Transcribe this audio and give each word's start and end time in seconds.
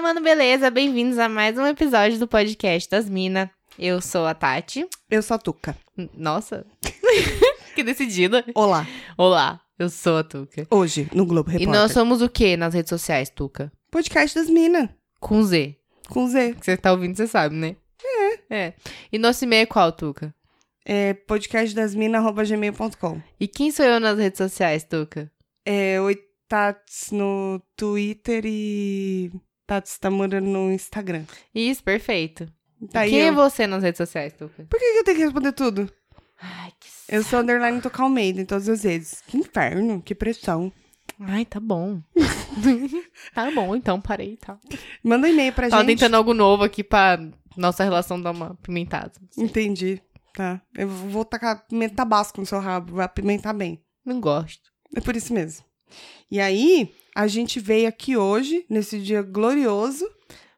Fala, 0.00 0.14
mano, 0.14 0.22
beleza? 0.22 0.70
Bem-vindos 0.70 1.18
a 1.18 1.28
mais 1.28 1.58
um 1.58 1.66
episódio 1.66 2.18
do 2.18 2.26
podcast 2.26 2.88
das 2.88 3.06
Minas. 3.06 3.50
Eu 3.78 4.00
sou 4.00 4.24
a 4.24 4.32
Tati. 4.32 4.88
Eu 5.10 5.22
sou 5.22 5.34
a 5.34 5.38
Tuca. 5.38 5.76
Nossa, 6.16 6.64
que 7.76 7.82
decidida. 7.82 8.42
Olá. 8.54 8.86
Olá, 9.18 9.60
eu 9.78 9.90
sou 9.90 10.16
a 10.16 10.24
Tuca. 10.24 10.66
Hoje, 10.70 11.06
no 11.12 11.26
Globo 11.26 11.50
E 11.50 11.58
Repórter. 11.58 11.82
nós 11.82 11.92
somos 11.92 12.22
o 12.22 12.30
que 12.30 12.56
nas 12.56 12.72
redes 12.72 12.88
sociais, 12.88 13.28
Tuca? 13.28 13.70
Podcast 13.90 14.38
das 14.38 14.48
Minas. 14.48 14.88
Com 15.20 15.42
Z. 15.42 15.76
Com 16.08 16.26
Z. 16.28 16.54
Que 16.54 16.64
você 16.64 16.78
tá 16.78 16.92
ouvindo, 16.92 17.14
você 17.14 17.26
sabe, 17.26 17.54
né? 17.54 17.76
É. 18.02 18.38
É. 18.68 18.74
E 19.12 19.18
nosso 19.18 19.44
e-mail 19.44 19.64
é 19.64 19.66
qual, 19.66 19.92
Tuca? 19.92 20.34
É 20.82 21.12
podcastdasminas.gmail.com. 21.12 23.20
E 23.38 23.46
quem 23.46 23.70
sou 23.70 23.84
eu 23.84 24.00
nas 24.00 24.18
redes 24.18 24.38
sociais, 24.38 24.82
Tuca? 24.82 25.30
É 25.66 26.00
oi 26.00 26.18
Tats 26.48 27.10
no 27.12 27.60
Twitter 27.76 28.44
e 28.46 29.30
Tats 29.70 29.98
tá 29.98 30.10
morando 30.10 30.48
no 30.48 30.72
Instagram. 30.72 31.22
Isso, 31.54 31.80
perfeito. 31.84 32.44
Tá 32.90 33.04
quem 33.04 33.20
é 33.20 33.28
eu. 33.28 33.34
você 33.34 33.68
nas 33.68 33.84
redes 33.84 33.98
sociais, 33.98 34.32
Tuca? 34.32 34.66
Por 34.68 34.80
que 34.80 34.92
que 34.92 34.98
eu 34.98 35.04
tenho 35.04 35.16
que 35.18 35.22
responder 35.22 35.52
tudo? 35.52 35.88
Ai, 36.42 36.72
que 36.80 36.88
Eu 37.08 37.22
sou 37.22 37.38
underline 37.38 37.80
Tuca 37.80 38.02
Almeida 38.02 38.40
em 38.40 38.44
todas 38.44 38.68
as 38.68 38.82
vezes. 38.82 39.22
Que 39.28 39.36
inferno, 39.36 40.02
que 40.02 40.12
pressão. 40.12 40.72
Ai, 41.20 41.44
tá 41.44 41.60
bom. 41.60 42.02
tá 43.32 43.48
bom, 43.52 43.76
então 43.76 44.00
parei, 44.00 44.36
tá. 44.38 44.58
Manda 45.04 45.28
um 45.28 45.30
e-mail 45.30 45.52
pra 45.52 45.68
Tava 45.70 45.84
gente. 45.84 45.98
tentando 45.98 46.16
algo 46.16 46.34
novo 46.34 46.64
aqui 46.64 46.82
pra 46.82 47.20
nossa 47.56 47.84
relação 47.84 48.20
dar 48.20 48.32
uma 48.32 48.56
pimentada. 48.56 49.12
Entendi. 49.38 50.02
Tá. 50.34 50.60
Eu 50.74 50.88
vou 50.88 51.24
tacar 51.24 51.64
pimenta 51.68 51.94
tabasco 51.94 52.40
no 52.40 52.46
seu 52.46 52.58
rabo. 52.58 52.96
Vai 52.96 53.04
apimentar 53.04 53.52
bem. 53.52 53.80
Não 54.04 54.20
gosto. 54.20 54.68
É 54.96 55.00
por 55.00 55.14
isso 55.14 55.32
mesmo. 55.32 55.64
E 56.30 56.40
aí, 56.40 56.92
a 57.14 57.26
gente 57.26 57.58
veio 57.60 57.88
aqui 57.88 58.16
hoje, 58.16 58.64
nesse 58.68 59.00
dia 59.00 59.22
glorioso. 59.22 60.08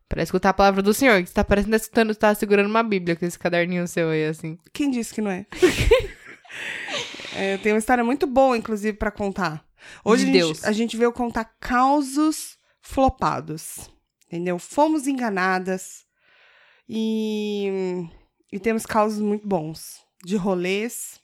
Pra 0.09 0.23
escutar 0.23 0.51
a 0.51 0.55
palavra 0.55 0.83
do 0.83 0.93
Senhor, 0.93 1.23
que 1.23 1.29
você 1.29 1.35
tá 1.35 1.43
parecendo 1.43 1.71
tá 1.71 1.77
escutando, 1.77 2.15
tá 2.15 2.35
segurando 2.35 2.69
uma 2.69 2.83
bíblia 2.83 3.17
com 3.17 3.25
esse 3.25 3.39
caderninho 3.39 3.89
seu 3.89 4.11
aí, 4.11 4.27
assim. 4.27 4.59
Quem 4.73 4.91
disse 4.91 5.15
que 5.15 5.23
não 5.23 5.31
é? 5.31 5.47
é 7.35 7.55
eu 7.55 7.59
tenho 7.59 7.75
uma 7.75 7.79
história 7.79 8.05
muito 8.05 8.27
boa, 8.27 8.57
inclusive, 8.57 8.97
pra 8.97 9.11
contar. 9.11 9.65
Hoje 10.05 10.29
a, 10.29 10.33
Deus. 10.33 10.59
gente, 10.59 10.67
a 10.67 10.73
gente 10.73 10.97
veio 10.97 11.13
contar 11.13 11.45
causos 11.59 12.59
flopados. 12.83 13.91
Entendeu? 14.27 14.59
Fomos 14.59 15.07
enganadas. 15.07 16.05
E, 16.89 18.07
e 18.53 18.59
temos 18.59 18.85
causos 18.85 19.21
muito 19.21 19.47
bons. 19.47 20.01
De 20.25 20.37
rolês 20.37 21.21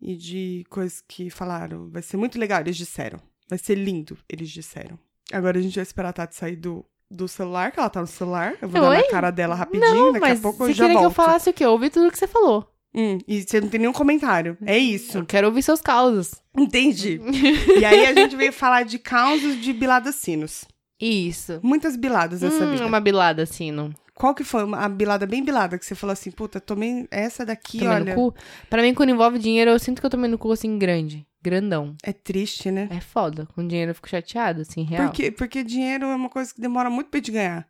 e 0.00 0.16
de 0.16 0.64
coisas 0.70 1.02
que 1.06 1.28
falaram. 1.28 1.90
Vai 1.90 2.02
ser 2.02 2.16
muito 2.16 2.38
legal, 2.38 2.60
eles 2.60 2.76
disseram. 2.76 3.20
Vai 3.50 3.58
ser 3.58 3.74
lindo, 3.74 4.16
eles 4.28 4.48
disseram. 4.48 4.98
Agora 5.32 5.58
a 5.58 5.62
gente 5.62 5.74
vai 5.74 5.82
esperar 5.82 6.08
a 6.10 6.12
Tati 6.12 6.34
sair 6.36 6.56
do, 6.56 6.84
do 7.10 7.26
celular, 7.28 7.70
que 7.72 7.78
ela 7.80 7.90
tá 7.90 8.00
no 8.00 8.06
celular. 8.06 8.54
Eu 8.62 8.68
vou 8.68 8.80
dar 8.80 8.90
Oi? 8.90 8.96
na 8.98 9.08
cara 9.10 9.30
dela 9.30 9.54
rapidinho, 9.56 9.92
Não, 9.94 10.12
daqui 10.12 10.30
a 10.30 10.36
pouco 10.36 10.58
você 10.58 10.70
eu 10.70 10.74
já 10.74 10.84
queria 10.84 10.94
volto. 11.00 11.14
que 11.14 11.20
eu 11.20 11.24
falasse 11.24 11.50
o 11.50 11.52
quê? 11.52 11.64
Eu 11.64 11.72
ouvi 11.72 11.90
tudo 11.90 12.10
que 12.10 12.18
você 12.18 12.26
falou. 12.28 12.66
Hum, 12.94 13.18
e 13.28 13.42
você 13.42 13.60
não 13.60 13.68
tem 13.68 13.80
nenhum 13.80 13.92
comentário. 13.92 14.56
É 14.64 14.76
isso. 14.78 15.18
Eu 15.18 15.26
quero 15.26 15.46
ouvir 15.48 15.62
seus 15.62 15.80
causos. 15.80 16.34
Entendi. 16.56 17.20
e 17.80 17.84
aí 17.84 18.06
a 18.06 18.14
gente 18.14 18.34
veio 18.36 18.52
falar 18.52 18.84
de 18.84 18.98
causos 18.98 19.60
de 19.60 19.72
biladas 19.72 20.14
sinos. 20.16 20.64
Isso. 21.00 21.60
Muitas 21.62 21.96
biladas 21.96 22.42
nessa 22.42 22.64
Hum, 22.64 22.72
vida. 22.72 22.86
uma 22.86 23.00
bilada, 23.00 23.44
não. 23.72 23.90
Qual 24.14 24.34
que 24.34 24.44
foi 24.44 24.64
uma- 24.64 24.78
a 24.84 24.88
bilada 24.88 25.24
bem 25.26 25.42
bilada 25.42 25.78
que 25.78 25.86
você 25.86 25.94
falou 25.94 26.12
assim, 26.12 26.30
puta, 26.30 26.60
tomei 26.60 27.06
essa 27.10 27.44
daqui, 27.46 27.78
Tomei 27.78 27.94
olha. 27.94 28.14
no 28.16 28.32
cu. 28.32 28.34
Pra 28.68 28.82
mim, 28.82 28.92
quando 28.92 29.10
envolve 29.10 29.38
dinheiro, 29.38 29.70
eu 29.70 29.78
sinto 29.78 29.98
que 30.00 30.04
eu 30.06 30.10
tomei 30.10 30.28
no 30.30 30.36
cu, 30.36 30.52
assim, 30.52 30.78
grande. 30.78 31.26
Grandão. 31.42 31.94
É 32.02 32.12
triste, 32.12 32.70
né? 32.70 32.88
É 32.90 33.00
foda. 33.00 33.46
Com 33.54 33.66
dinheiro 33.66 33.90
eu 33.90 33.94
fico 33.94 34.08
chateada, 34.08 34.62
assim, 34.62 34.82
real. 34.82 35.06
Porque, 35.06 35.30
porque 35.30 35.64
dinheiro 35.64 36.06
é 36.06 36.14
uma 36.14 36.28
coisa 36.28 36.52
que 36.54 36.60
demora 36.60 36.90
muito 36.90 37.08
pra 37.10 37.18
gente 37.18 37.30
ganhar. 37.32 37.66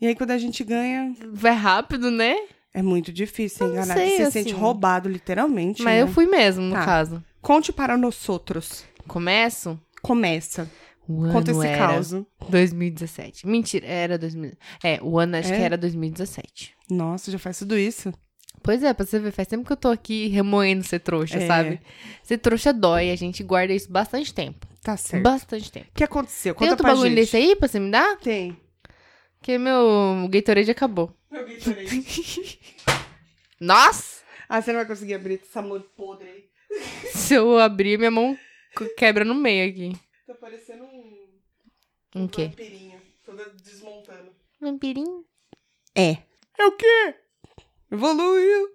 E 0.00 0.06
aí 0.06 0.14
quando 0.14 0.30
a 0.30 0.38
gente 0.38 0.62
ganha, 0.62 1.12
Vai 1.32 1.54
rápido, 1.54 2.10
né? 2.10 2.36
é 2.72 2.82
muito 2.82 3.12
difícil 3.12 3.66
Eu 3.66 3.72
enganar. 3.72 3.94
sei, 3.94 4.10
Você 4.10 4.16
se 4.16 4.22
assim. 4.22 4.30
sente 4.44 4.52
roubado, 4.52 5.08
literalmente. 5.08 5.82
Mas 5.82 5.94
né? 5.96 6.02
eu 6.02 6.08
fui 6.08 6.26
mesmo, 6.26 6.62
no 6.64 6.74
Tá. 6.74 6.84
caso. 6.84 7.24
Conte 7.42 7.72
para 7.72 7.96
nós 7.96 8.28
outros. 8.28 8.84
Começo? 9.08 9.80
Começa. 10.02 10.70
O 11.08 11.22
Conta 11.32 11.50
ano 11.50 11.60
esse 11.62 11.66
era 11.72 11.78
caso. 11.88 12.26
2017. 12.50 13.46
Mentira, 13.46 13.86
era 13.86 14.18
2000. 14.18 14.52
É, 14.84 15.00
o 15.02 15.18
ano 15.18 15.36
acho 15.38 15.52
É? 15.52 15.56
que 15.56 15.62
era 15.62 15.76
2017. 15.78 16.74
Nossa, 16.90 17.30
já 17.32 17.38
faz 17.38 17.58
tudo 17.58 17.76
isso? 17.78 18.12
Pois 18.62 18.82
é, 18.82 18.92
pra 18.92 19.06
você 19.06 19.18
ver, 19.18 19.30
faz 19.32 19.48
tempo 19.48 19.64
que 19.64 19.72
eu 19.72 19.76
tô 19.76 19.88
aqui 19.88 20.28
remoendo 20.28 20.84
ser 20.84 20.98
trouxa, 21.00 21.38
É. 21.38 21.46
sabe? 21.46 21.80
Ser 22.22 22.38
trouxa 22.38 22.72
dói, 22.72 23.10
a 23.10 23.16
gente 23.16 23.42
guarda 23.42 23.72
isso 23.72 23.90
bastante 23.90 24.32
tempo. 24.34 24.66
Tá 24.82 24.96
certo. 24.96 25.22
Bastante 25.22 25.70
tempo. 25.72 25.86
O 25.90 25.94
que 25.94 26.04
aconteceu? 26.04 26.54
Tem 26.54 26.58
Conta 26.60 26.72
outro 26.72 26.84
pra 26.84 26.92
bagulho 26.94 27.10
gente. 27.10 27.18
desse 27.20 27.36
aí 27.36 27.56
pra 27.56 27.68
você 27.68 27.80
me 27.80 27.90
dar? 27.90 28.16
Tem. 28.18 28.56
Porque 29.38 29.58
meu 29.58 30.28
Gatorade 30.30 30.70
acabou. 30.70 31.12
Nossa! 33.60 34.22
Ah, 34.48 34.62
você 34.62 34.72
não 34.72 34.78
vai 34.80 34.86
conseguir 34.86 35.14
abrir 35.14 35.40
essa 35.42 35.60
mão 35.60 35.80
podre 35.96 36.28
aí. 36.28 36.44
Se 37.12 37.34
eu 37.34 37.58
abrir, 37.58 37.98
minha 37.98 38.10
mão 38.10 38.38
quebra 38.96 39.24
no 39.24 39.34
meio 39.34 39.68
aqui. 39.70 39.96
Tá 40.26 40.34
parecendo 40.34 40.84
um, 40.84 41.28
Um 42.14 42.28
quê? 42.28 42.46
vampirinho. 42.48 43.00
Toda 43.24 43.44
desmontando. 43.62 44.30
Vampirinho? 44.60 45.24
É. 45.94 46.18
É 46.58 46.66
o 46.66 46.72
quê? 46.72 47.14
Evoluiu. 47.90 48.68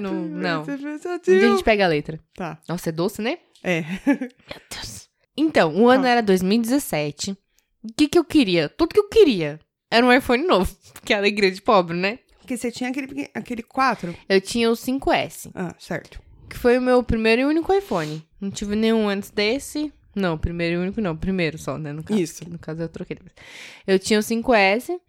Não, 0.00 0.14
não. 0.28 0.62
Um 0.62 0.64
dia 0.66 1.48
a 1.48 1.50
gente 1.52 1.64
pega 1.64 1.84
a 1.84 1.88
letra. 1.88 2.18
Tá. 2.34 2.58
Nossa, 2.68 2.88
é 2.88 2.92
doce, 2.92 3.22
né? 3.22 3.38
É. 3.62 3.82
Meu 4.06 4.60
Deus. 4.70 5.08
Então, 5.36 5.74
o 5.76 5.88
ano 5.88 6.02
Tá. 6.04 6.08
era 6.08 6.22
2017. 6.22 7.32
O 7.82 7.92
que 7.96 8.08
que 8.08 8.18
eu 8.18 8.24
queria? 8.24 8.68
Tudo 8.68 8.92
que 8.92 9.00
eu 9.00 9.08
queria 9.08 9.58
era 9.90 10.04
um 10.04 10.12
iPhone 10.12 10.44
novo. 10.46 10.74
Que 11.04 11.14
é 11.14 11.16
a 11.16 11.18
alegria 11.18 11.50
de 11.50 11.62
pobre, 11.62 11.96
né? 11.96 12.18
Porque 12.40 12.56
você 12.56 12.70
tinha 12.70 12.90
aquele, 12.90 13.30
aquele 13.32 13.62
4. 13.62 14.14
Eu 14.28 14.40
tinha 14.40 14.70
o 14.70 14.74
5S, 14.76 15.50
Ah, 15.54 15.74
certo. 15.78 16.20
que 16.48 16.58
foi 16.58 16.76
o 16.78 16.82
meu 16.82 17.02
primeiro 17.02 17.42
e 17.42 17.44
único 17.44 17.72
iPhone. 17.72 18.22
Não 18.40 18.50
tive 18.50 18.76
nenhum 18.76 19.08
antes 19.08 19.30
desse. 19.30 19.90
Não, 20.14 20.36
primeiro 20.36 20.74
e 20.74 20.78
único 20.82 21.00
não. 21.00 21.16
Primeiro 21.16 21.56
só, 21.56 21.78
né? 21.78 21.92
No 21.92 22.02
caso. 22.02 22.20
Isso. 22.20 22.50
No 22.50 22.58
caso, 22.58 22.82
eu 22.82 22.88
troquei. 22.88 23.16
Eu 23.86 23.98
tinha 23.98 24.18
o 24.18 24.22
5S 24.22 25.00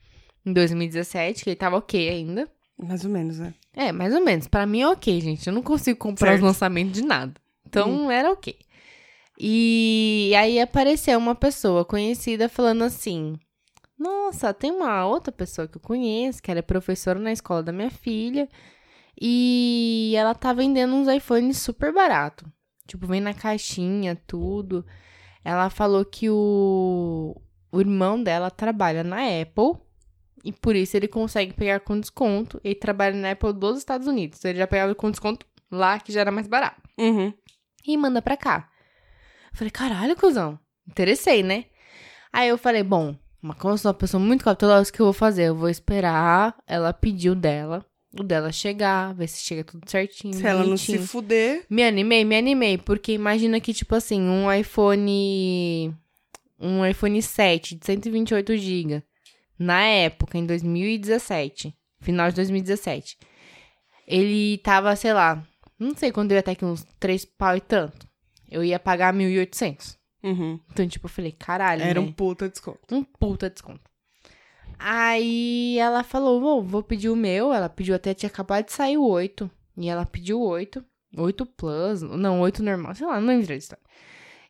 em 0.45 0.53
2017, 0.53 1.43
que 1.43 1.49
ele 1.51 1.55
tava 1.55 1.77
ok 1.77 2.09
ainda. 2.09 2.49
Mais 2.77 3.05
ou 3.05 3.11
menos, 3.11 3.37
né? 3.39 3.53
É, 3.73 3.91
mais 3.91 4.13
ou 4.13 4.21
menos. 4.21 4.47
Pra 4.47 4.65
mim 4.65 4.81
é 4.81 4.87
ok, 4.87 5.21
gente. 5.21 5.45
Eu 5.47 5.53
não 5.53 5.61
consigo 5.61 5.99
comprar 5.99 6.29
Certo. 6.29 6.41
os 6.41 6.45
lançamentos 6.47 6.93
de 6.93 7.03
nada. 7.03 7.33
Então 7.65 8.09
era 8.11 8.31
ok. 8.31 8.55
E 9.39 10.33
aí 10.37 10.59
apareceu 10.59 11.17
uma 11.17 11.35
pessoa 11.35 11.85
conhecida 11.85 12.49
falando 12.49 12.83
assim: 12.83 13.37
Nossa, 13.97 14.53
tem 14.53 14.71
uma 14.71 15.05
outra 15.05 15.31
pessoa 15.31 15.67
que 15.67 15.77
eu 15.77 15.81
conheço, 15.81 16.41
que 16.41 16.49
ela 16.51 16.59
é 16.59 16.63
professora 16.63 17.19
na 17.19 17.31
escola 17.31 17.63
da 17.63 17.71
minha 17.71 17.89
filha. 17.91 18.49
E 19.19 20.13
ela 20.17 20.33
tá 20.33 20.51
vendendo 20.53 20.93
uns 20.95 21.07
iPhones 21.07 21.57
super 21.57 21.93
barato. 21.93 22.45
Tipo, 22.87 23.05
vem 23.07 23.21
na 23.21 23.33
caixinha, 23.33 24.19
tudo. 24.27 24.85
Ela 25.43 25.69
falou 25.69 26.03
que 26.03 26.29
o, 26.29 27.35
o 27.71 27.79
irmão 27.79 28.21
dela 28.21 28.49
trabalha 28.51 29.03
na 29.03 29.17
Apple. 29.41 29.79
E 30.43 30.51
por 30.51 30.75
isso 30.75 30.97
ele 30.97 31.07
consegue 31.07 31.53
pegar 31.53 31.79
com 31.81 31.99
desconto. 31.99 32.59
Ele 32.63 32.75
trabalha 32.75 33.15
na 33.15 33.31
Apple 33.31 33.53
dos 33.53 33.77
Estados 33.77 34.07
Unidos. 34.07 34.43
Ele 34.43 34.57
já 34.57 34.67
pegava 34.67 34.95
com 34.95 35.11
desconto 35.11 35.45
lá, 35.69 35.99
que 35.99 36.11
já 36.11 36.21
era 36.21 36.31
mais 36.31 36.47
barato. 36.47 36.81
Uhum. 36.97 37.33
E 37.85 37.97
manda 37.97 38.21
pra 38.21 38.37
cá. 38.37 38.69
Eu 39.51 39.57
falei, 39.57 39.71
caralho, 39.71 40.15
cuzão. 40.15 40.59
Interessei, 40.87 41.43
né? 41.43 41.65
Aí 42.33 42.49
eu 42.49 42.57
falei, 42.57 42.83
bom, 42.83 43.15
mas 43.41 43.57
como 43.57 43.73
eu 43.73 43.77
sou 43.77 43.89
uma 43.89 43.97
pessoa 43.97 44.21
muito 44.21 44.43
cautelosa, 44.43 44.89
o 44.89 44.93
que 44.93 45.01
eu 45.01 45.05
vou 45.05 45.13
fazer? 45.13 45.43
Eu 45.45 45.55
vou 45.55 45.69
esperar 45.69 46.55
ela 46.67 46.93
pedir 46.93 47.29
o 47.31 47.35
dela. 47.35 47.85
O 48.17 48.23
dela 48.23 48.51
chegar, 48.51 49.13
ver 49.13 49.27
se 49.27 49.41
chega 49.41 49.63
tudo 49.63 49.89
certinho. 49.89 50.33
Se 50.33 50.45
ela 50.45 50.65
não 50.65 50.75
se 50.75 50.87
bonitinho. 50.87 51.07
fuder. 51.07 51.65
Me 51.69 51.83
animei, 51.83 52.25
me 52.25 52.37
animei, 52.37 52.77
porque 52.77 53.13
imagina 53.13 53.59
que, 53.59 53.73
tipo 53.73 53.95
assim, 53.95 54.21
um 54.21 54.51
iPhone. 54.51 55.95
Um 56.59 56.85
iPhone 56.85 57.21
7 57.21 57.75
de 57.75 57.85
128 57.85 58.57
GB. 58.57 59.03
Na 59.63 59.83
época, 59.83 60.37
em 60.37 60.45
2017. 60.45 61.73
Final 62.01 62.29
de 62.29 62.35
2017. 62.35 63.17
Ele 64.07 64.57
tava, 64.59 64.95
sei 64.95 65.13
lá. 65.13 65.43
Não 65.77 65.95
sei 65.95 66.11
quando 66.11 66.31
eu 66.31 66.35
ia 66.35 66.39
até 66.39 66.51
aqui, 66.51 66.65
uns 66.65 66.83
3 66.99 67.25
pau 67.25 67.55
e 67.55 67.61
tanto. 67.61 68.07
Eu 68.49 68.63
ia 68.63 68.79
pagar 68.79 69.13
1.800. 69.13 69.95
Uhum. 70.23 70.59
Então, 70.71 70.87
tipo, 70.87 71.05
eu 71.05 71.09
falei, 71.09 71.31
caralho. 71.31 71.83
Era 71.83 72.01
né? 72.01 72.07
um 72.07 72.11
puta 72.11 72.49
desconto. 72.49 72.79
Um 72.91 73.03
puta 73.03 73.49
desconto. 73.49 73.81
Aí 74.79 75.77
ela 75.77 76.03
falou, 76.03 76.39
"Vou- 76.41 76.63
vou 76.63 76.83
pedir 76.83 77.09
o 77.09 77.15
meu. 77.15 77.53
Ela 77.53 77.69
pediu 77.69 77.93
até, 77.95 78.13
tinha 78.13 78.29
acabado 78.29 78.65
de 78.65 78.73
sair 78.73 78.97
o 78.97 79.05
8. 79.07 79.49
E 79.77 79.87
ela 79.87 80.05
pediu 80.05 80.39
o 80.39 80.47
8. 80.47 80.83
8 81.15 81.45
Plus. 81.45 82.01
Não, 82.01 82.41
8 82.41 82.63
normal. 82.63 82.95
Sei 82.95 83.05
lá, 83.05 83.19
não 83.19 83.27
lembro 83.27 83.43
direito. 83.43 83.77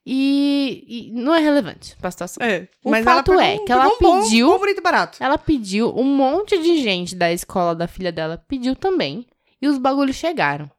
E, 0.06 0.84
e 0.88 1.12
não 1.12 1.36
é 1.36 1.40
relevante 1.40 1.96
pra 1.98 2.10
situação. 2.10 2.44
É. 2.46 2.68
O 2.84 2.92
fato 3.04 3.32
ela 3.34 3.46
é 3.46 3.52
pegou- 3.52 3.66
que 3.66 3.72
ela 3.72 3.88
um 3.88 3.98
pediu- 3.98 4.48
Bom, 4.60 4.68
e 4.68 4.82
barato. 4.82 5.18
Ela 5.24 5.38
pediu, 5.38 5.94
um 5.96 6.04
monte 6.04 6.58
de 6.62 6.82
gente 6.82 7.16
da 7.16 7.32
escola 7.32 7.76
da 7.76 7.88
filha 7.88 8.12
dela 8.12 8.44
pediu 8.48 8.76
também. 8.76 9.28
E 9.62 9.68
os 9.68 9.78
bagulhos 9.78 10.16
chegaram. 10.16 10.70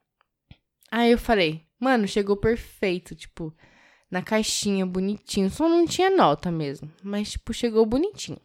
Aí 0.91 1.11
eu 1.11 1.17
falei, 1.17 1.61
mano, 1.79 2.05
chegou 2.07 2.35
perfeito. 2.35 3.15
Tipo, 3.15 3.53
na 4.11 4.21
caixinha, 4.21 4.85
bonitinho. 4.85 5.49
Só 5.49 5.69
não 5.69 5.85
tinha 5.85 6.09
nota 6.09 6.51
mesmo. 6.51 6.91
Mas, 7.01 7.31
tipo, 7.31 7.53
chegou 7.53 7.85
bonitinho. 7.85 8.37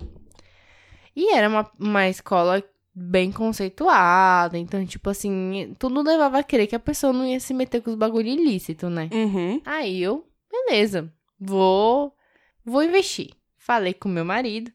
E 1.17 1.35
era 1.35 1.49
uma, 1.49 1.69
uma 1.79 2.09
escola 2.09 2.63
bem 2.95 3.33
conceituada. 3.33 4.57
Então, 4.57 4.87
tipo 4.87 5.11
assim, 5.11 5.75
tudo 5.79 6.03
levava 6.03 6.39
a 6.39 6.43
crer 6.45 6.69
que 6.69 6.77
a 6.77 6.81
pessoa 6.81 7.13
não 7.13 7.27
ia 7.27 7.41
se 7.41 7.53
meter 7.53 7.83
com 7.83 7.91
os 7.91 7.97
bagulho 7.97 8.29
ilícito, 8.29 8.89
né? 8.89 9.11
Uhum. 9.13 9.61
Aí 9.65 10.01
eu, 10.01 10.25
beleza, 10.51 11.13
vou, 11.39 12.15
vou 12.65 12.83
investir. 12.83 13.31
Falei 13.57 13.95
com 13.95 14.09
meu 14.09 14.25
marido. 14.25 14.73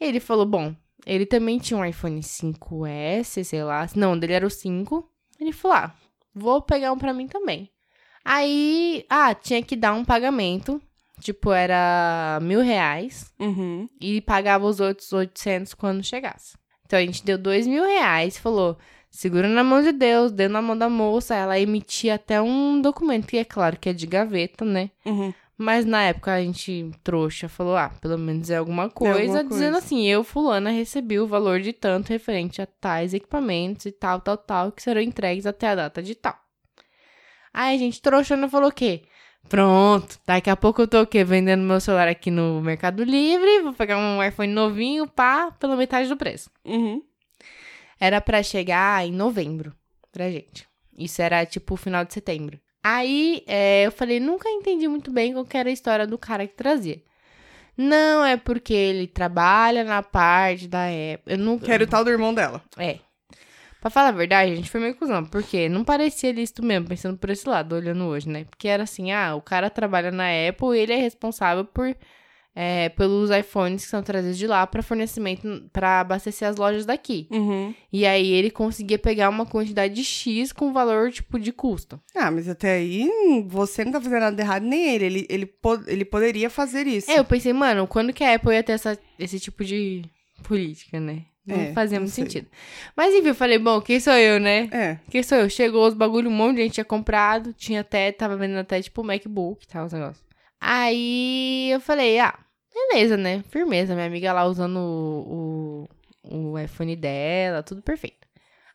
Ele 0.00 0.18
falou, 0.20 0.46
bom, 0.46 0.74
ele 1.06 1.26
também 1.26 1.58
tinha 1.58 1.78
um 1.78 1.84
iPhone 1.84 2.20
5S, 2.20 3.44
sei 3.44 3.62
lá. 3.62 3.86
Não, 3.94 4.18
dele 4.18 4.32
era 4.32 4.46
o 4.46 4.50
5. 4.50 5.08
Ele 5.38 5.52
falou, 5.52 5.76
ah, 5.76 5.94
vou 6.34 6.62
pegar 6.62 6.92
um 6.92 6.98
pra 6.98 7.12
mim 7.12 7.28
também. 7.28 7.70
Aí, 8.24 9.04
ah, 9.08 9.34
tinha 9.34 9.62
que 9.62 9.76
dar 9.76 9.92
um 9.92 10.04
pagamento. 10.04 10.80
Tipo, 11.20 11.52
era 11.52 12.38
mil 12.42 12.60
reais. 12.60 13.32
Uhum. 13.38 13.88
E 14.00 14.20
pagava 14.20 14.66
os 14.66 14.80
outros 14.80 15.12
800 15.12 15.74
quando 15.74 16.02
chegasse. 16.02 16.56
Então 16.84 16.98
a 16.98 17.02
gente 17.02 17.24
deu 17.24 17.38
dois 17.38 17.66
mil 17.66 17.84
reais. 17.84 18.38
Falou, 18.38 18.76
segura 19.12 19.46
na 19.46 19.62
mão 19.62 19.82
de 19.82 19.92
Deus, 19.92 20.32
deu 20.32 20.48
na 20.48 20.62
mão 20.62 20.76
da 20.76 20.88
moça. 20.88 21.34
Ela 21.36 21.60
emitia 21.60 22.14
até 22.14 22.40
um 22.40 22.80
documento, 22.80 23.28
que 23.28 23.36
é 23.36 23.44
claro 23.44 23.78
que 23.78 23.90
é 23.90 23.92
de 23.92 24.06
gaveta, 24.06 24.64
né? 24.64 24.90
Uhum. 25.04 25.32
Mas 25.56 25.84
na 25.84 26.02
época 26.02 26.32
a 26.32 26.40
gente, 26.40 26.90
trouxa, 27.04 27.48
falou: 27.48 27.76
ah, 27.76 27.90
pelo 28.00 28.18
menos 28.18 28.50
é 28.50 28.56
alguma 28.56 28.88
coisa, 28.88 29.38
alguma 29.38 29.44
dizendo 29.44 29.72
coisa. 29.72 29.78
assim: 29.78 30.08
eu, 30.08 30.24
Fulana, 30.24 30.70
recebi 30.70 31.20
o 31.20 31.26
valor 31.26 31.60
de 31.60 31.72
tanto 31.72 32.08
referente 32.08 32.60
a 32.60 32.66
tais 32.66 33.14
equipamentos 33.14 33.86
e 33.86 33.92
tal, 33.92 34.18
tal, 34.20 34.36
tal, 34.36 34.72
que 34.72 34.82
serão 34.82 35.00
entregues 35.00 35.46
até 35.46 35.68
a 35.68 35.74
data 35.74 36.02
de 36.02 36.14
tal. 36.14 36.36
Aí 37.54 37.76
a 37.76 37.78
gente, 37.78 38.00
trouxona, 38.00 38.48
falou 38.48 38.70
o 38.70 38.72
quê? 38.72 39.02
Pronto, 39.48 40.18
daqui 40.26 40.48
a 40.48 40.56
pouco 40.56 40.82
eu 40.82 40.88
tô 40.88 41.02
o 41.02 41.06
quê? 41.06 41.22
Vendendo 41.22 41.62
meu 41.62 41.80
celular 41.80 42.08
aqui 42.08 42.30
no 42.30 42.60
Mercado 42.62 43.04
Livre, 43.04 43.62
vou 43.62 43.72
pegar 43.72 43.98
um 43.98 44.22
iPhone 44.22 44.52
novinho, 44.52 45.06
pá, 45.06 45.50
pela 45.52 45.76
metade 45.76 46.08
do 46.08 46.16
preço. 46.16 46.50
Uhum. 46.64 47.02
Era 48.02 48.20
pra 48.20 48.42
chegar 48.42 49.06
em 49.06 49.12
novembro 49.12 49.72
pra 50.10 50.28
gente. 50.28 50.66
Isso 50.98 51.22
era 51.22 51.46
tipo 51.46 51.74
o 51.74 51.76
final 51.76 52.04
de 52.04 52.12
setembro. 52.12 52.58
Aí 52.82 53.44
é, 53.46 53.86
eu 53.86 53.92
falei, 53.92 54.18
nunca 54.18 54.50
entendi 54.50 54.88
muito 54.88 55.12
bem 55.12 55.32
qual 55.32 55.46
era 55.54 55.68
a 55.68 55.72
história 55.72 56.04
do 56.04 56.18
cara 56.18 56.44
que 56.44 56.56
trazia. 56.56 57.00
Não, 57.76 58.24
é 58.24 58.36
porque 58.36 58.74
ele 58.74 59.06
trabalha 59.06 59.84
na 59.84 60.02
parte 60.02 60.66
da 60.66 60.86
Apple. 60.86 61.32
Eu 61.32 61.38
nunca. 61.38 61.66
Que 61.66 61.70
era 61.70 61.84
o 61.84 61.86
tal 61.86 62.02
do 62.02 62.10
irmão 62.10 62.34
dela. 62.34 62.60
É. 62.76 62.98
Pra 63.80 63.88
falar 63.88 64.08
a 64.08 64.12
verdade, 64.12 64.50
a 64.50 64.56
gente 64.56 64.68
foi 64.68 64.80
meio 64.80 64.96
cuzão, 64.96 65.24
porque 65.24 65.68
não 65.68 65.84
parecia 65.84 66.32
lícito 66.32 66.60
mesmo, 66.60 66.88
pensando 66.88 67.16
por 67.16 67.30
esse 67.30 67.48
lado, 67.48 67.76
olhando 67.76 68.04
hoje, 68.06 68.28
né? 68.28 68.42
Porque 68.50 68.66
era 68.66 68.82
assim, 68.82 69.12
ah, 69.12 69.36
o 69.36 69.40
cara 69.40 69.70
trabalha 69.70 70.10
na 70.10 70.24
Apple 70.48 70.76
e 70.76 70.80
ele 70.80 70.92
é 70.92 70.96
responsável 70.96 71.64
por 71.64 71.96
é, 72.54 72.90
pelos 72.90 73.30
iPhones 73.30 73.84
que 73.84 73.90
são 73.90 74.02
trazidos 74.02 74.36
de 74.36 74.46
lá 74.46 74.66
pra 74.66 74.82
fornecimento, 74.82 75.68
pra 75.72 76.00
abastecer 76.00 76.46
as 76.46 76.56
lojas 76.56 76.84
daqui. 76.84 77.26
Uhum. 77.30 77.74
E 77.92 78.04
aí 78.04 78.30
ele 78.30 78.50
conseguia 78.50 78.98
pegar 78.98 79.28
uma 79.30 79.46
quantidade 79.46 80.02
X 80.04 80.52
com 80.52 80.72
valor, 80.72 81.10
tipo, 81.10 81.38
de 81.38 81.50
custo. 81.52 82.00
Ah, 82.14 82.30
mas 82.30 82.48
até 82.48 82.74
aí 82.74 83.08
você 83.46 83.84
não 83.84 83.92
tá 83.92 84.00
fazendo 84.00 84.20
nada 84.20 84.36
de 84.36 84.42
errado, 84.42 84.62
nem 84.64 84.94
ele. 84.94 85.04
Ele, 85.06 85.26
ele, 85.30 85.46
po- 85.46 85.82
ele 85.86 86.04
poderia 86.04 86.50
fazer 86.50 86.86
isso. 86.86 87.10
É, 87.10 87.18
eu 87.18 87.24
pensei, 87.24 87.52
mano, 87.52 87.86
quando 87.86 88.12
que 88.12 88.22
a 88.22 88.34
Apple 88.34 88.52
ia 88.52 88.62
ter 88.62 88.72
essa, 88.72 88.98
esse 89.18 89.40
tipo 89.40 89.64
de 89.64 90.02
política, 90.42 91.00
né? 91.00 91.22
Não 91.44 91.56
É, 91.56 91.72
fazia 91.72 91.98
muito 91.98 92.12
sentido. 92.12 92.46
Mas 92.96 93.12
enfim, 93.14 93.28
eu 93.28 93.34
falei, 93.34 93.58
bom, 93.58 93.80
quem 93.80 93.98
sou 93.98 94.12
eu, 94.12 94.38
né? 94.38 94.68
É. 94.70 94.98
Quem 95.10 95.22
sou 95.24 95.38
eu? 95.38 95.50
Chegou 95.50 95.86
os 95.88 95.92
bagulho, 95.94 96.28
um 96.30 96.32
monte 96.32 96.56
de 96.56 96.62
gente 96.62 96.74
tinha 96.74 96.84
comprado, 96.84 97.52
tinha 97.52 97.80
até, 97.80 98.12
tava 98.12 98.36
vendendo 98.36 98.60
até, 98.60 98.80
tipo, 98.80 99.02
MacBook 99.02 99.64
e 99.64 99.68
tal, 99.68 99.86
os 99.86 99.92
negócios. 99.92 100.22
Aí 100.64 101.70
eu 101.72 101.80
falei, 101.80 102.20
ah, 102.20 102.38
beleza, 102.72 103.16
né? 103.16 103.42
Firmeza, 103.50 103.94
minha 103.94 104.06
amiga 104.06 104.32
lá 104.32 104.44
usando 104.44 104.76
o, 104.78 105.88
o, 106.22 106.52
o 106.52 106.58
iPhone 106.58 106.94
dela, 106.94 107.64
tudo 107.64 107.82
perfeito. 107.82 108.28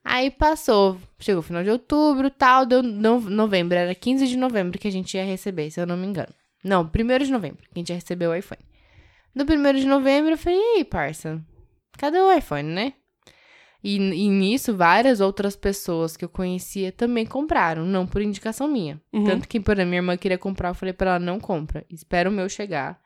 Aí 0.04 0.30
passou, 0.30 0.98
chegou 1.18 1.40
o 1.40 1.44
final 1.44 1.64
de 1.64 1.70
outubro 1.70 2.30
tal, 2.30 2.66
deu 2.66 2.84
no- 2.84 3.22
novembro, 3.22 3.78
era 3.78 3.96
15 3.96 4.28
de 4.28 4.36
novembro 4.38 4.78
que 4.78 4.88
a 4.88 4.92
gente 4.92 5.16
ia 5.16 5.24
receber, 5.24 5.72
se 5.72 5.80
eu 5.80 5.88
não 5.88 5.96
me 5.96 6.06
engano. 6.08 6.34
Não, 6.62 6.84
1 6.84 7.24
de 7.26 7.32
novembro 7.32 7.60
que 7.64 7.70
a 7.76 7.80
gente 7.80 7.90
ia 7.90 7.96
receber 7.96 8.28
o 8.28 8.36
iPhone. 8.36 8.62
No 9.34 9.46
1 9.46 9.80
de 9.80 9.86
novembro 9.88 10.32
eu 10.32 10.38
falei, 10.38 10.60
e 10.60 10.78
aí, 10.80 10.84
parça, 10.84 11.42
cadê 11.98 12.20
o 12.20 12.32
iPhone, 12.34 12.64
né? 12.70 12.94
E, 13.88 13.96
e 13.96 14.30
nisso, 14.30 14.76
várias 14.76 15.22
outras 15.22 15.56
pessoas 15.56 16.18
que 16.18 16.26
eu 16.26 16.28
conhecia 16.28 16.92
também 16.92 17.26
compraram, 17.26 17.86
não 17.86 18.06
por 18.06 18.22
indicação 18.22 18.68
minha. 18.68 19.00
Uhum. 19.14 19.24
Tanto 19.24 19.48
que, 19.48 19.62
por 19.62 19.80
a 19.80 19.86
minha 19.86 20.00
irmã 20.00 20.18
queria 20.18 20.38
comprar, 20.38 20.72
eu 20.72 20.76
falei 20.76 20.92
pra 20.92 21.12
ela, 21.12 21.20
não 21.20 21.40
compra, 21.40 21.86
espera 21.90 22.30
o 22.30 22.32
meu 22.32 22.50
chegar. 22.50 23.00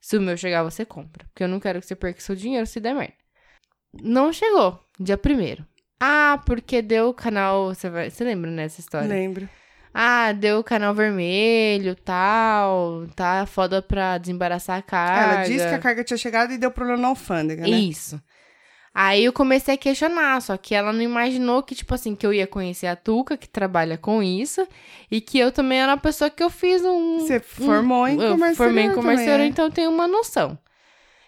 Se 0.00 0.16
o 0.16 0.20
meu 0.20 0.36
chegar, 0.36 0.64
você 0.64 0.84
compra. 0.84 1.24
Porque 1.26 1.44
eu 1.44 1.48
não 1.48 1.60
quero 1.60 1.78
que 1.78 1.86
você 1.86 1.94
perca 1.94 2.20
seu 2.20 2.34
dinheiro 2.34 2.66
se 2.66 2.80
der 2.80 2.96
merda. 2.96 3.14
Não 4.02 4.32
chegou, 4.32 4.80
dia 4.98 5.16
primeiro. 5.16 5.64
Ah, 6.00 6.42
porque 6.44 6.82
deu 6.82 7.10
o 7.10 7.14
canal. 7.14 7.72
Você, 7.72 7.88
vai, 7.88 8.10
você 8.10 8.24
lembra 8.24 8.50
nessa 8.50 8.80
história? 8.80 9.06
Lembro. 9.06 9.48
Ah, 9.94 10.32
deu 10.32 10.58
o 10.58 10.64
canal 10.64 10.92
vermelho, 10.92 11.94
tal. 11.94 13.06
Tá 13.14 13.46
foda 13.46 13.80
pra 13.80 14.18
desembaraçar 14.18 14.78
a 14.78 14.82
carga. 14.82 15.34
Ela 15.34 15.44
disse 15.44 15.68
que 15.68 15.74
a 15.74 15.78
carga 15.78 16.02
tinha 16.02 16.18
chegado 16.18 16.52
e 16.52 16.58
deu 16.58 16.72
problema 16.72 17.00
na 17.00 17.08
alfândega, 17.08 17.62
né? 17.62 17.68
Isso. 17.68 18.20
Aí 18.94 19.24
eu 19.24 19.32
comecei 19.32 19.74
a 19.74 19.76
questionar, 19.76 20.40
só 20.40 20.56
que 20.56 20.72
ela 20.72 20.92
não 20.92 21.02
imaginou 21.02 21.64
que, 21.64 21.74
tipo 21.74 21.92
assim, 21.92 22.14
que 22.14 22.24
eu 22.24 22.32
ia 22.32 22.46
conhecer 22.46 22.86
a 22.86 22.94
Tuca, 22.94 23.36
que 23.36 23.48
trabalha 23.48 23.98
com 23.98 24.22
isso, 24.22 24.64
e 25.10 25.20
que 25.20 25.36
eu 25.36 25.50
também 25.50 25.80
era 25.80 25.90
uma 25.90 25.98
pessoa 25.98 26.30
que 26.30 26.40
eu 26.40 26.48
fiz 26.48 26.84
um. 26.84 27.18
Você 27.18 27.40
formou 27.40 28.06
em 28.06 28.20
eu 28.22 28.30
comércio 28.32 28.56
formei 28.56 28.84
em 28.84 28.88
exterior, 28.90 29.38
né? 29.38 29.46
então 29.46 29.64
eu 29.64 29.70
tenho 29.72 29.90
uma 29.90 30.06
noção. 30.06 30.56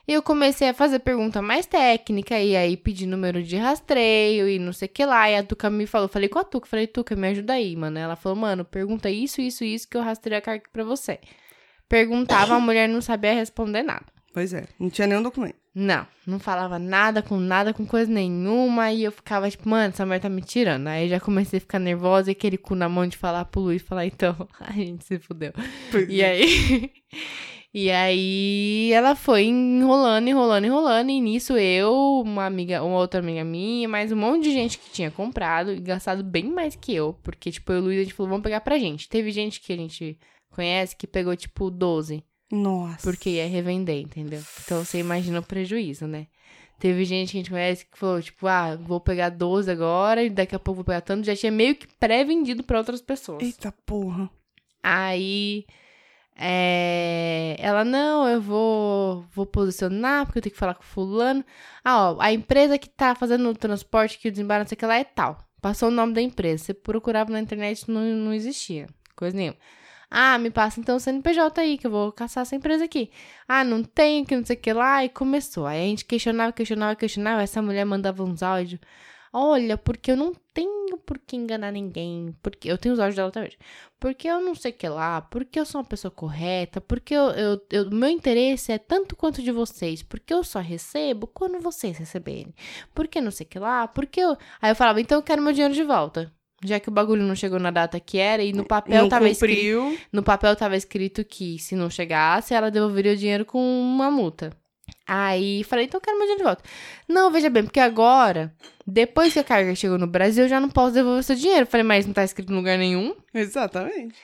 E 0.07 0.13
eu 0.13 0.23
comecei 0.23 0.69
a 0.69 0.75
fazer 0.75 1.01
pergunta 1.01 1.43
mais 1.43 1.67
técnica, 1.67 2.39
e 2.39 2.57
aí 2.57 2.77
pedi 2.77 3.05
número 3.05 3.43
de 3.43 3.57
rastreio 3.57 4.49
e 4.49 4.61
não 4.61 4.73
sei 4.73 4.87
o 4.87 4.89
que 4.89 5.05
lá. 5.05 5.29
E 5.29 5.35
a 5.35 5.43
Tuca 5.43 5.69
me 5.69 5.87
falou, 5.89 6.07
falei 6.07 6.29
com 6.29 6.39
a 6.39 6.45
Tuca, 6.45 6.69
falei, 6.69 6.87
Tuca, 6.87 7.17
me 7.17 7.27
ajuda 7.27 7.55
aí, 7.55 7.75
mano. 7.75 7.99
Ela 7.99 8.15
falou, 8.15 8.39
mano, 8.39 8.65
pergunta 8.65 9.11
isso, 9.11 9.41
isso, 9.41 9.65
isso, 9.65 9.89
que 9.89 9.97
eu 9.97 10.03
rastrei 10.03 10.39
a 10.39 10.41
carga 10.41 10.63
pra 10.73 10.85
você. 10.85 11.19
Perguntava, 11.89 12.55
a 12.55 12.61
mulher 12.61 12.89
não 12.89 13.01
sabia 13.01 13.35
responder 13.35 13.83
nada. 13.83 14.16
Pois 14.37 14.53
é, 14.53 14.65
não 14.79 14.91
tinha 14.91 15.07
nenhum 15.07 15.23
documento. 15.23 15.57
Não, 15.75 16.07
não 16.27 16.39
falava 16.39 16.79
nada 16.79 17.23
com 17.23 17.39
nada, 17.39 17.73
com 17.73 17.87
coisa 17.87 18.13
nenhuma. 18.13 18.93
E 18.93 19.03
eu 19.03 19.11
ficava 19.11 19.49
tipo, 19.51 19.67
mano, 19.67 19.89
essa 19.95 20.05
mulher 20.05 20.21
tá 20.21 20.29
me 20.29 20.43
tirando. 20.43 20.89
Aí 20.89 21.09
já 21.09 21.19
comecei 21.19 21.57
a 21.57 21.61
ficar 21.61 21.79
nervosa 21.79 22.31
e 22.31 22.33
aquele 22.33 22.59
cu 22.59 22.75
na 22.75 22.87
mão 22.87 23.07
de 23.07 23.17
falar 23.17 23.47
pro 23.47 23.63
Luiz 23.63 23.81
falar, 23.81 24.05
então, 24.05 24.37
a 24.61 24.73
gente 24.73 25.07
se 25.07 25.19
fudeu. 25.19 25.55
E 26.07 26.23
aí. 26.23 26.93
e 27.73 27.91
aí 27.91 28.91
ela 28.93 29.15
foi 29.15 29.45
enrolando, 29.45 30.29
enrolando, 30.29 30.67
enrolando. 30.67 31.09
E 31.09 31.19
nisso 31.19 31.57
eu, 31.57 32.21
uma 32.23 32.45
amiga, 32.45 32.83
uma 32.83 32.99
outra 32.99 33.21
amiga 33.21 33.43
minha, 33.43 33.89
mais 33.89 34.13
um 34.13 34.17
monte 34.17 34.43
de 34.43 34.53
gente 34.53 34.77
que 34.77 34.91
tinha 34.91 35.11
comprado 35.11 35.73
e 35.73 35.81
gastado 35.81 36.23
bem 36.23 36.45
mais 36.53 36.77
que 36.77 36.95
eu. 36.95 37.15
Porque, 37.23 37.51
tipo, 37.51 37.73
eu 37.73 37.79
e 37.79 37.81
o 37.81 37.85
Luiz, 37.85 38.01
a 38.01 38.03
gente 38.03 38.13
falou, 38.13 38.29
vamos 38.29 38.45
pegar 38.45 38.61
pra 38.61 38.79
gente. 38.79 39.09
Teve 39.09 39.31
gente 39.31 39.63
que 39.63 39.73
a 39.73 39.77
gente 39.79 40.19
conhece 40.51 40.95
que 40.95 41.07
pegou, 41.07 41.35
tipo, 41.35 41.71
12. 41.71 42.23
Nossa. 42.51 43.03
Porque 43.03 43.31
ia 43.31 43.49
revender, 43.49 44.01
entendeu? 44.01 44.43
Então 44.65 44.85
você 44.85 44.99
imagina 44.99 45.41
o 45.41 45.43
prejuízo, 45.43 46.07
né? 46.07 46.27
Teve 46.79 47.05
gente 47.05 47.33
que 47.33 47.39
a 47.39 47.41
gente 47.41 47.51
conhece 47.51 47.87
que 47.87 47.99
falou, 47.99 48.21
tipo, 48.21 48.47
ah, 48.47 48.77
vou 48.77 49.01
pegar 49.01 49.31
12 49.31 49.71
agora 49.71 50.23
e 50.23 50.29
daqui 50.29 50.55
a 50.55 50.59
pouco 50.59 50.77
vou 50.77 50.85
pegar 50.85 51.01
tanto. 51.01 51.25
Já 51.25 51.35
tinha 51.35 51.51
meio 51.51 51.75
que 51.75 51.87
pré-vendido 51.99 52.63
pra 52.63 52.79
outras 52.79 53.01
pessoas. 53.01 53.43
Eita 53.43 53.73
porra. 53.87 54.31
Aí, 54.83 55.65
é, 56.39 57.57
ela, 57.59 57.83
não, 57.83 58.29
eu 58.29 58.41
vou, 58.43 59.25
vou 59.35 59.47
posicionar 59.47 60.27
porque 60.27 60.39
eu 60.39 60.43
tenho 60.43 60.53
que 60.53 60.59
falar 60.59 60.75
com 60.75 60.83
fulano. 60.83 61.43
Ah, 61.83 62.13
ó, 62.13 62.21
a 62.21 62.31
empresa 62.31 62.79
que 62.79 62.91
tá 62.91 63.15
fazendo 63.15 63.49
o 63.49 63.55
transporte 63.55 64.19
que 64.19 64.29
o 64.29 64.31
desembaraço, 64.31 64.65
não 64.65 64.69
sei 64.69 64.77
o 64.77 64.79
que 64.79 64.87
lá, 64.87 64.99
é 64.99 65.05
tal. 65.05 65.39
Passou 65.63 65.89
o 65.89 65.93
nome 65.93 66.13
da 66.13 66.21
empresa. 66.21 66.65
Você 66.65 66.75
procurava 66.75 67.33
na 67.33 67.41
internet, 67.41 67.91
não, 67.91 68.03
não 68.03 68.35
existia. 68.35 68.87
Coisa 69.17 69.35
nenhuma. 69.35 69.57
Ah, 70.11 70.39
me 70.39 70.51
passa 70.51 70.79
então 70.81 70.97
o 70.97 71.01
CNPJ 71.01 71.61
aí, 71.61 71.77
que 71.79 71.87
eu 71.87 71.91
vou 71.91 72.13
caçar 72.13 72.43
essa 72.43 72.55
empresa 72.57 72.85
aqui. 72.85 73.11
Ah, 73.49 73.65
não 73.65 73.83
tem, 73.83 74.25
que 74.25 74.37
não 74.37 74.45
sei 74.45 74.57
o 74.57 74.61
que 74.61 74.73
lá. 74.73 75.05
E 75.05 75.09
começou. 75.09 75.67
Aí 75.67 75.81
a 75.85 75.87
gente 75.89 76.05
questionava, 76.05 76.53
questionava, 76.53 76.95
questionava. 76.97 77.43
Essa 77.43 77.61
mulher 77.61 77.85
mandava 77.85 78.23
uns 78.23 78.43
áudios. 78.43 78.81
Olha, 79.33 79.77
porque 79.77 80.13
eu 80.13 80.17
não 80.17 80.33
tenho 80.55 80.97
por 80.99 81.19
que 81.19 81.37
enganar 81.37 81.73
ninguém. 81.73 82.35
Porque 82.43 82.71
eu 82.71 82.79
tenho 82.79 82.95
os 82.95 83.01
áudios 83.01 83.17
dela 83.17 83.29
até 83.29 83.43
hoje. 83.43 83.59
Porque 84.01 84.29
eu 84.29 84.41
não 84.41 84.55
sei 84.55 84.71
o 84.71 84.75
que 84.75 84.89
lá. 84.89 85.21
Porque 85.21 85.59
eu 85.61 85.67
sou 85.67 85.81
uma 85.81 85.87
pessoa 85.87 86.11
correta. 86.11 86.81
Porque 86.81 87.13
eu, 87.15 87.31
eu, 87.33 87.61
eu- 87.71 87.91
meu 87.91 88.09
interesse 88.09 88.73
é 88.73 88.79
tanto 88.79 89.17
quanto 89.17 89.43
de 89.43 89.51
vocês. 89.53 90.03
Porque 90.03 90.33
eu 90.33 90.45
só 90.45 90.61
recebo 90.61 91.27
quando 91.27 91.61
vocês 91.61 91.99
receberem. 91.99 92.55
Porque 92.95 93.21
não 93.21 93.31
sei 93.33 93.45
o 93.45 93.49
que 93.49 93.59
lá. 93.59 93.87
Porque 93.89 94.21
eu. 94.21 94.37
Aí 94.63 94.71
eu 94.71 94.77
falava, 94.77 95.01
então 95.01 95.19
eu 95.19 95.23
quero 95.23 95.43
meu 95.43 95.53
dinheiro 95.53 95.75
de 95.75 95.83
volta. 95.85 96.33
Já 96.67 96.81
que 96.81 96.89
o 96.89 96.93
bagulho 96.93 97.23
não 97.23 97.35
chegou 97.35 97.59
na 97.59 97.71
data 97.71 97.99
que 98.01 98.19
era 98.19 98.43
e 98.43 98.53
no 98.53 98.65
papel 98.65 99.03
não 99.03 99.09
tava 99.09 99.29
escrito. 99.29 99.57
cumpriu. 99.57 99.99
No 100.13 100.23
papel 100.23 100.57
tava 100.57 100.77
escrito 100.77 101.25
que 101.25 101.59
se 101.59 101.75
não 101.75 101.89
chegasse, 101.89 102.55
ela 102.55 102.71
devolveria 102.71 103.13
o 103.13 103.17
dinheiro 103.17 103.45
com 103.45 103.59
uma 103.59 104.11
multa. 104.11 104.51
Aí 105.07 105.63
falei, 105.65 105.85
então 105.85 105.99
eu 105.99 106.03
quero 106.03 106.19
meu 106.19 106.27
dinheiro 106.27 106.43
de 106.43 106.45
volta. 106.45 106.65
Não, 107.09 107.31
veja 107.31 107.49
bem, 107.49 107.63
porque 107.63 107.79
agora, 107.79 108.53
depois 108.85 109.33
que 109.33 109.39
a 109.39 109.45
carga 109.45 109.75
chegou 109.75 109.99
no 109.99 110.07
Brasil, 110.07 110.45
eu 110.45 110.49
já 110.49 110.61
não 110.61 110.69
posso 110.69 110.95
devolver 110.95 111.23
seu 111.23 111.37
dinheiro. 111.37 111.67
Falei, 111.67 111.85
mas 111.85 112.07
não 112.07 112.13
tá 112.13 112.25
escrito 112.25 112.53
em 112.53 112.57
lugar 112.57 112.77
nenhum. 112.77 113.15
Exatamente. 113.33 114.17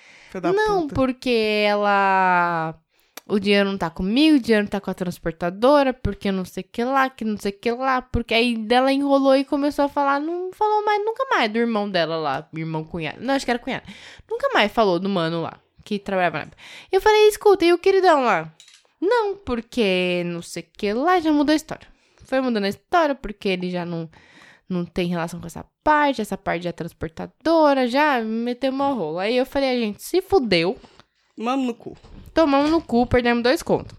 Não, 0.56 0.82
puta. 0.82 0.94
porque 0.94 1.64
ela. 1.66 2.74
O 3.32 3.40
dinheiro 3.40 3.70
não 3.70 3.78
tá 3.78 3.88
comigo, 3.88 4.36
o 4.36 4.38
dinheiro 4.38 4.64
não 4.64 4.70
tá 4.70 4.78
com 4.78 4.90
a 4.90 4.94
transportadora, 4.94 5.94
porque 5.94 6.30
não 6.30 6.44
sei 6.44 6.62
que 6.62 6.84
lá, 6.84 7.08
que 7.08 7.24
não 7.24 7.38
sei 7.38 7.50
que 7.50 7.70
lá. 7.70 8.02
Porque 8.02 8.34
aí 8.34 8.58
dela 8.58 8.92
enrolou 8.92 9.34
e 9.34 9.42
começou 9.42 9.86
a 9.86 9.88
falar, 9.88 10.20
não 10.20 10.52
falou 10.52 10.84
mais, 10.84 11.02
nunca 11.02 11.24
mais 11.30 11.50
do 11.50 11.58
irmão 11.58 11.88
dela 11.88 12.16
lá, 12.16 12.46
irmão 12.52 12.84
cunhado. 12.84 13.22
Não, 13.22 13.32
acho 13.32 13.46
que 13.46 13.50
era 13.50 13.58
cunhado. 13.58 13.90
Nunca 14.30 14.50
mais 14.52 14.70
falou 14.70 14.98
do 14.98 15.08
mano 15.08 15.40
lá, 15.40 15.58
que 15.82 15.98
trabalhava 15.98 16.40
na. 16.40 16.50
Eu 16.92 17.00
falei, 17.00 17.26
escuta, 17.28 17.64
e 17.64 17.72
o 17.72 17.78
queridão 17.78 18.22
lá? 18.22 18.52
Não, 19.00 19.34
porque 19.34 20.22
não 20.26 20.42
sei 20.42 20.64
que 20.64 20.92
lá, 20.92 21.18
já 21.18 21.32
mudou 21.32 21.54
a 21.54 21.56
história. 21.56 21.88
Foi 22.24 22.38
mudando 22.42 22.64
a 22.64 22.68
história, 22.68 23.14
porque 23.14 23.48
ele 23.48 23.70
já 23.70 23.86
não, 23.86 24.10
não 24.68 24.84
tem 24.84 25.08
relação 25.08 25.40
com 25.40 25.46
essa 25.46 25.64
parte, 25.82 26.20
essa 26.20 26.36
parte 26.36 26.68
é 26.68 26.72
transportadora, 26.72 27.88
já 27.88 28.20
meteu 28.20 28.70
uma 28.70 28.92
rola. 28.92 29.22
Aí 29.22 29.38
eu 29.38 29.46
falei, 29.46 29.70
a 29.70 29.80
gente 29.80 30.02
se 30.02 30.20
fudeu, 30.20 30.78
Mano 31.42 31.64
no 31.64 31.74
cu. 31.74 31.96
tomamos 32.32 32.70
no 32.70 32.80
cu, 32.80 33.04
perdemos 33.06 33.42
dois 33.42 33.62
contos. 33.62 33.98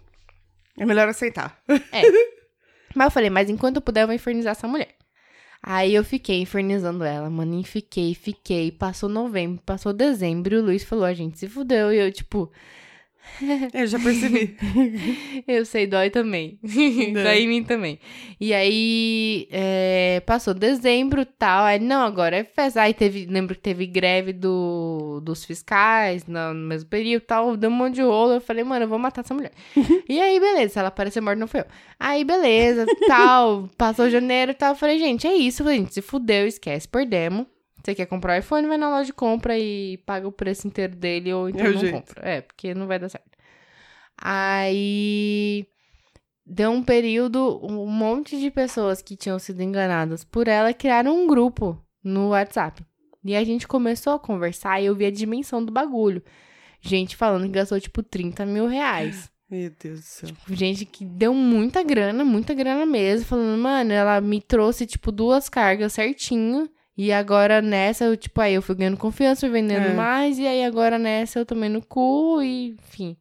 É 0.78 0.86
melhor 0.86 1.08
aceitar. 1.08 1.60
Mas 2.94 3.06
eu 3.06 3.10
falei, 3.10 3.28
mas 3.28 3.50
enquanto 3.50 3.76
eu 3.76 3.82
puder, 3.82 4.02
eu 4.02 4.06
vou 4.06 4.14
infernizar 4.14 4.52
essa 4.52 4.68
mulher. 4.68 4.94
Aí 5.60 5.94
eu 5.94 6.04
fiquei 6.04 6.40
infernizando 6.40 7.02
ela, 7.02 7.28
mano, 7.28 7.60
e 7.60 7.64
fiquei, 7.64 8.14
fiquei. 8.14 8.70
Passou 8.70 9.08
novembro, 9.08 9.60
passou 9.66 9.92
dezembro, 9.92 10.54
e 10.54 10.58
o 10.58 10.62
Luiz 10.62 10.84
falou, 10.84 11.04
a 11.04 11.12
gente 11.12 11.38
se 11.38 11.48
fudeu. 11.48 11.92
E 11.92 11.98
eu, 11.98 12.12
tipo, 12.12 12.52
Eu 13.72 13.86
já 13.86 13.98
percebi. 13.98 14.56
eu 15.46 15.64
sei, 15.64 15.86
dói 15.86 16.10
também. 16.10 16.58
dói 16.62 17.40
em 17.40 17.48
mim 17.48 17.64
também. 17.64 17.98
E 18.40 18.52
aí, 18.52 19.48
é, 19.50 20.22
passou 20.24 20.54
dezembro 20.54 21.22
e 21.22 21.24
tal. 21.24 21.64
Aí, 21.64 21.78
não, 21.78 22.02
agora 22.02 22.36
é 22.36 22.44
festa. 22.44 22.82
Aí 22.82 22.94
teve, 22.94 23.26
lembro 23.26 23.54
que 23.54 23.60
teve 23.60 23.86
greve 23.86 24.32
do, 24.32 25.20
dos 25.22 25.44
fiscais 25.44 26.26
no, 26.26 26.54
no 26.54 26.68
mesmo 26.68 26.88
período 26.88 27.22
e 27.22 27.26
tal. 27.26 27.56
Deu 27.56 27.70
um 27.70 27.74
monte 27.74 27.96
de 27.96 28.02
rolo. 28.02 28.34
Eu 28.34 28.40
falei, 28.40 28.64
mano, 28.64 28.84
eu 28.84 28.88
vou 28.88 28.98
matar 28.98 29.24
essa 29.24 29.34
mulher. 29.34 29.52
e 30.08 30.20
aí, 30.20 30.38
beleza. 30.38 30.74
Se 30.74 30.78
ela 30.78 30.88
aparecer 30.88 31.20
morta, 31.20 31.40
não 31.40 31.48
foi 31.48 31.60
eu. 31.60 31.66
Aí, 31.98 32.24
beleza, 32.24 32.86
tal. 33.06 33.68
Passou 33.76 34.08
janeiro 34.08 34.52
e 34.52 34.54
tal. 34.54 34.70
Eu 34.70 34.76
falei, 34.76 34.98
gente, 34.98 35.26
é 35.26 35.34
isso. 35.34 35.64
Gente 35.64 35.94
se 35.94 36.02
fudeu, 36.02 36.46
esquece, 36.46 36.88
perdemos. 36.88 37.46
Você 37.84 37.94
quer 37.94 38.06
comprar 38.06 38.34
o 38.36 38.38
iPhone, 38.40 38.66
vai 38.66 38.78
na 38.78 38.88
loja 38.88 39.06
de 39.06 39.12
compra 39.12 39.58
e 39.58 39.98
paga 40.06 40.26
o 40.26 40.32
preço 40.32 40.66
inteiro 40.66 40.96
dele 40.96 41.32
ou 41.34 41.48
então 41.50 41.66
É 41.66 41.70
não 41.70 41.78
jeito. 41.80 41.94
compra. 41.94 42.28
É, 42.28 42.40
porque 42.40 42.74
não 42.74 42.86
vai 42.86 42.98
dar 42.98 43.08
certo. 43.10 43.28
Aí 44.16 45.66
deu 46.46 46.70
um 46.70 46.82
período, 46.82 47.60
um 47.62 47.86
monte 47.86 48.38
de 48.38 48.50
pessoas 48.50 49.02
que 49.02 49.16
tinham 49.16 49.38
sido 49.38 49.62
enganadas 49.62 50.24
por 50.24 50.48
ela 50.48 50.72
criaram 50.72 51.14
um 51.24 51.26
grupo 51.26 51.78
no 52.02 52.30
WhatsApp. 52.30 52.82
E 53.22 53.34
a 53.36 53.44
gente 53.44 53.66
começou 53.66 54.14
a 54.14 54.18
conversar 54.18 54.80
e 54.80 54.86
eu 54.86 54.94
vi 54.94 55.06
a 55.06 55.10
dimensão 55.10 55.64
do 55.64 55.72
bagulho. 55.72 56.22
Gente 56.80 57.16
falando 57.16 57.44
que 57.44 57.50
gastou 57.52 57.80
tipo 57.80 58.02
30 58.02 58.44
mil 58.44 58.66
reais. 58.66 59.30
Meu 59.50 59.70
Deus 59.82 60.00
do 60.00 60.04
céu. 60.06 60.30
Gente 60.50 60.84
que 60.84 61.04
deu 61.04 61.32
muita 61.32 61.82
grana, 61.82 62.24
muita 62.24 62.52
grana 62.54 62.84
mesmo. 62.84 63.26
Falando, 63.26 63.58
mano, 63.60 63.92
ela 63.92 64.20
me 64.20 64.40
trouxe, 64.42 64.84
tipo, 64.86 65.10
duas 65.12 65.48
cargas 65.48 65.92
certinho. 65.94 66.68
E 66.96 67.12
agora 67.12 67.60
nessa, 67.60 68.04
eu, 68.04 68.16
tipo, 68.16 68.40
aí 68.40 68.54
eu 68.54 68.62
fui 68.62 68.74
ganhando 68.76 68.96
confiança, 68.96 69.40
fui 69.40 69.50
vendendo 69.50 69.86
É. 69.86 69.94
mais. 69.94 70.38
E 70.38 70.46
aí 70.46 70.64
agora 70.64 70.98
nessa 70.98 71.38
eu 71.40 71.46
tomei 71.46 71.68
no 71.68 71.82
cu 71.84 72.40
e, 72.42 72.76
enfim. 72.88 73.16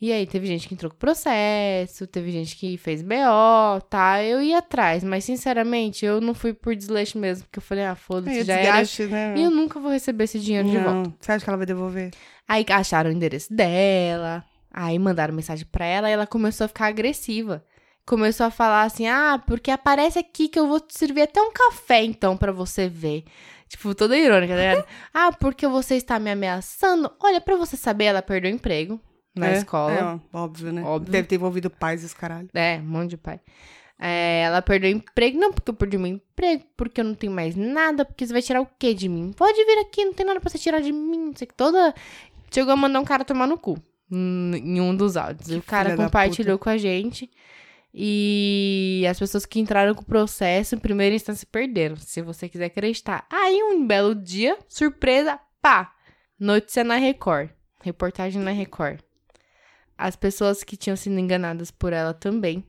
E 0.00 0.12
aí 0.12 0.26
teve 0.26 0.46
gente 0.48 0.66
que 0.66 0.74
entrou 0.74 0.90
com 0.90 0.96
processo, 0.98 2.08
teve 2.08 2.32
gente 2.32 2.56
que 2.56 2.76
fez 2.76 3.02
BO, 3.02 3.80
tá? 3.88 4.22
Eu 4.22 4.42
ia 4.42 4.58
atrás, 4.58 5.04
mas 5.04 5.24
sinceramente, 5.24 6.04
eu 6.04 6.20
não 6.20 6.34
fui 6.34 6.52
por 6.52 6.74
desleixo 6.74 7.16
mesmo. 7.18 7.44
Porque 7.44 7.58
eu 7.60 7.62
falei, 7.62 7.84
ah, 7.84 7.94
foda-se, 7.94 8.40
É 8.40 8.44
já 8.44 8.54
era. 8.54 8.62
desgaste, 8.62 9.04
né? 9.06 9.34
E 9.36 9.42
eu 9.44 9.50
nunca 9.50 9.78
vou 9.78 9.92
receber 9.92 10.24
esse 10.24 10.40
dinheiro 10.40 10.68
de 10.68 10.76
volta. 10.76 10.92
Não. 11.08 11.14
Você 11.20 11.30
acha 11.32 11.44
que 11.44 11.48
ela 11.50 11.56
vai 11.56 11.66
devolver? 11.66 12.10
Aí 12.48 12.64
acharam 12.70 13.10
o 13.10 13.12
endereço 13.12 13.54
dela, 13.54 14.44
aí 14.72 14.98
mandaram 14.98 15.32
mensagem 15.34 15.66
pra 15.70 15.84
ela 15.84 16.08
e 16.10 16.12
ela 16.12 16.26
começou 16.26 16.64
a 16.64 16.68
ficar 16.68 16.86
agressiva. 16.86 17.64
Começou 18.06 18.46
a 18.46 18.50
falar 18.50 18.82
assim: 18.82 19.06
"Ah, 19.06 19.40
porque 19.46 19.70
aparece 19.70 20.18
aqui 20.18 20.48
que 20.48 20.58
eu 20.58 20.66
vou 20.66 20.80
te 20.80 20.96
servir 20.96 21.22
até 21.22 21.40
um 21.40 21.52
café 21.52 22.02
então 22.02 22.36
pra 22.36 22.52
você 22.52 22.88
ver". 22.88 23.24
Tipo, 23.68 23.94
toda 23.94 24.16
irônica, 24.16 24.54
tá 24.54 24.60
ligado? 24.60 24.86
ah, 25.14 25.32
porque 25.32 25.66
você 25.66 25.96
está 25.96 26.18
me 26.18 26.30
ameaçando. 26.30 27.10
Olha, 27.18 27.40
pra 27.40 27.56
você 27.56 27.76
saber, 27.76 28.04
ela 28.04 28.20
perdeu 28.20 28.50
o 28.50 28.54
emprego 28.54 29.00
na 29.34 29.48
É, 29.48 29.52
escola. 29.54 29.92
É, 29.92 30.04
ó, 30.04 30.44
óbvio, 30.44 30.72
né? 30.72 30.82
Óbvio. 30.82 31.10
Deve 31.10 31.26
ter 31.26 31.36
envolvido 31.36 31.70
pais 31.70 32.04
os 32.04 32.12
caralho. 32.12 32.50
É, 32.52 32.78
um 32.78 32.82
monte 32.84 33.10
de 33.10 33.16
pai. 33.16 33.40
É, 33.98 34.42
ela 34.42 34.60
perdeu 34.60 34.90
o 34.90 34.94
emprego. 34.94 35.38
Não, 35.38 35.52
porque 35.52 35.70
eu 35.70 35.74
perdi 35.74 35.96
meu 35.96 36.08
emprego, 36.08 36.64
porque 36.76 37.00
eu 37.00 37.04
não 37.04 37.14
tenho 37.14 37.32
mais 37.32 37.54
nada, 37.54 38.04
porque 38.04 38.26
você 38.26 38.32
vai 38.32 38.42
tirar 38.42 38.60
o 38.60 38.66
quê 38.78 38.92
de 38.92 39.08
mim? 39.08 39.32
Pode 39.32 39.64
vir 39.64 39.78
aqui, 39.78 40.04
não 40.04 40.12
tem 40.12 40.26
nada 40.26 40.40
pra 40.40 40.50
você 40.50 40.58
tirar 40.58 40.80
de 40.80 40.92
mim. 40.92 41.26
Não 41.26 41.36
sei 41.36 41.46
que 41.46 41.54
toda. 41.54 41.94
Chegou 42.50 42.72
a 42.72 42.76
mandar 42.76 43.00
um 43.00 43.04
cara 43.04 43.24
tomar 43.24 43.46
no 43.46 43.56
cu 43.56 43.78
em 44.10 44.80
um 44.80 44.94
dos 44.94 45.16
áudios. 45.16 45.48
E 45.48 45.56
o 45.56 45.62
cara 45.62 45.96
compartilhou 45.96 46.58
com 46.58 46.68
a 46.68 46.76
gente. 46.76 47.30
E 47.94 49.04
as 49.08 49.18
pessoas 49.18 49.44
que 49.44 49.60
entraram 49.60 49.94
com 49.94 50.02
o 50.02 50.06
processo, 50.06 50.74
em 50.74 50.78
primeira 50.78 51.14
instância, 51.14 51.46
perderam. 51.50 51.96
Se 51.96 52.22
você 52.22 52.48
quiser 52.48 52.66
acreditar. 52.66 53.26
Aí, 53.30 53.62
um 53.62 53.86
belo 53.86 54.14
dia, 54.14 54.58
surpresa, 54.68 55.38
pá! 55.60 55.92
Notícia 56.38 56.82
na 56.82 56.96
Record. 56.96 57.50
Reportagem 57.82 58.40
na 58.40 58.50
Record. 58.50 59.00
As 59.96 60.16
pessoas 60.16 60.64
que 60.64 60.76
tinham 60.76 60.96
sido 60.96 61.18
enganadas 61.18 61.70
por 61.70 61.92
ela 61.92 62.12
também 62.14 62.64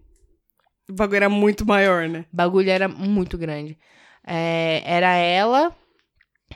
O 0.89 0.93
bagulho 0.93 1.17
era 1.17 1.29
muito 1.29 1.65
maior, 1.65 2.07
né? 2.07 2.25
o 2.31 2.35
bagulho 2.35 2.69
era 2.69 2.87
muito 2.87 3.37
grande. 3.37 3.77
É, 4.25 4.83
era 4.85 5.15
ela 5.15 5.75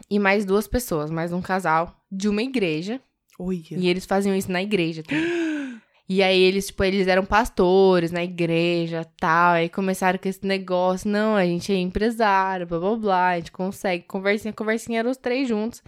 e 0.09 0.19
mais 0.19 0.45
duas 0.45 0.67
pessoas, 0.67 1.09
mais 1.09 1.31
um 1.31 1.41
casal 1.41 1.99
de 2.11 2.29
uma 2.29 2.41
igreja. 2.43 3.01
Olha. 3.39 3.61
E 3.71 3.87
eles 3.87 4.05
faziam 4.05 4.35
isso 4.35 4.51
na 4.51 4.61
igreja 4.61 5.03
também. 5.03 5.25
E 6.09 6.23
aí 6.23 6.39
eles, 6.41 6.67
tipo, 6.67 6.83
eles 6.85 7.05
eram 7.07 7.25
pastores 7.25 8.11
na 8.11 8.23
igreja 8.23 9.05
tal. 9.19 9.53
Aí 9.55 9.67
começaram 9.67 10.17
com 10.17 10.29
esse 10.29 10.45
negócio. 10.45 11.09
Não, 11.09 11.35
a 11.35 11.45
gente 11.45 11.71
é 11.73 11.75
empresário, 11.75 12.65
blá 12.65 12.79
blá 12.79 12.95
blá. 12.95 13.27
A 13.31 13.35
gente 13.37 13.51
consegue. 13.51 14.05
Conversinha, 14.07 14.53
conversinha, 14.53 14.99
eram 14.99 15.11
os 15.11 15.17
três 15.17 15.47
juntos. 15.49 15.83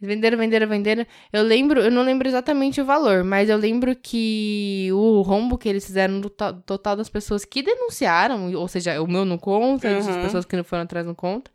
Eles 0.00 0.14
venderam, 0.14 0.38
venderam, 0.38 0.66
venderam. 0.68 1.06
Eu 1.32 1.42
lembro, 1.42 1.80
eu 1.80 1.90
não 1.90 2.02
lembro 2.02 2.26
exatamente 2.28 2.80
o 2.80 2.84
valor, 2.84 3.24
mas 3.24 3.50
eu 3.50 3.58
lembro 3.58 3.94
que 3.96 4.88
o 4.92 5.20
rombo 5.22 5.58
que 5.58 5.68
eles 5.68 5.84
fizeram 5.84 6.14
no 6.14 6.30
to- 6.30 6.62
total 6.64 6.94
das 6.96 7.08
pessoas 7.08 7.44
que 7.44 7.62
denunciaram, 7.62 8.54
ou 8.54 8.68
seja, 8.68 9.02
o 9.02 9.06
meu 9.08 9.24
não 9.24 9.36
conta, 9.36 9.88
as 9.98 10.06
Uhum. 10.06 10.22
pessoas 10.22 10.44
que 10.44 10.56
não 10.56 10.62
foram 10.64 10.84
atrás 10.84 11.04
não 11.04 11.16
conta, 11.16 11.50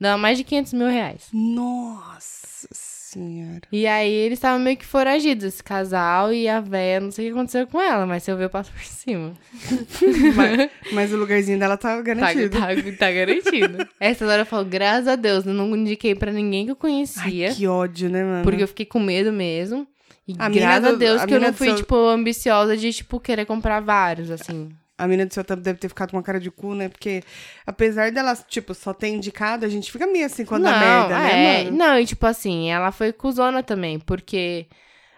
dá 0.00 0.18
mais 0.18 0.36
de 0.36 0.42
500 0.44 0.72
mil 0.72 0.88
reais. 0.88 1.28
Nossa 1.32 2.68
senhora. 3.16 3.60
E 3.72 3.86
aí 3.86 4.12
eles 4.12 4.38
estavam 4.38 4.58
meio 4.60 4.76
que 4.76 4.84
foragidos, 4.84 5.44
esse 5.44 5.62
casal 5.62 6.32
e 6.32 6.48
a 6.48 6.60
véia, 6.60 7.00
não 7.00 7.10
sei 7.10 7.26
o 7.26 7.28
que 7.32 7.38
aconteceu 7.38 7.66
com 7.66 7.80
ela, 7.80 8.04
mas 8.06 8.22
se 8.22 8.30
eu 8.30 8.36
ver, 8.36 8.44
eu 8.44 8.50
passo 8.50 8.70
por 8.72 8.82
cima. 8.84 9.32
mas, 10.36 10.70
mas 10.92 11.12
o 11.12 11.16
lugarzinho 11.16 11.58
dela 11.58 11.76
tá 11.76 11.96
Tá, 11.96 12.02
garantido. 12.02 12.50
tá, 12.58 12.66
tá 12.98 13.10
garantido. 13.12 13.88
Essa 13.98 14.26
hora 14.26 14.42
eu 14.42 14.46
falo, 14.46 14.64
graças 14.64 15.08
a 15.08 15.16
Deus, 15.16 15.46
eu 15.46 15.54
não 15.54 15.74
indiquei 15.76 16.14
pra 16.14 16.32
ninguém 16.32 16.64
que 16.66 16.70
eu 16.72 16.76
conhecia. 16.76 17.48
Ai, 17.48 17.54
que 17.54 17.66
ódio, 17.66 18.08
né, 18.10 18.22
mano? 18.24 18.42
Porque 18.44 18.62
eu 18.62 18.68
fiquei 18.68 18.86
com 18.86 19.00
medo 19.00 19.32
mesmo. 19.32 19.86
E 20.28 20.34
A 20.38 20.48
graças 20.48 20.84
a 20.84 20.90
do- 20.92 20.98
Deus 20.98 21.22
a 21.22 21.26
que 21.26 21.34
eu 21.34 21.40
não 21.40 21.52
fui, 21.52 21.72
tipo, 21.74 21.94
ambiciosa 22.08 22.76
de, 22.76 22.92
tipo, 22.92 23.20
querer 23.20 23.44
comprar 23.46 23.80
vários, 23.80 24.30
assim. 24.30 24.68
A 24.98 25.06
mina 25.06 25.26
do 25.26 25.34
seu 25.34 25.44
tempo 25.44 25.60
deve 25.60 25.78
ter 25.78 25.88
ficado 25.88 26.10
com 26.10 26.16
uma 26.16 26.22
cara 26.22 26.40
de 26.40 26.50
cu, 26.50 26.74
né? 26.74 26.88
Porque 26.88 27.22
apesar 27.66 28.10
dela, 28.10 28.34
tipo, 28.48 28.72
só 28.72 28.94
ter 28.94 29.08
indicado, 29.08 29.66
a 29.66 29.68
gente 29.68 29.92
fica 29.92 30.06
meio 30.06 30.24
assim 30.24 30.44
quando 30.44 30.62
dá 30.64 30.78
merda, 30.78 31.14
é, 31.14 31.18
né, 31.18 31.64
mano? 31.64 31.76
Não, 31.76 31.98
e 31.98 32.06
tipo 32.06 32.24
assim, 32.26 32.70
ela 32.70 32.90
foi 32.90 33.12
cuzona 33.12 33.62
também, 33.62 33.98
porque 33.98 34.66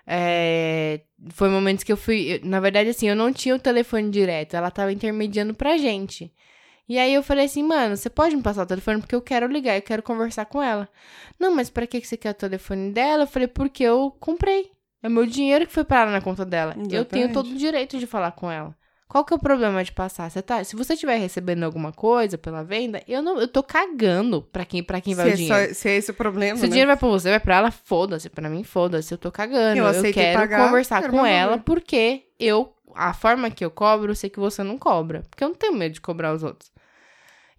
é, 0.07 1.01
foi 1.31 1.49
momentos 1.49 1.85
que 1.85 1.93
eu 1.93 1.97
fui. 1.97 2.41
eu- 2.43 2.49
na 2.49 2.59
verdade, 2.61 2.91
assim, 2.91 3.09
eu 3.09 3.15
não 3.15 3.33
tinha 3.33 3.55
o 3.55 3.59
telefone 3.59 4.11
direto, 4.11 4.55
ela 4.57 4.71
tava 4.71 4.93
intermediando 4.93 5.55
pra 5.55 5.77
gente. 5.77 6.33
E 6.89 6.99
aí 6.99 7.13
eu 7.13 7.23
falei 7.23 7.45
assim, 7.45 7.63
mano, 7.63 7.97
você 7.97 8.09
pode 8.09 8.35
me 8.35 8.43
passar 8.43 8.63
o 8.63 8.67
telefone 8.67 9.01
porque 9.01 9.15
eu 9.15 9.21
quero 9.21 9.47
ligar, 9.47 9.77
eu 9.77 9.83
quero 9.83 10.03
conversar 10.03 10.47
com 10.47 10.63
ela. 10.63 10.89
Não, 11.39 11.55
mas 11.55 11.69
pra 11.69 11.87
que 11.87 12.01
você 12.01 12.17
quer 12.17 12.31
o 12.31 12.35
telefone 12.35 12.93
dela? 12.93 13.25
Eu 13.25 13.27
falei, 13.27 13.47
porque 13.47 13.85
eu 13.85 14.11
comprei. 14.19 14.71
É 15.03 15.09
meu 15.09 15.27
dinheiro 15.27 15.67
que 15.67 15.73
foi 15.73 15.85
parar 15.85 16.11
na 16.11 16.21
conta 16.23 16.45
dela. 16.47 16.75
Eu 16.91 17.05
tenho 17.05 17.27
Exatamente. 17.27 17.35
todo 17.35 17.51
o 17.51 17.57
direito 17.57 17.99
de 17.99 18.07
falar 18.07 18.33
com 18.33 18.51
ela. 18.51 18.75
Qual 19.09 19.25
que 19.25 19.33
é 19.33 19.37
o 19.37 19.41
problema 19.41 19.83
de 19.83 19.91
passar? 19.91 20.31
Você 20.31 20.43
tá, 20.43 20.63
se 20.63 20.77
você 20.77 20.93
estiver 20.93 21.17
recebendo 21.17 21.63
alguma 21.65 21.93
coisa 21.93 22.37
pela 22.37 22.63
venda, 22.63 23.03
eu 23.09 23.23
não, 23.23 23.41
eu 23.41 23.49
tô 23.49 23.63
cagando 23.63 24.43
pra 24.43 24.67
quem, 24.67 24.83
pra 24.83 25.01
quem 25.01 25.15
vai 25.15 25.25
se, 25.27 25.31
o 25.31 25.33
é 25.33 25.37
dinheiro. 25.37 25.69
só- 25.69 25.75
se 25.75 25.89
é 25.89 25.97
esse 25.97 26.11
o 26.11 26.15
problema, 26.15 26.57
Se 26.59 26.65
o 26.65 26.67
né? 26.67 26.69
dinheiro 26.69 26.89
vai 26.89 26.97
pra 26.99 27.09
você, 27.09 27.31
vai 27.31 27.41
pra 27.41 27.57
ela, 27.57 27.71
foda-se. 27.71 28.29
Pra 28.29 28.51
mim, 28.51 28.63
foda-se. 28.65 29.13
Eu 29.13 29.17
tô 29.19 29.33
cagando. 29.33 29.79
Eu 29.81 29.87
Eu, 29.87 30.13
quero 30.13 30.39
pagar, 30.39 30.67
conversar 30.67 31.01
quero 31.01 31.13
com 31.15 31.25
ela 31.25 31.53
valor. 31.53 31.63
porque 31.65 32.25
eu, 32.39 32.71
a 32.95 33.15
forma 33.15 33.51
que 33.51 33.65
eu 33.65 33.71
cobro, 33.71 34.11
eu 34.11 34.15
sei 34.15 34.29
que 34.29 34.39
você 34.39 34.63
não 34.63 34.77
cobra. 34.77 35.23
Porque 35.31 35.43
eu 35.43 35.49
não 35.49 35.57
tenho 35.57 35.73
medo 35.75 35.95
de 35.95 36.03
cobrar 36.03 36.35
os 36.35 36.43
outros. 36.43 36.71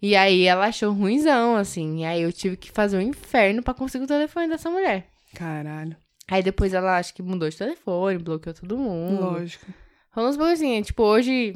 E 0.00 0.14
aí 0.14 0.44
ela 0.44 0.66
achou 0.66 0.92
ruimzão, 0.92 1.56
assim. 1.56 2.02
E 2.02 2.04
aí 2.04 2.22
eu 2.22 2.32
tive 2.32 2.56
que 2.56 2.70
fazer 2.70 2.96
um 2.96 3.02
inferno 3.02 3.60
pra 3.62 3.74
conseguir 3.74 4.04
o 4.04 4.08
telefone 4.08 4.46
dessa 4.48 4.70
mulher. 4.70 5.06
Caralho, 5.34 5.96
Aí 6.28 6.44
depois 6.44 6.72
ela 6.72 6.96
acho 6.96 7.12
que 7.12 7.22
mudou 7.24 7.48
de 7.50 7.56
telefone, 7.56 8.18
bloqueou 8.18 8.54
todo 8.54 8.78
mundo. 8.78 9.20
lógico. 9.20 9.66
Rolou 10.12 10.30
uns 10.30 10.36
bagulhinhos. 10.36 10.86
Tipo, 10.88 11.02
hoje 11.04 11.54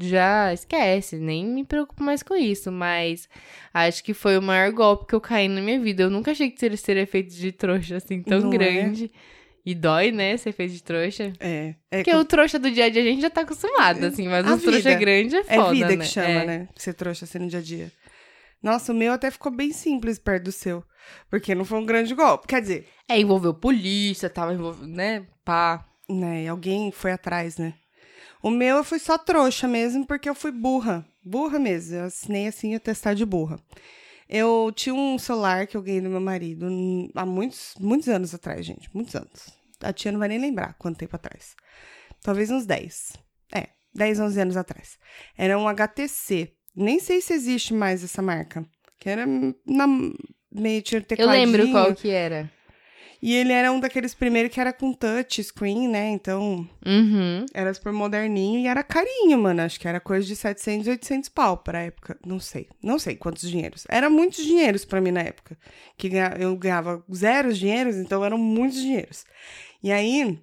já 0.00 0.52
esquece, 0.52 1.16
nem 1.16 1.46
me 1.46 1.64
preocupo 1.64 2.02
mais 2.02 2.22
com 2.22 2.34
isso, 2.36 2.70
mas 2.70 3.28
acho 3.72 4.04
que 4.04 4.12
foi 4.12 4.36
o 4.36 4.42
maior 4.42 4.70
golpe 4.72 5.06
que 5.06 5.14
eu 5.14 5.20
caí 5.20 5.48
na 5.48 5.60
minha 5.62 5.80
vida. 5.80 6.02
Eu 6.02 6.10
nunca 6.10 6.30
achei 6.32 6.50
que 6.50 6.58
teria 6.82 7.06
feito 7.06 7.34
de 7.34 7.52
trouxa 7.52 7.96
assim 7.96 8.22
tão 8.22 8.40
Não 8.40 8.48
é? 8.48 8.52
grande. 8.52 9.10
E 9.66 9.74
dói, 9.74 10.10
né, 10.12 10.34
ser 10.38 10.52
feito 10.52 10.72
de 10.72 10.82
trouxa. 10.82 11.32
É. 11.40 11.74
É, 11.90 11.98
Porque 11.98 12.14
o 12.14 12.24
trouxa 12.24 12.58
do 12.58 12.70
dia 12.70 12.86
a 12.86 12.88
dia 12.88 13.02
a 13.02 13.04
gente 13.04 13.20
já 13.20 13.28
tá 13.28 13.42
acostumado, 13.42 14.02
assim, 14.06 14.26
mas 14.26 14.46
A 14.46 14.54
o 14.54 14.58
trouxa 14.58 14.78
vida. 14.90 14.94
grande 14.94 15.36
é 15.36 15.40
é 15.40 15.56
foda, 15.56 15.70
vida 15.74 15.88
né? 15.88 15.96
que 15.96 16.04
chama, 16.04 16.28
É. 16.28 16.46
né? 16.46 16.68
Ser 16.74 16.94
trouxa 16.94 17.24
assim 17.26 17.38
no 17.38 17.48
dia 17.48 17.58
a 17.58 17.62
dia. 17.62 17.92
Nossa, 18.62 18.92
o 18.92 18.94
meu 18.94 19.12
até 19.12 19.30
ficou 19.30 19.52
bem 19.52 19.70
simples 19.72 20.18
perto 20.18 20.44
do 20.44 20.52
seu. 20.52 20.82
Porque 21.30 21.54
não 21.54 21.64
foi 21.66 21.78
um 21.78 21.84
grande 21.86 22.14
golpe. 22.14 22.46
Quer 22.46 22.60
dizer, 22.62 22.88
É, 23.08 23.18
envolveu 23.18 23.52
polícia, 23.54 24.30
tava 24.30 24.54
envolvido, 24.54 24.86
né, 24.88 25.26
pá. 25.44 25.84
né? 26.08 26.48
Alguém 26.48 26.90
foi 26.90 27.12
atrás, 27.12 27.58
né? 27.58 27.74
O 28.42 28.50
meu 28.50 28.76
eu 28.76 28.84
fui 28.84 28.98
só 28.98 29.18
trouxa 29.18 29.66
mesmo, 29.66 30.06
porque 30.06 30.28
eu 30.28 30.34
fui 30.34 30.50
burra. 30.52 31.06
Burra 31.24 31.58
mesmo. 31.58 31.96
Eu 31.96 32.04
assinei 32.04 32.46
assim 32.46 32.74
o 32.74 32.80
testar 32.80 33.14
de 33.14 33.24
burra. 33.24 33.58
Eu 34.28 34.70
tinha 34.74 34.94
um 34.94 35.18
celular 35.18 35.66
que 35.66 35.76
eu 35.76 35.82
ganhei 35.82 36.00
do 36.00 36.10
meu 36.10 36.20
marido 36.20 36.66
há 37.14 37.24
muitos, 37.24 37.74
muitos 37.80 38.08
anos 38.08 38.34
atrás, 38.34 38.64
gente. 38.64 38.88
Muitos 38.94 39.14
anos. 39.14 39.48
A 39.80 39.92
tia 39.92 40.12
não 40.12 40.18
vai 40.18 40.28
nem 40.28 40.38
lembrar 40.38 40.74
quanto 40.74 40.98
tempo 40.98 41.16
atrás. 41.16 41.56
Talvez 42.22 42.50
uns 42.50 42.66
10. 42.66 43.14
É, 43.54 43.68
10, 43.94 44.20
11 44.20 44.40
anos 44.40 44.56
atrás. 44.56 44.98
Era 45.36 45.58
um 45.58 45.66
HTC. 45.66 46.52
Nem 46.76 47.00
sei 47.00 47.20
se 47.20 47.32
existe 47.32 47.72
mais 47.72 48.04
essa 48.04 48.20
marca. 48.20 48.66
Que 48.98 49.08
era 49.08 49.24
na, 49.64 49.86
meio 50.52 50.82
tinha 50.82 51.00
um 51.00 51.04
Eu 51.16 51.28
lembro 51.28 51.70
qual 51.70 51.94
que 51.94 52.10
era. 52.10 52.50
E 53.20 53.34
ele 53.34 53.52
era 53.52 53.72
um 53.72 53.80
daqueles 53.80 54.14
primeiros 54.14 54.52
que 54.52 54.60
era 54.60 54.72
com 54.72 54.92
touch 54.92 55.42
screen, 55.42 55.88
né? 55.88 56.08
Então, 56.10 56.68
Uhum. 56.86 57.44
era 57.52 57.74
super 57.74 57.92
moderninho 57.92 58.60
e 58.60 58.66
era 58.68 58.82
carinho, 58.84 59.36
mano. 59.38 59.60
Acho 59.62 59.80
que 59.80 59.88
era 59.88 59.98
coisa 59.98 60.24
de 60.26 60.36
700, 60.36 60.86
800 60.86 61.28
pau 61.28 61.56
pra 61.56 61.80
época. 61.82 62.16
Não 62.24 62.38
sei. 62.38 62.68
Não 62.80 62.96
sei 62.98 63.16
quantos 63.16 63.50
dinheiros. 63.50 63.84
Era 63.88 64.08
muitos 64.08 64.44
dinheiros 64.44 64.84
pra 64.84 65.00
mim 65.00 65.10
na 65.10 65.22
época. 65.22 65.58
Que 65.96 66.08
eu 66.38 66.56
ganhava 66.56 67.04
zero 67.12 67.52
dinheiros, 67.52 67.96
então 67.96 68.24
eram 68.24 68.38
muitos 68.38 68.80
dinheiros. 68.80 69.24
E 69.82 69.90
aí, 69.90 70.38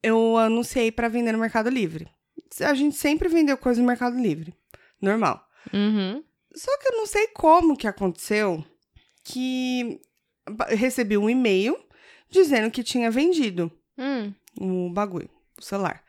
eu 0.00 0.36
anunciei 0.36 0.92
pra 0.92 1.08
vender 1.08 1.32
no 1.32 1.38
Mercado 1.38 1.68
Livre. 1.68 2.06
A 2.62 2.74
gente 2.74 2.94
sempre 2.96 3.28
vendeu 3.28 3.58
coisa 3.58 3.80
no 3.80 3.86
Mercado 3.88 4.16
Livre. 4.16 4.54
Normal. 5.02 5.44
Uhum. 5.72 6.22
Só 6.54 6.78
que 6.78 6.88
eu 6.88 6.96
não 6.96 7.06
sei 7.06 7.26
como 7.28 7.76
que 7.76 7.86
aconteceu 7.88 8.64
que 9.24 10.00
recebi 10.70 11.18
um 11.18 11.28
e-mail 11.28 11.76
dizendo 12.30 12.70
que 12.70 12.82
tinha 12.82 13.10
vendido 13.10 13.70
Hum. 13.98 14.32
o 14.60 14.90
bagulho, 14.90 15.28
o 15.58 15.62
celular. 15.62 16.02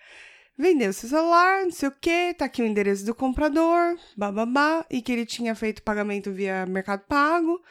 Vendeu 0.58 0.92
seu 0.92 1.08
celular, 1.08 1.64
não 1.64 1.72
sei 1.72 1.88
o 1.88 1.94
que, 2.00 2.34
tá 2.34 2.46
aqui 2.46 2.62
o 2.62 2.66
endereço 2.66 3.06
do 3.06 3.16
comprador, 3.16 3.98
bababá, 4.18 4.86
e 4.90 5.02
que 5.02 5.12
ele 5.12 5.26
tinha 5.26 5.56
feito 5.56 5.82
pagamento 5.82 6.32
via 6.34 6.66
Mercado 6.66 7.04
Pago, 7.08 7.62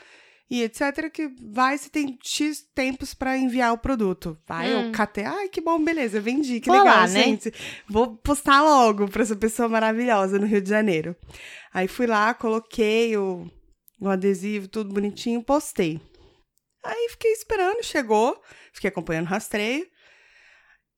e 0.50 0.62
etc, 0.62 1.11
que 1.12 1.31
vai, 1.52 1.76
você 1.76 1.90
tem 1.90 2.19
X 2.25 2.62
tempos 2.75 3.12
pra 3.12 3.37
enviar 3.37 3.75
o 3.75 3.78
produto. 3.78 4.38
Vai, 4.49 4.75
Hum. 4.75 4.87
eu 4.87 4.93
catei, 4.93 5.25
ai, 5.25 5.49
que 5.50 5.61
bom, 5.61 5.78
beleza, 5.85 6.19
vendi, 6.19 6.61
que 6.61 6.71
Vou 6.71 6.78
legal, 6.78 6.97
lá, 6.97 7.07
né? 7.07 7.25
gente. 7.25 7.52
Vou 7.87 8.17
postar 8.17 8.62
logo 8.62 9.07
pra 9.09 9.23
essa 9.23 9.37
pessoa 9.37 9.69
maravilhosa 9.69 10.38
no 10.38 10.47
Rio 10.47 10.62
de 10.62 10.71
Janeiro. 10.71 11.14
Aí 11.75 11.87
fui 11.87 12.07
lá, 12.07 12.33
coloquei 12.33 13.14
o, 13.19 13.47
o 14.00 14.09
adesivo, 14.09 14.67
tudo 14.67 14.95
bonitinho, 14.95 15.43
postei. 15.43 16.00
Aí 16.88 17.09
fiquei 17.11 17.33
esperando, 17.33 17.85
chegou, 17.85 18.42
fiquei 18.73 18.88
acompanhando 18.88 19.26
o 19.26 19.28
rastreio. 19.28 19.87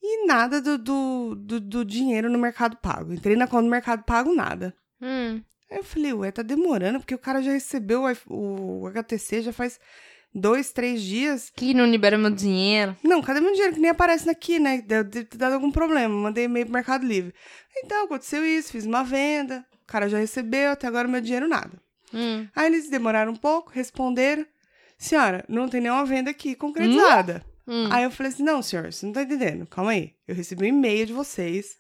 E 0.01 0.25
nada 0.25 0.61
do, 0.61 0.79
do, 0.79 1.35
do, 1.35 1.61
do 1.61 1.85
dinheiro 1.85 2.31
no 2.31 2.39
Mercado 2.39 2.77
Pago. 2.77 3.13
Entrei 3.13 3.35
na 3.35 3.49
conta 3.49 3.65
do 3.65 3.71
Mercado 3.71 4.05
Pago, 4.05 4.33
nada. 4.33 4.73
Hum. 5.03 5.43
Aí 5.69 5.79
eu 5.79 5.85
falei, 5.85 6.13
ué, 6.13 6.31
tá 6.31 6.43
demorando, 6.43 7.01
porque 7.01 7.15
o 7.15 7.19
cara 7.19 7.43
já 7.43 7.51
recebeu 7.51 8.05
o, 8.29 8.83
o 8.83 8.87
HTC 8.87 9.43
já 9.43 9.53
faz 9.53 9.81
dois, 10.33 10.73
três 10.73 11.03
dias. 11.03 11.51
Que 11.55 11.75
não 11.75 11.87
libera 11.87 12.17
meu 12.17 12.31
dinheiro. 12.31 12.97
Não, 13.03 13.21
cadê 13.21 13.41
meu 13.41 13.53
dinheiro 13.53 13.75
que 13.75 13.81
nem 13.81 13.91
aparece 13.91 14.31
aqui, 14.31 14.61
né? 14.61 14.81
Deve 14.81 15.25
ter 15.25 15.37
dado 15.37 15.55
algum 15.55 15.73
problema. 15.73 16.15
Mandei 16.15 16.45
e-mail 16.45 16.67
pro 16.67 16.75
Mercado 16.75 17.05
Livre. 17.05 17.35
Então, 17.79 18.05
aconteceu 18.05 18.47
isso, 18.47 18.71
fiz 18.71 18.87
uma 18.87 19.03
venda, 19.03 19.67
o 19.83 19.87
cara 19.87 20.09
já 20.09 20.19
recebeu, 20.19 20.71
até 20.71 20.87
agora 20.87 21.09
meu 21.09 21.21
dinheiro 21.21 21.49
nada. 21.49 21.83
Hum. 22.15 22.47
Aí 22.55 22.67
eles 22.67 22.89
demoraram 22.89 23.33
um 23.33 23.37
pouco, 23.37 23.73
responderam. 23.73 24.47
Senhora, 25.01 25.43
não 25.49 25.67
tem 25.67 25.81
nenhuma 25.81 26.05
venda 26.05 26.31
aqui 26.31 26.55
concretizada. 26.55 27.43
Hum. 27.67 27.89
Aí 27.91 28.05
eu 28.05 28.11
falei 28.11 28.31
assim: 28.31 28.43
não, 28.43 28.61
senhor, 28.61 28.93
você 28.93 29.07
não 29.07 29.15
tá 29.15 29.23
entendendo. 29.23 29.67
Calma 29.67 29.93
aí. 29.93 30.13
Eu 30.29 30.35
recebi 30.35 30.65
um 30.65 30.69
e-mail 30.69 31.07
de 31.07 31.15
vocês. 31.15 31.79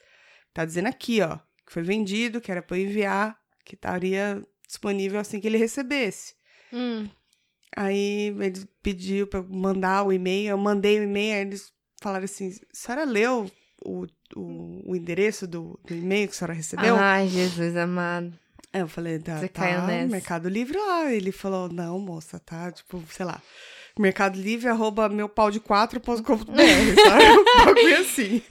Tá 0.54 0.64
dizendo 0.64 0.86
aqui, 0.86 1.20
ó, 1.20 1.36
que 1.66 1.72
foi 1.72 1.82
vendido, 1.82 2.40
que 2.40 2.50
era 2.50 2.62
pra 2.62 2.78
eu 2.78 2.86
enviar, 2.86 3.38
que 3.62 3.74
estaria 3.74 4.42
disponível 4.66 5.20
assim 5.20 5.38
que 5.38 5.46
ele 5.46 5.58
recebesse. 5.58 6.34
Hum. 6.72 7.06
Aí 7.76 8.34
ele 8.40 8.66
pediu 8.82 9.26
pra 9.26 9.40
eu 9.40 9.46
mandar 9.50 10.02
o 10.02 10.12
e-mail, 10.12 10.48
eu 10.48 10.58
mandei 10.58 10.98
o 10.98 11.02
e-mail, 11.02 11.34
aí 11.34 11.40
eles 11.42 11.70
falaram 12.00 12.24
assim: 12.24 12.48
a 12.48 12.74
senhora 12.74 13.04
leu 13.04 13.50
o, 13.84 14.06
o, 14.34 14.92
o 14.92 14.96
endereço 14.96 15.46
do, 15.46 15.78
do 15.86 15.94
e-mail 15.94 16.26
que 16.26 16.34
a 16.34 16.38
senhora 16.38 16.54
recebeu? 16.54 16.96
Ai, 16.96 17.28
Jesus 17.28 17.76
amado. 17.76 18.32
Eu 18.72 18.86
falei, 18.88 19.18
tá, 19.18 19.38
Você 19.38 19.48
tá. 19.48 19.64
Mercado 20.08 20.48
Livre 20.48 20.78
lá. 20.78 21.12
Ele 21.12 21.32
falou, 21.32 21.68
não, 21.68 21.98
moça, 21.98 22.38
tá, 22.38 22.70
tipo, 22.70 23.02
sei 23.10 23.26
lá, 23.26 23.40
Mercado 23.98 24.40
Livre, 24.40 24.68
arroba 24.68 25.08
meu 25.08 25.28
pau 25.28 25.50
de 25.50 25.58
quatro.com.br, 25.60 26.22
sabe? 27.04 27.24
Um 27.24 27.44
bagulho 27.66 27.98
assim, 28.00 28.42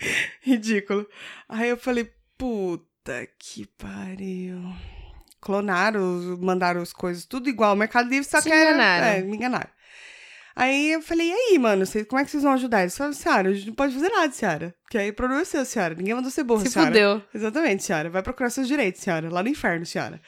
ridículo. 0.41 1.07
Aí 1.47 1.69
eu 1.69 1.77
falei, 1.77 2.11
puta 2.37 3.27
que 3.39 3.65
pariu. 3.77 4.59
Clonaram, 5.41 6.37
mandaram 6.41 6.81
as 6.81 6.91
coisas 6.91 7.23
tudo 7.25 7.47
igual, 7.49 7.73
Mercado 7.75 8.09
Livre 8.09 8.29
só 8.29 8.41
Se 8.41 8.49
que 8.49 8.53
era- 8.53 8.71
enganaram. 8.71 9.07
É, 9.07 9.21
me 9.21 9.37
enganaram. 9.37 9.69
Aí 10.59 10.91
eu 10.91 11.01
falei, 11.01 11.29
e 11.29 11.31
aí, 11.31 11.57
mano, 11.57 11.85
como 12.09 12.19
é 12.21 12.25
que 12.25 12.31
vocês 12.31 12.43
vão 12.43 12.51
ajudar? 12.51 12.81
Eles 12.81 12.97
falaram, 12.97 13.15
senhora, 13.15 13.49
a 13.49 13.53
gente 13.53 13.67
não 13.67 13.73
pode 13.75 13.93
fazer 13.93 14.09
nada, 14.09 14.29
senhora. 14.33 14.75
Porque 14.83 14.97
aí 14.97 15.09
o 15.09 15.13
problema 15.13 15.41
é 15.41 15.45
seu, 15.45 15.63
senhora. 15.63 15.95
Ninguém 15.95 16.13
mandou 16.13 16.29
ser 16.29 16.43
burra, 16.43 16.65
Se 16.65 16.71
senhora. 16.71 16.91
fudeu. 16.91 17.21
Exatamente, 17.33 17.81
senhora. 17.83 18.09
Vai 18.09 18.21
procurar 18.21 18.49
seus 18.49 18.67
direitos, 18.67 18.99
senhora. 19.01 19.29
Lá 19.29 19.41
no 19.41 19.47
inferno, 19.47 19.85
senhora. 19.85 20.19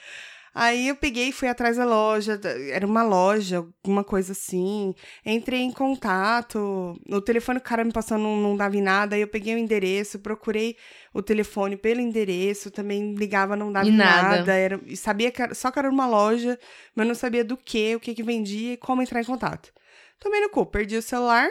Aí 0.56 0.88
eu 0.88 0.96
peguei 0.96 1.28
e 1.28 1.32
fui 1.34 1.50
atrás 1.50 1.76
da 1.76 1.84
loja. 1.84 2.40
Era 2.72 2.88
uma 2.88 3.04
loja, 3.04 3.58
alguma 3.84 4.06
coisa 4.06 4.32
assim. 4.32 4.94
Entrei 5.26 5.60
em 5.60 5.72
contato. 5.72 6.98
O 7.10 7.22
telefone 7.22 7.60
que 7.60 7.66
o 7.66 7.70
cara 7.70 7.84
me 7.84 7.92
passou 7.92 8.18
não, 8.18 8.38
não 8.38 8.56
dava 8.56 8.78
em 8.78 8.82
nada. 8.82 9.16
Aí 9.18 9.22
eu 9.22 9.28
peguei 9.28 9.54
o 9.56 9.58
endereço, 9.58 10.20
procurei 10.20 10.78
o 11.14 11.22
telefone 11.22 11.76
pelo 11.76 12.00
endereço. 12.00 12.72
Também 12.72 13.16
ligava, 13.16 13.58
não 13.58 13.70
dava 13.70 13.90
em 13.90 13.92
nada. 13.92 14.38
nada. 14.38 14.54
Era, 14.54 14.80
sabia 14.96 15.30
que 15.30 15.42
era, 15.42 15.54
só 15.54 15.72
que 15.72 15.80
era 15.80 15.90
uma 15.90 16.08
loja, 16.08 16.58
mas 16.96 17.06
não 17.06 17.16
sabia 17.16 17.44
do 17.44 17.58
que, 17.58 17.96
o 17.98 18.00
que 18.00 18.14
que 18.14 18.24
vendia 18.24 18.74
e 18.74 18.78
como 18.78 19.02
entrar 19.02 19.22
em 19.22 19.26
contato. 19.26 19.72
Tomei 20.22 20.40
no 20.40 20.50
cu. 20.50 20.66
Perdi 20.66 20.96
o 20.96 21.02
celular 21.02 21.50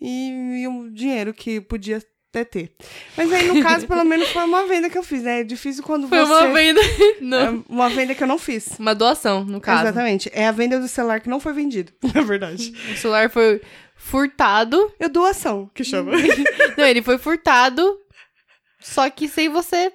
e, 0.00 0.62
e 0.62 0.66
o 0.66 0.90
dinheiro 0.90 1.32
que 1.32 1.60
podia 1.60 1.98
até 2.30 2.44
ter. 2.44 2.72
Mas 3.16 3.30
aí, 3.32 3.46
no 3.46 3.60
caso, 3.62 3.86
pelo 3.86 4.04
menos 4.04 4.28
foi 4.30 4.42
uma 4.42 4.66
venda 4.66 4.88
que 4.88 4.96
eu 4.96 5.02
fiz, 5.02 5.22
né? 5.22 5.40
É 5.40 5.44
difícil 5.44 5.84
quando 5.84 6.08
Foi 6.08 6.18
você... 6.18 6.32
uma 6.32 6.52
venda. 6.52 6.80
Não. 7.20 7.38
É 7.38 7.62
uma 7.68 7.88
venda 7.90 8.14
que 8.14 8.22
eu 8.22 8.26
não 8.26 8.38
fiz. 8.38 8.78
Uma 8.78 8.94
doação, 8.94 9.44
no 9.44 9.60
caso. 9.60 9.84
Exatamente. 9.84 10.30
É 10.32 10.46
a 10.46 10.52
venda 10.52 10.80
do 10.80 10.88
celular 10.88 11.20
que 11.20 11.28
não 11.28 11.38
foi 11.38 11.52
vendido, 11.52 11.92
na 12.14 12.22
verdade. 12.22 12.72
O 12.92 12.96
celular 12.96 13.30
foi 13.30 13.60
furtado. 13.96 14.92
É 14.98 15.08
doação, 15.08 15.70
que 15.74 15.84
chama. 15.84 16.12
Não, 16.76 16.86
ele 16.86 17.02
foi 17.02 17.18
furtado. 17.18 18.00
Só 18.80 19.08
que 19.10 19.28
sem 19.28 19.48
você 19.50 19.92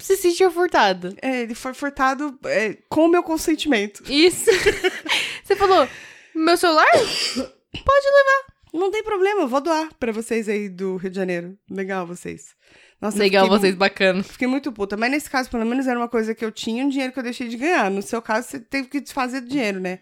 se 0.00 0.16
sentir 0.16 0.50
furtado. 0.50 1.14
É, 1.22 1.42
ele 1.42 1.54
foi 1.54 1.72
furtado 1.72 2.36
é, 2.46 2.78
com 2.88 3.04
o 3.04 3.08
meu 3.08 3.22
consentimento. 3.22 4.02
Isso. 4.10 4.50
Você 5.44 5.54
falou, 5.54 5.88
meu 6.44 6.56
celular? 6.56 6.86
Não 8.72 8.90
tem 8.90 9.02
problema, 9.02 9.42
eu 9.42 9.48
vou 9.48 9.60
doar 9.60 9.88
pra 9.98 10.12
vocês 10.12 10.48
aí 10.48 10.68
do 10.68 10.96
Rio 10.96 11.10
de 11.10 11.16
Janeiro. 11.16 11.58
Legal 11.70 12.06
vocês. 12.06 12.54
Nossa, 13.00 13.18
Legal 13.18 13.44
fiquei 13.44 13.58
vocês, 13.58 13.74
bacana. 13.74 14.22
Fiquei 14.22 14.48
muito 14.48 14.72
puta. 14.72 14.96
Mas 14.96 15.10
nesse 15.10 15.30
caso, 15.30 15.48
pelo 15.48 15.64
menos, 15.64 15.86
era 15.86 15.98
uma 15.98 16.08
coisa 16.08 16.34
que 16.34 16.44
eu 16.44 16.50
tinha 16.50 16.84
um 16.84 16.88
dinheiro 16.88 17.12
que 17.12 17.18
eu 17.18 17.22
deixei 17.22 17.48
de 17.48 17.56
ganhar. 17.56 17.90
No 17.90 18.02
seu 18.02 18.20
caso, 18.20 18.48
você 18.48 18.60
teve 18.60 18.88
que 18.88 19.00
desfazer 19.00 19.40
do 19.40 19.48
dinheiro, 19.48 19.80
né? 19.80 20.00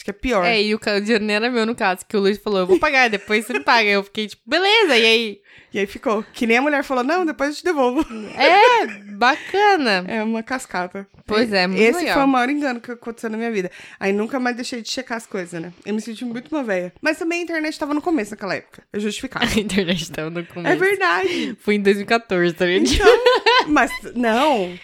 Acho 0.00 0.04
que 0.06 0.10
é 0.10 0.14
pior. 0.14 0.46
É, 0.46 0.62
e 0.62 0.74
o 0.74 0.80
dinheiro 1.02 1.22
nem 1.22 1.36
era 1.36 1.50
meu 1.50 1.66
no 1.66 1.74
caso, 1.74 2.06
que 2.08 2.16
o 2.16 2.20
Luiz 2.20 2.38
falou, 2.38 2.60
eu 2.60 2.66
vou 2.66 2.78
pagar, 2.78 3.10
depois 3.10 3.44
você 3.44 3.52
me 3.52 3.60
paga. 3.60 3.86
Eu 3.86 4.02
fiquei 4.02 4.28
tipo, 4.28 4.42
beleza, 4.46 4.96
e 4.96 5.04
aí? 5.04 5.40
E 5.74 5.78
aí 5.78 5.86
ficou. 5.86 6.24
Que 6.32 6.46
nem 6.46 6.56
a 6.56 6.62
mulher 6.62 6.82
falou, 6.82 7.04
não, 7.04 7.26
depois 7.26 7.50
eu 7.50 7.56
te 7.56 7.64
devolvo. 7.64 8.00
É, 8.34 8.86
bacana. 9.12 10.06
É 10.08 10.22
uma 10.22 10.42
cascata. 10.42 11.06
Pois 11.26 11.52
é, 11.52 11.66
muito 11.66 11.82
Esse 11.82 11.98
legal. 11.98 12.14
foi 12.14 12.24
o 12.24 12.28
maior 12.28 12.48
engano 12.48 12.80
que 12.80 12.90
aconteceu 12.90 13.28
na 13.28 13.36
minha 13.36 13.52
vida. 13.52 13.70
Aí 14.00 14.10
nunca 14.10 14.40
mais 14.40 14.56
deixei 14.56 14.80
de 14.80 14.88
checar 14.88 15.18
as 15.18 15.26
coisas, 15.26 15.60
né? 15.60 15.70
Eu 15.84 15.92
me 15.92 16.00
senti 16.00 16.24
muito 16.24 16.50
uma 16.50 16.64
véia. 16.64 16.94
Mas 17.02 17.18
também 17.18 17.40
a 17.40 17.42
internet 17.42 17.78
tava 17.78 17.92
no 17.92 18.00
começo 18.00 18.30
naquela 18.30 18.54
época. 18.54 18.82
Eu 18.90 19.00
justificava. 19.00 19.44
A 19.52 19.60
internet 19.60 20.10
tava 20.10 20.30
no 20.30 20.46
começo. 20.46 20.72
é 20.72 20.76
verdade. 20.76 21.56
Foi 21.60 21.74
em 21.74 21.82
2014, 21.82 22.54
tá 22.54 22.64
ligado? 22.64 22.90
Então, 22.90 23.20
mas 23.68 23.92
não. 24.14 24.78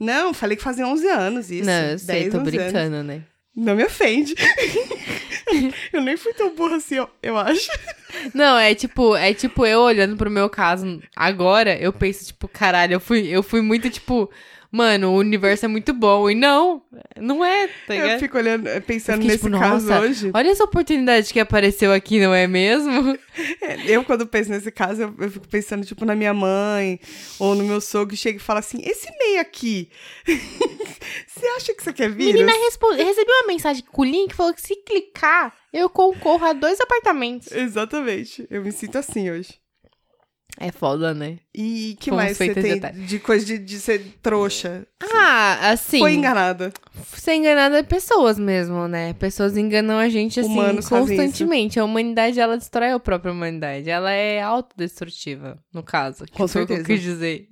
Não, 0.00 0.34
falei 0.34 0.56
que 0.56 0.62
fazia 0.64 0.84
11 0.84 1.06
anos 1.06 1.50
isso. 1.50 1.64
Não, 1.64 1.90
eu 1.90 1.98
sei, 1.98 2.22
10, 2.22 2.32
tô 2.32 2.40
11 2.40 2.48
anos. 2.48 2.72
brincando, 2.72 3.02
né? 3.04 3.22
Não 3.54 3.74
me 3.74 3.84
ofende. 3.84 4.34
eu 5.92 6.00
nem 6.00 6.16
fui 6.16 6.32
tão 6.34 6.54
burra 6.54 6.76
assim, 6.76 6.96
eu, 6.96 7.10
eu 7.22 7.36
acho. 7.36 7.68
Não, 8.34 8.58
é 8.58 8.74
tipo, 8.74 9.16
é 9.16 9.32
tipo 9.34 9.66
eu 9.66 9.80
olhando 9.80 10.16
pro 10.16 10.30
meu 10.30 10.48
caso 10.48 11.00
agora, 11.14 11.76
eu 11.78 11.92
penso, 11.92 12.26
tipo, 12.26 12.48
caralho, 12.48 12.94
eu 12.94 13.00
fui, 13.00 13.26
eu 13.28 13.42
fui 13.42 13.60
muito, 13.60 13.88
tipo, 13.90 14.30
mano, 14.70 15.10
o 15.12 15.16
universo 15.16 15.64
é 15.64 15.68
muito 15.68 15.92
bom. 15.92 16.30
E 16.30 16.34
não, 16.34 16.82
não 17.16 17.44
é, 17.44 17.68
tá 17.86 17.94
ligado? 17.94 18.10
Eu 18.10 18.18
fico 18.18 18.36
olhando, 18.36 18.66
eh, 18.68 18.80
pensando 18.80 19.16
fiquei, 19.22 19.30
nesse 19.32 19.44
tipo, 19.44 19.58
caso 19.58 19.86
nossa, 19.86 20.00
hoje. 20.00 20.30
Olha 20.34 20.50
essa 20.50 20.64
oportunidade 20.64 21.32
que 21.32 21.40
apareceu 21.40 21.92
aqui, 21.92 22.20
não 22.20 22.34
é 22.34 22.46
mesmo? 22.46 23.18
É, 23.62 23.78
Eu, 23.86 24.04
quando 24.04 24.26
penso 24.26 24.50
nesse 24.50 24.70
caso, 24.70 25.02
eu, 25.02 25.14
eu 25.18 25.30
fico 25.30 25.48
pensando, 25.48 25.84
tipo, 25.84 26.04
na 26.04 26.14
minha 26.14 26.34
mãe 26.34 27.00
ou 27.38 27.54
no 27.54 27.64
meu 27.64 27.80
sogro, 27.80 28.10
que 28.10 28.16
chega 28.16 28.38
e 28.38 28.42
fala 28.42 28.60
assim: 28.60 28.80
esse 28.82 29.08
meio 29.18 29.40
aqui, 29.40 29.88
você 30.26 31.46
acha 31.56 31.74
que 31.74 31.82
você 31.82 31.92
quer 31.92 32.10
vir? 32.10 32.32
Menina 32.32 32.52
recebi 32.96 33.30
uma 33.30 33.46
mensagem 33.46 33.84
com 33.90 34.02
o 34.02 34.04
link 34.04 34.34
falou 34.34 34.52
que 34.52 34.60
se 34.60 34.76
clicar, 34.76 35.54
eu 35.72 35.88
concorro 35.90 36.44
a 36.46 36.52
dois 36.52 36.80
apartamentos. 36.80 37.50
Exatamente. 37.52 38.46
Eu 38.50 38.62
me 38.62 38.72
sinto 38.72 38.98
assim 38.98 39.30
hoje. 39.30 39.54
É 40.60 40.72
foda, 40.72 41.14
né? 41.14 41.38
E 41.54 41.96
que 42.00 42.10
Fomos 42.10 42.24
mais 42.24 42.36
você 42.36 42.52
de 42.52 42.60
tem 42.60 42.72
otário. 42.78 43.00
de 43.02 43.18
coisa 43.20 43.46
de, 43.46 43.58
de 43.58 43.78
ser 43.78 44.00
trouxa? 44.20 44.84
Ah, 45.14 45.70
assim. 45.70 46.00
Foi 46.00 46.14
enganada. 46.14 46.72
Ser 47.14 47.34
enganada 47.34 47.78
é 47.78 47.82
pessoas 47.84 48.40
mesmo, 48.40 48.88
né? 48.88 49.12
Pessoas 49.12 49.56
enganam 49.56 49.98
a 49.98 50.08
gente 50.08 50.40
assim 50.40 50.48
Humanos 50.50 50.88
constantemente. 50.88 51.78
A 51.78 51.84
humanidade, 51.84 52.40
ela 52.40 52.56
destrói 52.58 52.90
a 52.90 52.98
própria 52.98 53.30
humanidade. 53.30 53.88
Ela 53.88 54.10
é 54.10 54.42
autodestrutiva, 54.42 55.62
no 55.72 55.82
caso. 55.82 56.24
que 56.24 56.32
Com 56.32 56.48
foi 56.48 56.64
o 56.64 56.66
que 56.66 56.72
eu 56.72 56.76
certeza. 56.78 56.98
quis 56.98 57.02
dizer. 57.04 57.48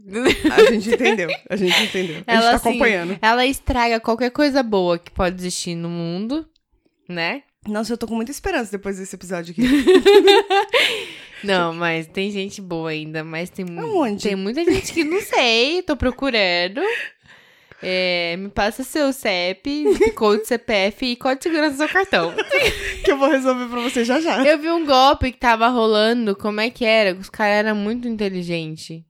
A 0.52 0.72
gente 0.72 0.90
entendeu. 0.90 1.28
A 1.48 1.54
gente 1.54 1.82
entendeu. 1.84 2.16
A 2.16 2.18
gente 2.18 2.24
Ela, 2.26 2.50
tá 2.50 2.56
assim, 2.56 2.68
acompanhando. 2.70 3.18
Ela 3.22 3.46
estraga 3.46 4.00
qualquer 4.00 4.30
coisa 4.30 4.64
boa 4.64 4.98
que 4.98 5.12
pode 5.12 5.36
existir 5.36 5.76
no 5.76 5.88
mundo, 5.88 6.44
né? 7.08 7.42
Nossa, 7.68 7.92
eu 7.92 7.98
tô 7.98 8.06
com 8.06 8.14
muita 8.14 8.30
esperança 8.30 8.70
depois 8.70 8.96
desse 8.98 9.14
episódio 9.16 9.52
aqui. 9.52 9.62
Não, 11.44 11.74
mas 11.74 12.06
tem 12.06 12.30
gente 12.30 12.60
boa 12.60 12.90
ainda, 12.90 13.22
mas 13.22 13.50
tem, 13.50 13.64
mu- 13.64 13.80
Aonde? 13.80 14.22
tem 14.22 14.34
muita 14.36 14.64
gente 14.64 14.92
que 14.92 15.04
não 15.04 15.20
sei, 15.20 15.82
tô 15.82 15.94
procurando. 15.96 16.80
É, 17.82 18.36
me 18.38 18.48
passa 18.48 18.82
seu 18.82 19.12
CEP, 19.12 19.84
código 20.14 20.46
CPF 20.46 21.04
e 21.04 21.14
código 21.14 21.38
de 21.40 21.42
segurança 21.44 21.72
do 21.74 21.76
seu 21.78 21.88
cartão. 21.88 22.32
que 23.04 23.12
eu 23.12 23.18
vou 23.18 23.28
resolver 23.30 23.66
pra 23.68 23.80
você 23.82 24.02
já 24.04 24.18
já. 24.18 24.42
Eu 24.46 24.58
vi 24.58 24.70
um 24.70 24.86
golpe 24.86 25.30
que 25.30 25.38
tava 25.38 25.68
rolando, 25.68 26.34
como 26.34 26.58
é 26.60 26.70
que 26.70 26.84
era? 26.86 27.14
Os 27.14 27.28
caras 27.28 27.66
eram 27.66 27.76
muito 27.76 28.08
inteligentes. 28.08 29.02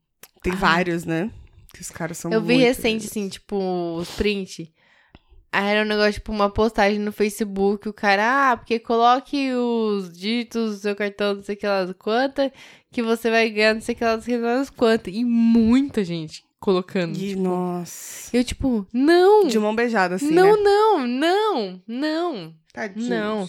Tem 0.42 0.52
vários, 0.52 1.04
né? 1.04 1.30
Que 1.72 1.80
os 1.80 1.90
caras 1.90 2.18
são 2.18 2.32
Eu 2.32 2.40
vi 2.42 2.54
muito- 2.54 2.66
recente, 2.66 3.06
assim, 3.06 3.28
tipo, 3.28 3.56
os 3.98 4.10
print. 4.10 4.72
Aí 5.56 5.70
era 5.70 5.86
um 5.86 5.88
negócio, 5.88 6.12
tipo, 6.12 6.32
uma 6.32 6.50
postagem 6.50 6.98
no 6.98 7.10
Facebook, 7.10 7.88
o 7.88 7.92
cara, 7.94 8.50
ah, 8.52 8.56
porque 8.58 8.78
coloque 8.78 9.54
os 9.54 10.12
dígitos 10.12 10.74
do 10.74 10.80
seu 10.80 10.94
cartão, 10.94 11.36
não 11.36 11.42
sei 11.42 11.54
o 11.54 11.58
que 11.58 11.66
lá, 11.66 11.94
quanta, 11.98 12.52
que 12.92 13.02
você 13.02 13.30
vai 13.30 13.48
ganhar, 13.48 13.72
não 13.72 13.80
sei 13.80 13.94
o 13.94 13.96
que 13.96 14.04
lá, 14.04 14.16
não 14.16 14.22
sei 14.22 14.36
o 14.36 14.38
que 14.38 14.44
lá, 14.44 14.66
quanto. 14.76 15.08
E 15.08 15.24
muita 15.24 16.04
gente 16.04 16.44
colocando. 16.60 17.16
Ih, 17.16 17.36
nossa. 17.36 18.36
Eu, 18.36 18.44
tipo, 18.44 18.86
não, 18.92 19.46
De 19.46 19.58
mão 19.58 19.74
beijada, 19.74 20.16
assim, 20.16 20.30
não, 20.30 20.58
né? 20.58 20.62
não, 20.62 21.06
não, 21.06 21.82
não. 21.86 22.54
Tadinhos. 22.70 23.08
Não. 23.08 23.48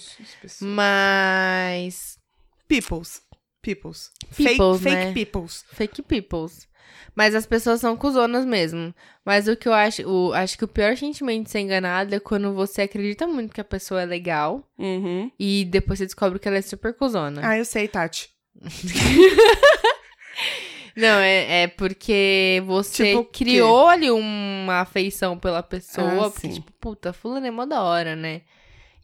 Mas... 0.61 2.17
Peoples. 2.69 3.21
Peoples. 3.61 4.11
Peoples, 4.33 4.81
fake, 4.81 4.95
né? 4.95 5.01
fake 5.01 5.13
peoples. 5.13 5.65
Fake 5.73 6.01
peoples. 6.03 6.67
Mas 7.17 7.33
as 7.33 7.47
pessoas 7.47 7.81
são 7.81 7.97
cuzonas 7.97 8.45
mesmo. 8.45 8.93
Mas 9.25 9.47
o 9.47 9.55
que 9.55 9.67
eu 9.67 9.73
acho, 9.73 10.07
o, 10.07 10.31
acho 10.33 10.55
que 10.55 10.63
o 10.63 10.67
pior 10.67 10.95
sentimento 10.95 11.45
de 11.45 11.49
ser 11.49 11.61
enganado 11.61 12.13
é 12.13 12.19
quando 12.19 12.53
você 12.53 12.83
acredita 12.83 13.25
muito 13.25 13.55
que 13.55 13.59
a 13.59 13.63
pessoa 13.63 14.03
é 14.03 14.05
legal 14.05 14.63
Uhum. 14.77 15.31
e 15.39 15.65
depois 15.65 15.97
você 15.97 16.05
descobre 16.05 16.37
que 16.37 16.47
ela 16.47 16.57
é 16.57 16.61
super 16.61 16.93
cuzona. 16.93 17.41
Ah, 17.43 17.57
eu 17.57 17.65
sei, 17.65 17.87
Tati. 17.87 18.29
Não, 20.95 21.19
é, 21.19 21.63
é 21.63 21.67
porque 21.67 22.61
você 22.67 23.11
Tipo 23.15 23.23
criou 23.25 23.87
ali 23.87 24.11
uma 24.11 24.81
afeição 24.81 25.39
pela 25.39 25.63
pessoa. 25.63 26.27
Ah, 26.27 26.29
porque, 26.29 26.47
sim. 26.47 26.53
tipo, 26.53 26.71
puta, 26.79 27.13
fulano 27.13 27.47
é 27.47 27.51
mó 27.51 27.65
da 27.65 27.81
hora, 27.81 28.15
né? 28.15 28.41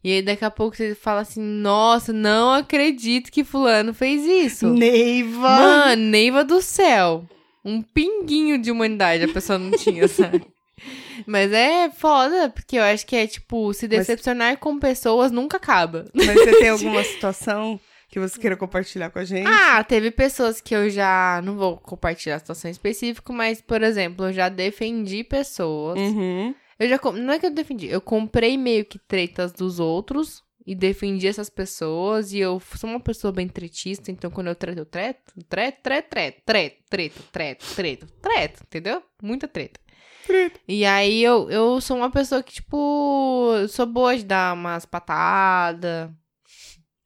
E 0.04 0.12
aí 0.12 0.22
daqui 0.22 0.44
a 0.44 0.50
pouco 0.52 0.76
você 0.76 0.94
fala 0.94 1.22
assim, 1.22 1.40
nossa, 1.40 2.12
não 2.12 2.52
acredito 2.52 3.32
que 3.32 3.42
fulano 3.42 3.92
fez 3.92 4.24
isso. 4.24 4.68
Neiva. 4.68 5.48
Mano, 5.48 6.02
Neiva 6.02 6.44
do 6.44 6.60
céu. 6.62 7.26
Um 7.64 7.80
pinguinho 7.80 8.58
de 8.58 8.70
humanidade 8.70 9.24
a 9.24 9.32
pessoa 9.32 9.58
não 9.58 9.70
tinha, 9.70 10.06
sabe? 10.06 10.44
Mas 11.26 11.52
é 11.52 11.90
foda, 11.90 12.50
porque 12.50 12.76
eu 12.76 12.82
acho 12.82 13.06
que 13.06 13.16
é 13.16 13.26
tipo, 13.26 13.72
se 13.72 13.88
decepcionar 13.88 14.58
com 14.58 14.78
pessoas 14.78 15.30
nunca 15.30 15.56
acaba. 15.56 16.06
Mas 16.12 16.34
você 16.34 16.58
tem 16.58 16.68
alguma 16.70 17.02
situação 17.02 17.80
que 18.08 18.20
você 18.20 18.38
queira 18.38 18.56
compartilhar 18.56 19.10
com 19.10 19.18
a 19.18 19.24
gente? 19.24 19.46
Ah, 19.46 19.82
teve 19.82 20.10
pessoas 20.10 20.60
que 20.60 20.74
eu 20.74 20.90
já. 20.90 21.40
Não 21.44 21.56
vou 21.56 21.76
compartilhar 21.78 22.36
a 22.36 22.38
situação 22.38 22.70
específica, 22.70 23.32
mas, 23.32 23.60
por 23.60 23.82
exemplo, 23.82 24.26
eu 24.26 24.32
já 24.32 24.48
defendi 24.48 25.24
pessoas. 25.24 25.98
Uhum. 25.98 26.54
Eu 26.78 26.88
já. 26.88 27.00
Não 27.12 27.34
é 27.34 27.38
que 27.38 27.46
eu 27.46 27.50
defendi, 27.50 27.88
eu 27.88 28.00
comprei 28.00 28.56
meio 28.58 28.84
que 28.84 28.98
tretas 28.98 29.52
dos 29.52 29.80
outros 29.80 30.42
e 30.66 30.74
defendi 30.74 31.26
essas 31.26 31.50
pessoas. 31.50 32.32
E 32.32 32.38
eu 32.38 32.60
sou 32.76 32.90
uma 32.90 33.00
pessoa 33.00 33.32
bem 33.32 33.48
tretista, 33.48 34.10
então 34.10 34.30
quando 34.30 34.48
eu 34.48 34.54
treto, 34.54 34.80
eu 34.80 34.86
treto, 34.86 35.32
treto, 35.48 35.82
treto, 35.82 36.08
treto, 36.10 36.42
treto, 36.44 36.82
treto, 36.88 37.22
treto, 37.30 37.66
treto, 37.74 38.06
treto, 38.20 38.62
entendeu? 38.62 39.02
Muita 39.22 39.46
treta. 39.48 39.80
Treta. 40.26 40.58
E 40.66 40.84
aí 40.84 41.22
eu, 41.22 41.50
eu 41.50 41.80
sou 41.80 41.96
uma 41.98 42.10
pessoa 42.10 42.42
que, 42.42 42.54
tipo, 42.54 43.52
sou 43.68 43.86
boa 43.86 44.16
de 44.16 44.24
dar 44.24 44.54
umas 44.54 44.86
patadas. 44.86 46.10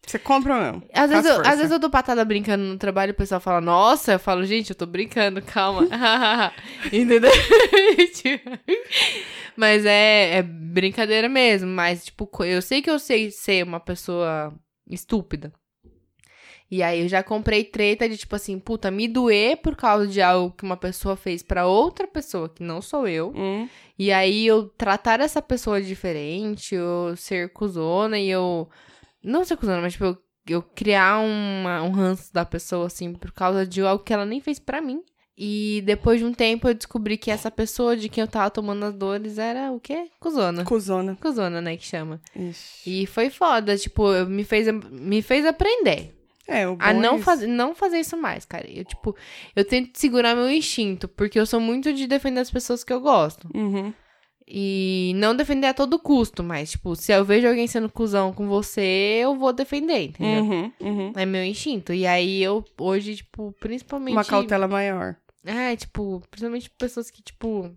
Você 0.08 0.18
compra 0.18 0.54
ou 0.54 0.60
não? 0.60 0.82
Às 0.94 1.10
vezes, 1.10 1.26
eu, 1.26 1.40
às 1.40 1.56
vezes 1.56 1.70
eu 1.70 1.78
dou 1.78 1.90
patada 1.90 2.24
brincando 2.24 2.64
no 2.64 2.78
trabalho 2.78 3.10
e 3.10 3.12
o 3.12 3.16
pessoal 3.16 3.40
fala, 3.40 3.60
nossa, 3.60 4.12
eu 4.12 4.18
falo, 4.18 4.44
gente, 4.46 4.70
eu 4.70 4.76
tô 4.76 4.86
brincando, 4.86 5.42
calma. 5.42 5.86
Entendeu? 6.90 7.30
mas 9.54 9.84
é, 9.84 10.38
é 10.38 10.42
brincadeira 10.42 11.28
mesmo, 11.28 11.68
mas, 11.68 12.06
tipo, 12.06 12.28
eu 12.44 12.62
sei 12.62 12.80
que 12.80 12.90
eu 12.90 12.98
sei 12.98 13.30
ser 13.30 13.64
uma 13.64 13.80
pessoa 13.80 14.54
estúpida. 14.88 15.52
E 16.70 16.82
aí 16.82 17.00
eu 17.00 17.08
já 17.08 17.22
comprei 17.22 17.64
treta 17.64 18.08
de, 18.08 18.16
tipo 18.16 18.36
assim, 18.36 18.58
puta, 18.58 18.90
me 18.90 19.08
doer 19.08 19.56
por 19.56 19.74
causa 19.74 20.06
de 20.06 20.20
algo 20.20 20.54
que 20.54 20.64
uma 20.64 20.76
pessoa 20.76 21.16
fez 21.16 21.42
pra 21.42 21.66
outra 21.66 22.06
pessoa, 22.06 22.48
que 22.48 22.62
não 22.62 22.82
sou 22.82 23.08
eu. 23.08 23.32
Hum. 23.34 23.68
E 23.98 24.12
aí 24.12 24.46
eu 24.46 24.68
tratar 24.68 25.20
essa 25.20 25.40
pessoa 25.40 25.80
diferente, 25.80 26.74
eu 26.74 27.16
ser 27.16 27.52
cuzona 27.52 28.18
e 28.18 28.28
eu. 28.28 28.68
Não 29.22 29.44
ser 29.44 29.56
cuzona, 29.56 29.80
mas 29.80 29.92
tipo, 29.92 30.04
eu, 30.04 30.18
eu 30.48 30.62
criar 30.62 31.18
uma, 31.20 31.82
um 31.82 31.90
ranço 31.90 32.32
da 32.32 32.44
pessoa, 32.44 32.86
assim, 32.86 33.12
por 33.12 33.32
causa 33.32 33.66
de 33.66 33.80
algo 33.82 34.02
que 34.04 34.12
ela 34.12 34.24
nem 34.24 34.40
fez 34.40 34.58
pra 34.58 34.80
mim. 34.80 35.02
E 35.40 35.82
depois 35.86 36.18
de 36.18 36.26
um 36.26 36.32
tempo 36.34 36.66
eu 36.68 36.74
descobri 36.74 37.16
que 37.16 37.30
essa 37.30 37.48
pessoa 37.48 37.96
de 37.96 38.08
quem 38.08 38.22
eu 38.22 38.26
tava 38.28 38.50
tomando 38.50 38.84
as 38.84 38.94
dores 38.94 39.38
era 39.38 39.70
o 39.70 39.78
quê? 39.78 40.08
Cuzona. 40.18 40.64
Cusona. 40.64 41.14
Cuzona, 41.20 41.60
né, 41.60 41.76
que 41.76 41.84
chama. 41.86 42.20
Ixi. 42.34 43.02
E 43.02 43.06
foi 43.06 43.30
foda, 43.30 43.76
tipo, 43.76 44.02
me 44.26 44.42
fez, 44.42 44.66
me 44.90 45.22
fez 45.22 45.46
aprender 45.46 46.12
É, 46.48 46.66
o 46.66 46.74
bom 46.74 46.84
a 46.84 46.90
é 46.90 46.94
não, 46.94 47.14
isso. 47.16 47.24
faz, 47.24 47.42
não 47.42 47.72
fazer 47.72 48.00
isso 48.00 48.16
mais, 48.16 48.44
cara. 48.44 48.68
Eu, 48.68 48.84
tipo, 48.84 49.14
eu 49.54 49.64
tento 49.64 49.96
segurar 49.96 50.34
meu 50.34 50.50
instinto, 50.50 51.06
porque 51.06 51.38
eu 51.38 51.46
sou 51.46 51.60
muito 51.60 51.92
de 51.92 52.08
defender 52.08 52.40
as 52.40 52.50
pessoas 52.50 52.82
que 52.82 52.92
eu 52.92 53.00
gosto. 53.00 53.48
Uhum. 53.54 53.94
E 54.50 55.12
não 55.16 55.36
defender 55.36 55.66
a 55.66 55.74
todo 55.74 55.98
custo, 55.98 56.42
mas, 56.42 56.70
tipo, 56.70 56.96
se 56.96 57.12
eu 57.12 57.22
vejo 57.22 57.46
alguém 57.46 57.66
sendo 57.66 57.90
cuzão 57.90 58.32
com 58.32 58.48
você, 58.48 59.18
eu 59.20 59.36
vou 59.36 59.52
defender, 59.52 60.04
entendeu? 60.04 60.42
Uhum. 60.42 60.72
Uhum. 60.80 61.12
É 61.14 61.26
meu 61.26 61.44
instinto. 61.44 61.92
E 61.92 62.06
aí 62.06 62.42
eu, 62.42 62.64
hoje, 62.80 63.16
tipo, 63.16 63.54
principalmente. 63.60 64.14
Uma 64.14 64.24
cautela 64.24 64.66
maior. 64.66 65.16
É, 65.44 65.76
tipo, 65.76 66.22
principalmente 66.30 66.70
pessoas 66.70 67.10
que, 67.10 67.22
tipo, 67.22 67.70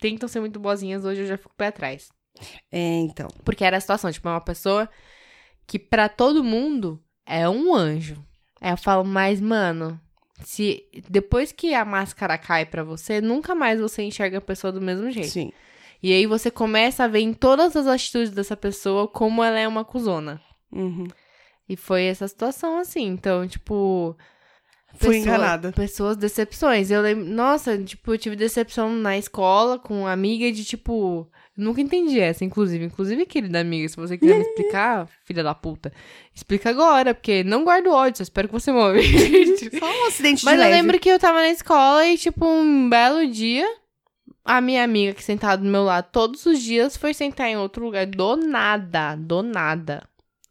tentam 0.00 0.28
ser 0.28 0.40
muito 0.40 0.58
boazinhas, 0.58 1.04
hoje 1.04 1.20
eu 1.20 1.26
já 1.28 1.36
fico 1.36 1.54
pé 1.56 1.68
atrás. 1.68 2.08
É, 2.72 2.98
então. 2.98 3.28
Porque 3.44 3.64
era 3.64 3.76
a 3.76 3.80
situação, 3.80 4.10
tipo, 4.10 4.26
é 4.28 4.32
uma 4.32 4.40
pessoa 4.40 4.88
que 5.64 5.78
pra 5.78 6.08
todo 6.08 6.42
mundo 6.42 7.00
é 7.24 7.48
um 7.48 7.72
anjo. 7.72 8.20
Aí 8.60 8.72
eu 8.72 8.76
falo, 8.76 9.04
mas, 9.04 9.40
mano, 9.40 10.00
se 10.42 10.84
depois 11.08 11.52
que 11.52 11.72
a 11.72 11.84
máscara 11.84 12.36
cai 12.36 12.66
pra 12.66 12.82
você, 12.82 13.20
nunca 13.20 13.54
mais 13.54 13.80
você 13.80 14.02
enxerga 14.02 14.38
a 14.38 14.40
pessoa 14.40 14.72
do 14.72 14.80
mesmo 14.80 15.08
jeito. 15.10 15.30
Sim. 15.30 15.52
E 16.06 16.12
aí 16.12 16.24
você 16.24 16.52
começa 16.52 17.02
a 17.02 17.08
ver 17.08 17.18
em 17.18 17.32
todas 17.34 17.74
as 17.74 17.88
atitudes 17.88 18.30
dessa 18.30 18.56
pessoa 18.56 19.08
como 19.08 19.42
ela 19.42 19.58
é 19.58 19.66
uma 19.66 19.84
cuzona. 19.84 20.40
Uhum. 20.70 21.08
E 21.68 21.76
foi 21.76 22.04
essa 22.04 22.28
situação 22.28 22.78
assim. 22.78 23.06
Então, 23.08 23.44
tipo. 23.48 24.16
Fui 24.98 25.16
pessoa- 25.16 25.16
enganada. 25.16 25.72
Pessoas, 25.72 26.16
decepções. 26.16 26.92
Eu 26.92 27.02
lembro. 27.02 27.24
Nossa, 27.24 27.76
tipo, 27.76 28.12
eu 28.14 28.18
tive 28.18 28.36
decepção 28.36 28.88
na 28.92 29.18
escola 29.18 29.80
com 29.80 30.02
uma 30.02 30.12
amiga 30.12 30.52
de 30.52 30.64
tipo. 30.64 31.28
Nunca 31.56 31.80
entendi 31.80 32.20
essa, 32.20 32.44
inclusive. 32.44 32.84
Inclusive, 32.84 33.26
querida 33.26 33.58
amiga, 33.58 33.88
se 33.88 33.96
você 33.96 34.16
quiser 34.16 34.36
me 34.36 34.42
explicar, 34.42 35.08
filha 35.26 35.42
da 35.42 35.56
puta, 35.56 35.92
explica 36.32 36.70
agora, 36.70 37.14
porque 37.14 37.42
não 37.42 37.64
guardo 37.64 37.90
ódio, 37.90 38.18
só 38.18 38.22
espero 38.22 38.46
que 38.46 38.54
você 38.54 38.70
morre. 38.70 39.02
Só 39.76 39.86
um 39.86 40.06
acidente 40.06 40.44
Mas 40.44 40.54
de 40.54 40.60
eu 40.60 40.64
leve. 40.68 40.76
lembro 40.82 41.00
que 41.00 41.08
eu 41.08 41.18
tava 41.18 41.38
na 41.38 41.48
escola 41.50 42.06
e, 42.06 42.16
tipo, 42.16 42.46
um 42.46 42.88
belo 42.88 43.26
dia, 43.26 43.66
a 44.46 44.60
minha 44.60 44.82
amiga 44.84 45.12
que 45.12 45.22
sentada 45.22 45.62
do 45.62 45.68
meu 45.68 45.82
lado 45.84 46.08
todos 46.10 46.46
os 46.46 46.62
dias 46.62 46.96
foi 46.96 47.12
sentar 47.12 47.48
em 47.48 47.56
outro 47.56 47.84
lugar 47.84 48.06
do 48.06 48.36
nada, 48.36 49.14
do 49.16 49.42
nada. 49.42 50.02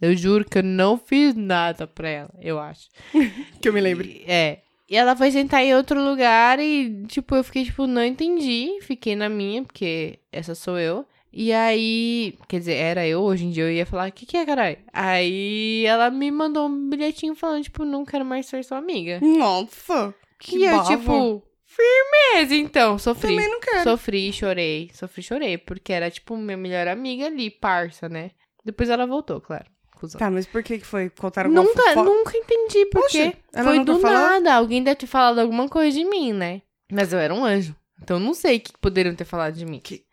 Eu 0.01 0.15
juro 0.15 0.43
que 0.45 0.57
eu 0.59 0.63
não 0.63 0.97
fiz 0.97 1.33
nada 1.35 1.87
pra 1.87 2.09
ela, 2.09 2.33
eu 2.41 2.59
acho. 2.59 2.89
Que 3.61 3.69
eu 3.69 3.73
me 3.73 3.81
lembre. 3.81 4.23
E- 4.27 4.31
É. 4.31 4.61
E 4.87 4.95
ela 4.95 5.15
foi 5.15 5.31
sentar 5.31 5.63
em 5.63 5.73
outro 5.73 5.99
lugar 6.03 6.59
e, 6.59 7.05
tipo, 7.07 7.33
eu 7.35 7.43
fiquei, 7.43 7.65
tipo, 7.65 7.87
não 7.87 8.03
entendi. 8.05 8.77
Fiquei 8.81 9.15
na 9.15 9.27
minha, 9.27 9.63
porque 9.63 10.19
essa 10.31 10.53
sou 10.53 10.77
eu. 10.77 11.03
E 11.33 11.51
aí, 11.51 12.37
quer 12.47 12.59
dizer, 12.59 12.73
era 12.75 13.05
eu, 13.07 13.21
hoje 13.21 13.45
em 13.45 13.49
dia 13.49 13.63
eu 13.63 13.71
ia 13.71 13.85
falar, 13.85 14.09
o 14.09 14.11
que 14.11 14.27
que 14.27 14.37
é, 14.37 14.45
caralho? 14.45 14.77
Aí 14.93 15.83
ela 15.87 16.11
me 16.11 16.29
mandou 16.29 16.67
um 16.67 16.87
bilhetinho 16.89 17.33
falando, 17.35 17.63
tipo, 17.63 17.83
não 17.83 18.05
quero 18.05 18.23
mais 18.23 18.45
ser 18.45 18.63
sua 18.63 18.77
amiga. 18.77 19.19
Nossa, 19.23 20.13
que 20.39 20.57
e 20.57 20.65
eu, 20.65 20.77
bava. 20.77 20.95
tipo, 20.97 21.43
firmeza, 21.75 22.55
então, 22.55 22.97
sofri. 22.97 23.35
Também 23.35 23.49
não 23.49 23.59
quero. 23.59 23.83
Sofri, 23.83 24.31
chorei, 24.33 24.89
sofri, 24.93 25.21
chorei, 25.23 25.57
porque 25.57 25.91
era, 25.93 26.09
tipo, 26.09 26.35
minha 26.37 26.57
melhor 26.57 26.87
amiga 26.87 27.25
ali, 27.25 27.49
parça, 27.49 28.07
né? 28.09 28.31
Depois 28.63 28.89
ela 28.89 29.05
voltou, 29.05 29.39
claro. 29.41 29.65
cuzão. 29.99 30.17
Tá, 30.19 30.29
mas 30.31 30.45
por 30.45 30.63
que 30.63 30.79
que 30.79 30.85
foi? 30.85 31.09
Contaram 31.09 31.49
Nunca, 31.51 31.81
fofo- 31.93 32.03
nunca 32.03 32.37
entendi 32.37 32.85
por 32.87 33.07
quê. 33.07 33.33
Foi 33.63 33.83
do 33.83 33.99
falou? 33.99 34.17
nada. 34.17 34.53
Alguém 34.55 34.83
deve 34.83 34.95
ter 34.97 35.07
falado 35.07 35.39
alguma 35.39 35.67
coisa 35.69 35.97
de 35.97 36.03
mim, 36.05 36.33
né? 36.33 36.61
Mas 36.91 37.11
eu 37.13 37.19
era 37.19 37.33
um 37.33 37.43
anjo. 37.45 37.75
Então 38.01 38.19
não 38.19 38.33
sei 38.33 38.57
o 38.57 38.59
que 38.59 38.71
poderiam 38.79 39.15
ter 39.15 39.25
falado 39.25 39.53
de 39.55 39.65
mim. 39.65 39.79
Que- 39.79 40.04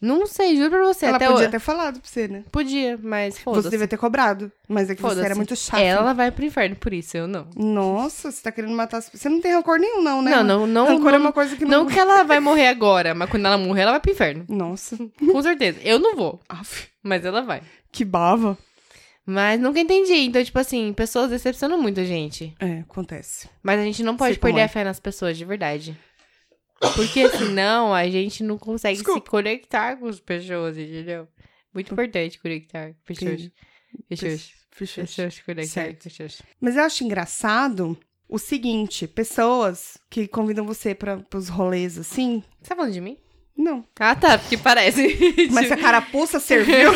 Não 0.00 0.26
sei, 0.26 0.54
juro 0.56 0.70
pra 0.70 0.82
você. 0.84 1.06
Ela 1.06 1.16
até 1.16 1.26
podia 1.28 1.48
o- 1.48 1.50
ter 1.50 1.58
falado 1.58 1.98
pra 1.98 2.08
você, 2.08 2.28
né? 2.28 2.44
Podia, 2.52 2.98
mas 3.02 3.38
Você 3.42 3.70
devia 3.70 3.88
ter 3.88 3.96
cobrado. 3.96 4.52
Mas 4.68 4.90
é 4.90 4.94
que 4.94 5.00
você 5.00 5.20
era 5.24 5.34
muito 5.34 5.56
chato. 5.56 5.80
Ela 5.80 6.12
vai 6.12 6.30
pro 6.30 6.44
inferno 6.44 6.76
por 6.76 6.92
isso, 6.92 7.16
eu 7.16 7.26
não. 7.26 7.46
Nossa, 7.56 8.30
você 8.30 8.42
tá 8.42 8.52
querendo 8.52 8.74
matar 8.74 8.98
as 8.98 9.08
Você 9.08 9.28
não 9.30 9.40
tem 9.40 9.52
rancor 9.54 9.78
nenhum, 9.78 10.02
não, 10.02 10.20
né? 10.20 10.30
Não, 10.32 10.44
não, 10.44 10.66
não. 10.66 10.86
Rancor 10.88 11.06
não, 11.12 11.14
é 11.14 11.18
uma 11.18 11.32
coisa 11.32 11.56
que 11.56 11.64
não. 11.64 11.84
não 11.84 11.86
que 11.86 11.98
ela 11.98 12.22
vai 12.22 12.38
morrer 12.38 12.66
agora, 12.68 13.14
mas 13.14 13.30
quando 13.30 13.46
ela 13.46 13.56
morrer, 13.56 13.82
ela 13.82 13.92
vai 13.92 14.00
pro 14.00 14.10
inferno. 14.12 14.44
Nossa. 14.48 14.96
Com 15.18 15.42
certeza. 15.42 15.78
Eu 15.82 15.98
não 15.98 16.14
vou, 16.14 16.38
Aff, 16.48 16.88
mas 17.02 17.24
ela 17.24 17.40
vai. 17.40 17.62
que 17.90 18.04
bava. 18.04 18.58
Mas 19.26 19.58
nunca 19.58 19.80
entendi. 19.80 20.12
Então, 20.26 20.44
tipo 20.44 20.58
assim, 20.58 20.92
pessoas 20.92 21.30
decepcionam 21.30 21.80
muito 21.80 21.98
a 21.98 22.04
gente. 22.04 22.54
É, 22.60 22.80
acontece. 22.80 23.48
Mas 23.62 23.80
a 23.80 23.82
gente 23.82 24.02
não 24.02 24.18
pode 24.18 24.34
Sei 24.34 24.40
perder 24.40 24.60
é. 24.60 24.64
a 24.64 24.68
fé 24.68 24.84
nas 24.84 25.00
pessoas, 25.00 25.38
de 25.38 25.46
verdade. 25.46 25.96
Porque 26.92 27.28
senão 27.30 27.94
a 27.94 28.08
gente 28.08 28.42
não 28.42 28.58
consegue 28.58 28.96
Desculpa. 28.96 29.20
se 29.20 29.30
conectar 29.30 29.96
com 29.96 30.06
as 30.06 30.20
pessoas, 30.20 30.76
entendeu? 30.76 31.28
Muito 31.72 31.92
importante 31.92 32.38
conectar 32.38 32.92
com 32.92 33.00
pessoas. 33.04 33.50
Pessoas. 34.08 34.52
Pessoas 34.76 35.40
conectar 35.40 35.88
com 35.88 35.94
pessoas. 35.94 36.42
Mas 36.60 36.76
eu 36.76 36.82
acho 36.82 37.04
engraçado 37.04 37.98
o 38.28 38.38
seguinte: 38.38 39.06
pessoas 39.06 39.98
que 40.10 40.26
convidam 40.26 40.66
você 40.66 40.94
para 40.94 41.24
os 41.34 41.48
rolês 41.48 41.98
assim. 41.98 42.42
Você 42.60 42.70
tá 42.70 42.76
falando 42.76 42.92
de 42.92 43.00
mim? 43.00 43.18
Não. 43.56 43.86
Ah, 43.98 44.16
tá, 44.16 44.38
porque 44.38 44.56
parece. 44.56 45.16
Mas 45.52 45.70
a 45.70 45.76
carapuça 45.76 46.40
serviu. 46.40 46.90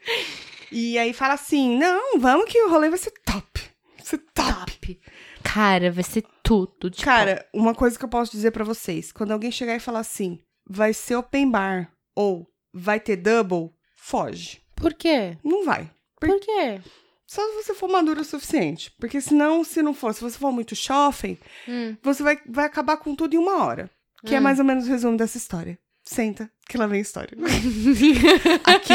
e 0.72 0.98
aí 0.98 1.12
fala 1.12 1.34
assim: 1.34 1.78
não, 1.78 2.18
vamos 2.18 2.50
que 2.50 2.60
o 2.62 2.70
rolê 2.70 2.88
vai 2.88 2.98
ser 2.98 3.12
top. 3.24 3.60
Vai 3.96 4.06
ser 4.06 4.18
top. 4.34 4.72
top. 4.72 5.00
Cara, 5.42 5.90
vai 5.90 6.04
ser 6.04 6.24
tudo 6.42 6.90
de 6.90 7.02
Cara, 7.02 7.46
uma 7.52 7.74
coisa 7.74 7.98
que 7.98 8.04
eu 8.04 8.08
posso 8.08 8.32
dizer 8.32 8.50
pra 8.50 8.64
vocês: 8.64 9.12
quando 9.12 9.32
alguém 9.32 9.50
chegar 9.50 9.74
e 9.76 9.80
falar 9.80 10.00
assim, 10.00 10.38
vai 10.68 10.92
ser 10.92 11.16
open 11.16 11.50
bar 11.50 11.90
ou 12.14 12.46
vai 12.72 12.98
ter 13.00 13.16
double, 13.16 13.70
foge. 13.96 14.60
Por 14.76 14.94
quê? 14.94 15.36
Não 15.44 15.64
vai. 15.64 15.90
Por 16.20 16.38
quê? 16.40 16.80
Só 17.26 17.40
se 17.48 17.62
você 17.64 17.74
for 17.74 17.88
maduro 17.88 18.20
o 18.20 18.24
suficiente. 18.24 18.90
Porque 18.98 19.20
senão, 19.20 19.64
se 19.64 19.82
não 19.82 19.94
for, 19.94 20.12
se 20.14 20.20
você 20.20 20.38
for 20.38 20.52
muito 20.52 20.74
shopping, 20.76 21.38
Hum. 21.68 21.96
você 22.02 22.22
vai, 22.22 22.38
vai 22.46 22.66
acabar 22.66 22.96
com 22.98 23.14
tudo 23.14 23.34
em 23.34 23.38
uma 23.38 23.64
hora. 23.64 23.90
Que 24.26 24.34
é 24.34 24.38
Hum. 24.38 24.42
mais 24.42 24.58
ou 24.58 24.64
menos 24.64 24.86
o 24.86 24.88
resumo 24.88 25.16
dessa 25.16 25.38
história. 25.38 25.78
Senta, 26.04 26.50
que 26.68 26.76
lá 26.76 26.86
vem 26.86 26.98
a 26.98 27.02
história. 27.02 27.30
aqui, 28.64 28.92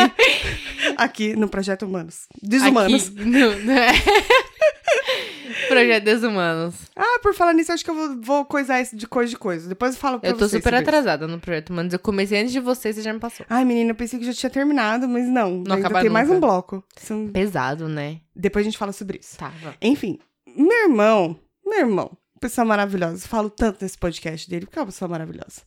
aqui 0.97 1.35
no 1.35 1.47
Projeto 1.49 1.85
Humanos. 1.85 2.27
Desumanos. 2.41 3.07
Aqui, 3.07 3.25
no, 3.25 3.59
não 3.63 3.73
é? 3.73 3.87
Projeto 5.67 6.03
Desumanos. 6.03 6.75
Ah, 6.95 7.19
por 7.21 7.33
falar 7.33 7.53
nisso, 7.53 7.71
acho 7.71 7.83
que 7.83 7.89
eu 7.89 7.95
vou, 7.95 8.21
vou 8.21 8.45
coisar 8.45 8.81
isso 8.81 8.95
de 8.95 9.07
coisa 9.07 9.29
de 9.29 9.37
coisa. 9.37 9.67
Depois 9.69 9.93
eu 9.95 9.99
falo 9.99 10.19
pra 10.19 10.29
Eu 10.29 10.33
tô 10.33 10.39
vocês 10.39 10.51
super 10.51 10.63
sobre 10.63 10.79
isso. 10.81 10.89
atrasada 10.89 11.27
no 11.27 11.39
Projeto 11.39 11.69
Humanos. 11.69 11.93
Eu 11.93 11.99
comecei 11.99 12.39
antes 12.39 12.51
de 12.51 12.59
você, 12.59 12.91
você 12.93 13.01
já 13.01 13.13
me 13.13 13.19
passou. 13.19 13.45
Ai, 13.49 13.63
menina, 13.65 13.91
eu 13.91 13.95
pensei 13.95 14.19
que 14.19 14.25
já 14.25 14.33
tinha 14.33 14.49
terminado, 14.49 15.07
mas 15.07 15.27
não. 15.27 15.57
ainda 15.57 15.75
acaba 15.75 16.01
tem 16.01 16.09
mais 16.09 16.27
nunca. 16.27 16.37
um 16.37 16.41
bloco. 16.41 16.83
São- 16.97 17.27
Pesado, 17.29 17.87
né? 17.87 18.19
Depois 18.35 18.63
a 18.65 18.69
gente 18.69 18.77
fala 18.77 18.91
sobre 18.91 19.19
isso. 19.19 19.37
Tá, 19.37 19.51
vamos. 19.61 19.77
Enfim, 19.81 20.19
meu 20.55 20.83
irmão, 20.89 21.39
meu 21.65 21.79
irmão, 21.79 22.17
pessoa 22.39 22.65
maravilhosa. 22.65 23.23
Eu 23.25 23.29
falo 23.29 23.49
tanto 23.49 23.83
nesse 23.83 23.97
podcast 23.97 24.49
dele, 24.49 24.65
porque 24.65 24.79
é 24.79 24.81
uma 24.81 24.87
pessoa 24.87 25.09
maravilhosa. 25.09 25.61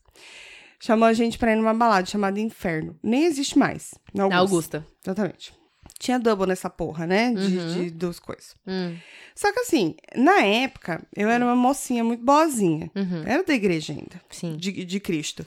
Chamou 0.82 1.06
a 1.06 1.12
gente 1.12 1.36
pra 1.38 1.52
ir 1.52 1.56
numa 1.56 1.74
balada 1.74 2.06
chamada 2.06 2.40
Inferno. 2.40 2.96
Nem 3.02 3.24
existe 3.26 3.58
mais. 3.58 3.90
Na 4.14 4.26
Na 4.28 4.38
Augusta. 4.38 4.78
Augusta. 4.78 4.86
Exatamente. 5.04 5.59
Tinha 6.00 6.18
double 6.18 6.46
nessa 6.48 6.68
porra, 6.70 7.06
né? 7.06 7.32
De, 7.34 7.58
Uhum. 7.58 7.74
de 7.84 7.90
duas 7.90 8.18
coisas. 8.18 8.56
Hum, 8.66 8.96
Só 9.36 9.52
que 9.52 9.60
assim, 9.60 9.94
na 10.16 10.40
época, 10.42 11.00
eu 11.14 11.28
era 11.28 11.44
uma 11.44 11.54
mocinha 11.54 12.02
muito 12.02 12.24
boazinha. 12.24 12.90
uhum, 12.96 13.22
Era 13.26 13.44
da 13.44 13.54
igreja 13.54 13.92
ainda, 13.92 14.20
sim. 14.30 14.56
de, 14.56 14.84
de 14.84 14.98
Cristo. 15.00 15.46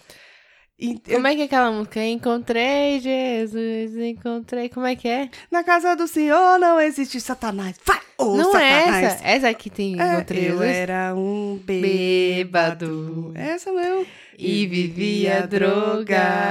E 0.80 1.00
eu- 1.08 1.16
Como 1.16 1.28
é 1.28 1.36
que 1.36 1.42
é 1.42 1.46
aquela 1.46 1.72
música? 1.72 2.04
Encontrei 2.06 3.00
Jesus, 3.00 3.96
encontrei. 3.98 4.70
Como 4.70 4.86
é 4.86 4.96
que 4.96 5.08
é? 5.08 5.30
na 5.52 5.64
casa 5.64 5.96
do 5.96 6.08
Senhor 6.08 6.58
não 6.60 6.80
existe 6.80 7.20
Satanás. 7.22 7.76
Vai, 7.86 8.00
ô 8.18 8.36
Não 8.38 8.56
é 8.58 8.82
Satanás! 8.82 9.04
essa. 9.14 9.28
Essa 9.28 9.50
aqui 9.50 9.70
tem 9.70 10.00
É, 10.02 10.14
encontrei 10.16 10.46
eu 10.46 10.52
Jesus. 10.60 10.70
era 10.70 11.14
um 11.16 11.60
Bêbado. 11.64 12.86
bêbado. 12.88 13.32
Essa 13.36 13.72
mesmo. 13.72 14.06
E 14.38 14.66
vivia 14.68 15.48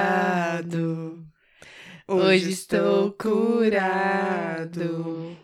drogado. 0.03 1.25
Hoje 2.17 2.51
estou 2.51 3.13
curado. 4.13 5.37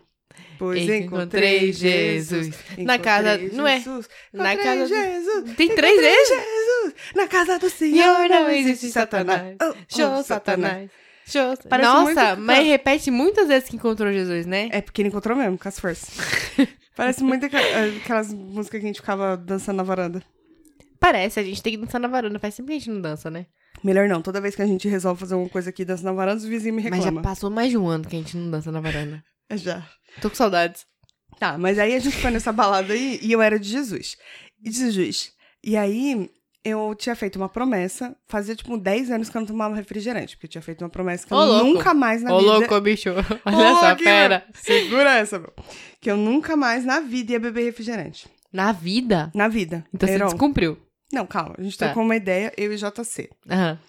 Pois 0.57 0.81
Encontrei 0.81 0.99
encontrei 0.99 1.71
Jesus. 1.73 2.47
Jesus. 2.47 2.55
Na 2.79 2.99
casa- 2.99 3.35
Encontrei 3.35 3.57
não 3.57 3.67
é? 3.67 3.77
Jesus. 3.79 4.09
Na 4.33 4.53
Encontrei 4.53 4.77
casa- 4.79 4.87
Jesus. 4.87 5.55
Tem 5.55 5.67
três 5.75 5.93
Encontrei 5.93 6.15
vezes? 6.15 6.29
Jesus. 6.29 6.93
Na 7.15 7.27
casa 7.27 7.59
do 7.59 7.69
Senhor 7.69 8.27
não 8.29 8.49
existe 8.49 8.89
Satanás. 8.89 9.55
Oh, 9.61 9.69
oh, 9.69 9.75
Show 9.87 10.23
Satanás. 10.23 10.89
Show. 11.25 11.55
Parece 11.69 11.89
Nossa, 11.89 12.35
muito 12.35 12.41
mas 12.45 12.67
repete 12.67 13.09
muitas 13.11 13.47
vezes 13.47 13.69
que 13.69 13.75
encontrou 13.77 14.11
Jesus, 14.11 14.45
né? 14.45 14.67
É 14.71 14.81
porque 14.81 15.01
ele 15.01 15.09
encontrou 15.09 15.37
mesmo, 15.37 15.57
com 15.57 15.69
as 15.69 15.79
forças. 15.79 16.09
Parece 16.95 17.23
muito 17.23 17.45
aquelas 17.45 18.33
músicas 18.33 18.81
que 18.81 18.85
a 18.85 18.89
gente 18.89 18.99
ficava 18.99 19.37
dançando 19.37 19.77
na 19.77 19.83
varanda. 19.83 20.21
Parece, 20.99 21.39
a 21.39 21.43
gente 21.43 21.63
tem 21.63 21.73
que 21.73 21.79
dançar 21.79 22.01
na 22.01 22.09
varanda. 22.09 22.37
Faz 22.39 22.55
sempre 22.55 22.71
que 22.73 22.75
a 22.75 22.79
gente 22.79 22.89
não 22.89 22.99
dança, 22.99 23.29
né? 23.31 23.45
Melhor 23.83 24.07
não, 24.09 24.21
toda 24.21 24.41
vez 24.41 24.55
que 24.55 24.61
a 24.61 24.67
gente 24.67 24.87
resolve 24.87 25.19
fazer 25.19 25.33
alguma 25.35 25.49
coisa 25.49 25.69
aqui 25.69 25.85
dança 25.85 26.03
na 26.03 26.11
varanda, 26.11 26.37
os 26.37 26.45
vizinhos 26.45 26.75
me 26.75 26.89
Mas 26.89 26.99
já 26.99 27.05
reclamam. 27.05 27.21
passou 27.23 27.49
mais 27.49 27.69
de 27.69 27.77
um 27.77 27.87
ano 27.87 28.05
que 28.07 28.15
a 28.15 28.19
gente 28.19 28.35
não 28.37 28.49
dança 28.51 28.71
na 28.71 28.79
varanda. 28.81 29.23
É 29.49 29.57
já. 29.57 29.87
Tô 30.21 30.29
com 30.29 30.35
saudades. 30.35 30.85
Tá, 31.39 31.57
mas 31.57 31.79
aí 31.79 31.95
a 31.95 31.99
gente 31.99 32.15
foi 32.17 32.31
nessa 32.31 32.51
balada 32.51 32.91
aí 32.93 33.19
e 33.21 33.31
eu 33.31 33.41
era 33.41 33.57
de 33.59 33.69
Jesus. 33.69 34.17
E 34.63 34.69
de 34.69 34.77
Jesus. 34.77 35.31
E 35.63 35.77
aí 35.77 36.29
eu 36.65 36.93
tinha 36.93 37.15
feito 37.15 37.37
uma 37.37 37.47
promessa, 37.47 38.13
fazia 38.27 38.53
tipo 38.55 38.77
10 38.77 39.11
anos 39.11 39.29
que 39.29 39.37
eu 39.37 39.39
não 39.41 39.47
tomava 39.47 39.73
refrigerante, 39.75 40.35
porque 40.35 40.47
eu 40.47 40.49
tinha 40.51 40.61
feito 40.61 40.83
uma 40.83 40.89
promessa 40.89 41.25
que 41.25 41.33
eu 41.33 41.37
Ô, 41.37 41.45
louco. 41.45 41.65
nunca 41.65 41.93
mais 41.93 42.21
na 42.21 42.33
Ô, 42.35 42.39
vida. 42.39 42.51
louco, 42.51 42.81
bicho. 42.81 43.09
Olha 43.45 43.57
Ô, 43.57 43.61
essa 43.61 43.91
aqui, 43.91 44.03
meu. 44.03 44.41
Segura 44.53 45.13
essa, 45.15 45.39
meu. 45.39 45.53
Que 46.01 46.11
eu 46.11 46.17
nunca 46.17 46.57
mais 46.57 46.83
na 46.83 46.99
vida 46.99 47.31
ia 47.31 47.39
beber 47.39 47.63
refrigerante. 47.63 48.27
Na 48.51 48.71
vida? 48.73 49.31
Na 49.33 49.47
vida. 49.47 49.85
Então 49.93 50.09
Heron. 50.09 50.25
você 50.27 50.33
descumpriu. 50.33 50.77
Não, 51.11 51.25
calma. 51.25 51.55
A 51.57 51.61
gente 51.63 51.77
Tá. 51.77 51.85
trocou 51.87 52.03
uma 52.03 52.15
ideia, 52.15 52.53
eu 52.57 52.71
e 52.71 52.77
JC. 52.77 53.29
Aham. 53.49 53.79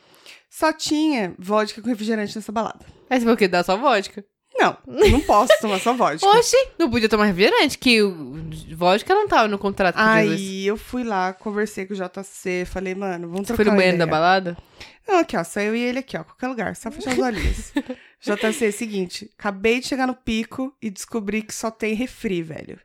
Só 0.49 0.73
tinha 0.73 1.35
vodka 1.39 1.81
com 1.81 1.89
refrigerante 1.89 2.35
nessa 2.35 2.51
balada. 2.51 2.85
Você 3.09 3.21
falou 3.21 3.37
que 3.37 3.47
dá 3.49 3.63
só 3.63 3.77
vodka. 3.77 4.25
Não, 4.59 4.77
não 4.87 5.21
posso 5.21 5.53
tomar 5.61 5.79
só 5.79 5.95
vodka. 5.95 6.27
Oxi, 6.37 6.57
não 6.79 6.91
podia 6.91 7.09
tomar 7.09 7.27
refrigerante, 7.27 7.79
que 7.79 8.03
o 8.03 8.37
vodka 8.77 9.15
não 9.15 9.29
tava 9.29 9.47
no 9.49 9.59
contrato 9.59 9.95
com 9.95 10.03
Jesus. 10.03 10.41
Aí 10.41 10.67
eu 10.67 10.77
fui 10.77 11.05
lá, 11.05 11.33
conversei 11.33 11.87
com 11.87 11.95
o 11.95 11.97
JC, 11.97 12.65
falei, 12.67 12.95
mano, 12.95 13.29
vamos 13.29 13.47
Você 13.47 13.55
trocar 13.55 13.57
foi 13.57 13.65
no 13.67 13.71
uma 13.71 13.77
banheiro 13.77 13.97
da 13.99 14.05
ideia. 14.05 14.11
balada? 14.21 14.57
Não, 15.09 15.19
aqui, 15.21 15.37
ó, 15.37 15.45
só 15.45 15.61
eu 15.61 15.75
e 15.75 15.81
ele 15.81 16.01
aqui, 16.01 16.17
ó, 16.17 16.25
qualquer 16.25 16.49
lugar, 16.49 16.75
só 16.77 16.91
fechar 16.91 17.13
os 17.13 17.19
olhinhos. 17.19 17.73
JC, 18.21 18.73
seguinte, 18.73 19.31
acabei 19.39 19.81
de 19.81 19.87
chegar 19.87 20.07
no 20.07 20.15
pico 20.15 20.75
e 20.83 20.91
descobri 20.91 21.43
que 21.43 21.55
só 21.55 21.71
tem 21.71 21.95
refri, 21.95 22.43
velho. 22.43 22.79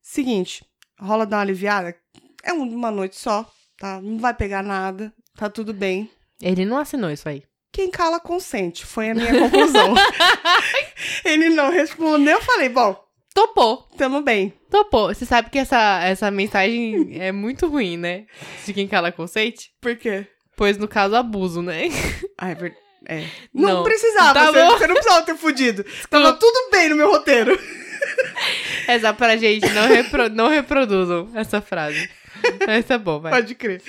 Seguinte, 0.00 0.64
rola 1.00 1.24
dar 1.26 1.38
uma 1.38 1.42
aliviada, 1.42 1.94
é 2.42 2.52
um- 2.52 2.62
uma 2.74 2.90
noite 2.90 3.16
só, 3.16 3.48
tá? 3.78 4.00
Não 4.00 4.18
vai 4.18 4.34
pegar 4.34 4.62
nada, 4.62 5.12
tá 5.36 5.48
tudo 5.48 5.72
bem. 5.72 6.10
Ele 6.40 6.64
não 6.64 6.78
assinou 6.78 7.10
isso 7.10 7.28
aí. 7.28 7.42
Quem 7.72 7.90
cala 7.90 8.20
consente, 8.20 8.84
foi 8.84 9.10
a 9.10 9.14
minha 9.14 9.32
conclusão. 9.38 9.94
ele 11.24 11.48
não 11.50 11.70
respondeu, 11.70 12.34
eu 12.36 12.42
falei, 12.42 12.68
bom, 12.68 13.00
Topou, 13.34 13.88
tamo 13.96 14.20
bem. 14.20 14.52
topou. 14.70 15.08
Você 15.08 15.24
sabe 15.24 15.48
que 15.48 15.58
essa, 15.58 16.02
essa 16.04 16.30
mensagem 16.30 17.16
é 17.18 17.32
muito 17.32 17.66
ruim, 17.66 17.96
né? 17.96 18.26
De 18.66 18.74
quem 18.74 18.86
cala 18.86 19.10
consente? 19.10 19.70
Por 19.80 19.96
quê? 19.96 20.26
Pois 20.54 20.76
no 20.76 20.86
caso, 20.86 21.16
abuso, 21.16 21.62
né? 21.62 21.84
Ah, 22.36 22.50
é 22.50 22.54
verdade. 22.54 22.82
É. 23.08 23.24
Não, 23.54 23.76
Não. 23.76 23.82
precisava, 23.84 24.34
Tá 24.34 24.52
você, 24.52 24.64
você 24.66 24.86
não 24.86 24.94
precisava 24.94 25.24
ter 25.24 25.34
fudido. 25.36 25.82
Tava 26.10 26.34
tudo 26.34 26.70
bem 26.70 26.90
no 26.90 26.96
meu 26.96 27.08
roteiro. 27.10 27.58
Essa 28.86 29.14
pra 29.14 29.36
gente, 29.36 29.66
não, 29.70 29.86
repro- 29.88 30.28
não 30.28 30.48
reproduzam 30.48 31.30
essa 31.34 31.60
frase. 31.62 32.08
Essa 32.68 32.94
é 32.94 32.98
bom, 32.98 33.20
vai. 33.20 33.32
Pode 33.32 33.54
crer. 33.54 33.82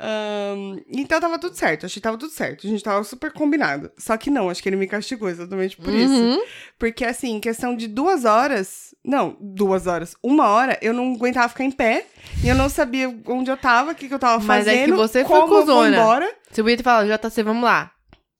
Ahn, 0.00 0.80
então 0.88 1.20
tava 1.20 1.38
tudo 1.38 1.54
certo, 1.56 1.86
achei 1.86 1.94
que 2.00 2.04
tava 2.04 2.16
tudo 2.18 2.30
certo. 2.32 2.66
A 2.66 2.70
gente 2.70 2.82
tava 2.82 3.02
super 3.04 3.32
combinado. 3.32 3.90
Só 3.98 4.16
que 4.16 4.30
não, 4.30 4.48
acho 4.50 4.62
que 4.62 4.68
ele 4.68 4.76
me 4.76 4.86
castigou 4.86 5.28
exatamente 5.28 5.76
por 5.76 5.92
isso. 5.92 6.12
Uhum. 6.12 6.40
Porque, 6.78 7.04
assim, 7.04 7.32
em 7.36 7.40
questão 7.40 7.74
de 7.74 7.86
duas 7.88 8.24
horas. 8.24 8.94
Não, 9.04 9.36
duas 9.40 9.86
horas. 9.86 10.14
Uma 10.22 10.48
hora, 10.48 10.78
eu 10.82 10.92
não 10.92 11.14
aguentava 11.14 11.48
ficar 11.48 11.64
em 11.64 11.70
pé. 11.70 12.06
E 12.44 12.48
eu 12.48 12.54
não 12.54 12.68
sabia 12.68 13.08
onde 13.26 13.50
eu 13.50 13.56
tava, 13.56 13.92
o 13.92 13.94
que, 13.94 14.06
que 14.08 14.14
eu 14.14 14.18
tava 14.18 14.42
Mas 14.44 14.66
é 14.66 14.70
fazendo. 14.70 14.90
que 14.92 14.96
você 14.96 15.24
foi 15.24 15.40
cuzona. 15.48 15.96
embora. 15.96 16.30
Você 16.50 16.62
podia 16.62 16.76
ter 16.76 16.82
falado, 16.82 17.06
JC, 17.08 17.42
vamos 17.42 17.64
lá. 17.64 17.90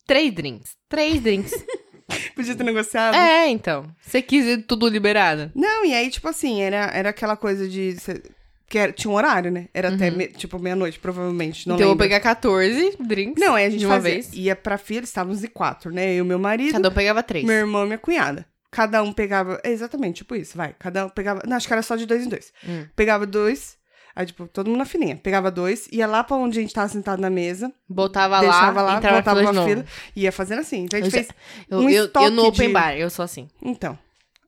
Três 0.07 0.33
drinks. 0.33 0.73
Três 0.89 1.21
drinks. 1.21 1.53
Podia 2.35 2.55
ter 2.55 2.65
negociado. 2.65 3.15
é, 3.15 3.51
então. 3.51 3.85
Você 4.01 4.23
quis 4.23 4.43
ir 4.47 4.63
tudo 4.63 4.89
liberado. 4.89 5.53
Não, 5.55 5.85
e 5.85 5.93
aí, 5.93 6.09
tipo 6.09 6.27
assim, 6.27 6.63
era, 6.63 6.87
era 6.95 7.11
aquela 7.11 7.37
coisa 7.37 7.69
de. 7.69 7.97
cê- 8.01 8.23
que 8.69 8.79
era- 8.79 8.93
tinha 8.93 9.11
um 9.11 9.15
horário, 9.15 9.51
né? 9.51 9.69
Era 9.73 9.89
até, 9.95 10.11
me- 10.11 10.29
tipo, 10.29 10.59
meia-noite, 10.59 10.99
provavelmente. 10.99 11.67
Não 11.67 11.75
então 11.77 11.85
eu 11.85 11.89
vou 11.89 11.95
lembro. 11.95 12.05
pegar 12.05 12.21
14 12.21 12.97
drinks. 13.01 13.43
Não, 13.43 13.55
aí 13.55 13.65
a 13.67 13.71
gente 13.71 13.81
de 13.81 13.87
uma 13.87 13.95
fazia, 13.97 14.11
vez. 14.13 14.31
ia 14.35 14.55
pra 14.55 14.77
fila, 14.79 15.05
estávamos 15.05 15.43
em 15.43 15.49
quatro, 15.49 15.91
né? 15.93 16.13
Eu 16.15 16.25
e 16.25 16.29
meu 16.29 16.39
marido, 16.39 16.73
Cada 16.73 16.89
um 16.89 16.93
pegava 16.93 17.23
três. 17.23 17.45
meu 17.45 17.57
irmão 17.57 17.85
e 17.85 17.87
minha 17.87 17.99
cunhada. 17.99 18.45
Cada 18.71 19.03
um 19.03 19.13
pegava. 19.13 19.59
é 19.65 19.71
exatamente, 19.71 20.17
tipo 20.19 20.35
isso, 20.37 20.57
vai. 20.57 20.75
Cada 20.79 21.07
um 21.07 21.09
pegava. 21.09 21.43
Não, 21.47 21.57
acho 21.57 21.67
que 21.67 21.73
era 21.73 21.83
só 21.83 21.97
de 21.97 22.05
dois 22.05 22.27
em 22.27 22.29
dois. 22.29 22.53
Hum. 22.69 22.85
Pegava 22.95 23.27
dois. 23.27 23.79
Aí, 24.15 24.27
tipo, 24.27 24.47
todo 24.49 24.67
mundo 24.67 24.79
na 24.79 24.85
filinha. 24.85 25.17
Pegava 25.17 25.49
dois, 25.51 25.89
ia 25.93 26.07
lá 26.07 26.23
pra 26.25 26.37
onde 26.37 26.59
a 26.59 26.61
gente 26.63 26.75
tava 26.75 26.89
sentado 26.89 27.21
na 27.21 27.31
mesa, 27.31 27.73
Botava 27.89 28.41
deixava 28.41 28.83
lá, 28.83 28.95
lá, 28.95 29.01
fila 29.01 29.23
pra 29.23 29.37
fila, 29.37 29.53
novo. 29.53 29.85
ia 30.17 30.33
fazendo 30.33 30.59
assim. 30.59 30.85
Então 30.85 30.99
a 30.99 31.03
gente 31.03 31.15
Eu 31.17 31.23
já- 31.23 31.29
fez. 31.29 31.39
Eu, 31.71 31.79
um 31.79 31.89
eu, 31.89 32.11
eu 32.13 32.31
no 32.33 32.45
open 32.47 32.67
de- 32.67 32.73
bar, 32.75 32.97
eu 32.97 33.09
sou 33.09 33.25
assim. 33.25 33.49
Então, 33.63 33.97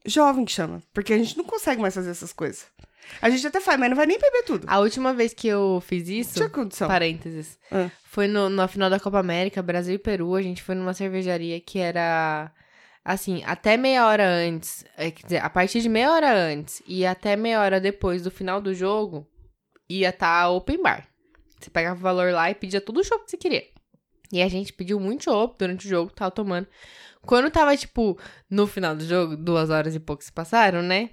jovem 0.04 0.44
que 0.44 0.52
chama. 0.52 0.83
Porque 0.92 1.12
a 1.12 1.18
gente 1.18 1.37
não 1.38 1.44
consegue 1.44 1.80
mais 1.80 1.94
fazer 1.94 2.11
essas 2.11 2.33
coisas. 2.33 2.66
A 3.20 3.29
gente 3.31 3.46
até 3.46 3.61
faz, 3.61 3.79
mas 3.79 3.88
não 3.90 3.96
vai 3.96 4.07
nem 4.07 4.18
beber 4.18 4.42
tudo. 4.44 4.64
A 4.68 4.79
última 4.79 5.12
vez 5.14 5.33
que 5.35 5.46
eu 5.49 5.83
fiz 5.87 6.09
isso, 6.09 6.35
Tinha 6.35 6.49
condição. 6.49 6.88
parênteses, 6.88 7.59
Ah. 7.70 7.90
foi 8.05 8.27
no, 8.27 8.49
na 8.49 8.66
final 8.68 8.88
da 8.90 9.01
Copa 9.01 9.18
América, 9.18 9.62
Brasil 9.62 9.94
e 9.94 9.99
Peru, 9.99 10.35
a 10.35 10.42
gente 10.42 10.62
foi 10.62 10.75
numa 10.75 10.94
cervejaria 10.94 11.61
que 11.61 11.79
era, 11.79 12.51
assim, 13.05 13.42
até 13.44 13.77
meia 13.77 14.07
hora 14.07 14.27
antes, 14.29 14.85
é, 14.96 15.11
quer 15.11 15.23
dizer, 15.25 15.38
a 15.44 15.51
partir 15.51 15.81
de 15.81 15.88
meia 15.88 16.11
hora 16.12 16.33
antes 16.33 16.83
e 16.87 17.05
até 17.07 17.37
meia 17.37 17.61
hora 17.61 17.81
depois 17.81 18.23
do 18.23 18.31
final 18.31 18.61
do 18.61 18.75
jogo, 18.75 19.27
ia 19.88 20.11
estar 20.11 20.49
open 20.51 20.83
bar. 20.83 21.07
Você 21.61 21.68
pegava 21.70 21.99
o 21.99 22.03
valor 22.03 22.33
lá 22.33 22.51
e 22.51 22.55
pedia 22.55 22.81
todo 22.81 23.01
o 23.01 23.05
chopp 23.05 23.25
que 23.25 23.31
você 23.33 23.37
queria. 23.37 23.64
E 24.33 24.40
a 24.40 24.49
gente 24.49 24.73
pediu 24.73 24.99
muito 25.01 25.25
chopp 25.25 25.57
durante 25.59 25.87
o 25.87 25.88
jogo, 25.90 26.11
tava 26.12 26.31
tomando. 26.31 26.66
Quando 27.23 27.51
tava, 27.51 27.77
tipo, 27.77 28.18
no 28.49 28.66
final 28.66 28.94
do 28.96 29.05
jogo, 29.05 29.37
duas 29.37 29.68
horas 29.68 29.94
e 29.94 30.01
pouco 30.01 30.25
se 30.25 30.33
passaram, 30.33 30.81
né? 30.81 31.11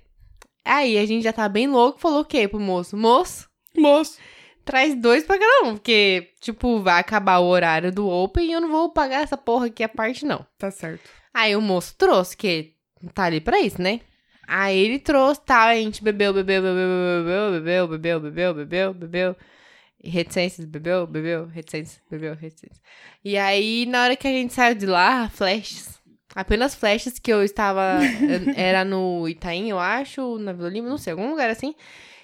Aí 0.67 0.97
a 0.97 1.05
gente 1.05 1.23
já 1.23 1.33
tá 1.33 1.47
bem 1.47 1.67
louco, 1.67 1.99
falou 1.99 2.21
o 2.21 2.25
quê 2.25 2.47
pro 2.47 2.59
moço? 2.59 2.97
Moço, 2.97 3.49
Moço. 3.75 4.17
traz 4.65 4.93
dois 4.95 5.23
pra 5.23 5.39
cada 5.39 5.67
um, 5.69 5.73
porque, 5.75 6.31
tipo, 6.41 6.79
vai 6.79 6.99
acabar 6.99 7.39
o 7.39 7.47
horário 7.47 7.91
do 7.91 8.07
Open 8.07 8.45
e 8.45 8.51
eu 8.51 8.61
não 8.61 8.69
vou 8.69 8.89
pagar 8.91 9.21
essa 9.23 9.37
porra 9.37 9.67
aqui 9.67 9.83
a 9.83 9.89
parte, 9.89 10.25
não. 10.25 10.45
Tá 10.57 10.69
certo. 10.69 11.09
Aí 11.33 11.55
o 11.55 11.61
moço 11.61 11.95
trouxe, 11.97 12.35
que 12.35 12.73
tá 13.13 13.23
ali 13.25 13.39
pra 13.39 13.59
isso, 13.59 13.81
né? 13.81 14.01
Aí 14.47 14.77
ele 14.77 14.99
trouxe, 14.99 15.41
tá, 15.41 15.65
a 15.65 15.75
gente 15.75 16.03
bebeu, 16.03 16.33
bebeu, 16.33 16.61
bebeu, 16.61 16.87
bebeu, 17.23 17.51
bebeu, 17.51 17.87
bebeu, 17.87 18.19
bebeu, 18.19 18.53
bebeu, 18.53 18.93
bebeu. 18.93 19.35
E 20.03 20.09
reticências, 20.09 20.65
bebeu, 20.65 21.05
bebeu, 21.07 21.47
reticências, 21.47 22.01
bebeu, 22.09 22.35
reticências. 22.35 22.81
E 23.25 23.37
aí, 23.37 23.85
na 23.87 24.03
hora 24.03 24.15
que 24.15 24.27
a 24.27 24.31
gente 24.31 24.53
saiu 24.53 24.75
de 24.75 24.85
lá, 24.85 25.27
flashes. 25.29 25.96
Apenas 26.37 26.75
flashes 26.75 27.17
que 27.17 27.33
eu 27.33 27.43
estava. 27.43 27.97
era 28.55 28.85
no 28.85 29.27
Itaim, 29.27 29.71
eu 29.71 29.79
acho, 29.79 30.37
na 30.37 30.53
Vila 30.53 30.69
Lima, 30.69 30.87
não 30.87 30.97
sei, 30.99 31.09
algum 31.09 31.31
lugar 31.31 31.49
assim. 31.49 31.73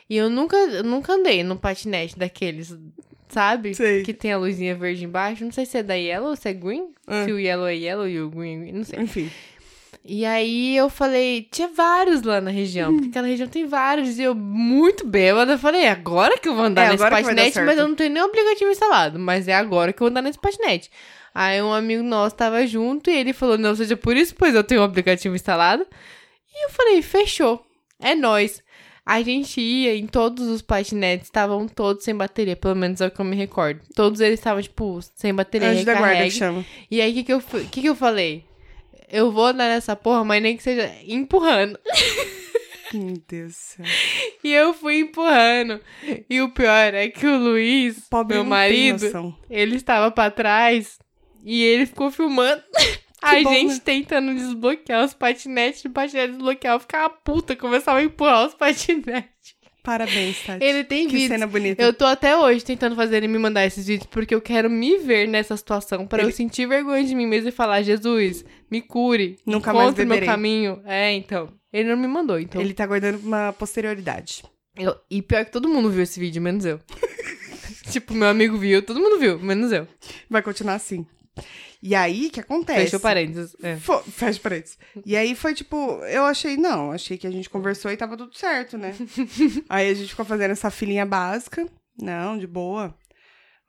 E 0.07 0.15
eu 0.15 0.29
nunca, 0.29 0.55
eu 0.55 0.83
nunca 0.83 1.13
andei 1.13 1.41
no 1.41 1.57
patinete 1.57 2.15
daqueles, 2.15 2.77
sabe? 3.27 3.73
Sei. 3.73 4.03
Que 4.03 4.13
tem 4.13 4.31
a 4.31 4.37
luzinha 4.37 4.75
verde 4.75 5.03
embaixo. 5.03 5.43
Não 5.43 5.51
sei 5.51 5.65
se 5.65 5.79
é 5.79 5.81
da 5.81 5.95
Yellow 5.95 6.29
ou 6.29 6.35
se 6.35 6.47
é 6.47 6.53
Green. 6.53 6.93
Ah. 7.07 7.25
Se 7.25 7.31
o 7.31 7.39
Yellow 7.39 7.65
é 7.65 7.75
Yellow 7.75 8.07
e 8.07 8.21
o 8.21 8.29
Green 8.29 8.57
é 8.57 8.59
Green, 8.59 8.71
não 8.73 8.83
sei. 8.83 8.99
Enfim. 8.99 9.31
E 10.05 10.25
aí 10.25 10.75
eu 10.75 10.89
falei, 10.89 11.47
tinha 11.49 11.69
vários 11.69 12.23
lá 12.23 12.41
na 12.41 12.51
região, 12.51 12.93
porque 12.93 13.07
aquela 13.09 13.27
região 13.27 13.47
tem 13.47 13.65
vários. 13.65 14.19
E 14.19 14.23
eu, 14.23 14.35
muito 14.35 15.07
bêbada, 15.07 15.57
falei, 15.57 15.87
agora 15.87 16.37
que 16.37 16.49
eu 16.49 16.55
vou 16.55 16.65
andar 16.65 16.87
É, 16.87 16.89
nesse 16.91 17.09
patinete, 17.09 17.61
mas 17.61 17.77
eu 17.77 17.87
não 17.87 17.95
tenho 17.95 18.09
nem 18.13 18.21
aplicativo 18.21 18.69
instalado. 18.69 19.17
Mas 19.17 19.47
é 19.47 19.53
agora 19.55 19.93
que 19.93 20.01
eu 20.01 20.05
vou 20.05 20.09
andar 20.09 20.21
nesse 20.21 20.37
patinete. 20.39 20.91
Aí 21.33 21.61
um 21.61 21.73
amigo 21.73 22.03
nosso 22.03 22.35
tava 22.35 22.67
junto 22.67 23.09
e 23.09 23.15
ele 23.15 23.31
falou, 23.31 23.57
não 23.57 23.73
seja 23.75 23.95
por 23.95 24.15
isso, 24.17 24.35
pois 24.35 24.53
eu 24.53 24.63
tenho 24.63 24.81
um 24.81 24.83
aplicativo 24.83 25.35
instalado. 25.35 25.85
E 26.53 26.65
eu 26.65 26.69
falei, 26.69 27.01
fechou, 27.01 27.65
é 28.01 28.13
nóis. 28.13 28.61
A 29.05 29.21
gente 29.21 29.59
ia 29.59 29.95
em 29.95 30.05
todos 30.05 30.47
os 30.47 30.61
patinetes, 30.61 31.27
estavam 31.27 31.67
todos 31.67 32.03
sem 32.03 32.15
bateria, 32.15 32.55
pelo 32.55 32.75
menos 32.75 33.01
é 33.01 33.07
o 33.07 33.11
que 33.11 33.19
eu 33.19 33.25
me 33.25 33.35
recordo. 33.35 33.79
Todos 33.95 34.19
eles 34.21 34.39
estavam, 34.39 34.61
tipo, 34.61 34.99
sem 35.15 35.33
bateria, 35.33 35.69
Anjo 35.69 35.83
da 35.85 35.93
guarda 35.93 36.07
que 36.07 36.13
recarregue. 36.23 36.37
chama. 36.37 36.65
E 36.91 37.01
aí, 37.01 37.11
o 37.11 37.13
que 37.15 37.23
que 37.23 37.33
eu, 37.33 37.41
que 37.41 37.81
que 37.81 37.89
eu 37.89 37.95
falei? 37.95 38.45
Eu 39.13 39.31
vou 39.31 39.45
andar 39.45 39.69
nessa 39.69 39.95
porra, 39.95 40.23
mas 40.23 40.41
nem 40.41 40.57
que 40.57 40.63
seja 40.63 40.91
empurrando. 41.05 41.79
Meu 42.91 43.13
Deus 43.27 43.51
do 43.51 43.55
céu. 43.55 43.85
E 44.43 44.51
eu 44.51 44.73
fui 44.73 45.01
empurrando. 45.01 45.79
E 46.27 46.41
o 46.41 46.49
pior 46.49 46.95
é 46.95 47.07
que 47.09 47.27
o 47.27 47.37
Luiz, 47.37 48.09
Pobre 48.09 48.33
meu 48.35 48.43
marido, 48.43 49.37
ele 49.51 49.75
estava 49.75 50.09
pra 50.09 50.31
trás 50.31 50.97
e 51.43 51.61
ele 51.61 51.85
ficou 51.85 52.09
filmando. 52.09 52.63
A 53.21 53.39
bom, 53.41 53.53
gente 53.53 53.75
né? 53.75 53.81
tentando 53.85 54.33
desbloquear 54.33 55.05
os 55.05 55.13
patinetes, 55.13 55.85
o 55.85 55.91
patinete 55.91 56.33
desbloquear, 56.33 56.73
eu 56.73 56.79
ficava 56.79 57.09
puta, 57.09 57.55
começava 57.55 57.99
a 57.99 58.03
empurrar 58.03 58.47
os 58.47 58.53
patinetes. 58.55 59.32
Parabéns, 59.83 60.41
Tati. 60.45 60.63
Ele 60.63 60.83
tem 60.85 61.07
Que 61.07 61.13
vídeos. 61.13 61.29
cena 61.31 61.45
bonita. 61.45 61.83
Eu 61.83 61.93
tô 61.93 62.05
até 62.05 62.37
hoje 62.37 62.63
tentando 62.63 62.95
fazer 62.95 63.17
ele 63.17 63.27
me 63.27 63.37
mandar 63.37 63.65
esses 63.65 63.85
vídeos 63.85 64.07
porque 64.09 64.33
eu 64.33 64.39
quero 64.39 64.69
me 64.69 64.97
ver 64.97 65.27
nessa 65.27 65.57
situação 65.57 66.07
pra 66.07 66.23
eu 66.23 66.27
Ele- 66.27 66.33
sentir 66.33 66.65
vergonha 66.67 67.03
de 67.03 67.13
mim 67.13 67.27
mesmo 67.27 67.49
e 67.49 67.51
falar: 67.51 67.81
Jesus, 67.81 68.45
me 68.71 68.81
cure. 68.81 69.37
Nunca 69.45 69.73
mais 69.73 69.87
encontre 69.87 70.05
meu 70.05 70.15
beberei." 70.15 70.27
caminho. 70.29 70.81
É, 70.85 71.11
então. 71.11 71.49
Ele 71.73 71.89
não 71.89 71.97
me 71.97 72.07
mandou, 72.07 72.39
então. 72.39 72.61
Ele 72.61 72.73
tá 72.73 72.85
guardando 72.85 73.19
uma 73.23 73.51
posterioridade. 73.51 74.43
Eu- 74.77 74.95
e 75.11 75.21
pior 75.21 75.43
que 75.43 75.51
todo 75.51 75.67
mundo 75.67 75.89
viu 75.89 76.03
esse 76.03 76.19
vídeo, 76.19 76.41
menos 76.41 76.63
eu. 76.65 76.79
tipo, 77.91 78.13
meu 78.13 78.27
amigo 78.29 78.57
viu, 78.57 78.81
todo 78.81 78.99
mundo 78.99 79.19
viu, 79.19 79.37
menos 79.39 79.71
eu. 79.71 79.87
Vai 80.29 80.41
continuar 80.41 80.75
assim. 80.75 81.05
E 81.85 81.93
aí, 81.93 82.27
o 82.27 82.31
que 82.31 82.39
acontece? 82.39 82.85
Fechou 82.85 82.99
parênteses. 83.01 83.57
É. 83.61 83.75
Fecha 83.75 84.39
parênteses. 84.39 84.77
E 85.05 85.17
aí 85.17 85.35
foi 85.35 85.53
tipo, 85.53 85.75
eu 86.05 86.23
achei, 86.23 86.55
não, 86.55 86.93
achei 86.93 87.17
que 87.17 87.27
a 87.27 87.29
gente 87.29 87.49
conversou 87.49 87.91
e 87.91 87.97
tava 87.97 88.15
tudo 88.15 88.33
certo, 88.33 88.77
né? 88.77 88.95
aí 89.67 89.89
a 89.89 89.93
gente 89.93 90.07
ficou 90.07 90.23
fazendo 90.23 90.51
essa 90.51 90.71
filinha 90.71 91.05
básica. 91.05 91.67
Não, 92.01 92.37
de 92.37 92.47
boa. 92.47 92.95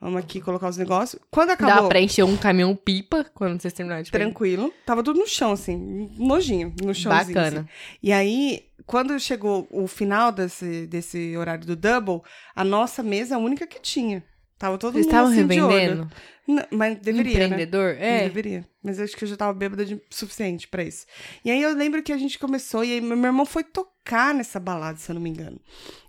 Vamos 0.00 0.20
aqui 0.20 0.40
colocar 0.40 0.68
os 0.68 0.76
negócios. 0.76 1.20
Quando 1.28 1.48
Dá 1.48 1.54
acabou, 1.54 1.88
pra 1.88 2.00
encher 2.00 2.22
um 2.22 2.36
caminhão 2.36 2.76
pipa 2.76 3.26
quando 3.34 3.60
vocês 3.60 3.74
terminarem 3.74 4.04
de 4.04 4.12
pegar. 4.12 4.26
tranquilo, 4.26 4.72
tava 4.86 5.02
tudo 5.02 5.18
no 5.18 5.26
chão, 5.26 5.50
assim, 5.50 6.08
nojinho, 6.16 6.72
no 6.84 6.94
chãozinho. 6.94 7.34
Bacana. 7.34 7.60
assim. 7.62 7.68
E 8.00 8.12
aí, 8.12 8.62
quando 8.86 9.18
chegou 9.18 9.66
o 9.72 9.88
final 9.88 10.30
desse, 10.30 10.86
desse 10.86 11.36
horário 11.36 11.66
do 11.66 11.74
double, 11.74 12.20
a 12.54 12.62
nossa 12.62 13.02
mesa 13.02 13.34
é 13.34 13.36
a 13.36 13.40
única 13.40 13.66
que 13.66 13.80
tinha. 13.80 14.22
Tava 14.56 14.78
todo 14.78 14.92
Vocês 14.92 15.06
mundo 15.06 15.12
estavam 15.12 15.32
assim, 15.32 15.40
revendendo? 15.40 16.10
Não, 16.46 16.62
mas 16.70 16.98
deveria, 16.98 17.38
né? 17.38 17.44
Empreendedor? 17.46 17.94
Não 17.94 18.02
É. 18.02 18.22
deveria. 18.24 18.66
Mas 18.82 18.98
eu 18.98 19.04
acho 19.04 19.16
que 19.16 19.24
eu 19.24 19.28
já 19.28 19.36
tava 19.36 19.52
bêbada 19.54 19.84
de 19.84 20.00
suficiente 20.10 20.68
pra 20.68 20.82
isso. 20.84 21.06
E 21.44 21.50
aí 21.50 21.62
eu 21.62 21.74
lembro 21.74 22.02
que 22.02 22.12
a 22.12 22.18
gente 22.18 22.38
começou, 22.38 22.84
e 22.84 22.92
aí 22.92 23.00
meu 23.00 23.16
irmão 23.16 23.46
foi 23.46 23.64
tocar 23.64 24.34
nessa 24.34 24.60
balada, 24.60 24.98
se 24.98 25.10
eu 25.10 25.14
não 25.14 25.22
me 25.22 25.30
engano. 25.30 25.58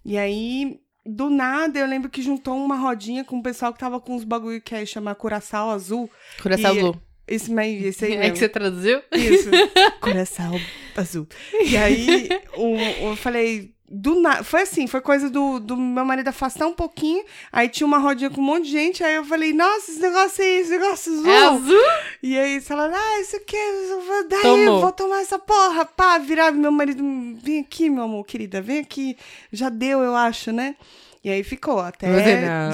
E 0.04 0.17
aí, 0.17 0.80
do 1.06 1.30
nada, 1.30 1.80
eu 1.80 1.88
lembro 1.88 2.10
que 2.10 2.21
juntou 2.21 2.56
uma 2.58 2.76
rodinha 2.76 3.24
com 3.24 3.38
o 3.39 3.43
pessoal 3.43 3.71
que 3.71 3.80
tava 3.80 4.00
com 4.00 4.15
uns 4.15 4.24
bagulho 4.24 4.62
que 4.62 4.76
é 4.76 4.86
chamar 4.86 5.15
Curaçao 5.15 5.69
Azul. 5.69 6.10
E- 6.43 6.80
Blue. 6.82 7.02
Esse, 7.28 7.52
mas 7.52 7.84
esse 7.84 8.06
aí 8.06 8.13
É 8.15 8.17
mesmo. 8.19 8.34
que 8.34 8.39
você 8.39 8.50
traduziu? 8.50 9.02
Isso. 9.13 9.50
Coração 10.02 10.60
azul. 10.95 11.28
E 11.65 11.76
aí, 11.78 12.30
o- 12.56 12.78
eu 13.10 13.15
falei, 13.15 13.74
do 13.88 14.19
nada. 14.19 14.43
Foi 14.43 14.62
assim, 14.63 14.88
foi 14.88 15.00
coisa 15.02 15.30
do, 15.30 15.60
do 15.60 15.78
meu 15.78 16.04
marido 16.04 16.28
afastar 16.28 16.65
um 16.67 16.74
pouquinho. 16.74 17.24
Aí 17.52 17.69
tinha 17.69 17.86
uma 17.86 17.98
rodinha 18.00 18.30
com 18.30 18.41
um 18.41 18.43
monte 18.43 18.65
de 18.65 18.71
gente. 18.71 19.04
Aí 19.04 19.15
eu 19.15 19.24
falei, 19.26 19.54
nossa, 19.54 19.91
esse 19.91 20.00
negócio 20.02 20.43
aí, 20.43 20.58
esse 20.60 20.71
negócio 20.71 21.13
azul. 21.13 21.30
É 21.32 21.45
azul? 21.45 21.82
E 22.24 22.38
aí 22.38 22.52
eles 22.54 22.67
falaram, 22.67 22.95
ah, 22.95 23.21
isso 23.21 23.36
aqui, 23.36 23.56
eu 23.56 24.02
vou- 24.02 24.28
daí 24.28 24.41
Tomou. 24.41 24.58
eu 24.60 24.82
vou 24.82 24.91
tomar 24.91 25.21
essa 25.21 25.38
porra. 25.38 25.86
Pá, 25.86 26.17
virar 26.17 26.52
meu 26.52 26.71
marido, 26.71 27.04
vem 27.41 27.60
aqui, 27.60 27.89
meu 27.89 28.04
amor, 28.04 28.26
querida, 28.26 28.62
vem 28.62 28.80
aqui. 28.80 29.15
Já 29.52 29.69
deu, 29.69 30.00
eu 30.02 30.15
acho, 30.15 30.52
né? 30.52 30.76
E 31.23 31.29
aí 31.29 31.44
ficou, 31.44 31.79
até 31.79 32.08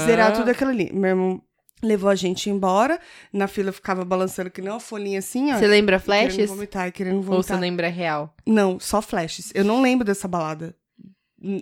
zerar 0.05 0.33
tudo 0.33 0.49
aquilo 0.51 0.71
ali. 0.71 0.89
Meu 0.93 1.09
irmão 1.11 1.41
levou 1.83 2.09
a 2.09 2.15
gente 2.15 2.49
embora. 2.49 2.99
Na 3.33 3.47
fila 3.47 3.71
ficava 3.71 4.03
balançando 4.05 4.51
que 4.51 4.61
não, 4.61 4.75
a 4.75 4.79
folhinha 4.79 5.19
assim, 5.19 5.51
ó. 5.51 5.57
Você 5.57 5.67
lembra 5.67 5.95
e 5.95 5.99
Querendo 5.99 6.03
flashes? 6.29 6.49
vomitar, 6.49 6.91
querendo 6.91 7.15
Ou 7.17 7.21
você 7.23 7.29
vomitar. 7.53 7.59
lembra 7.59 7.87
real? 7.87 8.33
Não, 8.45 8.79
só 8.79 9.01
flashes. 9.01 9.51
Eu 9.55 9.63
não 9.65 9.81
lembro 9.81 10.05
dessa 10.05 10.27
balada. 10.27 10.75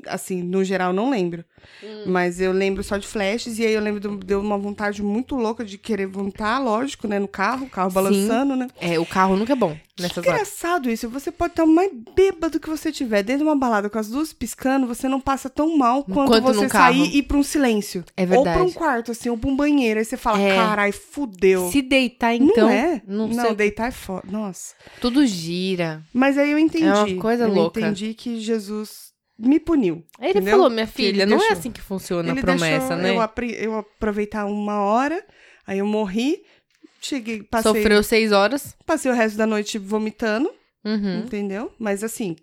Assim, 0.07 0.41
no 0.43 0.63
geral, 0.63 0.91
não 0.93 1.09
lembro. 1.09 1.43
Hum. 1.83 2.03
Mas 2.07 2.39
eu 2.41 2.51
lembro 2.51 2.83
só 2.83 2.97
de 2.97 3.05
flashes, 3.07 3.59
e 3.59 3.65
aí 3.65 3.73
eu 3.73 3.81
lembro, 3.81 3.99
de- 3.99 4.25
deu 4.25 4.39
uma 4.39 4.57
vontade 4.57 5.01
muito 5.03 5.35
louca 5.35 5.63
de 5.63 5.77
querer 5.77 6.07
vomitar, 6.07 6.61
lógico, 6.63 7.07
né, 7.07 7.19
no 7.19 7.27
carro, 7.27 7.65
o 7.65 7.69
carro 7.69 7.91
balançando, 7.91 8.55
né? 8.55 8.67
É, 8.79 8.99
o 8.99 9.05
carro 9.05 9.35
nunca 9.35 9.53
é 9.53 9.55
bom 9.55 9.77
nessas 9.99 10.17
horas. 10.17 10.27
Engraçado 10.41 10.89
isso, 10.89 11.09
você 11.09 11.31
pode 11.31 11.51
estar 11.53 11.63
o 11.65 11.67
mais 11.67 11.91
bêbado 12.15 12.59
que 12.59 12.69
você 12.69 12.91
tiver, 12.91 13.21
dentro 13.23 13.43
de 13.43 13.49
uma 13.49 13.55
balada 13.57 13.89
com 13.89 13.99
as 13.99 14.07
luzes 14.09 14.31
piscando, 14.33 14.87
você 14.87 15.07
não 15.09 15.19
passa 15.19 15.49
tão 15.49 15.77
mal 15.77 16.03
quanto 16.03 16.29
Quanto 16.29 16.45
você 16.53 16.69
sair 16.69 17.13
e 17.13 17.17
ir 17.17 17.23
pra 17.23 17.37
um 17.37 17.43
silêncio. 17.43 18.03
É 18.15 18.23
Ou 18.23 18.27
pra 18.27 18.39
um 18.39 18.43
verdade. 18.43 18.73
quarto, 18.73 19.11
assim, 19.11 19.29
ou 19.29 19.37
pra 19.37 19.49
um 19.49 19.55
banheiro, 19.55 19.99
aí 19.99 20.05
você 20.05 20.15
fala, 20.17 20.39
É. 20.41 20.55
carai, 20.55 20.91
fudeu. 20.93 21.69
Se 21.71 21.81
deitar, 21.81 22.33
então, 22.35 22.67
não 22.67 22.69
é? 22.69 23.01
não, 23.05 23.27
Não, 23.27 23.43
sei, 23.45 23.55
deitar 23.55 23.87
é 23.89 23.91
foda. 23.91 24.23
Nossa. 24.31 24.73
tudo 25.01 25.25
gira. 25.25 26.01
Mas 26.13 26.37
aí 26.37 26.51
eu 26.51 26.57
entendi. 26.59 26.85
É 26.85 26.93
uma 26.93 27.21
coisa 27.21 27.43
eu 27.43 27.53
louca. 27.53 27.79
entendi 27.81 28.13
que 28.13 28.39
Jesus 28.39 29.08
me 29.39 29.59
puniu. 29.59 30.03
Ele 30.19 30.31
Entendeu? 30.31 30.51
falou, 30.57 30.69
minha 30.69 30.85
filha, 30.87 31.25
não 31.25 31.37
é 31.37 31.39
deixou. 31.39 31.57
assim 31.57 31.71
que 31.71 31.81
funciona 31.81 32.29
Ele 32.29 32.39
a 32.39 32.43
promessa, 32.43 32.95
né? 32.97 33.09
eu, 33.11 33.21
apre- 33.21 33.55
eu 33.57 33.77
aproveitar 33.77 34.45
uma 34.45 34.81
hora, 34.81 35.25
aí 35.65 35.79
eu 35.79 35.85
morri, 35.85 36.43
cheguei, 37.01 37.41
passei, 37.43 37.71
Sofreu 37.73 38.03
seis 38.03 38.31
horas. 38.31 38.75
passei 38.85 39.09
o 39.11 39.15
resto 39.15 39.37
da 39.37 39.47
noite 39.47 39.77
vomitando, 39.77 40.51
Uhum. 40.83 41.19
entendeu? 41.19 41.71
Mas 41.79 42.03
assim, 42.03 42.35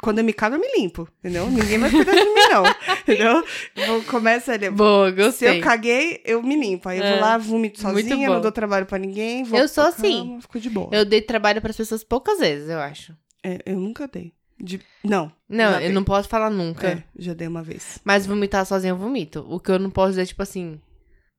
quando 0.00 0.18
eu 0.18 0.24
me 0.24 0.32
cago, 0.32 0.54
eu 0.56 0.60
me 0.60 0.68
limpo, 0.78 1.08
entendeu? 1.18 1.50
Ninguém 1.50 1.78
vai 1.78 1.90
cuidar 1.90 2.12
de 2.12 2.24
mim, 2.24 2.34
não, 2.50 2.62
entendeu? 3.02 3.44
Vou, 3.86 4.02
começa 4.04 4.52
ali. 4.52 4.70
Boa, 4.70 5.10
Se 5.10 5.16
gostei. 5.16 5.58
eu 5.58 5.62
caguei, 5.62 6.22
eu 6.24 6.42
me 6.42 6.54
limpo. 6.56 6.88
Aí 6.88 6.98
eu 6.98 7.04
É. 7.04 7.12
vou 7.12 7.20
lá, 7.20 7.36
vomito 7.36 7.80
sozinha, 7.80 8.28
não 8.30 8.40
dou 8.40 8.52
trabalho 8.52 8.86
pra 8.86 8.96
ninguém. 8.98 9.44
Eu 9.52 9.66
sou 9.68 9.84
assim. 9.84 10.18
cama, 10.20 10.40
fico 10.42 10.60
de 10.60 10.70
boa. 10.70 10.88
Eu 10.92 11.04
dei 11.04 11.20
trabalho 11.20 11.60
pras 11.60 11.76
pessoas 11.76 12.02
poucas 12.04 12.38
vezes, 12.38 12.68
eu 12.70 12.78
acho. 12.78 13.12
É, 13.44 13.58
eu 13.66 13.78
nunca 13.78 14.06
dei. 14.08 14.32
De- 14.60 14.80
Não. 15.04 15.30
Não, 15.48 15.80
eu 15.80 15.92
não 15.92 16.04
posso 16.04 16.28
falar 16.28 16.50
nunca. 16.50 16.88
É, 16.88 17.04
já 17.16 17.32
dei 17.34 17.46
uma 17.48 17.62
vez. 17.62 17.98
Mas 18.04 18.26
vomitar 18.26 18.66
sozinha 18.66 18.90
eu 18.92 18.96
vomito. 18.96 19.46
O 19.48 19.58
que 19.60 19.70
eu 19.70 19.78
não 19.78 19.90
posso 19.90 20.10
dizer, 20.10 20.26
tipo 20.26 20.42
assim. 20.42 20.80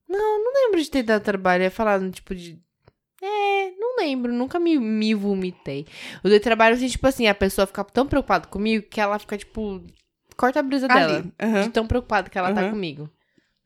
Não, 0.08 0.44
não 0.44 0.54
lembro 0.54 0.82
de 0.82 0.90
ter 0.90 1.04
dado 1.04 1.22
trabalho. 1.24 1.64
É 1.64 1.70
falar, 1.70 2.00
tipo, 2.12 2.34
de. 2.34 2.60
É, 3.22 3.72
não 3.72 3.98
lembro. 3.98 4.32
Nunca 4.34 4.58
me, 4.60 4.78
me 4.80 5.14
vomitei. 5.14 5.86
Eu 6.24 6.30
dei 6.30 6.40
trabalho 6.40 6.76
assim, 6.76 6.88
tipo 6.88 7.06
assim, 7.06 7.28
a 7.28 7.36
pessoa 7.36 7.68
fica 7.68 7.84
tão 7.84 8.08
preocupada 8.08 8.48
comigo 8.48 8.88
que 8.90 9.00
ela 9.02 9.20
fica, 9.20 9.38
tipo. 9.38 9.84
Corta 10.38 10.62
a 10.62 10.64
brisa 10.64 10.88
dela. 10.88 11.18
Ali. 11.18 11.34
aham. 11.40 11.62
De 11.64 11.70
tão 11.70 11.86
preocupada 11.86 12.30
que 12.30 12.38
ela 12.38 12.54
tá 12.54 12.62
Aham. 12.62 12.70
comigo. 12.72 13.10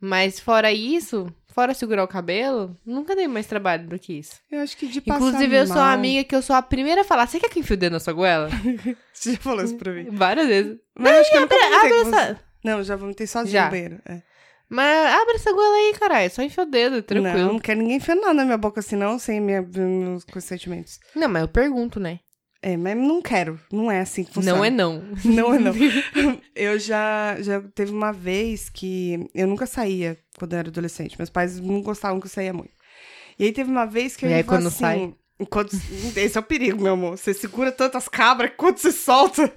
Mas 0.02 0.40
fora 0.40 0.72
isso, 0.74 1.34
fora 1.54 1.74
segurar 1.74 2.04
o 2.04 2.08
cabelo, 2.08 2.78
nunca 2.86 3.16
dei 3.16 3.28
mais 3.28 3.46
trabalho 3.46 3.88
do 3.88 4.00
que 4.00 4.14
isso. 4.20 4.40
Eu 4.52 4.62
acho 4.62 4.76
que 4.76 4.88
de 4.88 5.00
passar 5.02 5.18
Inclusive, 5.28 5.56
eu 5.56 5.68
sou 5.68 5.76
a 5.78 5.80
mal- 5.86 5.94
amiga 5.94 6.24
que 6.24 6.36
eu 6.36 6.42
sou 6.42 6.56
a 6.56 6.62
primeira 6.62 7.02
a 7.02 7.04
falar. 7.04 7.28
Você 7.28 7.40
quer 7.40 7.50
que 7.50 7.60
enfie 7.60 7.74
o 7.74 7.78
dedo 7.78 7.94
na 7.94 8.00
sua 8.00 8.14
goela? 8.14 8.50
Você 9.14 9.34
já 9.34 9.38
falou 9.40 9.64
isso 9.64 9.76
pra 9.78 9.92
mim. 9.94 10.08
Várias 10.12 10.48
vezes. 10.48 10.78
Mas 10.98 11.18
acho 11.18 11.32
que 11.32 11.38
eu 11.38 11.42
nunca 11.42 11.56
Abre 11.56 11.90
com 11.90 12.06
você. 12.06 12.16
essa. 12.16 12.40
Não, 12.64 12.84
já 12.84 12.96
vomitei 12.96 13.28
sozinho 13.28 13.52
Já. 13.54 13.66
no 13.66 13.72
banheiro. 13.72 14.00
É. 14.06 14.22
Mas 14.70 15.14
abre 15.22 15.36
essa 15.36 15.52
goela 15.54 15.76
aí, 15.76 15.94
caralho. 16.00 16.32
Só 16.32 16.42
enfia 16.42 16.64
o 16.64 16.66
dedo, 16.66 17.04
tranquilo. 17.04 17.38
Não, 17.38 17.54
não 17.54 17.60
quero 17.60 17.80
ninguém 17.80 17.98
enfiando 17.98 18.22
nada 18.22 18.34
na 18.34 18.46
minha 18.46 18.58
boca 18.58 18.80
assim, 18.80 18.96
não, 18.96 19.20
sem 19.20 19.40
minha, 19.40 19.62
meus 19.62 20.24
consentimentos. 20.26 21.00
Não, 21.16 21.28
mas 21.30 21.44
eu 21.44 21.48
pergunto, 21.48 22.00
né? 22.00 22.20
É, 22.66 22.78
mas 22.78 22.96
não 22.96 23.22
quero. 23.22 23.60
Não 23.70 23.92
é 23.92 24.00
assim 24.00 24.24
que 24.24 24.34
funciona. 24.34 24.58
Não 24.58 24.64
é 24.64 24.70
não. 24.70 25.04
Não 25.26 25.54
é 25.54 25.60
não. 25.60 25.74
eu 26.56 26.80
já, 26.80 27.36
já 27.42 27.62
teve 27.62 27.92
uma 27.92 28.14
vez 28.14 28.70
que 28.70 29.30
eu 29.36 29.46
nunca 29.46 29.66
saía 29.66 30.18
quando 30.40 30.54
eu 30.54 30.60
era 30.60 30.70
adolescente. 30.70 31.18
Meus 31.18 31.30
pais 31.30 31.60
não 31.60 31.82
gostavam 31.82 32.22
que 32.22 32.26
eu 32.28 32.32
saía 32.32 32.54
muito. 32.54 32.72
E 33.38 33.44
aí 33.44 33.52
teve 33.52 33.70
uma 33.70 33.86
vez 33.86 34.16
que 34.16 34.26
eu 34.26 34.30
E 34.30 34.34
aí, 34.36 34.44
quando 34.46 34.68
assim, 34.68 34.78
sai? 34.80 35.14
Quando, 35.50 35.72
esse 36.16 36.38
é 36.38 36.40
o 36.40 36.44
perigo, 36.44 36.82
meu 36.82 36.94
amor. 36.94 37.18
Você 37.18 37.34
segura 37.34 37.70
tantas 37.70 38.08
cabras 38.08 38.52
que 38.52 38.56
quando 38.56 38.78
você 38.78 38.94
solta. 38.94 39.54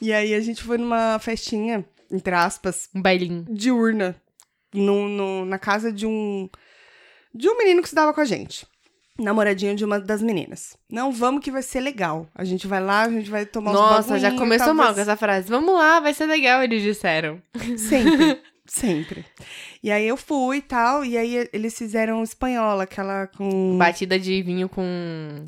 E 0.00 0.10
aí 0.10 0.32
a 0.32 0.40
gente 0.40 0.62
foi 0.62 0.78
numa 0.78 1.18
festinha, 1.18 1.84
entre 2.10 2.34
aspas, 2.34 2.88
Um 2.94 3.02
bailinho. 3.02 3.44
diurna. 3.50 4.16
No, 4.72 5.06
no, 5.06 5.44
na 5.44 5.58
casa 5.58 5.92
de 5.92 6.06
um. 6.06 6.48
De 7.34 7.46
um 7.46 7.58
menino 7.58 7.82
que 7.82 7.88
estudava 7.88 8.14
com 8.14 8.20
a 8.22 8.24
gente. 8.24 8.66
Namoradinho 9.18 9.76
de 9.76 9.84
uma 9.84 10.00
das 10.00 10.22
meninas. 10.22 10.76
Não, 10.90 11.12
vamos 11.12 11.44
que 11.44 11.50
vai 11.50 11.62
ser 11.62 11.80
legal. 11.80 12.26
A 12.34 12.44
gente 12.44 12.66
vai 12.66 12.82
lá, 12.82 13.02
a 13.02 13.10
gente 13.10 13.30
vai 13.30 13.44
tomar 13.44 13.72
uns 13.72 13.74
Nossa, 13.74 14.18
já 14.18 14.28
bagulhinho, 14.28 14.38
começou 14.38 14.66
tal, 14.66 14.74
mal 14.74 14.86
vai 14.86 14.94
com 14.94 15.00
essa 15.00 15.16
frase. 15.16 15.48
Vamos 15.48 15.74
lá, 15.74 16.00
vai 16.00 16.14
ser 16.14 16.26
legal, 16.26 16.62
eles 16.62 16.82
disseram. 16.82 17.42
Sempre. 17.76 18.40
Sempre. 18.64 19.24
E 19.82 19.90
aí 19.90 20.06
eu 20.06 20.16
fui 20.16 20.58
e 20.58 20.62
tal, 20.62 21.04
e 21.04 21.18
aí 21.18 21.48
eles 21.52 21.76
fizeram 21.76 22.22
espanhola, 22.22 22.84
aquela 22.84 23.26
com. 23.26 23.76
Batida 23.76 24.18
de 24.18 24.40
vinho 24.42 24.68
com 24.68 25.44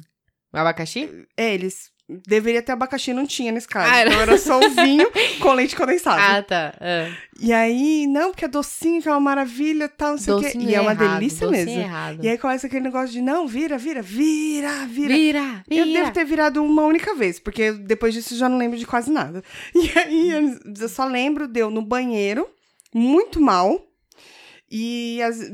abacaxi? 0.53 1.27
É, 1.37 1.55
eles. 1.55 1.94
Deveria 2.07 2.61
ter 2.61 2.73
abacaxi, 2.73 3.15
não 3.15 3.27
tinha 3.27 3.51
nesse 3.51 3.67
caso. 3.67 3.91
Ah, 3.91 3.97
era- 3.97 4.11
Então 4.11 4.21
era 4.21 4.37
só 4.37 4.59
o 4.61 4.69
vinho 4.71 5.07
com 5.41 5.53
leite 5.55 5.75
condensado. 5.75 6.21
Ah, 6.21 6.43
tá. 6.43 6.75
Ah. 6.79 7.11
E 7.41 7.51
aí, 7.51 8.07
não, 8.07 8.31
porque 8.31 8.45
é 8.45 8.49
docinho, 8.49 9.01
que 9.01 9.09
é 9.09 9.11
uma 9.11 9.21
maravilha 9.21 9.89
tal, 9.89 10.11
não 10.11 10.19
sei 10.19 10.35
o 10.35 10.39
quê. 10.41 10.53
E 10.59 10.75
é 10.75 10.81
uma 10.83 10.93
errado, 10.93 11.19
delícia 11.19 11.49
mesmo. 11.51 11.71
errado. 11.81 12.23
E 12.23 12.29
aí 12.29 12.37
começa 12.37 12.67
aquele 12.67 12.83
negócio 12.85 13.09
de, 13.11 13.23
não, 13.23 13.47
vira, 13.49 13.79
vira, 13.79 14.03
vira, 14.03 14.87
vira. 14.87 15.15
Vira, 15.15 15.15
vira. 15.17 15.65
Eu 15.71 15.87
devo 15.87 16.13
ter 16.13 16.25
virado 16.27 16.63
uma 16.63 16.83
única 16.83 17.15
vez, 17.15 17.41
porque 17.41 17.73
depois 17.73 18.13
disso 18.13 18.35
eu 18.35 18.39
já 18.39 18.49
não 18.51 18.59
lembro 18.59 18.79
de 18.79 18.87
quase 18.87 19.11
nada. 19.11 19.43
E 19.75 19.99
aí 19.99 20.31
eu 20.79 20.89
só 20.91 21.07
lembro, 21.07 21.49
deu 21.49 21.71
no 21.71 21.81
banheiro, 21.81 22.47
muito 22.95 23.41
mal, 23.41 23.81
e 24.71 25.23
as- 25.23 25.51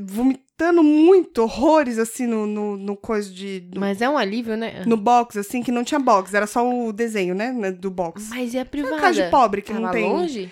vomitando 0.61 0.83
muito, 0.83 1.41
horrores, 1.41 1.97
assim, 1.97 2.27
no, 2.27 2.45
no, 2.45 2.77
no 2.77 2.95
coisa 2.95 3.29
de. 3.31 3.67
No, 3.73 3.79
Mas 3.79 4.01
é 4.01 4.07
um 4.09 4.17
alívio, 4.17 4.55
né? 4.55 4.83
no 4.85 4.95
box, 4.95 5.37
assim, 5.39 5.63
que 5.63 5.71
não 5.71 5.83
tinha 5.83 5.99
box, 5.99 6.33
era 6.33 6.45
só 6.47 6.67
o 6.67 6.93
desenho, 6.93 7.33
né, 7.33 7.51
né, 7.51 7.71
do 7.71 7.89
box. 7.89 8.29
Mas 8.29 8.53
e 8.53 8.57
a 8.57 8.61
É 8.61 8.65
privada? 8.65 8.95
uma 8.95 9.01
casa 9.01 9.23
de 9.23 9.29
pobre 9.31 9.61
que 9.61 9.69
Tava 9.73 9.85
não 9.85 9.91
tem. 9.91 10.09
longe? 10.09 10.51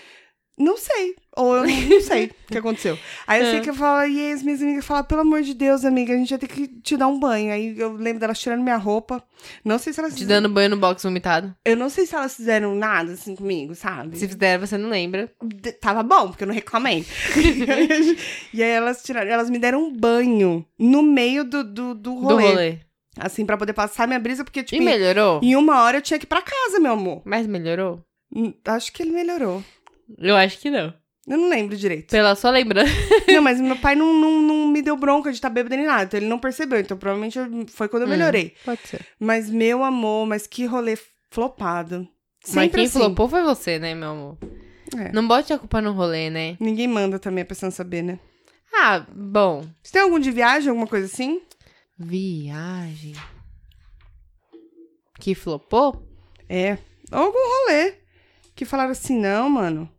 Não 0.57 0.76
sei. 0.78 1.16
Ou 1.41 1.55
eu 1.55 1.63
não, 1.65 2.01
sei 2.01 2.25
o 2.49 2.51
que 2.51 2.57
aconteceu. 2.57 2.97
Aí 3.25 3.39
eu 3.41 3.45
sei 3.47 3.59
É. 3.59 3.61
que 3.61 3.69
eu 3.69 3.73
falo, 3.73 4.05
e 4.09 4.31
as 4.33 4.43
minhas 4.43 4.61
amigas 4.61 4.85
falam, 4.85 5.03
pelo 5.05 5.21
amor 5.21 5.41
de 5.41 5.53
Deus, 5.53 5.85
amiga, 5.85 6.13
a 6.13 6.17
gente 6.17 6.29
vai 6.29 6.37
ter 6.39 6.47
que 6.47 6.67
te 6.67 6.97
dar 6.97 7.07
um 7.07 7.17
banho. 7.19 7.51
Aí 7.53 7.79
eu 7.79 7.93
lembro 7.93 8.19
delas 8.19 8.39
tirando 8.39 8.61
minha 8.61 8.75
roupa. 8.77 9.23
Não 9.63 9.79
sei 9.79 9.93
se 9.93 9.99
elas 10.01 10.15
Te 10.15 10.25
dando 10.25 10.49
banho 10.49 10.69
no 10.69 10.77
box 10.77 11.01
vomitado? 11.03 11.55
Eu 11.63 11.77
não 11.77 11.89
sei 11.89 12.05
se 12.05 12.13
elas 12.13 12.35
fizeram 12.35 12.75
nada 12.75 13.13
assim 13.13 13.35
comigo, 13.35 13.73
sabe? 13.73 14.17
Se 14.17 14.27
fizer, 14.27 14.57
você 14.59 14.77
não 14.77 14.89
lembra. 14.89 15.31
D- 15.41 15.71
Tava 15.71 16.03
bom, 16.03 16.27
porque 16.27 16.43
eu 16.43 16.47
não 16.47 16.53
reclamei. 16.53 17.05
e 18.53 18.61
aí 18.63 18.69
elas 18.71 19.01
tiraram, 19.03 19.29
elas 19.31 19.49
me 19.49 19.59
deram 19.59 19.83
um 19.83 19.95
banho 19.95 20.65
no 20.77 21.01
meio 21.01 21.43
do, 21.43 21.63
do, 21.63 21.93
do 21.93 21.95
Do 21.95 22.15
rolê. 22.15 22.43
rolê. 22.49 22.77
Assim, 23.17 23.45
pra 23.45 23.57
poder 23.57 23.73
passar 23.73 24.07
minha 24.07 24.19
brisa, 24.19 24.43
porque, 24.43 24.63
tipo, 24.63 24.81
E 24.81 24.85
melhorou? 24.85 25.39
em 25.43 25.55
uma 25.55 25.81
hora 25.81 25.97
eu 25.97 26.01
tinha 26.01 26.17
que 26.19 26.25
ir 26.25 26.27
pra 26.27 26.41
casa, 26.41 26.79
meu 26.79 26.93
amor. 26.93 27.21
Mas 27.25 27.45
melhorou? 27.47 28.01
Hum, 28.33 28.53
Acho 28.65 28.93
que 28.93 29.03
ele 29.03 29.11
melhorou. 29.11 29.63
Eu 30.17 30.35
acho 30.35 30.57
que 30.59 30.69
não. 30.69 30.93
Eu 31.28 31.38
não 31.38 31.49
lembro 31.49 31.78
direito. 31.78 32.09
Pela 32.09 32.34
sua 32.36 32.49
lembrança. 32.51 32.91
não, 33.32 33.41
mas 33.41 33.59
meu 33.61 33.76
pai 33.78 33.95
não, 33.95 34.13
não, 34.13 34.41
não 34.41 34.67
me 34.67 34.82
deu 34.82 34.95
bronca 34.97 35.30
de 35.30 35.38
estar 35.38 35.49
bêbado 35.49 35.76
nem 35.76 35.86
nada. 35.86 36.03
Então 36.03 36.20
ele 36.20 36.28
não 36.28 36.39
percebeu. 36.39 36.80
Então 36.80 36.97
provavelmente 36.97 37.38
foi 37.67 37.88
quando 37.88 38.03
eu 38.03 38.07
Hum. 38.07 38.11
melhorei. 38.11 38.55
Pode 38.65 38.82
ser. 38.88 39.05
Mas, 39.20 39.49
meu 39.49 39.84
amor, 39.84 40.26
mas 40.26 40.47
que 40.47 40.65
rolê 40.65 40.97
flopado. 41.30 42.07
Mas 42.43 42.51
Sempre 42.53 42.78
quem 42.80 42.86
assim. 42.86 42.97
flopou 42.99 43.28
foi 43.30 43.43
você, 43.43 43.78
né, 43.78 43.93
meu 43.93 44.09
amor? 44.09 44.38
É. 44.97 45.11
Não 45.11 45.28
bote 45.28 45.53
a 45.53 45.59
culpa 45.59 45.82
no 45.82 45.91
rolê, 45.91 46.30
né? 46.32 46.57
Ninguém 46.59 46.88
manda 46.88 47.20
também 47.20 47.43
a 47.43 47.45
pessoa 47.45 47.70
saber, 47.70 48.01
né? 48.01 48.17
Ah, 48.74 49.05
bom. 49.13 49.63
Você 49.84 49.91
tem 49.93 50.01
algum 50.01 50.20
de 50.20 50.32
viagem, 50.32 50.70
alguma 50.70 50.88
coisa 50.88 51.05
assim? 51.05 51.41
Viagem. 51.97 53.13
Que 55.20 55.36
flopou? 55.36 56.07
É. 56.47 56.78
Ou 57.11 57.20
algum 57.20 57.38
rolê. 57.38 57.93
Que 58.55 58.65
falaram 58.65 58.91
assim, 58.91 59.17
não, 59.20 59.49
mano. 59.49 59.89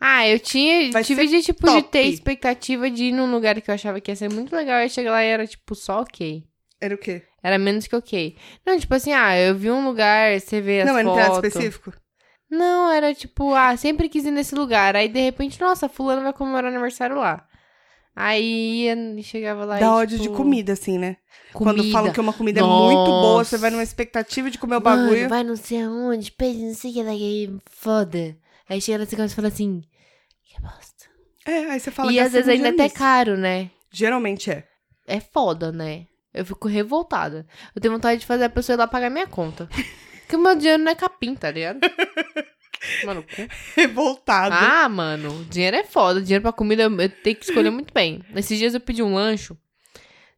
Ah, 0.00 0.28
eu 0.28 0.38
tinha. 0.38 0.90
Vai 0.90 1.04
tive 1.04 1.26
de, 1.26 1.42
tipo, 1.42 1.66
de 1.66 1.82
top. 1.82 1.88
ter 1.90 2.02
expectativa 2.02 2.90
de 2.90 3.04
ir 3.04 3.12
num 3.12 3.30
lugar 3.30 3.60
que 3.60 3.70
eu 3.70 3.74
achava 3.74 4.00
que 4.00 4.10
ia 4.10 4.16
ser 4.16 4.30
muito 4.30 4.54
legal. 4.54 4.76
Aí 4.76 4.88
cheguei 4.90 5.10
lá 5.10 5.22
e 5.24 5.28
era, 5.28 5.46
tipo, 5.46 5.74
só 5.74 6.00
ok. 6.00 6.44
Era 6.80 6.94
o 6.94 6.98
quê? 6.98 7.22
Era 7.42 7.58
menos 7.58 7.86
que 7.86 7.94
ok. 7.96 8.36
Não, 8.66 8.78
tipo 8.78 8.94
assim, 8.94 9.12
ah, 9.12 9.38
eu 9.38 9.54
vi 9.54 9.70
um 9.70 9.84
lugar, 9.84 10.38
você 10.40 10.60
vê 10.60 10.80
as 10.80 10.86
não, 10.86 10.98
era 10.98 11.08
um 11.08 11.14
teatro 11.14 11.34
fotos. 11.34 11.48
específico? 11.50 11.92
Não, 12.50 12.90
era 12.90 13.14
tipo, 13.14 13.52
ah, 13.54 13.76
sempre 13.76 14.08
quis 14.08 14.24
ir 14.24 14.30
nesse 14.30 14.54
lugar. 14.54 14.96
Aí, 14.96 15.08
de 15.08 15.20
repente, 15.20 15.60
nossa, 15.60 15.88
fulano 15.88 16.22
vai 16.22 16.32
comemorar 16.32 16.70
aniversário 16.70 17.16
lá. 17.16 17.46
Aí 18.16 18.86
chegava 19.22 19.64
lá 19.64 19.78
Dá 19.78 19.86
e, 19.86 19.88
ódio 19.88 20.18
tipo, 20.18 20.30
de 20.30 20.36
comida, 20.36 20.72
assim, 20.72 20.98
né? 20.98 21.16
comida. 21.52 21.82
Quando 21.82 21.92
falam 21.92 22.12
que 22.12 22.20
uma 22.20 22.32
comida 22.32 22.60
é 22.60 22.62
muito 22.62 23.10
boa, 23.10 23.38
Nossa. 23.38 23.50
você 23.50 23.58
vai 23.58 23.70
numa 23.70 23.82
expectativa 23.82 24.50
de 24.50 24.58
comer 24.58 24.76
o 24.76 24.80
Mano, 24.80 25.02
bagulho. 25.02 25.28
vai 25.28 25.42
não 25.42 25.56
sei 25.56 25.82
aonde, 25.82 26.30
pede 26.30 26.58
não 26.64 26.74
sei 26.74 26.90
o 26.90 26.94
que 26.94 27.02
lá, 27.02 27.12
foda. 27.66 28.36
Aí 28.68 28.80
chega 28.80 28.98
na 28.98 29.06
sequência 29.06 29.34
e 29.34 29.36
fala 29.36 29.48
assim, 29.48 29.82
que 30.44 30.60
bosta. 30.60 31.04
É, 31.46 31.70
aí 31.72 31.80
você 31.80 31.90
fala 31.90 32.12
e 32.12 32.18
às 32.18 32.32
vezes 32.32 32.48
ainda 32.48 32.70
até 32.70 32.82
é 32.82 32.84
nisso. 32.84 32.96
caro, 32.96 33.36
né? 33.36 33.70
Geralmente 33.92 34.50
é. 34.50 34.66
É 35.06 35.20
foda, 35.20 35.70
né? 35.70 36.06
Eu 36.32 36.44
fico 36.44 36.66
revoltada. 36.66 37.46
Eu 37.74 37.80
tenho 37.80 37.94
vontade 37.94 38.20
de 38.20 38.26
fazer 38.26 38.44
a 38.44 38.50
pessoa 38.50 38.74
ir 38.74 38.78
lá 38.78 38.86
pagar 38.86 39.10
minha 39.10 39.26
conta. 39.26 39.68
Porque 40.22 40.36
o 40.36 40.38
meu 40.38 40.56
dinheiro 40.56 40.82
não 40.82 40.90
é 40.90 40.94
capim, 40.94 41.34
tá 41.34 41.50
ligado? 41.50 41.80
Mano, 43.04 43.22
cu. 43.22 43.48
Revoltado. 43.76 44.54
Ah, 44.54 44.88
mano, 44.88 45.44
dinheiro 45.44 45.76
é 45.76 45.84
foda. 45.84 46.20
Dinheiro 46.20 46.42
pra 46.42 46.52
comida 46.52 46.82
eu, 46.84 47.00
eu 47.00 47.08
tenho 47.08 47.36
que 47.36 47.44
escolher 47.44 47.70
muito 47.70 47.92
bem. 47.92 48.24
Esses 48.34 48.58
dias 48.58 48.74
eu 48.74 48.80
pedi 48.80 49.02
um 49.02 49.14
lancho 49.14 49.56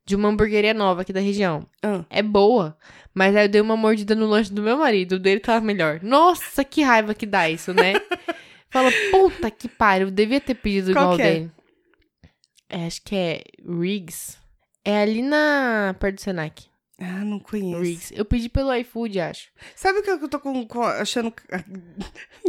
de 0.06 0.14
uma 0.16 0.28
hamburgueria 0.28 0.72
nova 0.72 1.02
aqui 1.02 1.12
da 1.12 1.20
região. 1.20 1.66
Ah. 1.82 2.04
É 2.08 2.22
boa, 2.22 2.78
mas 3.12 3.34
aí 3.34 3.44
eu 3.46 3.48
dei 3.48 3.60
uma 3.60 3.76
mordida 3.76 4.14
no 4.14 4.26
lanche 4.26 4.52
do 4.52 4.62
meu 4.62 4.78
marido. 4.78 5.16
O 5.16 5.18
dele 5.18 5.40
tava 5.40 5.64
melhor. 5.64 6.00
Nossa, 6.02 6.64
que 6.64 6.80
raiva 6.82 7.12
que 7.12 7.26
dá 7.26 7.50
isso, 7.50 7.74
né? 7.74 7.94
Fala, 8.70 8.90
puta 9.10 9.50
que 9.50 9.68
pariu, 9.68 10.06
eu 10.08 10.10
devia 10.12 10.40
ter 10.40 10.54
pedido 10.54 10.92
Qual 10.92 11.14
igual 11.14 11.20
é? 11.20 11.32
dele. 11.32 11.50
É, 12.68 12.86
acho 12.86 13.02
que 13.02 13.14
é 13.16 13.42
Riggs. 13.66 14.36
É 14.84 15.02
ali 15.02 15.22
na 15.22 15.94
perto 15.98 16.16
do 16.16 16.20
Senac. 16.20 16.64
Ah, 16.98 17.24
não 17.24 17.38
conheço. 17.38 17.80
Riggs. 17.82 18.14
Eu 18.16 18.24
pedi 18.24 18.48
pelo 18.48 18.74
iFood, 18.74 19.20
acho. 19.20 19.48
Sabe 19.74 19.98
o 19.98 20.02
que 20.02 20.10
eu 20.10 20.28
tô 20.28 20.38
com, 20.40 20.66
com- 20.66 20.82
achando... 20.82 21.30
Que, 21.30 21.44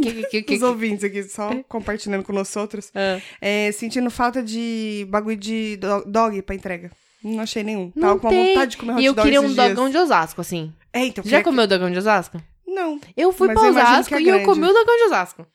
que, 0.00 0.22
que, 0.26 0.42
que, 0.42 0.54
Os 0.54 0.62
ouvintes 0.62 1.04
aqui, 1.04 1.22
só 1.24 1.50
compartilhando 1.68 2.24
com 2.24 2.32
nós 2.32 2.54
outros. 2.56 2.90
Ah. 2.94 3.20
É, 3.40 3.70
sentindo 3.72 4.10
falta 4.10 4.42
de 4.42 5.06
bagulho 5.10 5.36
de 5.36 5.76
do- 5.76 6.04
dog 6.04 6.40
pra 6.42 6.54
entrega. 6.54 6.90
Não 7.22 7.40
achei 7.40 7.62
nenhum. 7.64 7.92
Não 7.96 8.08
Tava 8.08 8.20
com 8.20 8.28
tem. 8.28 8.48
vontade 8.54 8.70
de 8.72 8.76
comer 8.76 8.92
hot 8.94 9.02
E 9.02 9.04
eu 9.06 9.14
dog 9.14 9.24
queria 9.24 9.40
um 9.40 9.44
esses 9.44 9.56
dias. 9.56 9.68
dogão 9.68 9.90
de 9.90 9.98
Osasco, 9.98 10.40
assim. 10.40 10.72
É, 10.92 11.04
então, 11.06 11.24
Já 11.24 11.30
queria 11.30 11.44
comeu 11.44 11.66
dogão 11.66 11.90
de 11.90 11.98
Osasco? 11.98 12.40
Não. 12.66 13.00
Eu 13.16 13.32
fui 13.32 13.48
Mas 13.48 13.56
pra 13.58 13.66
eu 13.66 13.72
imagino 13.72 13.92
Osasco 13.94 14.08
que 14.08 14.14
é 14.14 14.20
e 14.20 14.28
eu 14.28 14.34
grande. 14.34 14.44
comi 14.46 14.64
o 14.68 14.72
dogão 14.72 14.96
de 14.96 15.02
Osasco. 15.04 15.46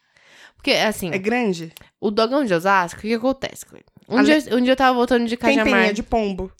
Porque, 0.55 0.71
assim, 0.71 1.09
É 1.11 1.17
grande? 1.17 1.71
o 1.99 2.09
dogão 2.11 2.43
de 2.45 2.53
Osasco, 2.53 2.99
o 2.99 3.01
que, 3.01 3.07
que 3.09 3.13
acontece? 3.15 3.65
Um, 4.09 4.17
Ale- 4.17 4.41
dia, 4.41 4.55
um 4.57 4.61
dia 4.61 4.71
eu 4.73 4.75
tava 4.77 4.93
voltando 4.95 5.25
de 5.27 5.37
Tem 5.37 5.55
Cajamar. 5.57 5.81
penha 5.81 5.93
de 5.93 6.03
pombo. 6.03 6.51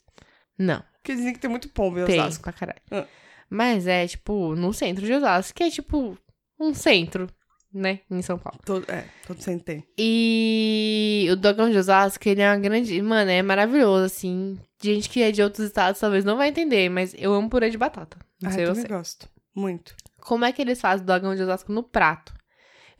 Não, 0.58 0.82
Porque 0.94 1.14
dizem 1.14 1.32
que 1.32 1.38
tem 1.38 1.50
muito 1.50 1.68
pombo 1.68 1.98
em 2.00 2.04
tem, 2.04 2.20
Osasco. 2.20 2.42
pra 2.42 2.52
caralho. 2.52 2.80
Ah. 2.90 3.04
Mas 3.50 3.86
é, 3.86 4.06
tipo, 4.06 4.54
no 4.56 4.72
centro 4.72 5.04
de 5.04 5.12
Osasco, 5.12 5.54
que 5.54 5.62
é, 5.64 5.70
tipo, 5.70 6.16
um 6.58 6.72
centro, 6.74 7.28
né, 7.74 8.00
em 8.10 8.22
São 8.22 8.38
Paulo. 8.38 8.58
Todo, 8.64 8.88
é, 8.90 9.04
todo 9.26 9.42
sem 9.42 9.58
tem. 9.58 9.84
E 9.98 11.26
o 11.30 11.36
dogão 11.36 11.68
de 11.70 11.76
Osasco, 11.76 12.28
ele 12.28 12.40
é 12.40 12.50
uma 12.50 12.58
grande... 12.58 13.00
Mano, 13.02 13.30
é 13.30 13.42
maravilhoso, 13.42 14.04
assim. 14.04 14.58
Gente 14.82 15.08
que 15.10 15.22
é 15.22 15.32
de 15.32 15.42
outros 15.42 15.66
estados 15.66 16.00
talvez 16.00 16.24
não 16.24 16.36
vai 16.36 16.48
entender, 16.50 16.88
mas 16.88 17.14
eu 17.18 17.32
amo 17.34 17.50
purê 17.50 17.70
de 17.70 17.76
batata. 17.78 18.16
Não 18.40 18.50
Ah, 18.50 18.52
sei 18.52 18.64
eu 18.64 18.68
também 18.68 18.82
você. 18.82 18.88
gosto. 18.88 19.28
Muito. 19.54 19.94
Como 20.20 20.44
é 20.44 20.52
que 20.52 20.62
eles 20.62 20.80
fazem 20.80 21.02
o 21.02 21.06
dogão 21.06 21.34
de 21.34 21.42
Osasco 21.42 21.72
no 21.72 21.82
prato? 21.82 22.32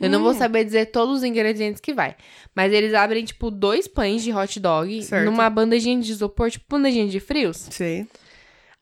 Eu 0.01 0.11
não 0.11 0.19
Hum. 0.21 0.25
vou 0.25 0.35
saber 0.35 0.65
dizer 0.65 0.87
todos 0.87 1.19
os 1.19 1.25
ingredientes 1.25 1.81
que 1.81 1.95
vai. 1.95 2.17
Mas 2.55 2.73
eles 2.73 2.93
abrem, 2.95 3.25
tipo, 3.25 3.51
dois 3.51 3.87
pães 3.87 4.23
de 4.25 4.33
hot 4.33 4.59
dog 4.59 5.03
Certo. 5.05 5.25
numa 5.25 5.49
bandejinha 5.49 6.01
de 6.01 6.11
isopor, 6.11 6.51
tipo 6.51 6.65
bandejinha 6.69 7.07
de 7.07 7.21
frios. 7.21 7.69
Sei. 7.71 8.07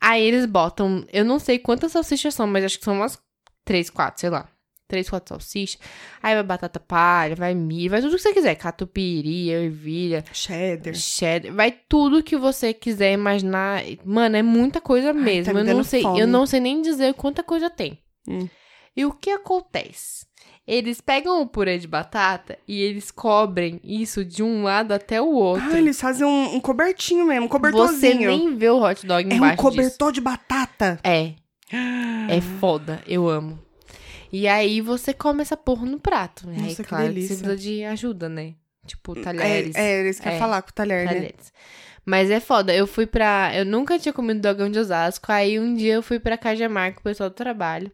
Aí 0.01 0.23
eles 0.23 0.47
botam, 0.47 1.05
eu 1.13 1.25
não 1.25 1.39
sei 1.39 1.59
quantas 1.59 1.93
salsichas 1.93 2.35
são, 2.35 2.47
mas 2.47 2.65
acho 2.65 2.79
que 2.79 2.85
são 2.85 2.95
umas 2.95 3.19
três, 3.65 3.89
quatro, 3.91 4.21
sei 4.21 4.31
lá. 4.31 4.49
Três, 4.93 5.09
quatro 5.09 5.31
salsichas. 5.31 5.79
Aí 6.23 6.35
vai 6.35 6.43
batata 6.43 6.79
palha, 6.79 7.35
vai 7.35 7.55
milho, 7.55 7.89
vai 7.89 8.03
tudo 8.03 8.15
que 8.15 8.21
você 8.21 8.35
quiser. 8.35 8.55
Catupiry, 8.57 9.49
ervilha, 9.49 10.23
Cheddar. 10.35 10.95
cheddar, 10.95 11.51
vai 11.55 11.71
tudo 11.89 12.23
que 12.23 12.37
você 12.37 12.75
quiser 12.75 13.15
imaginar. 13.15 13.83
Mano, 14.05 14.37
é 14.37 14.43
muita 14.43 14.83
coisa 14.83 15.15
mesmo. 15.15 15.47
tá 15.55 15.55
me 15.59 15.67
eu 15.71 15.75
não 15.75 15.83
sei, 15.83 16.03
fome. 16.03 16.21
eu 16.21 16.27
não 16.27 16.45
sei 16.45 16.61
nem 16.61 16.83
dizer 16.83 17.15
quanta 17.15 17.43
coisa 17.43 17.71
tem. 17.71 17.99
Hum. 18.29 18.47
E 18.95 19.07
o 19.07 19.13
que 19.13 19.31
acontece? 19.31 20.27
Eles 20.67 21.01
pegam 21.01 21.41
o 21.41 21.47
purê 21.47 21.79
de 21.79 21.89
batata 21.89 22.59
e 22.69 22.83
eles 22.83 23.11
cobrem 23.11 23.81
isso 23.83 24.23
de 24.23 24.43
um 24.43 24.63
lado 24.65 24.93
até 24.93 25.23
o 25.23 25.31
outro. 25.33 25.73
Ah, 25.73 25.79
eles 25.79 25.99
fazem 25.99 26.27
um, 26.27 26.57
um 26.57 26.61
cobertinho 26.61 27.25
mesmo, 27.25 27.47
um 27.47 27.49
você 27.49 27.53
cobertorzinho. 27.53 28.29
nem 28.29 28.55
vê 28.59 28.69
o 28.69 28.83
hot 28.83 29.07
dog 29.07 29.33
É 29.33 29.35
embaixo 29.35 29.55
um 29.55 29.57
cobertor 29.57 30.13
de 30.13 30.21
batata. 30.21 31.01
disso. 31.03 31.03
É, 31.03 31.35
é 32.37 32.41
foda, 32.61 33.03
eu 33.07 33.27
amo. 33.27 33.59
E 34.33 34.49
aí 34.49 34.81
você 34.81 35.13
come 35.13 35.43
essa 35.43 35.57
porra 35.57 35.85
no 35.87 36.01
prato. 36.01 36.49
Aí, 36.49 36.57
Nossa, 36.63 36.83
que 36.83 36.89
claro, 36.89 37.05
delícia. 37.09 37.37
você 37.37 37.43
precisa 37.43 37.57
de 37.57 37.85
ajuda, 37.85 38.29
né? 38.29 38.55
Tipo, 38.87 39.15
talheres. 39.21 39.77
É, 39.77 39.81
é, 39.97 40.01
eles 40.01 40.19
querem 40.19 40.37
É, 40.37 40.41
falar 40.41 40.63
com 40.63 40.71
o 40.71 40.73
talher, 40.73 41.05
né? 41.07 41.13
talheres. 41.13 41.53
Mas 42.05 42.31
é 42.31 42.41
foda. 42.41 42.75
Eu 42.75 42.87
fui 42.87 43.07
pra. 43.07 43.53
Eu 43.55 43.65
nunca 43.65 43.99
tinha 43.99 44.13
comido 44.13 44.41
dogão 44.41 44.69
de 44.71 44.79
Osasco. 44.79 45.31
Aí 45.31 45.61
um 45.61 45.75
dia 45.75 45.95
eu 45.95 46.03
fui 46.03 46.19
pra 46.19 46.37
Cajamar 46.39 46.95
com 46.95 47.01
o 47.01 47.03
pessoal 47.05 47.29
do 47.31 47.35
trabalho. 47.37 47.93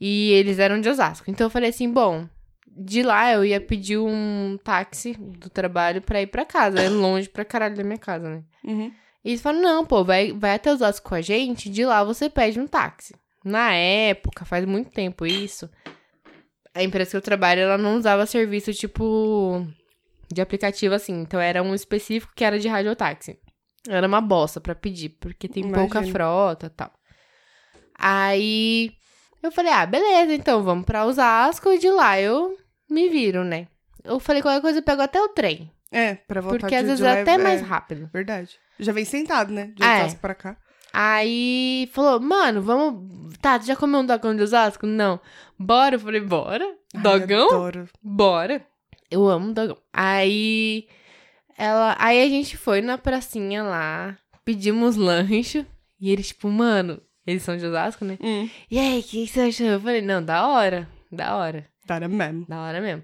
E 0.00 0.30
eles 0.32 0.58
eram 0.58 0.80
de 0.80 0.88
Osasco. 0.88 1.30
Então 1.30 1.46
eu 1.46 1.50
falei 1.50 1.68
assim: 1.70 1.90
bom, 1.90 2.26
de 2.66 3.02
lá 3.02 3.32
eu 3.32 3.44
ia 3.44 3.60
pedir 3.60 3.98
um 3.98 4.56
táxi 4.62 5.14
do 5.18 5.50
trabalho 5.50 6.00
pra 6.00 6.22
ir 6.22 6.28
pra 6.28 6.44
casa. 6.46 6.80
É 6.80 6.88
longe 6.88 7.28
pra 7.28 7.44
caralho 7.44 7.74
da 7.76 7.84
minha 7.84 7.98
casa, 7.98 8.28
né? 8.30 8.42
Uhum. 8.64 8.90
E 9.24 9.30
eles 9.30 9.42
falaram: 9.42 9.62
não, 9.64 9.84
pô, 9.84 10.02
vai, 10.04 10.32
vai 10.32 10.54
até 10.54 10.72
Osasco 10.72 11.08
com 11.08 11.14
a 11.14 11.20
gente. 11.20 11.68
De 11.68 11.84
lá 11.84 12.02
você 12.04 12.30
pede 12.30 12.58
um 12.60 12.66
táxi. 12.66 13.14
Na 13.46 13.72
época, 13.72 14.44
faz 14.44 14.64
muito 14.64 14.90
tempo 14.90 15.24
isso. 15.24 15.70
A 16.74 16.82
empresa 16.82 17.12
que 17.12 17.16
eu 17.16 17.22
trabalho, 17.22 17.60
ela 17.60 17.78
não 17.78 17.96
usava 17.96 18.26
serviço 18.26 18.74
tipo 18.74 19.64
de 20.28 20.40
aplicativo 20.40 20.92
assim. 20.96 21.20
Então 21.20 21.38
era 21.38 21.62
um 21.62 21.72
específico 21.72 22.32
que 22.34 22.42
era 22.42 22.58
de 22.58 22.66
radiotáxi. 22.66 23.38
Era 23.88 24.08
uma 24.08 24.20
bosta 24.20 24.60
pra 24.60 24.74
pedir, 24.74 25.10
porque 25.10 25.46
tem 25.46 25.62
pouca 25.62 25.98
Imagino. 25.98 26.12
frota 26.12 26.66
e 26.66 26.70
tal. 26.70 26.92
Aí 27.96 28.92
eu 29.40 29.52
falei: 29.52 29.72
ah, 29.72 29.86
beleza, 29.86 30.34
então 30.34 30.64
vamos 30.64 30.84
pra 30.84 31.06
Osasco 31.06 31.70
e 31.70 31.78
de 31.78 31.88
lá 31.88 32.20
eu 32.20 32.58
me 32.90 33.08
viro, 33.08 33.44
né? 33.44 33.68
Eu 34.02 34.18
falei: 34.18 34.42
qualquer 34.42 34.60
coisa 34.60 34.80
eu 34.80 34.82
pego 34.82 35.02
até 35.02 35.22
o 35.22 35.28
trem. 35.28 35.70
É, 35.92 36.16
pra 36.16 36.40
voltar 36.40 36.58
Porque 36.58 36.74
de, 36.74 36.80
às 36.80 36.86
vezes 36.86 36.98
de 36.98 37.06
é 37.06 37.22
até 37.22 37.38
mais 37.38 37.60
é, 37.60 37.64
rápido. 37.64 38.10
Verdade. 38.12 38.58
Já 38.76 38.92
vem 38.92 39.04
sentado, 39.04 39.52
né? 39.52 39.72
De 39.72 39.84
é. 39.84 40.00
Osasco 40.00 40.18
pra 40.18 40.34
cá. 40.34 40.56
Aí 40.98 41.90
falou, 41.92 42.18
mano, 42.18 42.62
vamos. 42.62 43.36
Tá, 43.42 43.58
tu 43.58 43.66
já 43.66 43.76
comeu 43.76 44.00
um 44.00 44.06
dogão 44.06 44.34
de 44.34 44.42
Osasco? 44.42 44.86
Não. 44.86 45.20
Bora? 45.58 45.96
Eu 45.96 46.00
falei, 46.00 46.22
bora. 46.22 46.64
Ai, 46.94 47.02
Dogão? 47.02 47.48
adoro. 47.48 47.88
Bora. 48.02 48.66
Eu 49.10 49.28
amo 49.28 49.52
dogão. 49.52 49.76
Aí 49.92 50.88
ela. 51.58 51.94
Aí 51.98 52.22
a 52.22 52.28
gente 52.30 52.56
foi 52.56 52.80
na 52.80 52.96
pracinha 52.96 53.62
lá, 53.62 54.16
pedimos 54.42 54.96
lanche. 54.96 55.66
E 56.00 56.10
eles, 56.10 56.28
tipo, 56.28 56.48
mano, 56.48 56.98
eles 57.26 57.42
são 57.42 57.58
de 57.58 57.66
Osasco, 57.66 58.02
né? 58.02 58.16
Hum, 58.18 58.48
E 58.70 58.78
aí, 58.78 59.00
o 59.00 59.02
que, 59.02 59.26
que 59.26 59.32
você 59.32 59.40
achou? 59.40 59.66
Eu 59.66 59.80
falei, 59.80 60.00
não, 60.00 60.24
da 60.24 60.46
hora. 60.48 60.88
Da 61.12 61.36
hora. 61.36 61.66
Dara 61.86 62.08
mesmo. 62.08 62.46
Da 62.48 62.58
hora 62.62 62.80
mesmo. 62.80 63.02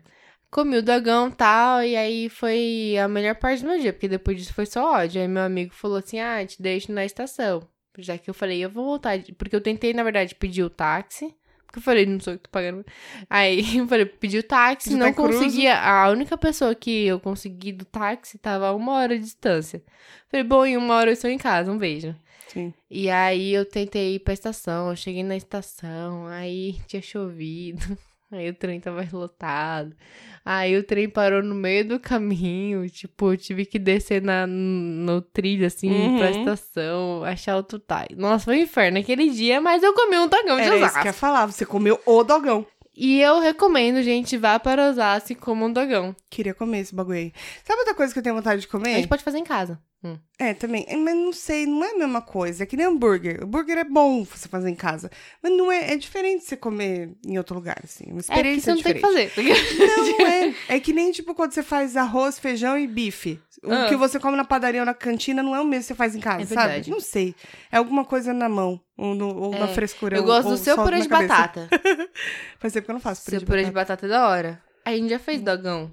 Comi 0.51 0.78
o 0.78 0.82
dogão 0.82 1.28
e 1.28 1.32
tal, 1.32 1.82
e 1.82 1.95
aí 1.95 2.28
foi 2.30 2.97
a 3.03 3.07
melhor 3.07 3.34
parte 3.36 3.62
do 3.62 3.68
meu 3.68 3.78
dia, 3.78 3.93
porque 3.93 4.09
depois 4.09 4.36
disso 4.38 4.53
foi 4.55 4.64
só 4.66 4.95
ódio. 4.95 5.20
Aí 5.20 5.28
meu 5.28 5.43
amigo 5.43 5.74
falou 5.74 5.99
assim: 5.99 6.20
ah, 6.20 6.45
te 6.47 6.61
deixo 6.61 6.90
na 6.90 7.05
estação. 7.05 7.62
Já 7.99 8.16
que 8.18 8.28
eu 8.30 8.34
falei, 8.34 8.64
eu 8.64 8.70
vou 8.70 8.84
voltar. 8.84 9.18
Porque 9.36 9.55
eu 9.55 9.61
tentei, 9.61 9.93
na 9.93 10.03
verdade, 10.03 10.34
pedir 10.34 10.62
o 10.62 10.70
táxi. 10.70 11.34
Porque 11.66 11.78
eu 11.78 11.82
falei, 11.82 12.05
não 12.05 12.20
sou 12.20 12.34
eu 12.34 12.38
que 12.38 12.45
tô 12.45 12.51
pagando. 12.51 12.84
Aí 13.30 13.62
eu 13.78 13.88
falei, 13.88 14.05
pedi 14.07 14.38
o 14.38 14.43
táxi, 14.43 14.90
De 14.90 14.97
não 14.97 15.09
Itacuruz. 15.09 15.36
conseguia. 15.36 15.78
A 15.78 16.11
única 16.11 16.36
pessoa 16.36 16.74
que 16.74 17.07
eu 17.07 17.18
consegui 17.18 17.72
do 17.72 17.84
táxi 17.84 18.38
tava 18.38 18.68
a 18.68 18.74
uma 18.74 18.93
hora 18.93 19.16
de 19.18 19.24
distância. 19.24 19.82
Falei, 20.30 20.45
bom, 20.45 20.64
em 20.66 20.76
uma 20.76 20.95
hora 20.97 21.11
eu 21.11 21.14
estou 21.14 21.30
em 21.30 21.38
casa, 21.38 21.72
um 21.72 21.78
beijo. 21.78 22.14
Sim. 22.49 22.74
E 22.90 23.09
aí 23.09 23.55
eu 23.55 23.64
tentei 23.64 24.16
ir 24.16 24.18
pra 24.20 24.34
estação, 24.34 24.90
eu 24.90 24.97
cheguei 24.97 25.22
na 25.22 25.34
estação, 25.36 26.26
aí 26.26 26.76
tinha 26.86 27.01
chovido, 27.01 27.97
aí 28.33 28.49
o 28.49 28.55
trem 28.55 28.80
tava 28.80 29.07
lotado. 29.12 29.95
Aí 30.45 30.76
o 30.76 30.83
trem 30.83 31.09
parou 31.09 31.43
no 31.43 31.55
meio 31.55 31.87
do 31.87 32.01
caminho, 32.01 32.89
tipo, 32.91 33.33
eu 33.33 33.37
tive 33.37 33.64
que 33.64 33.78
descer 33.78 34.20
na, 34.20 34.47
no 34.47 35.20
trilho, 35.22 35.66
assim, 35.66 35.91
Uhum. 35.91 36.18
pra 36.18 36.30
estação, 36.30 37.22
achar 37.24 37.57
outro 37.57 37.78
táxi. 37.78 38.16
Nossa, 38.16 38.47
foi 38.47 38.59
um 38.59 38.62
inferno 38.62 38.99
aquele 38.99 39.30
dia, 39.30 39.61
mas 39.61 39.83
eu 39.83 39.93
comi 39.95 40.16
um 40.18 40.26
dogão 40.28 40.57
de 40.57 40.62
Era 40.62 40.74
isso 40.74 40.85
Osasco. 40.85 41.01
que 41.01 41.07
eu 41.07 41.11
ia 41.11 41.12
falar. 41.12 41.47
Você 41.47 41.64
comeu 41.64 42.01
o 42.05 42.24
dogão. 42.24 42.66
E 42.95 43.20
eu 43.22 43.41
recomendo, 43.41 44.03
gente, 44.03 44.37
vá 44.37 44.59
para 44.59 44.91
Osasco 44.91 45.33
e 45.33 45.35
coma 45.35 45.64
um 45.66 45.72
dogão. 45.72 46.14
Queria 46.28 46.53
comer 46.53 46.80
esse 46.80 46.95
bagulho 46.95 47.18
aí. 47.18 47.33
Sabe 47.64 47.78
outra 47.78 47.95
coisa 47.95 48.12
que 48.12 48.18
eu 48.18 48.22
tenho 48.22 48.35
vontade 48.35 48.61
de 48.61 48.66
A 48.66 48.70
comer? 48.70 48.97
gente 48.97 49.09
pode 49.09 49.22
fazer 49.22 49.39
em 49.39 49.45
casa. 49.45 49.80
Hum. 50.05 50.18
É, 50.36 50.53
também. 50.53 50.84
É, 50.88 50.96
Mas 50.96 51.14
não 51.14 51.32
sei, 51.32 51.64
não 51.64 51.84
é 51.84 51.92
a 51.92 51.96
mesma 51.98 52.20
coisa. 52.20 52.64
É 52.64 52.66
que 52.66 52.76
nem 52.76 52.86
hambúrguer. 52.86 53.40
O 53.40 53.44
hambúrguer 53.44 53.78
é 53.78 53.84
bom 53.84 54.24
você 54.24 54.48
fazer 54.48 54.68
em 54.68 54.74
casa. 54.74 55.09
Mas 55.40 55.53
não 55.53 55.70
é. 55.70 55.92
É 55.92 55.96
diferente 55.96 56.42
você 56.44 56.57
comer 56.57 57.12
em 57.24 57.38
outro 57.38 57.55
lugar, 57.55 57.78
assim. 57.84 58.07
Uma 58.11 58.18
É, 58.18 58.22
porque 58.22 58.32
você 58.32 58.32
experiência 58.32 58.74
não 58.74 58.82
tem 58.82 58.94
diferente. 58.94 59.30
que 59.34 59.44
fazer. 59.44 60.18
Não 60.18 60.26
é. 60.26 60.55
É 60.76 60.80
que 60.80 60.92
nem, 60.92 61.12
tipo, 61.12 61.34
quando 61.36 61.53
você 61.53 61.62
faz 61.62 61.96
arroz, 61.96 62.36
feijão 62.38 62.76
e 62.76 62.88
bife. 62.88 63.40
O 63.62 63.72
Ah. 63.72 63.86
que 63.88 63.94
você 63.94 64.18
come 64.18 64.36
na 64.36 64.44
padaria 64.44 64.80
ou 64.80 64.86
na 64.86 64.94
cantina 64.94 65.40
não 65.40 65.55
é 65.55 65.61
o 65.61 65.64
mesmo 65.64 65.82
que 65.82 65.86
você 65.88 65.94
faz 65.94 66.16
em 66.16 66.20
casa, 66.20 66.42
É 66.42 66.46
sabe? 66.46 66.90
Não 66.90 66.98
sei. 66.98 67.32
É 67.70 67.76
alguma 67.76 68.05
coisa 68.05 68.32
na 68.32 68.48
mão. 68.48 68.80
Ou, 68.98 69.14
no- 69.14 69.36
ou 69.36 69.50
na 69.53 69.68
É. 69.68 69.74
frescura. 69.74 70.16
Eu 70.16 70.24
gosto 70.24 70.48
do 70.48 70.57
seu 70.57 70.76
purê 70.76 70.96
na 70.96 71.03
de 71.05 71.09
cabeça. 71.09 71.28
batata. 71.28 71.68
Faz 72.59 72.72
tempo 72.72 72.86
que 72.86 72.90
eu 72.90 72.94
não 72.94 73.00
faço 73.00 73.24
purê 73.24 73.36
Seu 73.36 73.40
de 73.40 73.46
purê 73.46 73.64
de 73.64 73.70
batata. 73.70 74.03
batata 74.03 74.07
é 74.07 74.09
da 74.09 74.28
hora. 74.28 74.62
A 74.84 74.90
gente 74.90 75.11
já 75.11 75.18
fez 75.20 75.40
dogão. 75.40 75.92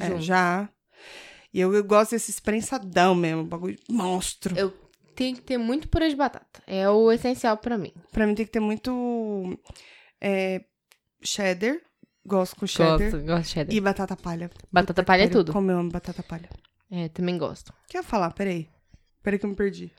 É, 0.00 0.18
já. 0.20 0.68
E 1.54 1.60
eu, 1.60 1.72
eu 1.72 1.84
gosto 1.84 2.10
desse 2.10 2.42
prensadão 2.42 3.14
mesmo. 3.14 3.44
Bagulho 3.44 3.78
monstro. 3.88 4.58
Eu 4.58 4.74
tenho 5.14 5.36
que 5.36 5.42
ter 5.42 5.56
muito 5.56 5.88
purê 5.88 6.08
de 6.08 6.16
batata. 6.16 6.60
É 6.66 6.90
o 6.90 7.12
essencial 7.12 7.56
pra 7.56 7.78
mim. 7.78 7.92
Pra 8.10 8.26
mim 8.26 8.34
tem 8.34 8.44
que 8.44 8.50
ter 8.50 8.58
muito 8.58 9.56
é, 10.20 10.64
cheddar. 11.22 11.76
Gosto 12.26 12.56
com 12.56 12.66
cheddar. 12.66 12.98
Gosto, 12.98 13.24
gosto 13.24 13.42
de 13.42 13.48
cheddar. 13.48 13.76
E 13.76 13.80
batata 13.80 14.16
palha. 14.16 14.50
Batata 14.72 15.04
palha 15.04 15.22
é 15.22 15.28
tudo. 15.28 15.52
Como 15.52 15.70
eu 15.70 15.78
amo 15.78 15.92
batata 15.92 16.24
palha. 16.24 16.50
É, 16.90 17.08
também 17.10 17.38
gosto. 17.38 17.68
O 17.68 17.74
que 17.88 17.96
eu 17.96 18.00
ia 18.00 18.06
falar? 18.06 18.32
Peraí. 18.32 18.68
Peraí 19.22 19.38
que 19.38 19.46
eu 19.46 19.50
me 19.50 19.56
perdi. 19.56 19.92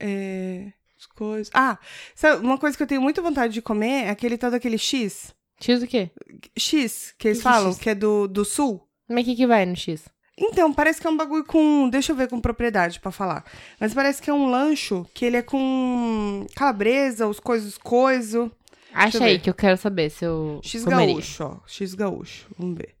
É... 0.00 0.72
As 0.98 1.06
coisas... 1.06 1.50
Ah, 1.54 1.78
sabe, 2.14 2.44
uma 2.44 2.58
coisa 2.58 2.76
que 2.76 2.82
eu 2.82 2.86
tenho 2.86 3.02
muita 3.02 3.20
vontade 3.22 3.52
de 3.52 3.60
comer 3.62 4.06
é 4.06 4.10
aquele 4.10 4.36
tal 4.38 4.50
daquele 4.50 4.78
X. 4.78 5.32
X 5.60 5.82
o 5.82 5.86
quê? 5.86 6.10
X, 6.58 7.14
que 7.18 7.28
eles 7.28 7.38
Que 7.42 7.46
é 7.46 7.52
falam, 7.52 7.72
X? 7.72 7.78
que 7.80 7.90
é 7.90 7.94
do, 7.94 8.26
do 8.26 8.44
sul. 8.44 8.82
Mas 9.08 9.22
o 9.22 9.24
que 9.26 9.36
que 9.36 9.46
vai 9.46 9.66
no 9.66 9.76
X? 9.76 10.08
Então, 10.38 10.70
parece 10.72 11.00
que 11.00 11.06
é 11.06 11.10
um 11.10 11.16
bagulho 11.16 11.44
com. 11.44 11.88
Deixa 11.88 12.12
eu 12.12 12.16
ver 12.16 12.28
com 12.28 12.40
propriedade 12.40 13.00
pra 13.00 13.10
falar. 13.10 13.44
Mas 13.80 13.94
parece 13.94 14.20
que 14.20 14.28
é 14.28 14.34
um 14.34 14.50
lancho 14.50 15.06
que 15.14 15.24
ele 15.24 15.38
é 15.38 15.42
com 15.42 16.46
calabresa, 16.54 17.26
os 17.26 17.40
coisas, 17.40 17.78
coiso. 17.78 18.52
Acha 18.92 19.22
aí 19.24 19.34
ver. 19.34 19.40
que 19.40 19.50
eu 19.50 19.54
quero 19.54 19.76
saber 19.76 20.10
se 20.10 20.24
eu 20.24 20.60
X 20.62 20.84
comeria. 20.84 21.14
gaúcho, 21.14 21.44
ó. 21.44 21.58
X 21.66 21.94
gaúcho. 21.94 22.46
Vamos 22.58 22.76
ver. 22.76 22.94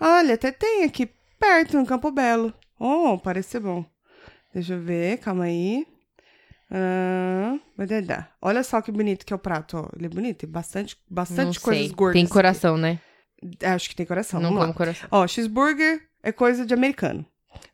Olha, 0.00 0.34
até 0.34 0.52
tem 0.52 0.84
aqui 0.84 1.10
perto, 1.38 1.76
no 1.76 1.86
Campo 1.86 2.12
Belo. 2.12 2.54
Oh, 2.78 3.18
parece 3.18 3.50
ser 3.50 3.60
bom. 3.60 3.84
Deixa 4.54 4.74
eu 4.74 4.80
ver, 4.80 5.18
calma 5.18 5.44
aí. 5.44 5.84
Ah. 6.70 7.58
Olha 8.40 8.62
só 8.62 8.80
que 8.80 8.92
bonito 8.92 9.26
que 9.26 9.32
é 9.32 9.36
o 9.36 9.38
prato, 9.38 9.78
ó. 9.78 9.88
Ele 9.96 10.06
é 10.06 10.08
bonito, 10.08 10.38
tem 10.38 10.50
bastante, 10.50 10.96
bastante 11.10 11.56
Não 11.56 11.62
coisas 11.62 11.86
sei. 11.86 11.94
gordas. 11.94 12.20
Tem 12.20 12.26
coração, 12.28 12.76
né? 12.76 13.00
Acho 13.62 13.88
que 13.88 13.96
tem 13.96 14.06
coração. 14.06 14.40
não 14.40 14.54
como 14.54 14.74
coração. 14.74 15.08
Ó, 15.10 15.26
cheeseburger 15.26 16.07
é 16.22 16.32
coisa 16.32 16.64
de 16.64 16.74
americano. 16.74 17.24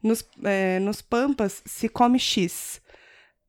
Nos, 0.02 0.24
é, 0.42 0.78
nos 0.80 1.02
Pampas 1.02 1.62
se 1.64 1.88
come 1.88 2.18
X. 2.18 2.80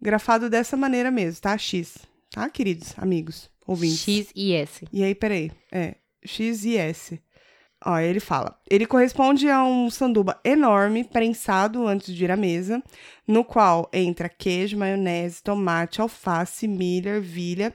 Grafado 0.02 0.50
dessa 0.50 0.76
maneira 0.76 1.12
mesmo, 1.12 1.42
tá? 1.42 1.58
X. 1.58 1.98
Tá, 2.30 2.50
queridos 2.50 2.94
amigos, 2.98 3.50
ouvintes? 3.66 4.02
X 4.02 4.32
e 4.36 4.54
S. 4.54 4.86
E 4.92 5.04
aí, 5.04 5.16
peraí. 5.16 5.52
É, 5.72 5.96
X 6.24 6.66
e 6.66 6.78
S. 6.78 7.22
Ó, 7.84 8.00
ele 8.00 8.20
fala. 8.20 8.58
Ele 8.70 8.86
corresponde 8.86 9.48
a 9.50 9.64
um 9.64 9.90
sanduba 9.90 10.40
enorme, 10.44 11.04
prensado 11.04 11.86
antes 11.86 12.14
de 12.14 12.24
ir 12.24 12.32
à 12.32 12.36
mesa, 12.38 12.82
no 13.28 13.44
qual 13.44 13.90
entra 13.94 14.30
queijo, 14.30 14.78
maionese, 14.78 15.44
tomate, 15.44 16.02
alface, 16.02 16.68
milho, 16.68 17.10
ervilha, 17.10 17.74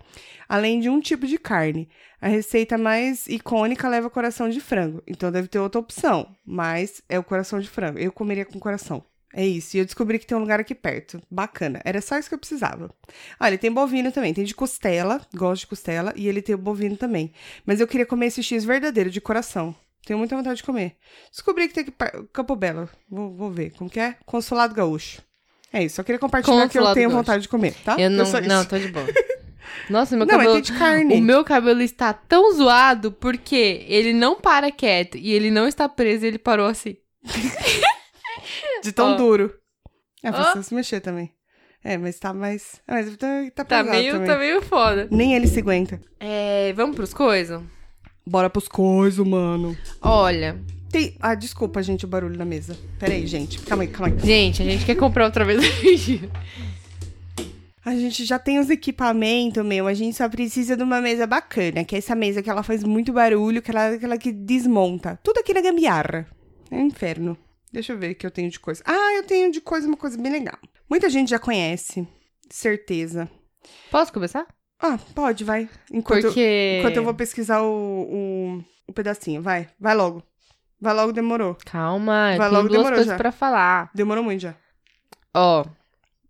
além 0.49 0.81
de 0.81 0.89
um 0.89 1.01
tipo 1.01 1.27
de 1.27 1.39
carne. 1.39 1.89
A 2.21 2.29
receita 2.29 2.77
mais 2.77 3.27
icônica 3.29 3.89
leva 3.89 4.11
coração 4.11 4.49
de 4.49 4.61
frango, 4.61 5.03
então 5.07 5.31
deve 5.31 5.49
ter 5.49 5.59
outra 5.59 5.81
opção, 5.81 6.35
mas 6.45 7.03
é 7.09 7.19
o 7.19 7.25
coração 7.25 7.61
de 7.61 7.69
frango. 7.69 7.99
Eu 7.99 8.13
comeria 8.13 8.45
com 8.45 8.59
coração. 8.59 9.05
É 9.33 9.47
isso, 9.47 9.77
e 9.77 9.81
eu 9.81 9.85
descobri 9.85 10.19
que 10.19 10.27
tem 10.27 10.37
um 10.37 10.41
lugar 10.41 10.59
aqui 10.59 10.75
perto. 10.75 11.23
Bacana. 11.31 11.81
Era 11.85 12.01
só 12.01 12.19
isso 12.19 12.29
que 12.29 12.35
eu 12.35 12.39
precisava. 12.39 12.93
Ah, 13.39 13.57
tem 13.57 13.71
bovino 13.71 14.11
também. 14.11 14.35
Tem 14.35 14.45
de 14.45 14.55
costela, 14.55 15.25
gosto 15.35 15.61
de 15.61 15.67
costela, 15.69 16.13
e 16.17 16.27
ele 16.27 16.43
tem 16.43 16.55
o 16.55 16.59
bovino 16.59 16.97
também. 16.97 17.33
Mas 17.65 17.81
eu 17.81 17.87
queria 17.87 18.05
comer 18.05 18.27
esse 18.27 18.43
X 18.43 18.65
verdadeiro, 18.65 19.09
de 19.09 19.21
coração. 19.21 19.75
Tenho 20.05 20.19
muita 20.19 20.37
vontade 20.37 20.57
de 20.57 20.63
comer. 20.63 20.97
Descobri 21.31 21.69
que 21.69 21.75
tem 21.75 21.85
per- 21.85 22.25
Campo 22.33 22.57
Belo. 22.57 22.89
Vou, 23.09 23.33
vou 23.35 23.51
ver. 23.51 23.73
Como 23.77 23.89
que 23.91 24.01
é? 24.01 24.17
Consulado 24.25 24.75
Gaúcho. 24.75 25.23
É 25.73 25.85
isso, 25.85 25.97
só 25.97 26.03
queria 26.03 26.19
compartilhar 26.19 26.57
que 26.57 26.63
eu 26.63 26.83
Consulado 26.83 26.95
tenho 26.95 27.09
Gaúcho. 27.11 27.23
vontade 27.23 27.43
de 27.43 27.49
comer, 27.49 27.75
tá? 27.85 27.97
Eu 27.99 28.11
não, 28.11 28.25
isso. 28.25 28.41
não, 28.41 28.65
tô 28.65 28.79
de 28.79 28.89
boa. 28.89 29.07
Nossa, 29.89 30.17
meu 30.17 30.27
Não, 30.27 30.37
mas 30.37 30.47
cabelo. 30.47 30.55
tem 30.63 30.73
de 30.73 30.79
carne. 30.79 31.15
O 31.15 31.21
meu 31.23 31.45
cabelo 31.45 31.81
está 31.83 32.13
tão 32.13 32.53
zoado 32.55 33.13
porque 33.13 33.85
ele 33.89 34.13
não 34.13 34.41
para 34.41 34.71
quieto 34.73 35.17
e 35.17 35.33
ele 35.33 35.51
não 35.51 35.69
está 35.69 35.89
preso, 35.89 36.27
ele 36.27 36.39
parou 36.39 36.67
assim. 36.67 36.97
De 38.83 38.93
tão 38.93 39.13
Ó. 39.13 39.17
duro. 39.17 39.55
É, 40.23 40.31
Ó. 40.31 40.33
precisa 40.33 40.63
se 40.63 40.75
mexer 40.75 41.01
também. 41.01 41.33
É, 41.85 41.97
mas 41.97 42.19
tá 42.19 42.33
mais... 42.35 42.81
ah, 42.87 42.95
Mas 42.95 43.17
tá, 43.17 43.27
tá 43.55 43.65
Tá 43.65 43.83
meio, 43.85 44.13
também. 44.15 44.27
tá 44.29 44.39
meio 44.39 44.63
foda. 44.63 45.09
Nem 45.11 45.35
ele 45.35 45.47
se 45.47 45.61
aguenta. 45.61 46.01
É, 46.19 46.73
vamos 46.75 46.95
pros 46.97 47.15
coisas? 47.15 47.63
Bora 48.31 48.49
pros 48.49 48.69
coisos, 48.69 49.27
mano. 49.27 49.77
Olha, 50.01 50.57
Tem... 50.89 51.17
Ah, 51.21 51.35
desculpa, 51.35 51.83
gente, 51.83 52.05
o 52.05 52.09
barulho 52.09 52.39
na 52.39 52.45
mesa. 52.45 52.79
Pera 52.97 53.13
aí, 53.13 53.27
gente. 53.27 53.59
Calma 53.63 53.83
aí, 53.83 53.89
calma 53.89 54.07
aí. 54.07 54.25
gente, 54.25 54.63
a 54.63 54.65
gente 54.65 54.85
quer 54.87 54.95
comprar 54.95 55.25
outra 55.25 55.45
vez 55.45 55.61
A 57.85 57.93
gente 57.93 58.25
já 58.25 58.39
tem 58.39 58.61
os 58.61 58.71
equipamentos, 58.71 59.65
meu. 59.65 59.89
A 59.89 59.95
gente 59.95 60.17
só 60.17 60.29
precisa 60.29 60.77
de 60.77 60.83
uma 60.85 61.01
mesa 61.01 61.27
bacana, 61.27 61.83
que 61.83 61.97
é 61.97 61.99
essa 61.99 62.15
mesa 62.15 62.41
que 62.41 62.49
ela 62.49 62.63
faz 62.63 62.85
muito 62.85 63.13
barulho, 63.13 63.61
que 63.61 63.73
ela 63.73 63.87
é 63.87 63.95
aquela 63.97 64.17
que 64.17 64.31
desmonta. 64.31 65.19
Tudo 65.25 65.41
aqui 65.41 65.53
na 65.53 65.61
gambiarra. 65.61 66.25
É 66.71 66.77
um 66.77 66.87
inferno. 66.87 67.37
Deixa 67.73 67.95
eu 67.95 67.99
ver 67.99 68.13
o 68.13 68.15
que 68.15 68.25
eu 68.25 68.31
tenho 68.31 68.49
de 68.49 68.61
coisa. 68.61 68.81
Ah, 68.87 69.15
eu 69.17 69.25
tenho 69.25 69.51
de 69.51 69.61
coisa 69.61 69.89
uma 69.89 69.97
coisa 69.97 70.17
bem 70.17 70.31
legal. 70.31 70.59
Muita 70.89 71.11
gente 71.11 71.31
já 71.31 71.39
conhece, 71.41 72.07
certeza. 72.49 73.29
Posso 73.91 74.13
começar? 74.13 74.47
Ah, 74.81 74.99
pode, 75.15 75.45
vai. 75.45 75.69
Enquanto, 75.93 76.25
eu, 76.25 76.31
Porque. 76.31 76.79
enquanto 76.79 76.97
eu 76.97 77.05
vou 77.05 77.15
pesquisar 77.15 77.61
o, 77.63 77.67
o, 77.69 78.65
o 78.89 78.93
pedacinho. 78.93 79.43
Vai, 79.43 79.69
vai 79.79 79.95
logo. 79.95 80.23
Vai 80.81 80.95
logo, 80.95 81.13
demorou. 81.13 81.57
Calma, 81.67 82.35
Vai 82.39 82.49
tem 82.49 82.57
logo, 82.57 82.69
duas 82.69 82.89
coisas 82.89 83.07
já. 83.07 83.17
pra 83.17 83.31
falar. 83.31 83.91
Demorou 83.95 84.25
muito 84.25 84.41
já. 84.41 84.55
Ó, 85.35 85.67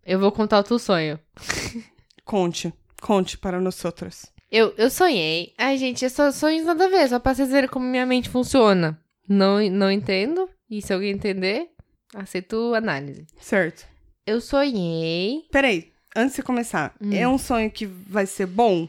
eu 0.05 0.19
vou 0.19 0.33
contar 0.33 0.59
o 0.59 0.65
teu 0.65 0.79
sonho. 0.79 1.19
Conte. 2.25 2.73
Conte 3.01 3.39
para 3.39 3.61
nós 3.61 3.85
outros. 3.85 4.27
Eu, 4.51 4.75
eu 4.77 4.91
sonhei. 4.91 5.55
Ai, 5.57 5.79
gente, 5.79 6.05
eu 6.05 6.11
só 6.11 6.33
sonhos 6.33 6.67
nada 6.67 6.87
a 6.87 6.89
ver, 6.89 7.09
só 7.09 7.21
pra 7.21 7.33
vocês 7.35 7.51
verem 7.51 7.69
como 7.71 7.87
minha 7.87 8.05
mente 8.05 8.29
funciona. 8.29 9.01
Não, 9.29 9.61
não 9.71 9.91
entendo. 9.91 10.49
E 10.69 10.83
se 10.83 10.93
alguém 10.93 11.13
entender, 11.13 11.69
aceito 12.15 12.75
análise. 12.75 13.27
Certo. 13.41 13.87
Eu 14.27 14.41
sonhei. 14.41 15.45
Peraí, 15.53 15.90
antes 16.17 16.37
de 16.37 16.43
começar, 16.43 16.95
Hum. 17.01 17.11
é 17.13 17.27
um 17.29 17.39
sonho 17.39 17.71
que 17.71 17.87
vai 17.87 18.27
ser 18.27 18.47
bom, 18.47 18.89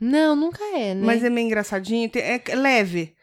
Não, 0.00 0.34
nunca 0.36 0.62
é, 0.76 0.94
né? 0.94 1.04
mas 1.04 1.22
é 1.24 1.30
meio 1.30 1.46
engraçadinho, 1.46 2.10
é 2.14 2.54
leve. 2.54 3.14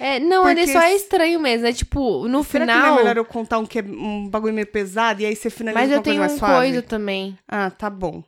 É, 0.00 0.18
não, 0.18 0.48
ele 0.48 0.62
Porque 0.62 0.72
só 0.72 0.80
é 0.82 0.92
estranho 0.96 1.38
mesmo. 1.38 1.68
É 1.68 1.72
tipo, 1.72 2.26
no 2.26 2.42
Será 2.42 2.66
que 2.66 2.72
não 2.72 2.80
final. 2.80 2.94
é 2.94 2.98
melhor 2.98 3.16
eu 3.16 3.24
contar 3.24 3.58
um, 3.58 3.64
que 3.64 3.78
é 3.78 3.82
um 3.82 4.28
bagulho 4.28 4.52
meio 4.52 4.66
pesado 4.66 5.22
e 5.22 5.26
aí 5.26 5.36
você 5.36 5.48
finaliza 5.48 5.80
Mas 5.80 5.90
eu 5.92 5.98
uma 5.98 6.02
tenho 6.02 6.22
um 6.24 6.28
suave? 6.36 6.54
coisa 6.56 6.82
também. 6.82 7.38
Ah, 7.46 7.70
tá 7.70 7.88
bom. 7.88 8.24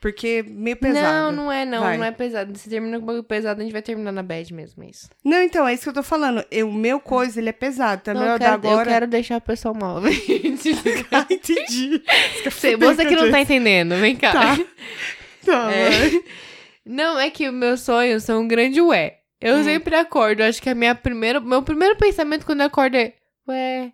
Porque 0.00 0.44
meio 0.46 0.76
pesado. 0.76 1.32
Não, 1.34 1.44
não 1.44 1.52
é, 1.52 1.64
não. 1.64 1.80
Vai. 1.82 1.96
Não 1.96 2.04
é 2.04 2.10
pesado. 2.10 2.56
Se 2.58 2.68
termina 2.68 3.00
com 3.00 3.06
bagulho 3.06 3.24
pesado, 3.24 3.60
a 3.60 3.64
gente 3.64 3.72
vai 3.72 3.82
terminar 3.82 4.12
na 4.12 4.22
bad 4.22 4.52
mesmo, 4.52 4.82
é 4.84 4.90
isso. 4.90 5.08
Não, 5.24 5.42
então, 5.42 5.66
é 5.66 5.72
isso 5.74 5.84
que 5.84 5.88
eu 5.88 5.94
tô 5.94 6.02
falando. 6.02 6.44
Eu, 6.50 6.68
o 6.68 6.72
meu 6.72 7.00
coisa, 7.00 7.40
ele 7.40 7.48
é 7.48 7.52
pesado. 7.52 8.02
Então 8.02 8.12
é 8.14 8.26
Não, 8.26 8.32
eu, 8.34 8.38
dar 8.38 8.50
quero, 8.60 8.66
eu 8.66 8.70
agora... 8.72 8.90
quero 8.90 9.06
deixar 9.06 9.38
o 9.38 9.40
pessoal 9.40 9.74
mal. 9.74 10.00
Ah, 11.10 11.26
entendi. 11.30 12.02
Você, 12.44 12.76
você 12.76 13.06
que 13.06 13.16
não 13.16 13.30
tá 13.30 13.40
entendendo, 13.40 13.94
vem 13.96 14.16
cá. 14.16 14.32
Tá. 14.32 14.58
Tá, 15.46 15.72
É. 15.72 15.90
Não, 16.84 17.18
é 17.20 17.30
que 17.30 17.48
os 17.48 17.54
meus 17.54 17.80
sonhos 17.80 18.24
são 18.24 18.42
um 18.42 18.48
grande 18.48 18.80
ué. 18.80 19.18
Eu 19.40 19.56
Hum. 19.56 19.64
sempre 19.64 19.94
acordo. 19.94 20.42
Acho 20.42 20.60
que 20.60 20.68
a 20.68 20.74
minha 20.74 20.94
primeira, 20.94 21.40
meu 21.40 21.62
primeiro 21.62 21.96
pensamento 21.96 22.44
quando 22.44 22.60
eu 22.60 22.66
acordo 22.66 22.96
é, 22.96 23.12
ué. 23.48 23.92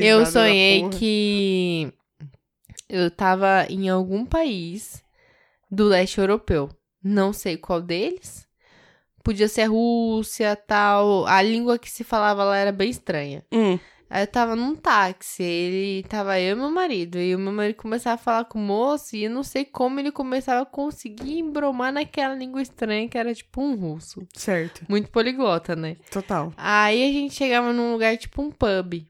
Eu 0.00 0.24
sonhei 0.26 0.88
que 0.90 1.92
eu 2.88 3.10
tava 3.10 3.66
em 3.68 3.88
algum 3.88 4.24
país 4.24 5.02
do 5.70 5.84
leste 5.84 6.18
europeu. 6.18 6.68
Não 7.02 7.32
sei 7.32 7.56
qual 7.56 7.80
deles. 7.80 8.46
Podia 9.22 9.48
ser 9.48 9.62
a 9.62 9.68
Rússia, 9.68 10.54
tal. 10.54 11.26
A 11.26 11.40
língua 11.42 11.78
que 11.78 11.90
se 11.90 12.04
falava 12.04 12.44
lá 12.44 12.56
era 12.56 12.72
bem 12.72 12.90
estranha. 12.90 13.44
Hum, 13.52 13.78
Aí 14.14 14.22
eu 14.22 14.26
tava 14.28 14.54
num 14.54 14.76
táxi, 14.76 15.42
ele 15.42 16.02
tava 16.04 16.38
eu 16.38 16.52
e 16.54 16.58
meu 16.60 16.70
marido, 16.70 17.18
e 17.18 17.34
o 17.34 17.38
meu 17.38 17.52
marido 17.52 17.74
começava 17.76 18.14
a 18.14 18.22
falar 18.22 18.44
com 18.44 18.60
o 18.60 18.62
moço, 18.62 19.16
e 19.16 19.24
eu 19.24 19.30
não 19.30 19.42
sei 19.42 19.64
como 19.64 19.98
ele 19.98 20.12
começava 20.12 20.62
a 20.62 20.66
conseguir 20.66 21.38
embromar 21.38 21.92
naquela 21.92 22.34
língua 22.34 22.62
estranha 22.62 23.08
que 23.08 23.18
era 23.18 23.34
tipo 23.34 23.60
um 23.60 23.74
russo. 23.74 24.24
certo. 24.32 24.84
Muito 24.88 25.10
poliglota, 25.10 25.74
né? 25.74 25.96
Total. 26.12 26.52
Aí 26.56 27.02
a 27.02 27.12
gente 27.12 27.34
chegava 27.34 27.72
num 27.72 27.92
lugar 27.92 28.16
tipo 28.16 28.40
um 28.40 28.52
pub. 28.52 29.04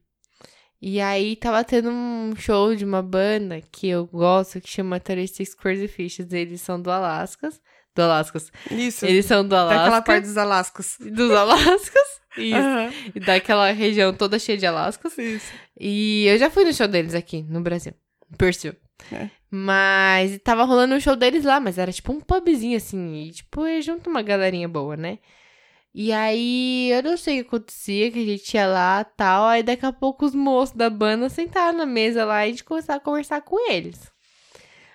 E 0.86 1.00
aí 1.00 1.34
tava 1.34 1.64
tendo 1.64 1.88
um 1.88 2.36
show 2.36 2.76
de 2.76 2.84
uma 2.84 3.00
banda 3.00 3.58
que 3.72 3.88
eu 3.88 4.04
gosto, 4.04 4.60
que 4.60 4.68
chama 4.68 5.00
36 5.00 5.54
Crazy 5.54 5.88
Fishes. 5.88 6.30
Eles 6.30 6.60
são 6.60 6.78
do 6.78 6.90
Alascas. 6.90 7.58
Do 7.96 8.02
Alascas. 8.02 8.52
Isso. 8.70 9.06
Eles 9.06 9.24
são 9.24 9.42
do 9.42 9.48
Daquela 9.48 9.86
Alasca. 9.86 10.02
parte 10.02 10.26
dos 10.26 10.36
Alascas. 10.36 10.98
Dos 11.00 11.30
Alascas. 11.30 12.20
Isso. 12.36 12.58
Aham. 12.58 12.92
E 13.14 13.20
daquela 13.20 13.72
região 13.72 14.12
toda 14.12 14.38
cheia 14.38 14.58
de 14.58 14.66
Alascas. 14.66 15.16
Isso. 15.16 15.50
E 15.80 16.26
eu 16.26 16.36
já 16.36 16.50
fui 16.50 16.66
no 16.66 16.72
show 16.74 16.86
deles 16.86 17.14
aqui, 17.14 17.42
no 17.48 17.62
Brasil. 17.62 17.94
Percil. 18.36 18.76
É. 19.10 19.30
Mas 19.50 20.38
tava 20.44 20.64
rolando 20.64 20.96
o 20.96 21.00
show 21.00 21.16
deles 21.16 21.44
lá, 21.44 21.60
mas 21.60 21.78
era 21.78 21.92
tipo 21.92 22.12
um 22.12 22.20
pubzinho 22.20 22.76
assim. 22.76 23.22
E 23.22 23.30
tipo, 23.30 23.66
ia 23.66 23.80
junto 23.80 24.10
uma 24.10 24.20
galerinha 24.20 24.68
boa, 24.68 24.98
né? 24.98 25.18
E 25.94 26.12
aí, 26.12 26.90
eu 26.90 27.02
não 27.04 27.16
sei 27.16 27.40
o 27.40 27.44
que 27.44 27.48
acontecia, 27.48 28.10
que 28.10 28.18
a 28.18 28.24
gente 28.24 28.54
ia 28.54 28.66
lá 28.66 29.04
tal. 29.04 29.46
Aí 29.46 29.62
daqui 29.62 29.86
a 29.86 29.92
pouco 29.92 30.24
os 30.26 30.34
moços 30.34 30.74
da 30.74 30.90
banda 30.90 31.28
sentaram 31.28 31.78
na 31.78 31.86
mesa 31.86 32.24
lá 32.24 32.44
e 32.44 32.48
a 32.48 32.50
gente 32.50 32.64
começava 32.64 32.96
a 32.98 33.00
conversar 33.00 33.42
com 33.42 33.70
eles. 33.70 34.12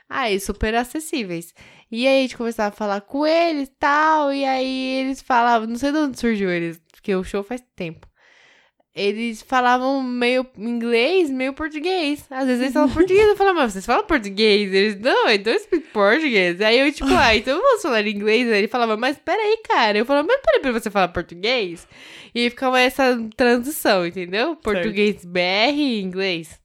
Aí, 0.10 0.40
super 0.40 0.76
acessíveis. 0.76 1.54
E 1.90 2.06
aí 2.06 2.20
a 2.20 2.22
gente 2.24 2.36
começava 2.36 2.70
a 2.70 2.78
falar 2.78 3.02
com 3.02 3.26
eles 3.26 3.72
tal. 3.80 4.34
E 4.34 4.44
aí 4.44 5.00
eles 5.00 5.22
falavam, 5.22 5.68
não 5.70 5.78
sei 5.78 5.92
de 5.94 5.98
onde 6.00 6.20
surgiu 6.20 6.50
eles, 6.52 6.82
porque 6.92 7.16
o 7.16 7.24
show 7.24 7.44
faz 7.44 7.64
tempo. 7.76 8.09
Eles 9.00 9.42
falavam 9.42 10.04
meio 10.04 10.46
inglês, 10.58 11.30
meio 11.30 11.54
português. 11.54 12.26
Às 12.30 12.46
vezes 12.46 12.62
eles 12.64 12.74
falam 12.74 12.90
português, 12.90 13.30
eu 13.30 13.38
falava, 13.38 13.60
mas 13.62 13.72
vocês 13.72 13.86
falam 13.86 14.04
português? 14.04 14.74
Eles, 14.74 15.00
não, 15.00 15.30
I 15.30 15.38
don't 15.38 15.58
speak 15.58 15.88
português. 15.94 16.60
Aí 16.60 16.80
eu, 16.80 16.92
tipo, 16.92 17.08
ah, 17.14 17.34
então 17.34 17.62
vamos 17.62 17.82
falar 17.82 18.06
inglês? 18.06 18.52
Aí 18.52 18.58
ele 18.58 18.68
falava, 18.68 18.98
mas 18.98 19.18
peraí, 19.18 19.58
cara. 19.66 19.98
Eu 19.98 20.06
falava, 20.06 20.28
mas 20.28 20.42
peraí, 20.42 20.62
pra 20.62 20.74
você 20.74 20.92
falar 20.92 21.08
português? 21.08 21.88
E 22.36 22.42
aí 22.42 22.50
ficava 22.50 22.78
essa 22.78 23.18
transição, 23.38 24.06
entendeu? 24.06 24.58
Português 24.58 25.24
BR 25.24 25.78
e 25.78 26.02
inglês. 26.02 26.60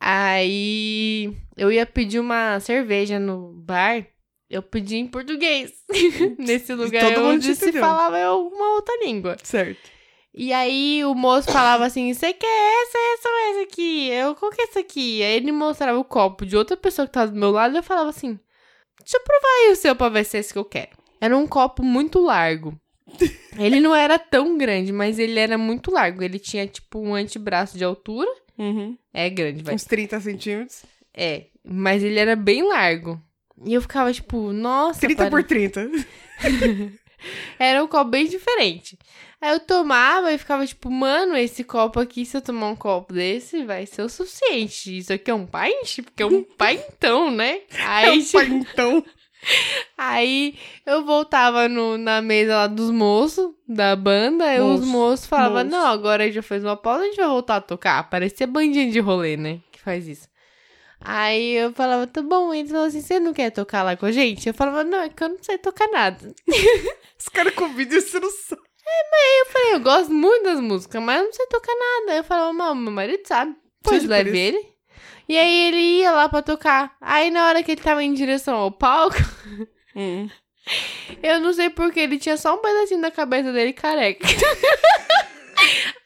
Aí 0.00 1.30
eu 1.58 1.70
ia 1.70 1.84
pedir 1.84 2.20
uma 2.20 2.58
cerveja 2.58 3.18
no 3.18 3.52
bar, 3.52 4.06
eu 4.48 4.62
pedi 4.62 4.96
em 4.96 5.06
português. 5.06 5.72
Nesse 6.38 6.72
lugar 6.72 7.12
todo 7.12 7.26
onde 7.26 7.54
se 7.54 7.70
falava 7.70 8.18
alguma 8.22 8.76
outra 8.76 8.94
língua. 9.04 9.36
Certo. 9.42 9.93
E 10.36 10.52
aí 10.52 11.04
o 11.04 11.14
moço 11.14 11.50
falava 11.52 11.84
assim: 11.86 12.12
Você 12.12 12.32
quer 12.32 12.82
essa, 12.82 12.98
essa 13.14 13.28
ou 13.28 13.50
essa 13.50 13.60
aqui? 13.62 14.08
Eu, 14.08 14.34
qual 14.34 14.50
que 14.50 14.60
é 14.60 14.64
essa 14.64 14.80
aqui? 14.80 15.22
Aí 15.22 15.36
ele 15.36 15.52
mostrava 15.52 15.98
o 15.98 16.04
copo 16.04 16.44
de 16.44 16.56
outra 16.56 16.76
pessoa 16.76 17.06
que 17.06 17.12
tava 17.12 17.30
do 17.30 17.38
meu 17.38 17.50
lado 17.52 17.74
e 17.74 17.78
eu 17.78 17.82
falava 17.82 18.10
assim: 18.10 18.38
Deixa 19.00 19.16
eu 19.16 19.20
provar 19.22 19.48
aí 19.66 19.72
o 19.72 19.76
seu 19.76 19.94
pra 19.94 20.08
ver 20.08 20.24
se 20.24 20.36
é 20.36 20.40
esse 20.40 20.52
que 20.52 20.58
eu 20.58 20.64
quero. 20.64 20.90
Era 21.20 21.36
um 21.36 21.46
copo 21.46 21.82
muito 21.84 22.20
largo. 22.20 22.74
Ele 23.58 23.78
não 23.80 23.94
era 23.94 24.18
tão 24.18 24.58
grande, 24.58 24.92
mas 24.92 25.18
ele 25.18 25.38
era 25.38 25.56
muito 25.56 25.92
largo. 25.92 26.22
Ele 26.22 26.38
tinha, 26.40 26.66
tipo, 26.66 26.98
um 26.98 27.14
antebraço 27.14 27.78
de 27.78 27.84
altura. 27.84 28.28
Uhum. 28.58 28.98
É 29.12 29.30
grande, 29.30 29.62
vai. 29.62 29.74
Uns 29.76 29.84
30 29.84 30.18
centímetros. 30.20 30.84
É, 31.16 31.46
mas 31.64 32.02
ele 32.02 32.18
era 32.18 32.34
bem 32.34 32.64
largo. 32.64 33.22
E 33.64 33.72
eu 33.74 33.80
ficava, 33.80 34.12
tipo, 34.12 34.52
nossa. 34.52 35.00
30 35.00 35.16
pare- 35.16 35.30
por 35.30 35.44
30. 35.44 35.88
Era 37.58 37.82
um 37.82 37.86
copo 37.86 38.10
bem 38.10 38.26
diferente. 38.26 38.98
Aí 39.44 39.52
eu 39.52 39.60
tomava 39.60 40.32
e 40.32 40.38
ficava 40.38 40.66
tipo, 40.66 40.90
mano, 40.90 41.36
esse 41.36 41.62
copo 41.64 42.00
aqui, 42.00 42.24
se 42.24 42.34
eu 42.34 42.40
tomar 42.40 42.68
um 42.68 42.76
copo 42.76 43.12
desse, 43.12 43.62
vai 43.62 43.84
ser 43.84 44.00
o 44.00 44.08
suficiente. 44.08 44.96
Isso 44.96 45.12
aqui 45.12 45.30
é 45.30 45.34
um 45.34 45.46
pint? 45.46 46.02
Porque 46.02 46.22
é 46.22 46.26
um 46.26 46.42
pintão, 46.56 47.30
né? 47.30 47.60
É 47.70 47.82
Aí, 47.82 48.20
um 48.20 48.24
pintão. 48.64 49.04
aí 49.98 50.58
eu 50.86 51.04
voltava 51.04 51.68
no, 51.68 51.98
na 51.98 52.22
mesa 52.22 52.56
lá 52.56 52.66
dos 52.66 52.90
moços 52.90 53.50
da 53.68 53.94
banda, 53.94 54.50
e 54.54 54.60
os 54.60 54.80
Moço, 54.80 54.86
moços 54.86 55.26
falavam, 55.26 55.62
moço. 55.64 55.76
não, 55.76 55.86
agora 55.88 56.22
a 56.22 56.26
gente 56.26 56.36
já 56.36 56.42
fez 56.42 56.64
uma 56.64 56.76
pausa, 56.76 57.02
a 57.02 57.06
gente 57.06 57.16
vai 57.16 57.26
voltar 57.28 57.56
a 57.56 57.60
tocar. 57.60 58.08
Parecia 58.08 58.46
bandinha 58.46 58.90
de 58.90 58.98
rolê, 58.98 59.36
né? 59.36 59.60
Que 59.70 59.78
faz 59.80 60.08
isso. 60.08 60.26
Aí 61.00 61.52
eu 61.56 61.70
falava, 61.74 62.06
tá 62.06 62.22
bom, 62.22 62.54
eles 62.54 62.70
falavam 62.70 62.88
assim, 62.88 63.02
você 63.02 63.20
não 63.20 63.34
quer 63.34 63.50
tocar 63.50 63.82
lá 63.82 63.94
com 63.94 64.06
a 64.06 64.12
gente? 64.12 64.48
Eu 64.48 64.54
falava, 64.54 64.82
não, 64.84 65.02
é 65.02 65.10
que 65.10 65.22
eu 65.22 65.28
não 65.28 65.36
sei 65.42 65.58
tocar 65.58 65.86
nada. 65.88 66.34
Os 67.20 67.28
caras 67.28 67.54
convidam 67.54 67.98
e 67.98 68.00
você 68.00 68.18
não 68.18 68.30
sabe. 68.30 68.62
Eu 68.86 69.46
falei, 69.52 69.74
eu 69.74 69.80
gosto 69.80 70.12
muito 70.12 70.44
das 70.44 70.60
músicas, 70.60 71.02
mas 71.02 71.22
não 71.22 71.32
sei 71.32 71.46
tocar 71.46 71.72
nada. 71.74 72.16
Eu 72.18 72.24
falava, 72.24 72.52
não, 72.52 72.74
meu 72.74 72.92
marido 72.92 73.22
sabe. 73.26 73.54
Pois 73.82 74.04
leve 74.04 74.38
ele. 74.38 74.74
E 75.28 75.38
aí 75.38 75.68
ele 75.68 75.76
ia 76.00 76.12
lá 76.12 76.28
pra 76.28 76.42
tocar. 76.42 76.96
Aí 77.00 77.30
na 77.30 77.48
hora 77.48 77.62
que 77.62 77.72
ele 77.72 77.80
tava 77.80 78.02
em 78.04 78.12
direção 78.14 78.56
ao 78.56 78.70
palco, 78.70 79.16
Hum. 79.96 80.28
eu 81.22 81.40
não 81.40 81.52
sei 81.52 81.70
porque 81.70 82.00
ele 82.00 82.18
tinha 82.18 82.36
só 82.36 82.54
um 82.54 82.58
pedacinho 82.58 83.00
da 83.00 83.10
cabeça 83.10 83.52
dele 83.52 83.72
careca. 83.72 84.26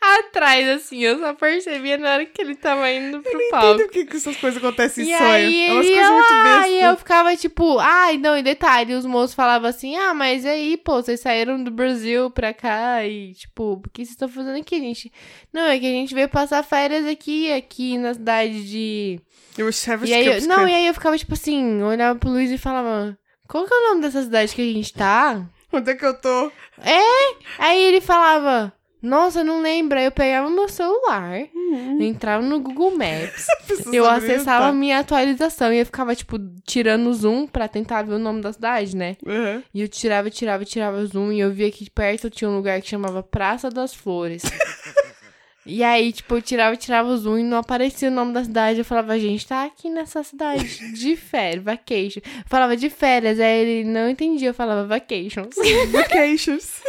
Atrás, 0.01 0.69
assim, 0.69 0.99
eu 1.03 1.19
só 1.19 1.35
percebia 1.35 1.99
na 1.99 2.13
hora 2.15 2.25
que 2.27 2.41
ele 2.41 2.55
tava 2.55 2.91
indo 2.91 3.21
pro 3.21 3.33
palco. 3.51 3.67
Entendo 3.75 3.87
por 3.87 3.93
que 3.93 4.07
que 4.07 4.17
essas 4.17 4.37
coisas 4.37 4.57
acontecem 4.63 5.05
em 5.05 5.13
E 5.13 5.19
sonho. 5.19 5.31
aí 5.31 5.69
é 5.69 5.73
umas 5.73 5.87
coisas 5.87 6.11
muito 6.11 6.43
bestas. 6.43 6.71
e 6.71 6.81
eu 6.81 6.97
ficava 6.97 7.37
tipo, 7.37 7.79
ai, 7.79 8.17
não, 8.17 8.37
e 8.39 8.43
detalhe, 8.43 8.95
os 8.95 9.05
moços 9.05 9.35
falavam 9.35 9.69
assim, 9.69 9.97
ah, 9.97 10.15
mas 10.15 10.47
aí, 10.47 10.77
pô, 10.77 11.03
vocês 11.03 11.21
saíram 11.21 11.63
do 11.63 11.71
Brasil 11.71 12.31
pra 12.31 12.55
cá 12.55 13.05
e, 13.05 13.33
tipo, 13.35 13.73
o 13.75 13.81
que 13.91 13.99
vocês 14.05 14.11
estão 14.11 14.29
fazendo 14.29 14.59
aqui, 14.59 14.79
gente? 14.79 15.13
Não, 15.53 15.63
é 15.67 15.79
que 15.79 15.87
a 15.87 15.91
gente 15.91 16.15
veio 16.15 16.29
passar 16.29 16.63
férias 16.63 17.05
aqui, 17.07 17.53
aqui 17.53 17.99
na 17.99 18.15
cidade 18.15 18.65
de... 18.69 19.21
Eu 19.59 19.69
E 20.05 20.15
aí, 20.15 20.27
eu- 20.27 20.43
não, 20.47 20.69
e 20.69 20.75
aí 20.75 20.87
eu 20.87 20.95
ficava, 20.95 21.19
tipo 21.19 21.35
assim, 21.35 21.81
eu 21.81 21.87
olhava 21.87 22.19
pro 22.19 22.31
Luiz 22.31 22.51
e 22.51 22.57
falava, 22.59 23.19
qual 23.49 23.67
que 23.67 23.75
é 23.75 23.77
o 23.77 23.89
nome 23.89 24.03
dessa 24.03 24.23
cidade 24.23 24.55
que 24.55 24.63
a 24.63 24.73
gente 24.73 24.93
tá? 24.93 25.45
Onde 25.73 25.91
é 25.91 25.95
que 25.97 26.05
eu 26.05 26.15
tô? 26.19 26.51
Aí 27.59 27.83
ele 27.83 28.01
falava, 28.01 28.73
nossa, 29.03 29.45
não 29.45 29.61
lembro. 29.63 29.99
Aí 29.99 30.05
eu 30.05 30.11
pegava 30.13 30.51
meu 30.51 30.69
celular, 30.69 31.41
Uhum. 31.55 32.01
entrava 32.03 32.43
no 32.45 32.61
Google 32.61 32.93
Maps, 32.93 33.47
eu 33.93 34.09
acessava 34.09 34.67
a 34.67 34.73
minha 34.73 34.99
atualização 34.99 35.73
e 35.73 35.79
eu 35.79 35.87
ficava, 35.87 36.15
tipo, 36.17 36.39
tirando 36.67 37.09
o 37.09 37.15
zoom 37.15 37.47
pra 37.47 37.69
tentar 37.69 38.03
ver 38.03 38.15
o 38.15 38.19
nome 38.19 38.41
da 38.41 38.53
cidade, 38.53 38.97
né? 38.97 39.17
Uhum. 39.25 39.63
E 39.73 39.81
eu 39.83 39.89
tirava, 39.89 40.31
tirava, 40.31 40.65
tirava 40.65 40.99
o 40.99 41.07
zoom 41.07 41.33
e 41.33 41.41
eu 41.41 41.51
via 41.53 41.71
que 41.71 41.89
perto 41.91 42.31
tinha 42.31 42.49
um 42.51 42.57
lugar 42.57 42.81
que 42.81 42.89
chamava 42.89 43.23
Praça 43.23 43.71
das 43.71 43.95
Flores. 43.95 44.43
e 45.67 45.85
aí, 45.85 46.13
tipo, 46.13 46.35
eu 46.37 46.43
tirava, 46.43 46.77
tirava 46.77 47.09
o 47.09 47.17
zoom 47.19 47.39
e 47.39 47.43
não 47.43 47.59
aparecia 47.59 48.09
o 48.09 48.13
nome 48.13 48.33
da 48.33 48.43
cidade. 48.43 48.79
Eu 48.79 48.85
falava, 48.85 49.19
gente 49.19 49.47
tá 49.47 49.65
aqui 49.65 49.91
nessa 49.91 50.23
cidade 50.23 50.93
de 50.95 51.15
férias, 51.17 51.63
vacation. 51.63 52.21
Eu 52.25 52.45
falava 52.47 52.77
de 52.77 52.89
férias, 52.89 53.39
aí 53.39 53.61
ele 53.61 53.89
não 53.89 54.09
entendia, 54.09 54.49
eu 54.49 54.55
falava 54.55 54.87
vacations. 54.87 55.55
Vacations. 55.93 56.81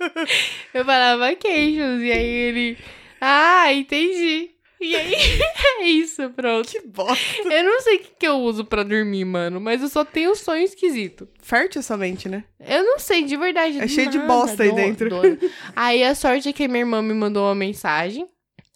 Eu 0.74 0.84
falava 0.84 1.18
vacations, 1.28 2.02
e 2.02 2.10
aí 2.12 2.26
ele, 2.26 2.78
ah, 3.20 3.72
entendi. 3.72 4.50
E 4.80 4.96
aí, 4.96 5.14
é 5.80 5.82
isso, 5.84 6.30
pronto. 6.30 6.66
que 6.70 6.80
bosta. 6.86 7.42
Eu 7.52 7.64
não 7.64 7.80
sei 7.82 7.96
o 7.96 7.98
que, 7.98 8.10
que 8.20 8.26
eu 8.26 8.38
uso 8.38 8.64
pra 8.64 8.82
dormir, 8.82 9.26
mano, 9.26 9.60
mas 9.60 9.82
eu 9.82 9.88
só 9.90 10.04
tenho 10.06 10.34
sonho 10.34 10.62
esquisito. 10.64 11.28
Fértil 11.42 11.82
sua 11.82 11.98
mente, 11.98 12.28
né? 12.30 12.44
Eu 12.58 12.82
não 12.82 12.98
sei, 12.98 13.24
de 13.24 13.36
verdade. 13.36 13.78
É 13.78 13.86
cheio 13.86 14.08
de 14.08 14.16
nada, 14.16 14.28
bosta 14.32 14.62
aí 14.62 14.70
do- 14.70 14.76
dentro. 14.76 15.10
do- 15.10 15.50
Aí 15.76 16.02
a 16.02 16.14
sorte 16.14 16.48
é 16.48 16.52
que 16.54 16.66
minha 16.66 16.80
irmã 16.80 17.02
me 17.02 17.12
mandou 17.12 17.44
uma 17.46 17.54
mensagem 17.54 18.26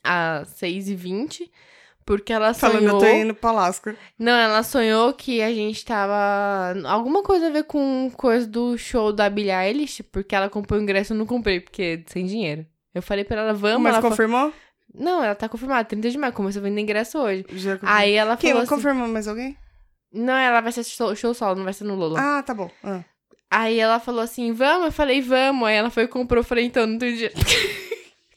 às 0.02 0.48
6h20, 0.60 1.50
porque 2.06 2.32
ela 2.32 2.52
Falando, 2.54 2.78
sonhou. 2.80 2.94
eu 2.94 2.98
tô 3.00 3.06
indo 3.16 3.34
pra 3.34 3.50
Alaska. 3.50 3.96
Não, 4.18 4.32
ela 4.32 4.62
sonhou 4.62 5.12
que 5.12 5.40
a 5.42 5.52
gente 5.52 5.84
tava. 5.84 6.74
Alguma 6.88 7.22
coisa 7.22 7.46
a 7.46 7.50
ver 7.50 7.64
com 7.64 8.10
coisa 8.16 8.46
do 8.46 8.76
show 8.76 9.12
da 9.12 9.28
Billie 9.30 9.50
Eilish, 9.52 10.02
porque 10.04 10.34
ela 10.34 10.48
comprou 10.50 10.78
o 10.78 10.82
ingresso, 10.82 11.12
eu 11.12 11.16
não 11.16 11.26
comprei, 11.26 11.60
porque 11.60 12.02
sem 12.06 12.26
dinheiro. 12.26 12.66
Eu 12.94 13.02
falei 13.02 13.24
pra 13.24 13.40
ela, 13.40 13.54
vamos. 13.54 13.82
Mas 13.82 13.94
ela 13.94 14.02
fa- 14.02 14.08
confirmou? 14.10 14.52
Não, 14.94 15.24
ela 15.24 15.34
tá 15.34 15.48
confirmada, 15.48 15.84
30 15.84 16.10
de 16.10 16.18
maio, 16.18 16.32
começou 16.32 16.60
a 16.60 16.62
vender 16.62 16.80
ingresso 16.80 17.18
hoje. 17.18 17.44
Já 17.54 17.72
confirmou. 17.74 17.96
Aí 17.96 18.12
ela 18.12 18.36
Quem? 18.36 18.50
falou 18.50 18.62
assim, 18.62 18.74
Confirmou 18.74 19.08
mais 19.08 19.26
alguém? 19.26 19.56
Não, 20.12 20.34
ela 20.36 20.60
vai 20.60 20.70
ser 20.70 20.84
show, 20.84 21.16
show 21.16 21.34
solo, 21.34 21.56
não 21.56 21.64
vai 21.64 21.72
ser 21.72 21.82
no 21.82 21.96
Lola. 21.96 22.20
Ah, 22.20 22.42
tá 22.42 22.54
bom. 22.54 22.70
Ah. 22.84 23.00
Aí 23.50 23.78
ela 23.80 23.98
falou 23.98 24.20
assim, 24.20 24.52
vamos? 24.52 24.86
Eu 24.86 24.92
falei, 24.92 25.20
vamos. 25.20 25.66
Aí 25.68 25.74
ela 25.74 25.90
foi 25.90 26.04
e 26.04 26.08
comprou, 26.08 26.40
eu 26.40 26.44
falei, 26.44 26.64
então, 26.66 26.86
não 26.86 26.98
tenho 26.98 27.12
dinheiro. 27.14 27.34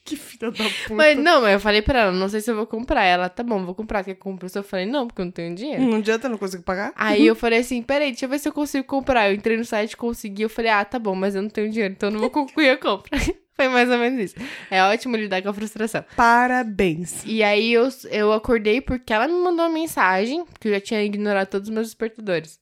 Que 0.08 0.16
filha 0.16 0.50
da 0.50 0.64
puta. 0.64 0.94
Mas 0.94 1.18
não, 1.18 1.42
mas 1.42 1.52
eu 1.52 1.60
falei 1.60 1.82
pra 1.82 2.00
ela, 2.00 2.12
não 2.12 2.28
sei 2.28 2.40
se 2.40 2.50
eu 2.50 2.56
vou 2.56 2.66
comprar. 2.66 3.04
Ela, 3.04 3.28
tá 3.28 3.42
bom, 3.42 3.64
vou 3.64 3.74
comprar. 3.74 4.02
Quer 4.02 4.14
que 4.14 4.20
comprar? 4.20 4.48
Eu 4.54 4.62
falei, 4.62 4.86
não, 4.86 5.06
porque 5.06 5.20
eu 5.20 5.26
não 5.26 5.32
tenho 5.32 5.54
dinheiro. 5.54 5.82
Não 5.82 5.98
adianta, 5.98 6.26
eu 6.26 6.30
não 6.30 6.38
consigo 6.38 6.62
pagar. 6.62 6.92
Aí 6.96 7.26
eu 7.26 7.34
falei 7.36 7.58
assim, 7.58 7.82
peraí, 7.82 8.10
deixa 8.10 8.24
eu 8.24 8.28
ver 8.30 8.38
se 8.38 8.48
eu 8.48 8.52
consigo 8.52 8.84
comprar. 8.86 9.28
Eu 9.28 9.34
entrei 9.34 9.56
no 9.56 9.64
site, 9.64 9.96
consegui. 9.96 10.42
Eu 10.42 10.48
falei, 10.48 10.70
ah, 10.70 10.84
tá 10.84 10.98
bom, 10.98 11.14
mas 11.14 11.34
eu 11.34 11.42
não 11.42 11.50
tenho 11.50 11.70
dinheiro, 11.70 11.92
então 11.92 12.08
eu 12.08 12.12
não 12.12 12.20
vou 12.20 12.30
concluir 12.30 12.70
a 12.70 12.76
compra. 12.78 13.18
Foi 13.54 13.68
mais 13.68 13.90
ou 13.90 13.98
menos 13.98 14.20
isso. 14.20 14.36
É 14.70 14.82
ótimo 14.84 15.16
lidar 15.16 15.42
com 15.42 15.48
a 15.48 15.52
frustração. 15.52 16.04
Parabéns. 16.14 17.24
E 17.26 17.42
aí 17.42 17.72
eu, 17.72 17.88
eu 18.08 18.32
acordei 18.32 18.80
porque 18.80 19.12
ela 19.12 19.26
me 19.26 19.34
mandou 19.34 19.66
uma 19.66 19.74
mensagem, 19.74 20.44
que 20.60 20.68
eu 20.68 20.72
já 20.74 20.80
tinha 20.80 21.02
ignorado 21.02 21.48
todos 21.48 21.68
os 21.68 21.74
meus 21.74 21.88
despertadores. 21.88 22.60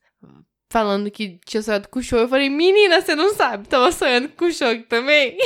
Falando 0.70 1.10
que 1.10 1.38
tinha 1.44 1.62
sonhado 1.62 1.88
com 1.88 1.98
o 1.98 2.02
show. 2.02 2.18
Eu 2.18 2.28
falei, 2.28 2.48
menina, 2.48 3.00
você 3.00 3.14
não 3.14 3.34
sabe, 3.34 3.68
tava 3.68 3.92
sonhando 3.92 4.30
com 4.30 4.46
o 4.46 4.52
show 4.52 4.74
também. 4.84 5.36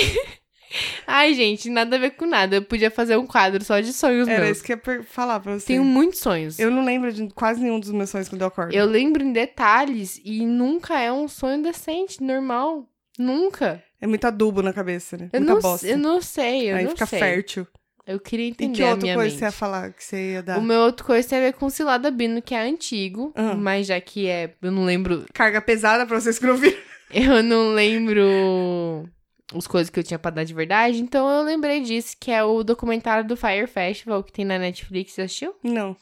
Ai, 1.07 1.35
gente, 1.35 1.69
nada 1.69 1.97
a 1.97 1.99
ver 1.99 2.11
com 2.11 2.27
nada. 2.27 2.57
Eu 2.57 2.63
podia 2.63 2.91
fazer 2.91 3.17
um 3.17 3.27
quadro 3.27 3.63
só 3.65 3.81
de 3.81 3.93
sonhos 3.93 4.29
Era 4.29 4.45
meus. 4.45 4.59
isso 4.59 4.65
que 4.67 4.73
eu 4.73 4.79
ia 4.95 5.03
falar 5.03 5.41
pra 5.41 5.59
você. 5.59 5.67
Tenho 5.67 5.85
muitos 5.85 6.21
sonhos. 6.21 6.59
Eu... 6.59 6.69
Eu 6.69 6.75
não 6.75 6.85
lembro 6.85 7.13
de 7.13 7.29
quase 7.35 7.61
nenhum 7.61 7.81
dos 7.81 7.91
meus 7.91 8.11
sonhos 8.11 8.29
quando 8.29 8.43
eu 8.43 8.49
acordo. 8.49 8.73
lembro 8.87 9.23
em 9.23 9.33
detalhes 9.33 10.21
e 10.25 10.47
nunca 10.47 10.99
é 11.01 11.11
um 11.13 11.27
sonho 11.27 11.63
decente, 11.63 12.23
normal. 12.23 12.89
Nunca. 13.19 13.83
É 14.01 14.07
muito 14.07 14.25
adubo 14.27 14.63
na 14.63 14.73
cabeça, 14.73 15.17
né? 15.17 15.29
Eu 15.33 15.41
Muita 15.41 15.55
não, 15.55 15.61
bosta. 15.61 15.87
eu 15.87 15.99
não 15.99 16.23
sei, 16.23 16.71
eu 16.71 16.77
Aí 16.77 16.85
não 16.85 16.93
fica 16.93 17.07
sei. 17.07 17.19
fértil. 17.19 17.67
Eu 18.07 18.19
queria 18.19 18.47
E 18.47 18.51
entender 18.51 18.77
que 18.77 18.83
a 18.83 18.91
outra 18.93 19.15
coisa 19.15 19.29
mente. 19.31 19.39
você 19.39 19.45
ia 19.45 19.53
falar 19.53 19.93
que 19.93 20.03
você 20.03 20.33
ia 20.33 20.43
dar? 20.43 20.59
O 20.59 20.63
meu 20.63 20.81
outro 20.81 21.05
coisa 21.05 21.29
tem 21.29 21.39
a 21.39 21.43
ver 21.43 21.53
com 21.53 21.69
Cilada 21.69 22.11
Bino, 22.11 22.41
que 22.41 22.55
é 22.55 22.61
antigo, 22.63 23.33
Ah. 23.37 23.55
mas 23.55 23.87
já 23.89 24.01
que 24.01 24.27
é, 24.27 24.55
eu 24.63 24.71
não 24.73 24.85
lembro, 24.85 25.27
Carga 25.35 25.61
pesada 25.61 26.07
pra 26.07 26.19
vocês 26.19 26.39
que 26.39 26.47
não 26.47 26.57
viram. 26.57 26.79
eu 27.13 27.43
não 27.43 27.75
lembro 27.75 29.07
as 29.55 29.67
coisas 29.67 29.91
que 29.91 29.99
eu 29.99 30.05
tinha 30.05 30.19
pra 30.19 30.31
dar 30.31 30.45
de 30.45 30.55
verdade, 30.55 31.01
então 31.01 31.29
eu 31.29 31.43
lembrei 31.43 31.81
disso, 31.81 32.17
que 32.19 32.31
é 32.31 32.43
o 32.45 32.63
documentário 32.63 33.27
do 33.27 33.37
Fire 33.37 33.67
Festival 33.67 34.23
que 34.23 34.33
tem 34.33 34.45
na 34.45 34.59
Netflix, 34.59 35.13
você 35.13 35.23
assistiu? 35.23 35.55
Não. 35.63 35.97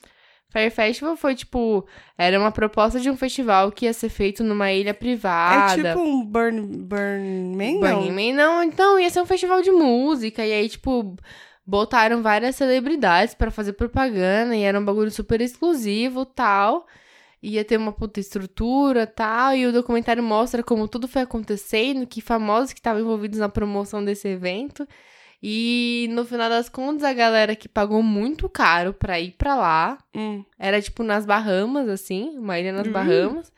Fire 0.50 0.70
Festival 0.70 1.16
foi 1.16 1.34
tipo, 1.34 1.86
era 2.16 2.38
uma 2.38 2.50
proposta 2.50 2.98
de 2.98 3.10
um 3.10 3.16
festival 3.16 3.70
que 3.70 3.84
ia 3.84 3.92
ser 3.92 4.08
feito 4.08 4.42
numa 4.42 4.72
ilha 4.72 4.94
privada. 4.94 5.80
É 5.80 5.84
tipo 5.92 6.00
um 6.00 6.24
Burn, 6.24 6.60
burn 6.62 7.54
Man, 7.54 7.80
não? 7.80 8.12
Man, 8.12 8.32
não, 8.34 8.62
então 8.62 8.98
ia 8.98 9.10
ser 9.10 9.20
um 9.20 9.26
festival 9.26 9.60
de 9.60 9.70
música, 9.70 10.44
e 10.46 10.52
aí, 10.52 10.68
tipo, 10.68 11.16
botaram 11.66 12.22
várias 12.22 12.56
celebridades 12.56 13.34
pra 13.34 13.50
fazer 13.50 13.74
propaganda, 13.74 14.56
e 14.56 14.62
era 14.62 14.80
um 14.80 14.84
bagulho 14.84 15.10
super 15.10 15.40
exclusivo 15.40 16.24
tal. 16.24 16.86
Ia 17.42 17.64
ter 17.64 17.76
uma 17.76 17.92
puta 17.92 18.18
estrutura 18.18 19.06
tal, 19.06 19.54
e 19.54 19.64
o 19.66 19.72
documentário 19.72 20.22
mostra 20.22 20.62
como 20.62 20.88
tudo 20.88 21.06
foi 21.06 21.22
acontecendo, 21.22 22.06
que 22.06 22.20
famosos 22.20 22.72
que 22.72 22.80
estavam 22.80 23.00
envolvidos 23.00 23.38
na 23.38 23.48
promoção 23.48 24.04
desse 24.04 24.26
evento. 24.28 24.86
E 25.40 26.08
no 26.10 26.24
final 26.24 26.48
das 26.50 26.68
contas, 26.68 27.04
a 27.04 27.12
galera 27.12 27.54
que 27.54 27.68
pagou 27.68 28.02
muito 28.02 28.48
caro 28.48 28.92
pra 28.92 29.20
ir 29.20 29.36
pra 29.38 29.54
lá, 29.54 29.98
Hum. 30.14 30.44
era 30.58 30.82
tipo 30.82 31.04
nas 31.04 31.24
Bahamas, 31.24 31.88
assim, 31.88 32.36
uma 32.38 32.58
ilha 32.58 32.72
nas 32.72 32.86
Uhum. 32.88 32.92
Bahamas. 32.92 33.52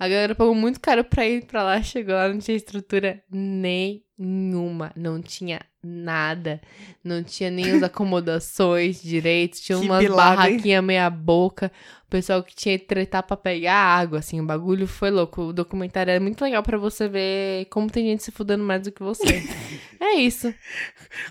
A 0.00 0.08
galera 0.08 0.34
pagou 0.34 0.52
muito 0.54 0.80
caro 0.80 1.04
pra 1.04 1.24
ir 1.24 1.44
pra 1.46 1.62
lá, 1.62 1.80
chegou 1.80 2.14
lá, 2.14 2.28
não 2.28 2.38
tinha 2.40 2.56
estrutura 2.56 3.22
nenhuma. 3.30 4.02
Não 4.24 5.20
tinha 5.20 5.60
nada. 5.82 6.60
Não 7.02 7.22
tinha 7.22 7.50
nem 7.50 7.70
as 7.72 7.82
acomodações 7.84 9.02
direito. 9.02 9.60
Tinha 9.60 9.78
Que 9.78 9.84
umas 9.84 10.06
barraquinhas 10.08 10.84
meia 10.84 11.10
boca. 11.10 11.70
O 12.06 12.10
pessoal 12.12 12.42
que 12.42 12.54
tinha 12.54 12.78
que 12.78 12.84
tretar 12.84 13.22
pra 13.22 13.36
pegar 13.38 13.74
água, 13.74 14.18
assim. 14.18 14.38
O 14.40 14.44
bagulho 14.44 14.86
foi 14.86 15.10
louco. 15.10 15.44
O 15.44 15.52
documentário 15.52 16.10
é 16.10 16.20
muito 16.20 16.42
legal 16.44 16.62
pra 16.62 16.76
você 16.76 17.08
ver 17.08 17.64
como 17.70 17.90
tem 17.90 18.04
gente 18.06 18.22
se 18.22 18.30
fudendo 18.30 18.62
mais 18.62 18.82
do 18.82 18.92
que 18.92 19.02
você. 19.02 19.42
é 19.98 20.16
isso. 20.16 20.52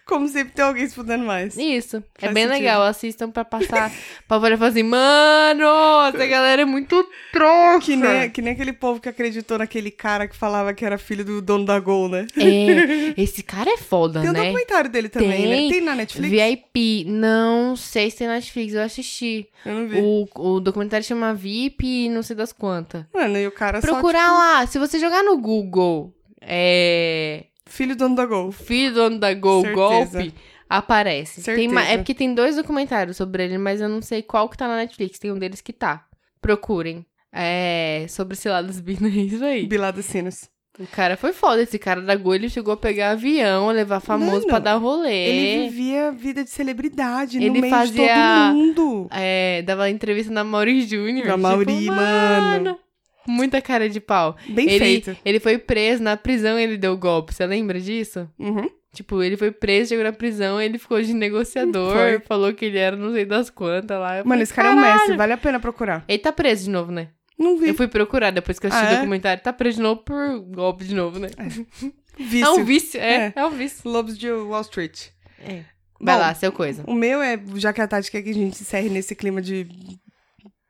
Como 0.05 0.27
sempre 0.27 0.53
tem 0.53 0.65
alguém 0.65 0.87
se 0.87 0.95
fudendo 0.95 1.23
mais. 1.23 1.55
Isso. 1.55 1.97
é 2.17 2.21
Faz 2.21 2.33
bem 2.33 2.43
sentido. 2.47 2.59
legal. 2.59 2.81
Assistam 2.81 3.29
pra 3.29 3.45
passar. 3.45 3.91
pra 4.27 4.39
poder 4.39 4.57
falar 4.57 4.71
assim, 4.71 4.81
mano, 4.81 5.63
essa 6.07 6.25
galera 6.25 6.63
é 6.63 6.65
muito 6.65 7.07
tronca. 7.31 7.85
Que 7.85 7.95
nem, 7.95 8.29
que 8.31 8.41
nem 8.41 8.53
aquele 8.53 8.73
povo 8.73 8.99
que 8.99 9.07
acreditou 9.07 9.59
naquele 9.59 9.91
cara 9.91 10.27
que 10.27 10.35
falava 10.35 10.73
que 10.73 10.83
era 10.83 10.97
filho 10.97 11.23
do 11.23 11.43
dono 11.43 11.63
da 11.63 11.79
Gol, 11.79 12.09
né? 12.09 12.25
É, 12.35 12.80
esse 13.17 13.43
cara 13.43 13.69
é 13.71 13.77
foda, 13.77 14.21
Tem 14.21 14.29
um 14.29 14.33
né? 14.33 14.43
documentário 14.43 14.89
dele 14.89 15.09
também, 15.09 15.43
Tem. 15.43 15.65
né? 15.65 15.69
Tem 15.69 15.81
na 15.81 15.95
Netflix? 15.95 16.29
VIP, 16.29 17.05
não 17.07 17.75
sei 17.75 18.09
se 18.09 18.17
tem 18.17 18.27
na 18.27 18.35
Netflix, 18.35 18.73
eu 18.73 18.81
assisti. 18.81 19.47
Eu 19.65 19.73
não 19.73 19.87
vi. 19.87 19.99
O, 19.99 20.27
o 20.35 20.59
documentário 20.59 21.05
chama 21.05 21.33
VIP 21.33 22.05
e 22.05 22.09
não 22.09 22.23
sei 22.23 22.35
das 22.35 22.51
quantas. 22.53 23.05
Mano, 23.13 23.37
e 23.37 23.47
o 23.47 23.51
cara 23.51 23.81
Procurar 23.81 24.27
só, 24.27 24.33
lá, 24.33 24.67
se 24.67 24.79
você 24.79 24.99
jogar 24.99 25.23
no 25.23 25.37
Google, 25.37 26.13
é. 26.41 27.45
tipo, 27.63 27.71
filho 27.71 27.95
do 27.95 27.99
dono 27.99 28.15
da 28.15 28.25
Gol. 28.25 28.51
Filho 28.51 28.93
do 28.93 28.95
dono 28.95 29.19
da 29.19 29.33
Gol 29.33 29.61
Certeza. 29.61 30.19
Golpe, 30.19 30.33
aparece. 30.69 31.43
Tem 31.43 31.69
é 31.77 31.97
porque 31.97 32.13
tem 32.13 32.33
dois 32.33 32.55
documentários 32.55 33.17
sobre 33.17 33.43
ele, 33.43 33.57
mas 33.57 33.81
eu 33.81 33.89
não 33.89 34.01
sei 34.01 34.21
qual 34.21 34.49
que 34.49 34.57
tá 34.57 34.67
na 34.67 34.77
Netflix. 34.77 35.19
Tem 35.19 35.31
um 35.31 35.37
deles 35.39 35.61
que 35.61 35.73
tá. 35.73 36.05
Procurem. 36.41 37.05
É. 37.31 38.05
Sobre 38.09 38.35
Ciladas 38.35 38.79
Bina, 38.81 39.07
é 39.07 39.11
isso 39.11 39.43
aí. 39.43 39.65
Bilada 39.65 40.01
Sinos. 40.01 40.49
O 40.79 40.87
cara 40.87 41.17
foi 41.17 41.33
foda. 41.33 41.61
Esse 41.61 41.77
cara 41.77 42.01
da 42.01 42.15
Gol, 42.15 42.35
ele 42.35 42.49
chegou 42.49 42.73
a 42.73 42.77
pegar 42.77 43.11
avião, 43.11 43.67
levar 43.69 43.99
famoso 43.99 44.31
Mano, 44.31 44.47
pra 44.47 44.59
dar 44.59 44.75
rolê. 44.75 45.13
Ele 45.13 45.69
vivia 45.69 46.11
vida 46.11 46.43
de 46.43 46.49
celebridade 46.49 47.37
no 47.37 47.45
Ele 47.45 47.61
meio 47.61 47.73
fazia- 47.73 48.07
de 48.07 48.13
todo 48.13 48.55
mundo. 48.55 49.07
É, 49.11 49.61
dava 49.63 49.89
entrevista 49.89 50.31
na 50.33 50.43
Mauri 50.43 50.81
Júnior. 50.87 51.27
Da 51.27 51.37
Mauri, 51.37 51.65
tipo, 51.81 51.93
mano. 51.93 52.79
Muita 53.27 53.61
cara 53.61 53.87
de 53.87 53.99
pau. 53.99 54.35
Bem 54.49 54.67
ele, 54.67 54.79
feito. 54.79 55.17
ele 55.23 55.39
foi 55.39 55.57
preso, 55.57 56.01
na 56.01 56.17
prisão 56.17 56.57
ele 56.57 56.77
deu 56.77 56.97
golpe. 56.97 57.33
Você 57.33 57.45
lembra 57.45 57.79
disso? 57.79 58.27
Uhum. 58.39 58.67
Tipo, 58.93 59.21
ele 59.21 59.37
foi 59.37 59.51
preso, 59.51 59.89
chegou 59.89 60.03
na 60.03 60.11
prisão, 60.11 60.59
ele 60.59 60.77
ficou 60.77 61.01
de 61.01 61.13
negociador, 61.13 61.93
Foi. 61.93 62.19
falou 62.21 62.51
que 62.53 62.65
ele 62.65 62.77
era 62.77 62.95
não 62.97 63.13
sei 63.13 63.23
das 63.23 63.49
quantas 63.49 63.97
lá. 63.99 64.17
Eu 64.17 64.25
Mano, 64.25 64.29
falei, 64.29 64.43
esse 64.43 64.53
cara 64.53 64.69
é 64.69 64.71
um 64.71 64.81
mestre, 64.81 65.15
vale 65.15 65.31
a 65.33 65.37
pena 65.37 65.59
procurar. 65.59 66.03
Ele 66.07 66.17
tá 66.17 66.31
preso 66.33 66.65
de 66.65 66.69
novo, 66.71 66.91
né? 66.91 67.07
Não 67.41 67.57
vi. 67.57 67.69
Eu 67.69 67.75
fui 67.75 67.87
procurar 67.87 68.31
depois 68.31 68.59
que 68.59 68.65
eu 68.67 68.69
assisti 68.69 68.85
Ah, 68.85 68.89
o 68.89 68.93
é? 68.93 68.97
documentário. 68.97 69.43
Tá 69.43 69.51
preso 69.51 69.77
de 69.77 69.83
novo 69.83 70.01
por 70.03 70.39
golpe 70.41 70.85
de 70.85 70.93
novo, 70.95 71.19
né? 71.19 71.29
Vício. 72.19 72.45
É 72.45 72.49
um 72.51 72.63
vício, 72.63 72.99
é, 72.99 73.15
É. 73.15 73.33
é, 73.35 73.45
um 73.45 73.51
vício. 73.51 73.89
Lobos 73.89 74.17
de 74.17 74.29
Wall 74.29 74.61
Street. 74.61 75.07
É. 75.39 75.63
Vai 75.99 76.15
Bom, 76.15 76.21
lá, 76.21 76.33
seu 76.35 76.51
coisa. 76.51 76.83
O 76.87 76.93
meu 76.93 77.21
é, 77.21 77.39
já 77.55 77.71
que 77.73 77.81
a 77.81 77.87
Tati 77.87 78.11
quer 78.11 78.21
que 78.21 78.29
a 78.29 78.33
gente 78.33 78.61
encerre 78.61 78.89
nesse 78.89 79.15
clima 79.15 79.41
de 79.41 79.67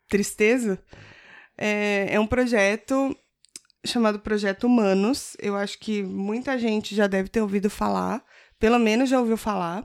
tristeza, 0.09 0.79
é, 1.57 2.07
é 2.11 2.19
um 2.19 2.27
projeto 2.27 3.15
chamado 3.85 4.19
Projeto 4.19 4.65
Humanos. 4.65 5.35
Eu 5.39 5.55
acho 5.55 5.79
que 5.79 6.03
muita 6.03 6.57
gente 6.57 6.95
já 6.95 7.07
deve 7.07 7.29
ter 7.29 7.41
ouvido 7.41 7.69
falar, 7.69 8.23
pelo 8.61 8.77
menos 8.77 9.09
já 9.09 9.19
ouviu 9.19 9.35
falar. 9.35 9.83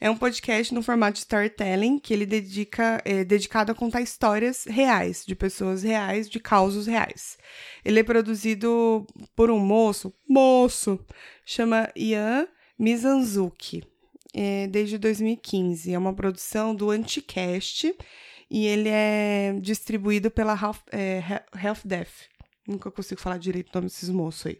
É 0.00 0.10
um 0.10 0.16
podcast 0.16 0.74
no 0.74 0.82
formato 0.82 1.12
de 1.12 1.20
storytelling 1.20 2.00
que 2.00 2.12
ele 2.12 2.26
dedica, 2.26 3.00
é 3.04 3.22
dedicado 3.22 3.70
a 3.70 3.74
contar 3.74 4.02
histórias 4.02 4.64
reais, 4.64 5.24
de 5.24 5.36
pessoas 5.36 5.84
reais, 5.84 6.28
de 6.28 6.40
causos 6.40 6.88
reais. 6.88 7.38
Ele 7.84 8.00
é 8.00 8.02
produzido 8.02 9.06
por 9.36 9.48
um 9.48 9.60
moço, 9.60 10.12
moço, 10.28 10.98
chama 11.44 11.88
Ian 11.94 12.48
Mizanzuki 12.76 13.84
é, 14.34 14.66
desde 14.66 14.98
2015. 14.98 15.94
É 15.94 15.98
uma 15.98 16.12
produção 16.12 16.74
do 16.74 16.90
Anticast 16.90 17.94
e 18.50 18.66
ele 18.66 18.88
é 18.88 19.56
distribuído 19.62 20.32
pela 20.32 20.52
Half, 20.52 20.80
é, 20.90 21.22
Death. 21.84 22.28
Nunca 22.66 22.90
consigo 22.90 23.20
falar 23.20 23.38
direito 23.38 23.70
o 23.70 23.76
nome 23.76 23.86
desses 23.86 24.08
moços 24.08 24.46
aí. 24.46 24.58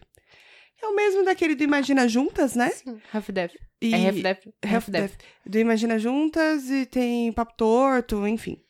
É 0.81 0.87
o 0.87 0.95
mesmo 0.95 1.25
daquele 1.25 1.55
do 1.55 1.63
Imagina 1.63 2.07
Juntas, 2.07 2.55
né? 2.55 2.71
Half 3.11 3.29
Death. 3.29 3.53
E 3.81 3.93
É 3.93 4.07
Half 4.07 4.21
Death. 4.21 4.47
Half 4.63 4.73
Half 4.73 4.89
Death. 4.89 5.11
Death. 5.11 5.19
Do 5.45 5.59
Imagina 5.59 5.99
Juntas 5.99 6.69
e 6.69 6.85
tem 6.85 7.31
Papo 7.33 7.53
Torto, 7.55 8.27
enfim. 8.27 8.61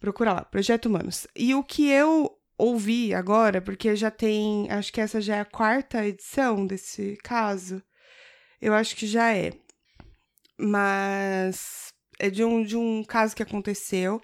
Procura 0.00 0.32
lá, 0.32 0.44
Projeto 0.44 0.86
Humanos. 0.86 1.26
E 1.36 1.54
o 1.54 1.62
que 1.62 1.88
eu 1.88 2.30
ouvi 2.58 3.14
agora, 3.14 3.60
porque 3.60 3.96
já 3.96 4.10
tem, 4.10 4.70
acho 4.70 4.92
que 4.92 5.00
essa 5.00 5.20
já 5.20 5.36
é 5.36 5.40
a 5.40 5.44
quarta 5.44 6.06
edição 6.06 6.66
desse 6.66 7.16
caso. 7.22 7.82
Eu 8.60 8.74
acho 8.74 8.96
que 8.96 9.06
já 9.06 9.34
é. 9.34 9.52
Mas 10.58 11.88
é 12.18 12.30
de 12.30 12.44
um, 12.44 12.62
de 12.62 12.76
um 12.76 13.02
caso 13.02 13.34
que 13.34 13.42
aconteceu 13.42 14.20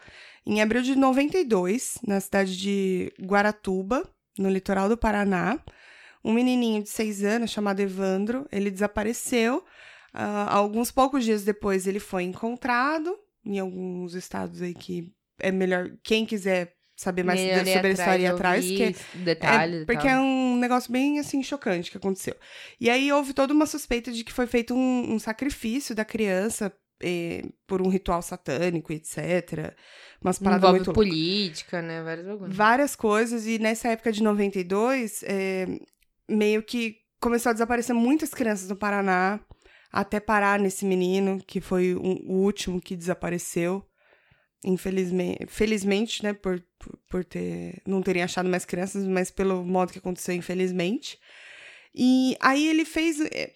em 0.47 0.62
abril 0.62 0.82
de 0.82 0.97
92, 0.97 1.99
na 2.07 2.20
cidade 2.20 2.57
de 2.57 3.12
Guaratuba, 3.20 4.09
no 4.38 4.49
litoral 4.49 4.88
do 4.88 4.97
Paraná. 4.97 5.59
Um 6.25 6.33
menininho 6.33 6.83
de 6.83 6.89
seis 6.89 7.25
anos 7.25 7.51
chamado 7.51 7.81
Evandro, 7.81 8.47
ele 8.53 8.71
desapareceu. 8.71 9.64
Ah, 10.12 10.55
alguns 10.55 10.91
poucos 10.91 11.25
dias 11.25 11.45
depois 11.45 11.87
ele 11.87 12.01
foi 12.01 12.25
encontrado 12.25 13.16
em 13.45 13.59
alguns 13.59 14.14
estados 14.14 14.61
aí 14.61 14.75
que 14.75 15.12
é 15.39 15.51
melhor 15.51 15.91
quem 16.03 16.27
quiser 16.27 16.75
saber 17.01 17.23
mais 17.23 17.41
Melhor 17.41 17.64
sobre 17.66 17.89
a 17.89 17.93
história 17.93 18.23
ir 18.23 18.27
atrás, 18.27 18.64
que 18.64 18.95
detalhes. 19.25 19.83
é, 19.83 19.85
porque 19.87 20.07
é 20.07 20.18
um 20.18 20.59
negócio 20.59 20.93
bem, 20.93 21.18
assim, 21.18 21.43
chocante 21.43 21.91
que 21.91 21.97
aconteceu. 21.97 22.37
E 22.79 22.91
aí 22.91 23.11
houve 23.11 23.33
toda 23.33 23.55
uma 23.55 23.64
suspeita 23.64 24.12
de 24.12 24.23
que 24.23 24.33
foi 24.33 24.47
feito 24.47 24.75
um, 24.75 25.14
um 25.14 25.18
sacrifício 25.18 25.95
da 25.95 26.05
criança 26.05 26.71
eh, 27.03 27.43
por 27.66 27.81
um 27.81 27.89
ritual 27.89 28.21
satânico, 28.21 28.93
etc. 28.93 29.75
Umas 30.21 30.39
paradas 30.39 30.62
Envolve 30.68 30.79
muito 30.81 30.93
política, 30.93 31.81
né? 31.81 32.03
Bagulhos. 32.03 32.55
várias 32.55 32.95
coisas. 32.95 33.47
E 33.47 33.59
nessa 33.59 33.89
época 33.89 34.12
de 34.12 34.23
92, 34.23 35.23
é, 35.23 35.66
meio 36.31 36.62
que 36.62 36.97
começou 37.20 37.51
a 37.51 37.53
desaparecer 37.53 37.95
muitas 37.95 38.33
crianças 38.33 38.68
no 38.68 38.76
Paraná, 38.76 39.41
até 39.93 40.20
parar 40.20 40.59
nesse 40.59 40.85
menino, 40.85 41.43
que 41.47 41.61
foi 41.61 41.95
um- 41.95 42.22
o 42.26 42.43
último 42.45 42.81
que 42.81 42.97
desapareceu. 42.97 43.85
Infelizmente, 44.64 45.47
felizmente, 45.47 46.22
né, 46.22 46.33
por, 46.33 46.62
por, 47.09 47.24
ter, 47.24 47.81
não 47.87 48.03
terem 48.03 48.22
achado 48.22 48.49
mais 48.49 48.64
crianças, 48.64 49.07
mas 49.07 49.31
pelo 49.31 49.64
modo 49.64 49.93
que 49.93 49.99
aconteceu, 49.99 50.35
infelizmente. 50.35 51.18
E 51.95 52.37
aí 52.41 52.68
ele 52.68 52.85
fez 52.85 53.20
é, 53.20 53.55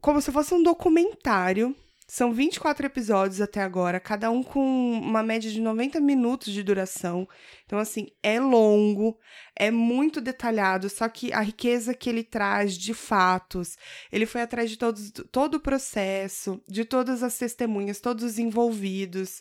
como 0.00 0.20
se 0.20 0.30
fosse 0.32 0.52
um 0.52 0.62
documentário. 0.62 1.74
São 2.10 2.32
24 2.32 2.86
episódios 2.86 3.40
até 3.40 3.62
agora, 3.62 4.00
cada 4.00 4.32
um 4.32 4.42
com 4.42 4.60
uma 4.60 5.22
média 5.22 5.48
de 5.48 5.60
90 5.60 6.00
minutos 6.00 6.52
de 6.52 6.60
duração. 6.60 7.28
Então, 7.64 7.78
assim, 7.78 8.08
é 8.20 8.40
longo, 8.40 9.16
é 9.54 9.70
muito 9.70 10.20
detalhado, 10.20 10.90
só 10.90 11.08
que 11.08 11.32
a 11.32 11.40
riqueza 11.40 11.94
que 11.94 12.10
ele 12.10 12.24
traz 12.24 12.76
de 12.76 12.92
fatos, 12.94 13.76
ele 14.10 14.26
foi 14.26 14.40
atrás 14.40 14.68
de 14.68 14.76
todos, 14.76 15.12
todo 15.30 15.54
o 15.54 15.60
processo, 15.60 16.60
de 16.66 16.84
todas 16.84 17.22
as 17.22 17.38
testemunhas, 17.38 18.00
todos 18.00 18.24
os 18.24 18.40
envolvidos, 18.40 19.40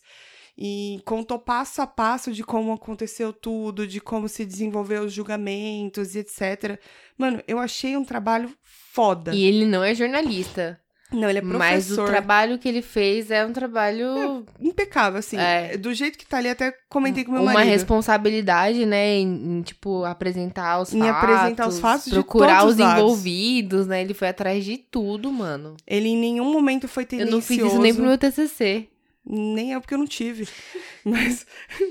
e 0.56 1.02
contou 1.06 1.40
passo 1.40 1.82
a 1.82 1.88
passo 1.88 2.32
de 2.32 2.44
como 2.44 2.72
aconteceu 2.72 3.34
tudo, 3.34 3.88
de 3.88 4.00
como 4.00 4.30
se 4.30 4.46
desenvolveu 4.46 5.06
os 5.06 5.12
julgamentos 5.12 6.14
e 6.14 6.20
etc. 6.20 6.80
Mano, 7.18 7.42
eu 7.48 7.58
achei 7.58 7.98
um 7.98 8.06
trabalho 8.06 8.56
foda. 8.62 9.34
E 9.34 9.44
ele 9.44 9.66
não 9.66 9.84
é 9.84 9.96
jornalista. 9.96 10.80
Não, 11.12 11.30
ele 11.30 11.40
é 11.40 11.42
Mas 11.42 11.86
o 11.92 11.96
professor. 11.96 12.08
trabalho 12.08 12.60
que 12.60 12.68
ele 12.70 12.82
fez 12.84 13.32
é 13.32 13.44
um 13.46 13.52
trabalho. 13.52 14.46
Impecável, 14.60 15.20
assim. 15.20 15.38
É. 15.38 15.76
Do 15.76 15.92
jeito 15.94 16.18
que 16.18 16.26
tá 16.26 16.38
ali, 16.38 16.50
até 16.50 16.72
comentei 16.88 17.24
com 17.24 17.32
meu 17.32 17.42
uma 17.42 17.54
marido. 17.54 17.72
responsabilidade, 17.72 18.86
né? 18.86 19.16
Em, 19.18 19.58
em, 19.58 19.62
tipo, 19.64 20.06
apresentar 20.06 20.80
os 20.80 20.94
Em 20.94 21.00
fatos. 21.00 21.16
apresentar 21.24 21.68
os 21.68 21.80
fatos 21.80 22.06
de 22.06 22.12
Procurar 22.12 22.66
os 22.66 22.78
envolvidos, 22.80 23.88
né? 23.88 24.02
Ele 24.02 24.14
foi 24.14 24.28
atrás 24.28 24.64
de 24.64 24.78
tudo, 24.78 25.32
mano. 25.32 25.76
Ele 25.88 26.10
em 26.10 26.18
nenhum 26.18 26.52
momento 26.52 26.88
foi 26.88 27.04
Eu 27.04 27.08
tendencioso. 27.08 27.36
não 27.36 27.42
fiz 27.42 27.58
isso 27.66 27.82
nem 27.82 27.94
pro 27.94 28.04
meu 28.06 28.18
TCC. 28.18 28.88
Nem 29.26 29.74
é 29.76 29.80
porque 29.80 29.94
eu 29.94 29.98
não 30.00 30.08
tive. 30.08 30.48
Mas, 31.06 31.46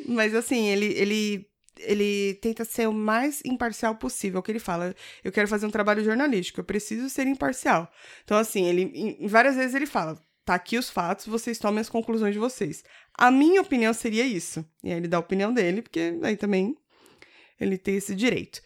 mas 0.06 0.34
assim, 0.34 0.66
ele, 0.68 0.86
ele, 0.96 1.47
ele 1.80 2.34
tenta 2.42 2.64
ser 2.64 2.88
o 2.88 2.92
mais 2.92 3.42
imparcial 3.44 3.94
possível. 3.96 4.42
Que 4.42 4.52
ele 4.52 4.58
fala. 4.58 4.94
Eu 5.22 5.32
quero 5.32 5.48
fazer 5.48 5.66
um 5.66 5.70
trabalho 5.70 6.04
jornalístico, 6.04 6.60
eu 6.60 6.64
preciso 6.64 7.08
ser 7.08 7.26
imparcial. 7.26 7.90
Então, 8.24 8.36
assim, 8.36 8.64
ele 8.66 8.82
em 9.20 9.26
várias 9.26 9.56
vezes 9.56 9.74
ele 9.74 9.86
fala: 9.86 10.18
tá 10.44 10.54
aqui 10.54 10.78
os 10.78 10.88
fatos, 10.88 11.26
vocês 11.26 11.58
tomem 11.58 11.80
as 11.80 11.90
conclusões 11.90 12.32
de 12.32 12.38
vocês. 12.38 12.82
A 13.14 13.30
minha 13.30 13.60
opinião 13.60 13.92
seria 13.92 14.24
isso. 14.24 14.64
E 14.82 14.90
aí 14.90 14.96
ele 14.96 15.08
dá 15.08 15.18
a 15.18 15.20
opinião 15.20 15.52
dele, 15.52 15.82
porque 15.82 16.18
aí 16.22 16.36
também 16.36 16.74
ele 17.60 17.76
tem 17.76 17.96
esse 17.96 18.14
direito. 18.14 18.60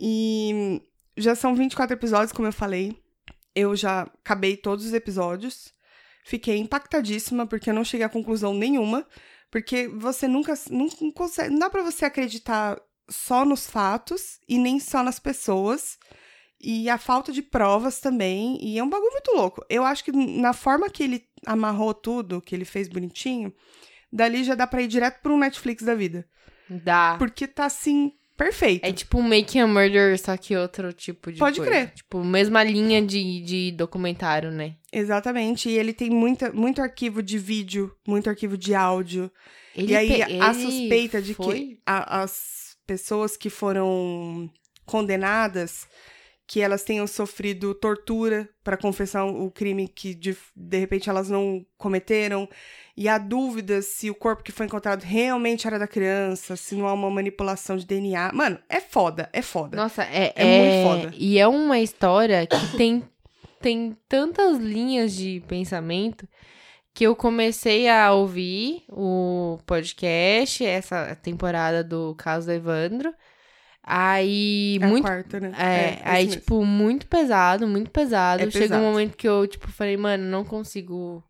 E 0.00 0.82
já 1.16 1.34
são 1.34 1.54
24 1.54 1.94
episódios, 1.94 2.32
como 2.32 2.48
eu 2.48 2.52
falei. 2.52 2.96
Eu 3.54 3.76
já 3.76 4.02
acabei 4.02 4.56
todos 4.56 4.86
os 4.86 4.92
episódios. 4.92 5.72
Fiquei 6.24 6.58
impactadíssima 6.58 7.46
porque 7.46 7.70
eu 7.70 7.74
não 7.74 7.84
cheguei 7.84 8.06
a 8.06 8.10
conclusão 8.10 8.54
nenhuma, 8.54 9.06
porque 9.50 9.88
você 9.88 10.28
nunca 10.28 10.54
não 10.70 11.10
consegue, 11.12 11.50
não 11.50 11.58
dá 11.58 11.70
pra 11.70 11.82
você 11.82 12.04
acreditar 12.04 12.80
só 13.08 13.44
nos 13.44 13.66
fatos 13.68 14.38
e 14.48 14.58
nem 14.58 14.78
só 14.78 15.02
nas 15.02 15.18
pessoas. 15.18 15.98
E 16.62 16.90
a 16.90 16.98
falta 16.98 17.32
de 17.32 17.40
provas 17.40 18.00
também. 18.00 18.58
E 18.62 18.78
é 18.78 18.84
um 18.84 18.88
bagulho 18.88 19.12
muito 19.12 19.32
louco. 19.32 19.64
Eu 19.68 19.82
acho 19.82 20.04
que 20.04 20.12
na 20.12 20.52
forma 20.52 20.90
que 20.90 21.02
ele 21.02 21.24
amarrou 21.46 21.94
tudo, 21.94 22.40
que 22.40 22.54
ele 22.54 22.66
fez 22.66 22.86
bonitinho, 22.86 23.52
dali 24.12 24.44
já 24.44 24.54
dá 24.54 24.66
pra 24.66 24.82
ir 24.82 24.86
direto 24.86 25.20
pra 25.22 25.32
um 25.32 25.38
Netflix 25.38 25.82
da 25.82 25.94
vida. 25.94 26.28
Dá. 26.68 27.16
Porque 27.18 27.48
tá 27.48 27.64
assim, 27.64 28.12
perfeito. 28.44 28.84
É 28.84 28.92
tipo 28.92 29.18
um 29.18 29.22
Making 29.22 29.60
a 29.60 29.66
Murder, 29.66 30.18
só 30.18 30.36
que 30.36 30.56
outro 30.56 30.92
tipo 30.92 31.30
de 31.30 31.38
Pode 31.38 31.56
coisa. 31.58 31.70
crer. 31.70 31.90
Tipo, 31.94 32.24
mesma 32.24 32.64
linha 32.64 33.00
de, 33.04 33.40
de 33.42 33.72
documentário, 33.72 34.50
né? 34.50 34.74
Exatamente. 34.92 35.68
E 35.68 35.76
ele 35.78 35.92
tem 35.92 36.08
muita, 36.10 36.50
muito 36.52 36.80
arquivo 36.80 37.22
de 37.22 37.38
vídeo, 37.38 37.94
muito 38.08 38.28
arquivo 38.30 38.56
de 38.56 38.74
áudio. 38.74 39.30
Ele 39.76 39.92
e 39.92 39.96
aí 39.96 40.40
a 40.40 40.52
suspeita 40.54 41.20
de 41.22 41.34
foi- 41.34 41.54
que 41.54 41.80
a- 41.86 42.22
as 42.22 42.76
pessoas 42.86 43.36
que 43.36 43.48
foram 43.50 44.50
condenadas 44.84 45.86
que 46.50 46.60
elas 46.60 46.82
tenham 46.82 47.06
sofrido 47.06 47.72
tortura 47.72 48.48
para 48.64 48.76
confessar 48.76 49.24
o 49.24 49.52
crime 49.52 49.86
que 49.86 50.12
de, 50.12 50.36
de 50.56 50.78
repente 50.80 51.08
elas 51.08 51.30
não 51.30 51.64
cometeram 51.78 52.48
e 52.96 53.08
há 53.08 53.18
dúvidas 53.18 53.84
se 53.84 54.10
o 54.10 54.16
corpo 54.16 54.42
que 54.42 54.50
foi 54.50 54.66
encontrado 54.66 55.04
realmente 55.04 55.68
era 55.68 55.78
da 55.78 55.86
criança, 55.86 56.56
se 56.56 56.74
não 56.74 56.88
há 56.88 56.92
uma 56.92 57.08
manipulação 57.08 57.76
de 57.76 57.86
DNA. 57.86 58.32
Mano, 58.34 58.58
é 58.68 58.80
foda, 58.80 59.30
é 59.32 59.40
foda. 59.40 59.76
Nossa, 59.76 60.02
é, 60.02 60.32
É 60.34 60.58
muito 60.58 60.88
foda. 60.88 61.14
E 61.16 61.38
é 61.38 61.46
uma 61.46 61.78
história 61.78 62.44
que 62.44 62.66
tem, 62.76 63.04
tem 63.60 63.96
tantas 64.08 64.58
linhas 64.58 65.14
de 65.14 65.44
pensamento 65.46 66.28
que 66.92 67.04
eu 67.04 67.14
comecei 67.14 67.88
a 67.88 68.12
ouvir 68.12 68.82
o 68.88 69.60
podcast, 69.64 70.66
essa 70.66 71.14
temporada 71.14 71.84
do 71.84 72.12
caso 72.16 72.48
do 72.48 72.52
Evandro. 72.52 73.14
Aí, 73.92 74.78
É 74.80 74.86
muito. 74.86 75.02
quarta, 75.04 75.40
né? 75.40 75.52
É, 75.58 75.90
esse 75.94 76.02
aí, 76.04 76.24
mesmo. 76.26 76.40
tipo, 76.40 76.64
muito 76.64 77.06
pesado, 77.06 77.66
muito 77.66 77.90
pesado. 77.90 78.42
É 78.42 78.46
pesado. 78.46 78.80
um 78.82 78.90
momento 78.92 79.16
que 79.16 79.28
eu, 79.28 79.46
tipo, 79.48 79.68
falei, 79.70 79.96
mano, 79.96 80.24
não 80.24 80.44
consigo. 80.44 81.22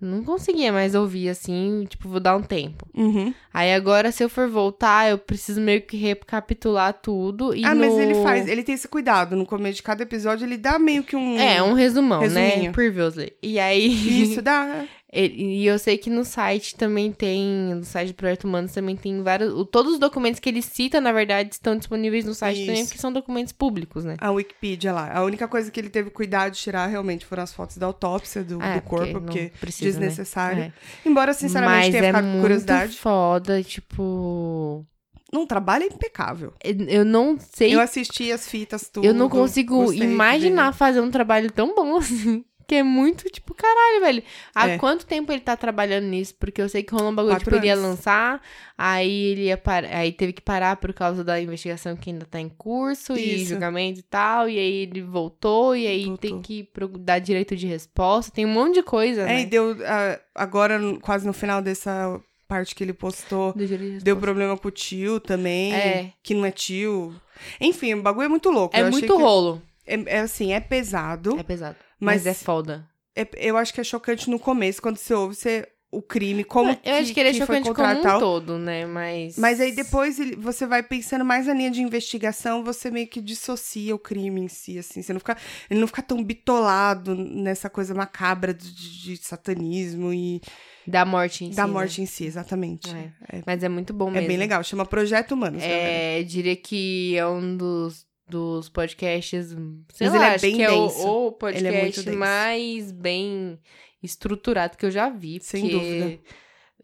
Não 0.00 0.22
conseguia 0.22 0.72
mais 0.72 0.94
ouvir 0.94 1.28
assim, 1.28 1.84
tipo, 1.88 2.08
vou 2.08 2.20
dar 2.20 2.36
um 2.36 2.42
tempo. 2.42 2.86
Uhum. 2.94 3.34
Aí 3.52 3.74
agora, 3.74 4.12
se 4.12 4.22
eu 4.22 4.28
for 4.28 4.48
voltar, 4.48 5.10
eu 5.10 5.18
preciso 5.18 5.60
meio 5.60 5.82
que 5.82 5.96
recapitular 5.96 6.92
tudo. 6.92 7.52
E 7.52 7.64
Ah, 7.64 7.74
mas 7.74 7.92
no- 7.92 8.00
ele 8.00 8.14
faz, 8.22 8.46
ele 8.46 8.62
tem 8.62 8.76
esse 8.76 8.86
cuidado. 8.86 9.34
No 9.34 9.44
começo 9.44 9.74
de 9.78 9.82
cada 9.82 10.04
episódio, 10.04 10.44
ele 10.46 10.56
dá 10.56 10.78
meio 10.78 11.02
que 11.02 11.16
um. 11.16 11.36
É, 11.36 11.60
um 11.60 11.72
resumão, 11.72 12.20
né? 12.28 12.48
Resuminho. 12.50 12.72
Previously. 12.72 13.32
E 13.42 13.58
aí. 13.58 14.22
Isso, 14.22 14.40
dá. 14.40 14.84
E 15.10 15.64
eu 15.66 15.78
sei 15.78 15.96
que 15.96 16.10
no 16.10 16.22
site 16.22 16.76
também 16.76 17.10
tem. 17.10 17.42
No 17.74 17.82
site 17.82 18.08
do 18.08 18.14
Projeto 18.14 18.44
Humanos 18.44 18.72
também 18.72 18.94
tem 18.94 19.22
vários. 19.22 19.54
Todos 19.70 19.94
os 19.94 19.98
documentos 19.98 20.38
que 20.38 20.50
ele 20.50 20.60
cita, 20.60 21.00
na 21.00 21.12
verdade, 21.12 21.48
estão 21.54 21.76
disponíveis 21.78 22.26
no 22.26 22.34
site 22.34 22.60
também, 22.66 22.80
Isso. 22.82 22.88
porque 22.90 23.00
são 23.00 23.10
documentos 23.10 23.52
públicos, 23.54 24.04
né? 24.04 24.16
A 24.20 24.30
Wikipedia 24.30 24.92
lá. 24.92 25.10
A 25.16 25.24
única 25.24 25.48
coisa 25.48 25.70
que 25.70 25.80
ele 25.80 25.88
teve 25.88 26.10
cuidado 26.10 26.52
de 26.52 26.58
tirar 26.58 26.86
realmente 26.88 27.24
foram 27.24 27.42
as 27.42 27.54
fotos 27.54 27.78
da 27.78 27.86
autópsia 27.86 28.44
do, 28.44 28.62
É, 28.62 28.74
do 28.74 28.82
corpo, 28.82 29.18
porque 29.22 29.50
precisa, 29.58 29.98
né? 29.98 30.06
desnecessário. 30.08 30.62
É. 30.64 30.72
Embora, 31.06 31.32
sinceramente, 31.32 31.84
Mas 31.84 31.90
tenha 31.90 32.04
é 32.04 32.06
ficado 32.08 32.24
com 32.24 32.28
muito 32.30 32.42
curiosidade. 32.42 32.96
foda, 32.98 33.62
tipo. 33.62 34.84
Não, 35.32 35.46
trabalho 35.46 35.84
é 35.84 35.86
impecável. 35.86 36.52
Eu 36.62 37.04
não 37.04 37.38
sei. 37.38 37.74
Eu 37.74 37.80
assisti 37.80 38.30
as 38.32 38.48
fitas, 38.48 38.88
tudo. 38.88 39.06
eu 39.06 39.12
não 39.14 39.28
consigo 39.28 39.90
imaginar 39.92 40.72
fazer 40.72 41.00
um 41.00 41.10
trabalho 41.10 41.50
tão 41.50 41.74
bom 41.74 41.96
assim. 41.96 42.44
Que 42.68 42.74
é 42.76 42.82
muito, 42.82 43.30
tipo, 43.30 43.54
caralho, 43.54 44.00
velho. 44.02 44.22
Há 44.54 44.68
É. 44.68 44.78
quanto 44.78 45.06
tempo 45.06 45.32
ele 45.32 45.40
tá 45.40 45.56
trabalhando 45.56 46.04
nisso? 46.04 46.34
Porque 46.38 46.60
eu 46.60 46.68
sei 46.68 46.82
que 46.82 46.92
rolou 46.92 47.10
um 47.10 47.14
bagulho, 47.14 47.38
tipo, 47.38 47.54
ele 47.54 47.66
ia 47.66 47.74
lançar, 47.74 48.42
aí 48.76 49.10
ele 49.32 49.44
ia 49.44 49.56
parar, 49.56 49.88
aí 49.96 50.12
teve 50.12 50.34
que 50.34 50.42
parar 50.42 50.76
por 50.76 50.92
causa 50.92 51.24
da 51.24 51.40
investigação 51.40 51.96
que 51.96 52.10
ainda 52.10 52.26
tá 52.26 52.38
em 52.38 52.50
curso 52.50 53.16
e 53.16 53.36
Isso. 53.42 53.50
julgamento 53.54 54.00
e 54.00 54.02
tal. 54.02 54.50
E 54.50 54.58
aí 54.58 54.74
ele 54.82 55.00
voltou, 55.00 55.74
e 55.74 55.86
aí 55.86 56.04
Voltou. 56.04 56.18
tem 56.30 56.42
que 56.42 56.68
dar 57.00 57.18
direito 57.20 57.56
de 57.56 57.66
resposta. 57.66 58.30
Tem 58.30 58.44
um 58.44 58.50
monte 58.52 58.74
de 58.74 58.82
coisa, 58.82 59.22
É, 59.22 59.40
e 59.40 59.44
né? 59.44 59.46
deu. 59.46 59.74
ah, 59.86 60.20
agora, 60.34 60.78
quase 61.00 61.26
no 61.26 61.32
final 61.32 61.62
dessa 61.62 62.20
parte 62.46 62.74
que 62.74 62.84
ele 62.84 62.92
postou, 62.92 63.54
de 63.56 63.98
deu 64.00 64.18
problema 64.18 64.58
com 64.58 64.68
o 64.68 64.70
tio 64.70 65.18
também. 65.20 65.72
É. 65.74 66.12
Que 66.22 66.34
não 66.34 66.44
é 66.44 66.50
tio. 66.50 67.14
Enfim, 67.58 67.94
o 67.94 68.02
bagulho 68.02 68.26
é 68.26 68.28
muito 68.28 68.50
louco. 68.50 68.76
É 68.76 68.82
Eu 68.82 68.90
muito 68.90 69.06
que- 69.06 69.22
rolo. 69.22 69.62
É, 69.86 70.16
é 70.16 70.18
assim, 70.20 70.52
é 70.52 70.60
pesado. 70.60 71.38
É 71.40 71.42
pesado. 71.42 71.76
Mas- 72.00 72.24
Mas, 72.24 72.26
é 72.26 72.34
foda. 72.34 72.86
É- 73.16 73.28
eu 73.36 73.56
acho 73.56 73.72
que 73.74 73.80
é 73.80 73.84
chocante 73.84 74.30
no 74.30 74.38
começo, 74.38 74.80
quando 74.80 74.96
você 74.96 75.12
ouve 75.14 75.34
você, 75.34 75.66
o 75.90 76.02
crime, 76.02 76.44
como 76.44 76.70
eu 76.84 76.94
acho 76.96 77.14
que 77.14 77.18
ele 77.18 77.30
é 77.30 77.32
foi 77.32 77.40
chocante 77.62 77.72
como 77.74 78.16
um 78.16 78.18
todo, 78.20 78.58
né? 78.58 78.84
Mas. 78.84 79.38
Mas 79.38 79.58
aí 79.58 79.72
depois 79.72 80.18
você 80.36 80.66
vai 80.66 80.82
pensando 80.82 81.24
mais 81.24 81.46
na 81.46 81.54
linha 81.54 81.70
de 81.70 81.80
investigação, 81.82 82.62
você 82.62 82.90
meio 82.90 83.08
que 83.08 83.20
dissocia 83.22 83.94
o 83.94 83.98
crime 83.98 84.42
em 84.42 84.48
si, 84.48 84.78
assim. 84.78 85.00
Você 85.02 85.12
não 85.14 85.18
fica, 85.18 85.36
ele 85.70 85.80
não 85.80 85.86
fica 85.86 86.02
tão 86.02 86.22
bitolado 86.22 87.14
nessa 87.14 87.70
coisa 87.70 87.94
macabra 87.94 88.52
de, 88.52 88.70
de- 88.70 89.16
satanismo 89.16 90.12
e 90.12 90.40
Da 90.86 91.04
morte 91.06 91.44
em 91.46 91.50
si. 91.50 91.56
da 91.56 91.66
né? 91.66 91.72
morte 91.72 92.02
em 92.02 92.06
si, 92.06 92.24
exatamente. 92.26 92.94
É. 92.94 93.38
É, 93.38 93.42
Mas 93.46 93.62
é 93.64 93.68
muito 93.68 93.92
bom 93.94 94.08
é 94.10 94.12
mesmo. 94.12 94.28
bem 94.28 94.36
legal, 94.36 94.62
chama 94.62 94.84
Projeto 94.84 95.32
Humanos. 95.32 95.60
galera. 95.62 95.78
É, 95.90 96.22
diria 96.22 96.54
que 96.54 97.16
é 97.16 97.26
um 97.26 97.56
dos, 97.56 98.04
dos 98.28 98.68
podcasts. 98.68 99.48
Sei 99.48 100.08
Mas 100.08 100.10
lá, 100.10 100.16
ele 100.16 100.24
é 100.24 100.34
acho 100.34 100.42
bem 100.42 100.56
que 100.56 100.62
é 100.62 100.70
o, 100.70 100.82
denso. 100.86 101.08
o 101.08 101.26
Ele 101.28 101.28
é 101.28 101.30
podcast 101.38 102.02
denso. 102.04 102.18
mais 102.18 102.92
bem 102.92 103.58
estruturado 104.02 104.76
que 104.76 104.86
eu 104.86 104.90
já 104.90 105.08
vi. 105.08 105.38
Sem 105.42 105.62
porque 105.62 105.74
dúvida. 105.76 106.18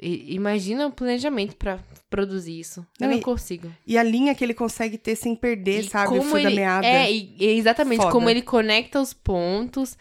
i- 0.01 0.35
Imagina 0.35 0.87
o 0.87 0.91
planejamento 0.93 1.55
pra 1.57 1.79
produzir 2.11 2.59
isso. 2.59 2.81
Eu 3.01 3.07
Não, 3.07 3.11
não 3.13 3.19
e- 3.19 3.23
consigo. 3.23 3.71
E 3.87 3.97
a 3.97 4.03
linha 4.03 4.35
que 4.35 4.43
ele 4.45 4.55
consegue 4.55 4.99
ter 4.99 5.15
sem 5.17 5.35
perder, 5.37 5.81
E 5.81 5.89
sabe, 5.89 6.19
o 6.19 6.23
fio 6.23 6.33
da 6.35 6.41
ele- 6.43 6.57
meada. 6.57 6.87
É, 6.87 7.11
exatamente. 7.41 8.01
Foda. 8.01 8.13
Como 8.13 8.29
ele 8.29 8.43
conecta 8.43 9.01
os 9.01 9.13
pontos, 9.13 9.97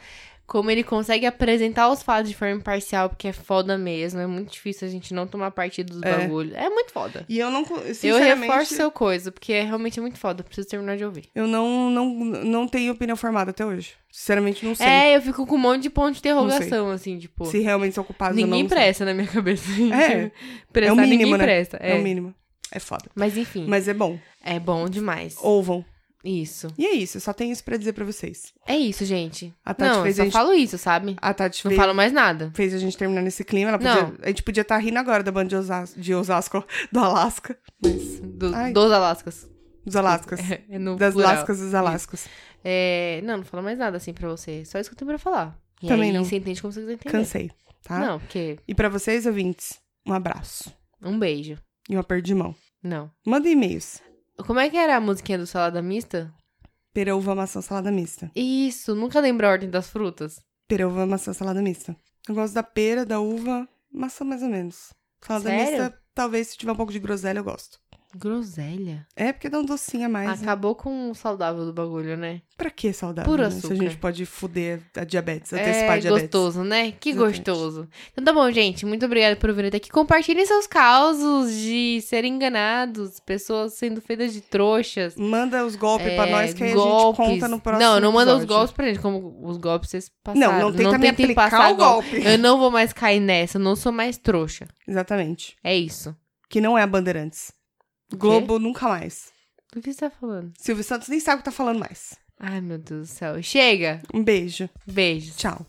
como 0.45 0.69
ele 0.69 0.83
consegue 0.83 1.25
apresentar 1.25 1.89
os 1.89 2.03
fatos 2.03 2.29
de 2.29 2.35
forma 2.35 2.55
imparcial, 2.55 3.09
porque 3.09 3.27
é 3.29 3.33
foda 3.33 3.77
mesmo. 3.77 4.19
É 4.19 4.27
muito 4.27 4.51
difícil 4.51 4.87
a 4.87 4.91
gente 4.91 5.13
não 5.13 5.25
tomar 5.25 5.51
partido 5.51 5.93
dos 5.93 6.03
É. 6.03 6.17
bagulhos. 6.17 6.53
É 6.53 6.69
muito 6.69 6.91
foda. 6.91 7.25
E 7.29 7.39
eu 7.39 7.49
não, 7.49 7.65
Eu 8.03 8.17
reforço 8.17 8.75
seu 8.75 8.91
coisa, 8.91 9.31
porque 9.31 9.53
é 9.53 9.63
realmente 9.63 9.99
muito 10.01 10.19
foda. 10.19 10.43
Preciso 10.43 10.67
terminar 10.67 10.97
de 10.97 11.05
ouvir. 11.05 11.29
eu 11.33 11.47
não, 11.47 11.89
não, 11.89 12.05
não 12.13 12.67
tenho 12.67 12.91
opinião 12.91 13.15
formada 13.15 13.51
até 13.51 13.65
hoje. 13.65 13.93
Sinceramente, 14.11 14.63
não 14.65 14.75
sei 14.75 14.85
É, 14.85 15.15
eu 15.15 15.21
fico 15.21 15.47
com 15.47 15.55
um 15.55 15.59
monte 15.59 15.83
de 15.83 15.89
ponto 15.89 16.11
de 16.13 16.19
interrogação, 16.19 16.91
assim, 16.91 17.17
tipo. 17.17 17.45
se 17.45 17.59
realmente 17.59 17.95
são 17.95 18.03
culpados 18.03 18.37
ou 18.37 18.41
não. 18.41 18.47
Ninguém 18.49 18.63
não 18.63 18.69
sei. 18.69 18.77
presta 18.77 19.05
na 19.05 19.13
minha 19.13 19.25
cabeça. 19.31 19.63
É. 19.71 20.31
Prestar, 20.71 20.89
É 20.89 20.93
o 20.93 20.95
mínimo, 20.95 21.17
ninguém 21.23 21.31
né? 21.31 21.43
presta. 21.43 21.77
É. 21.81 21.91
É. 21.91 21.95
o 21.99 22.03
mínimo. 22.03 22.35
É 22.71 22.79
foda. 22.79 23.05
Mas 23.15 23.37
enfim, 23.37 23.65
Mas 23.67 23.87
é 23.87 23.93
bom. 23.93 24.19
é 24.43 24.59
bom 24.59 24.87
demais. 24.89 25.35
Ouvam. 25.41 25.85
Isso. 26.23 26.67
E 26.77 26.85
é 26.85 26.91
isso, 26.93 27.19
só 27.19 27.33
tenho 27.33 27.51
isso 27.51 27.63
pra 27.63 27.75
dizer 27.75 27.91
pra 27.93 28.05
vocês. 28.05 28.53
É 28.65 28.77
isso, 28.77 29.03
gente. 29.03 29.53
A 29.65 29.73
Tati 29.73 29.91
não, 29.95 30.03
fez 30.03 30.15
só 30.15 30.21
a 30.21 30.25
gente- 30.25 30.33
falo 30.33 30.53
isso, 30.53 30.77
sabe? 30.77 31.17
A 31.21 31.33
Tati 31.33 31.65
Não 31.65 31.69
fez, 31.71 31.81
falo 31.81 31.93
mais 31.93 32.13
nada. 32.13 32.49
fez 32.55 32.73
a 32.73 32.77
gente 32.77 32.97
terminar 32.97 33.21
nesse 33.21 33.43
clima. 33.43 33.73
Podia- 33.73 34.03
Não. 34.03 34.15
a 34.21 34.27
gente 34.27 34.41
podia 34.43 34.61
estar 34.61 34.77
rindo 34.77 34.97
agora 34.99 35.21
da 35.21 35.31
banda 35.33 35.49
de 35.49 35.55
Osasco, 35.57 35.99
de 35.99 36.13
Osasco 36.15 36.65
do 36.91 36.99
Alasca. 36.99 37.57
Mas. 37.83 38.19
Do- 38.21 38.55
Ai. 38.55 38.71
dos 38.71 38.91
Alascas. 38.91 39.49
Dos 39.85 39.95
Alascas. 39.97 40.39
É, 40.49 40.61
é 40.69 40.79
no 40.79 40.95
das 40.95 41.13
plural. 41.13 41.33
Lascas 41.35 41.59
dos 41.59 41.73
Alascas. 41.73 42.27
É, 42.63 43.19
não, 43.25 43.37
não 43.37 43.43
falo 43.43 43.61
mais 43.61 43.77
nada 43.77 43.97
assim 43.97 44.13
pra 44.13 44.29
você. 44.29 44.63
Só 44.63 44.79
isso 44.79 44.89
que 44.89 44.93
eu 44.93 44.97
tenho 44.99 45.09
pra 45.09 45.17
falar. 45.19 45.59
E 45.81 45.87
Também 45.89 46.11
aí, 46.11 46.15
não. 46.15 46.23
você 46.23 46.37
entende 46.37 46.61
como 46.61 46.71
você 46.71 46.79
quiser 46.79 46.93
entender. 46.93 47.11
Cansei, 47.11 47.51
tá? 47.83 47.99
Não, 47.99 48.19
porque... 48.19 48.57
E 48.65 48.73
pra 48.73 48.87
vocês, 48.87 49.25
ouvintes, 49.25 49.77
um 50.07 50.13
abraço. 50.13 50.73
Um 51.01 51.19
beijo. 51.19 51.57
E 51.89 51.97
um 51.97 51.99
aperto 51.99 52.23
de 52.25 52.33
mão. 52.33 52.55
Não. 52.81 53.11
Manda 53.27 53.49
e-mails. 53.49 54.01
Como 54.37 54.59
é 54.59 54.69
que 54.69 54.77
era 54.77 54.97
a 54.97 55.01
musiquinha 55.01 55.37
do 55.37 55.45
Salada 55.45 55.81
Mista? 55.81 56.33
Pera, 56.93 57.15
uva, 57.15 57.33
maçã, 57.33 57.59
salada 57.59 57.91
mista. 57.91 58.31
Isso, 58.35 58.93
nunca 58.93 59.19
lembro 59.19 59.47
a 59.47 59.49
ordem 59.49 59.69
das 59.69 59.89
frutas. 59.89 60.39
Pera, 60.67 60.87
uva, 60.87 61.07
maçã, 61.07 61.33
salada 61.33 61.61
mista. 61.61 61.95
Eu 62.29 62.35
gosto 62.35 62.53
da 62.53 62.61
pera, 62.61 63.03
da 63.03 63.19
uva, 63.19 63.67
maçã 63.91 64.23
mais 64.23 64.43
ou 64.43 64.49
menos. 64.49 64.93
Salada 65.21 65.45
Sério? 65.45 65.83
mista, 65.83 65.99
talvez 66.13 66.49
se 66.49 66.57
tiver 66.57 66.71
um 66.71 66.75
pouco 66.75 66.91
de 66.91 66.99
groselha, 66.99 67.39
eu 67.39 67.43
gosto. 67.43 67.79
Groselha. 68.15 69.05
É, 69.15 69.31
porque 69.33 69.49
dá 69.49 69.59
um 69.59 69.65
docinho 69.65 70.05
a 70.05 70.09
mais. 70.09 70.39
né? 70.41 70.47
Acabou 70.47 70.75
com 70.75 71.11
o 71.11 71.15
saudável 71.15 71.65
do 71.65 71.73
bagulho, 71.73 72.15
né? 72.15 72.41
Pra 72.57 72.69
que 72.69 72.93
saudável? 72.93 73.29
Puro 73.29 73.43
né? 73.43 73.49
Se 73.49 73.55
a 73.55 73.59
açúcar. 73.59 73.75
gente 73.75 73.97
pode 73.97 74.25
fuder 74.25 74.79
a 74.95 75.03
diabetes, 75.03 75.51
antecipar 75.51 75.91
a 75.91 75.97
É 75.97 75.99
diabetes. 75.99 76.23
gostoso, 76.29 76.63
né? 76.63 76.91
Que 76.91 77.09
Exatamente. 77.09 77.37
gostoso. 77.37 77.87
Então 78.11 78.23
tá 78.23 78.31
bom, 78.31 78.49
gente. 78.51 78.85
Muito 78.85 79.05
obrigada 79.05 79.35
por 79.35 79.51
vir 79.53 79.65
até 79.65 79.77
aqui. 79.77 79.89
Compartilhem 79.89 80.45
seus 80.45 80.67
causos 80.67 81.51
de 81.53 81.99
serem 82.01 82.33
enganados, 82.35 83.19
pessoas 83.19 83.73
sendo 83.73 83.99
feitas 84.01 84.31
de 84.33 84.41
trouxas. 84.41 85.15
Manda 85.15 85.65
os 85.65 85.75
golpes 85.75 86.13
pra 86.13 86.27
É, 86.27 86.31
nós 86.31 86.53
que 86.53 86.63
aí 86.63 86.71
a 86.71 86.75
golpes. 86.75 87.25
gente 87.25 87.35
conta 87.39 87.47
no 87.47 87.59
próximo 87.59 87.83
Não, 87.89 87.99
não 87.99 88.11
manda 88.11 88.31
os 88.35 88.43
episódio. 88.43 88.55
golpes 88.55 88.73
pra 88.75 88.85
gente, 88.87 88.99
como 88.99 89.39
os 89.43 89.57
golpes 89.57 89.89
vocês 89.89 90.11
passaram. 90.23 90.51
Não, 90.53 90.59
não 90.59 90.71
tenta 90.71 90.97
me 90.97 91.07
tentem 91.07 91.25
aplicar 91.25 91.49
passar 91.49 91.71
o 91.71 91.75
golpe. 91.75 92.21
Eu 92.23 92.37
não 92.37 92.57
vou 92.59 92.69
mais 92.71 92.93
cair 92.93 93.19
nessa, 93.19 93.57
eu 93.57 93.61
não 93.61 93.75
sou 93.75 93.91
mais 93.91 94.17
trouxa. 94.17 94.67
Exatamente. 94.87 95.55
É 95.63 95.75
isso. 95.75 96.15
Que 96.49 96.61
não 96.61 96.77
é 96.77 96.83
a 96.83 96.87
Bandeirantes. 96.87 97.51
Globo 98.17 98.59
nunca 98.59 98.87
mais. 98.87 99.31
Do 99.73 99.81
que 99.81 99.91
você 99.91 100.01
tá 100.01 100.09
falando? 100.09 100.53
Silvio 100.57 100.83
Santos 100.83 101.07
nem 101.07 101.19
sabe 101.19 101.35
o 101.35 101.37
que 101.39 101.45
tá 101.45 101.51
falando 101.51 101.79
mais. 101.79 102.13
Ai, 102.39 102.61
meu 102.61 102.77
Deus 102.77 103.09
do 103.09 103.13
céu. 103.13 103.41
Chega. 103.41 104.01
Um 104.13 104.23
beijo. 104.23 104.69
Beijos. 104.85 105.35
Tchau. 105.35 105.65